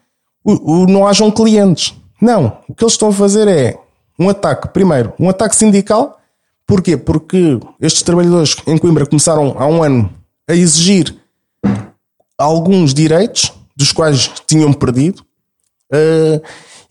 não 0.44 1.06
hajam 1.06 1.30
clientes. 1.30 1.94
Não. 2.20 2.58
O 2.68 2.74
que 2.74 2.84
eles 2.84 2.92
estão 2.92 3.08
a 3.08 3.12
fazer 3.12 3.48
é 3.48 3.78
um 4.18 4.28
ataque, 4.28 4.68
primeiro, 4.68 5.12
um 5.18 5.28
ataque 5.28 5.56
sindical. 5.56 6.20
Porquê? 6.66 6.96
Porque 6.96 7.58
estes 7.80 8.02
trabalhadores 8.02 8.56
em 8.66 8.78
Coimbra 8.78 9.06
começaram 9.06 9.56
há 9.58 9.66
um 9.66 9.82
ano 9.82 10.10
a 10.48 10.54
exigir 10.54 11.14
alguns 12.38 12.92
direitos 12.92 13.52
dos 13.76 13.92
quais 13.92 14.30
tinham 14.46 14.72
perdido 14.72 15.24
uh, 15.92 16.42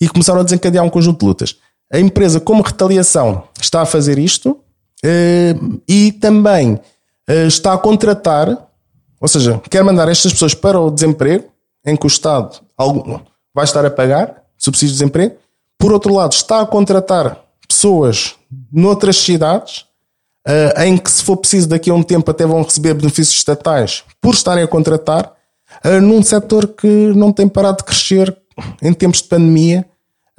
e 0.04 0.10
começaram 0.10 0.42
a 0.42 0.44
desencadear 0.44 0.84
um 0.84 0.90
conjunto 0.90 1.20
de 1.20 1.26
lutas. 1.26 1.56
A 1.92 1.98
empresa, 1.98 2.40
como 2.40 2.62
retaliação, 2.62 3.44
está 3.60 3.82
a 3.82 3.86
fazer 3.86 4.20
isto 4.20 4.50
uh, 4.52 5.82
e 5.88 6.12
também 6.12 6.74
uh, 6.74 7.48
está 7.48 7.74
a 7.74 7.78
contratar, 7.78 8.68
ou 9.22 9.28
seja, 9.30 9.62
quer 9.70 9.82
mandar 9.82 10.10
estas 10.10 10.34
pessoas 10.34 10.54
para 10.54 10.78
o 10.78 10.92
desemprego, 10.92 11.46
em 11.86 11.96
que 11.96 12.06
o 12.06 12.08
Estado 12.08 12.60
vai 13.56 13.64
estar 13.64 13.86
a 13.86 13.92
pagar 13.92 14.44
subsídios 14.58 14.98
de 14.98 15.00
desemprego. 15.00 15.36
Por 15.78 15.94
outro 15.94 16.14
lado, 16.14 16.34
está 16.34 16.62
a 16.62 16.66
contratar 16.66 17.42
pessoas 17.68 18.36
noutras 18.72 19.18
cidades 19.18 19.86
uh, 20.46 20.82
em 20.82 20.98
que, 20.98 21.10
se 21.10 21.24
for 21.24 21.38
preciso, 21.38 21.70
daqui 21.70 21.90
a 21.90 21.94
um 21.94 22.04
tempo 22.04 22.30
até 22.30 22.46
vão 22.46 22.62
receber 22.62 22.94
benefícios 22.94 23.38
estatais 23.38 24.04
por 24.20 24.34
estarem 24.34 24.66
a 24.66 24.68
contratar, 24.68 25.32
num 26.02 26.22
setor 26.22 26.68
que 26.68 26.88
não 26.88 27.32
tem 27.32 27.48
parado 27.48 27.78
de 27.78 27.84
crescer 27.84 28.38
em 28.82 28.94
tempos 28.94 29.22
de 29.22 29.28
pandemia. 29.28 29.86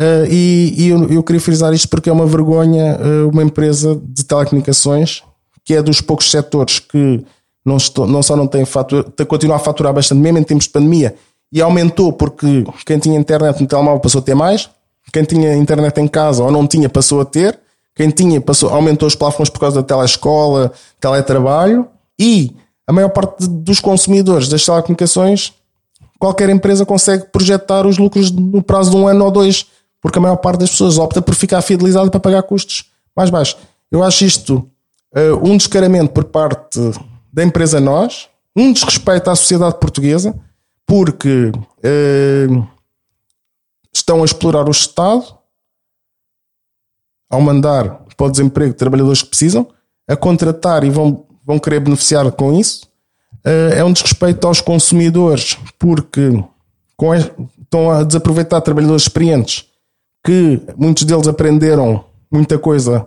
Uh, 0.01 0.27
e, 0.29 0.75
e 0.77 0.89
eu, 0.89 1.09
eu, 1.09 1.23
queria 1.23 1.41
frisar 1.41 1.73
isto 1.73 1.89
porque 1.89 2.11
é 2.11 2.13
uma 2.13 2.27
vergonha 2.27 2.99
uma 3.33 3.45
empresa 3.45 4.01
de 4.03 4.25
telecomunicações, 4.25 5.23
que 5.65 5.75
é 5.75 5.83
dos 5.83 6.01
poucos 6.01 6.31
setores 6.31 6.81
que 6.81 7.25
não, 7.65 7.77
estou, 7.77 8.07
não 8.07 8.23
só 8.23 8.37
não 8.37 8.47
tem 8.47 8.65
fatura, 8.65 9.05
continua 9.27 9.57
a 9.57 9.59
faturar 9.59 9.93
bastante, 9.93 10.21
mesmo 10.21 10.39
em 10.39 10.43
tempos 10.43 10.65
de 10.65 10.71
pandemia, 10.71 11.15
e 11.53 11.63
aumentou 11.63 12.13
porque 12.13 12.65
quem 12.85 12.99
tinha 12.99 13.19
internet 13.19 13.61
no 13.61 13.67
telemóvel 13.67 14.01
passou 14.01 14.19
a 14.19 14.23
ter 14.23 14.35
mais, 14.35 14.69
quem 15.13 15.25
tinha 15.25 15.55
internet 15.55 15.99
em 16.01 16.09
casa 16.09 16.43
ou 16.43 16.51
não 16.51 16.67
tinha 16.67 16.89
passou 16.89 17.21
a 17.21 17.25
ter, 17.25 17.59
quem 17.95 18.11
tinha 18.11 18.41
passou, 18.41 18.71
aumentou 18.71 19.07
os 19.07 19.15
plafons 19.15 19.49
por 19.49 19.61
causa 19.61 19.81
da 19.81 19.87
telescola, 19.87 20.73
teletrabalho 21.01 21.87
e 22.19 22.55
a 22.87 22.93
maior 22.93 23.09
parte 23.09 23.47
dos 23.47 23.81
consumidores 23.81 24.49
das 24.49 24.65
telecomunicações, 24.65 25.53
qualquer 26.19 26.51
empresa 26.51 26.85
consegue 26.85 27.27
projetar 27.27 27.87
os 27.87 27.99
lucros 27.99 28.31
no 28.31 28.63
prazo 28.63 28.91
de 28.91 28.97
um 28.97 29.07
ano 29.07 29.25
ou 29.25 29.31
dois, 29.31 29.67
porque 30.05 30.19
a 30.19 30.21
maior 30.21 30.37
parte 30.37 30.61
das 30.61 30.69
pessoas 30.69 30.99
opta 30.99 31.23
por 31.23 31.35
ficar 31.35 31.63
fidelizada 31.63 32.11
para 32.11 32.21
pagar 32.21 32.43
custos 32.43 32.93
mais 33.17 33.31
baixos. 33.31 33.57
Eu 33.91 34.05
acho 34.05 34.23
isto 34.23 34.71
uh, 35.17 35.49
um 35.49 35.57
descaramento 35.57 36.13
por 36.13 36.25
parte 36.25 36.79
da 37.33 37.43
empresa 37.43 37.81
nós, 37.81 38.29
um 38.55 38.71
desrespeito 38.71 39.31
à 39.31 39.35
sociedade 39.35 39.81
portuguesa 39.81 40.39
porque 40.85 41.51
uh, 41.57 42.69
estão 43.91 44.21
a 44.21 44.27
explorar 44.27 44.69
o 44.69 44.71
Estado 44.71 45.25
ao 47.31 47.41
mandar 47.41 48.05
para 48.15 48.27
o 48.27 48.31
desemprego 48.31 48.75
trabalhadores 48.75 49.23
que 49.23 49.31
precisam, 49.31 49.67
a 50.07 50.15
contratar 50.15 50.85
e 50.85 50.91
vão, 50.91 51.25
vão 51.43 51.59
querer 51.59 51.81
beneficiar 51.81 52.31
com 52.33 52.53
isso. 52.53 52.87
Uh, 53.37 53.73
é 53.75 53.83
um 53.83 53.93
desrespeito 53.95 54.47
aos 54.47 54.61
consumidores, 54.61 55.57
porque 55.79 56.45
com, 56.95 57.15
estão 57.15 57.91
a 57.91 58.05
desaproveitar 58.05 58.61
trabalhadores 58.61 59.05
experientes 59.05 59.73
que 60.25 60.61
muitos 60.77 61.05
deles 61.05 61.29
aprenderam 61.29 62.05
muita 62.33 62.59
coisa 62.59 63.07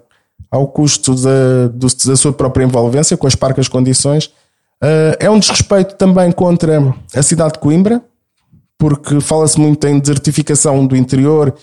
ao 0.50 0.68
custo 0.68 1.16
da, 1.16 1.68
da 2.06 2.16
sua 2.16 2.32
própria 2.32 2.64
envolvência, 2.64 3.18
com 3.18 3.28
as 3.28 3.36
parcas 3.36 3.68
condições 3.68 4.32
Uh, 4.78 5.18
é 5.20 5.30
um 5.30 5.40
desrespeito 5.40 5.96
também 5.96 6.32
contra 6.32 6.94
a 7.16 7.24
cidade 7.24 7.54
de 7.54 7.60
Coimbra, 7.60 8.02
porque 8.78 9.20
fala-se 9.20 9.60
muito 9.60 9.88
em 9.88 10.00
desertificação 10.00 10.86
do 10.86 10.96
interior 10.96 11.54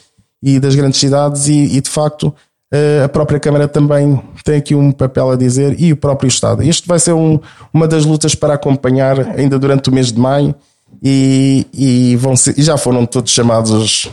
e 0.43 0.59
das 0.59 0.75
grandes 0.75 0.99
cidades, 0.99 1.47
e, 1.47 1.77
e 1.77 1.81
de 1.81 1.89
facto 1.89 2.25
uh, 2.25 3.05
a 3.05 3.09
própria 3.09 3.39
Câmara 3.39 3.69
também 3.69 4.21
tem 4.43 4.57
aqui 4.57 4.75
um 4.75 4.91
papel 4.91 5.31
a 5.31 5.37
dizer, 5.37 5.81
e 5.81 5.93
o 5.93 5.97
próprio 5.97 6.27
Estado. 6.27 6.63
Este 6.63 6.89
vai 6.89 6.99
ser 6.99 7.13
um, 7.13 7.39
uma 7.73 7.87
das 7.87 8.05
lutas 8.05 8.35
para 8.35 8.55
acompanhar 8.55 9.21
ainda 9.39 9.61
durante 9.61 9.91
o 9.91 9.93
mês 9.93 10.11
de 10.11 10.19
maio, 10.19 10.53
e, 11.01 11.67
e, 11.73 12.17
vão 12.17 12.35
ser, 12.35 12.59
e 12.59 12.63
já 12.63 12.77
foram 12.77 13.07
todos 13.07 13.31
chamados 13.31 14.11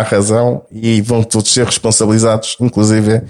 à 0.00 0.02
razão 0.02 0.62
e 0.70 1.00
vão 1.00 1.22
todos 1.22 1.52
ser 1.52 1.66
responsabilizados, 1.66 2.56
inclusive 2.60 3.16
o 3.16 3.22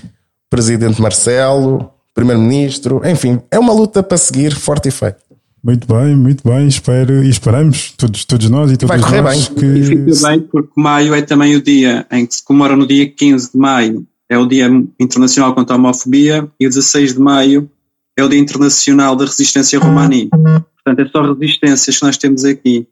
Presidente 0.50 1.00
Marcelo, 1.00 1.90
primeiro-ministro, 2.14 3.02
enfim, 3.04 3.40
é 3.50 3.58
uma 3.58 3.72
luta 3.72 4.02
para 4.02 4.16
seguir 4.16 4.54
forte 4.54 4.88
e 4.88 4.92
feio. 4.92 5.14
Muito 5.62 5.86
bem, 5.86 6.14
muito 6.14 6.46
bem, 6.46 6.68
espero 6.68 7.24
e 7.24 7.28
esperamos, 7.30 7.92
todos, 7.96 8.24
todos 8.26 8.50
nós 8.50 8.70
e 8.70 8.76
todos 8.76 8.94
Vai 8.94 9.00
correr 9.00 9.22
nós. 9.22 9.48
Bem. 9.48 9.58
Que... 9.58 9.66
E 9.66 9.84
fica 9.84 10.28
bem 10.28 10.40
porque 10.40 10.72
maio 10.76 11.14
é 11.14 11.22
também 11.22 11.56
o 11.56 11.62
dia 11.62 12.06
em 12.12 12.26
que 12.26 12.34
se 12.34 12.44
comemora 12.44 12.76
no 12.76 12.86
dia 12.86 13.08
15 13.10 13.52
de 13.52 13.58
maio, 13.58 14.06
é 14.28 14.38
o 14.38 14.46
Dia 14.46 14.66
Internacional 14.98 15.54
contra 15.54 15.74
a 15.76 15.78
Homofobia, 15.78 16.48
e 16.58 16.66
o 16.66 16.68
16 16.68 17.14
de 17.14 17.20
maio 17.20 17.70
é 18.16 18.22
o 18.22 18.28
Dia 18.28 18.38
Internacional 18.38 19.16
da 19.16 19.24
Resistência 19.24 19.78
Romani. 19.78 20.28
Portanto, 20.30 21.00
é 21.00 21.10
só 21.10 21.32
resistências 21.32 21.98
que 21.98 22.04
nós 22.04 22.16
temos 22.16 22.44
aqui. 22.44 22.86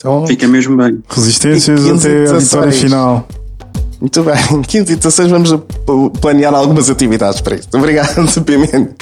Então, 0.00 0.26
Fica 0.26 0.48
mesmo 0.48 0.76
bem. 0.78 1.02
Resistências 1.10 1.86
até 1.86 2.30
a 2.30 2.38
vitória 2.38 2.72
final. 2.72 3.28
Muito 4.00 4.22
bem, 4.22 4.62
15 4.66 4.92
e 4.94 4.96
16 4.96 5.30
vamos 5.30 5.54
planear 6.22 6.54
algumas 6.54 6.88
atividades 6.88 7.42
para 7.42 7.56
isso. 7.56 7.68
Obrigado, 7.74 8.26
Pimento. 8.42 8.94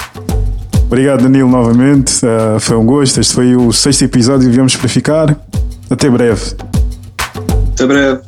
Obrigado, 0.87 1.23
Danilo, 1.23 1.49
novamente. 1.49 2.25
Uh, 2.25 2.59
foi 2.59 2.75
um 2.75 2.85
gosto. 2.85 3.21
Este 3.21 3.33
foi 3.33 3.55
o 3.55 3.71
sexto 3.71 4.03
episódio 4.03 4.49
que 4.49 4.53
viemos 4.53 4.75
para 4.75 4.89
ficar. 4.89 5.39
Até 5.89 6.09
breve. 6.09 6.53
Até 7.73 7.87
breve. 7.87 8.19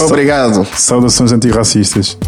Obrigado. 0.00 0.66
Saudações 0.76 1.32
antirracistas. 1.32 2.18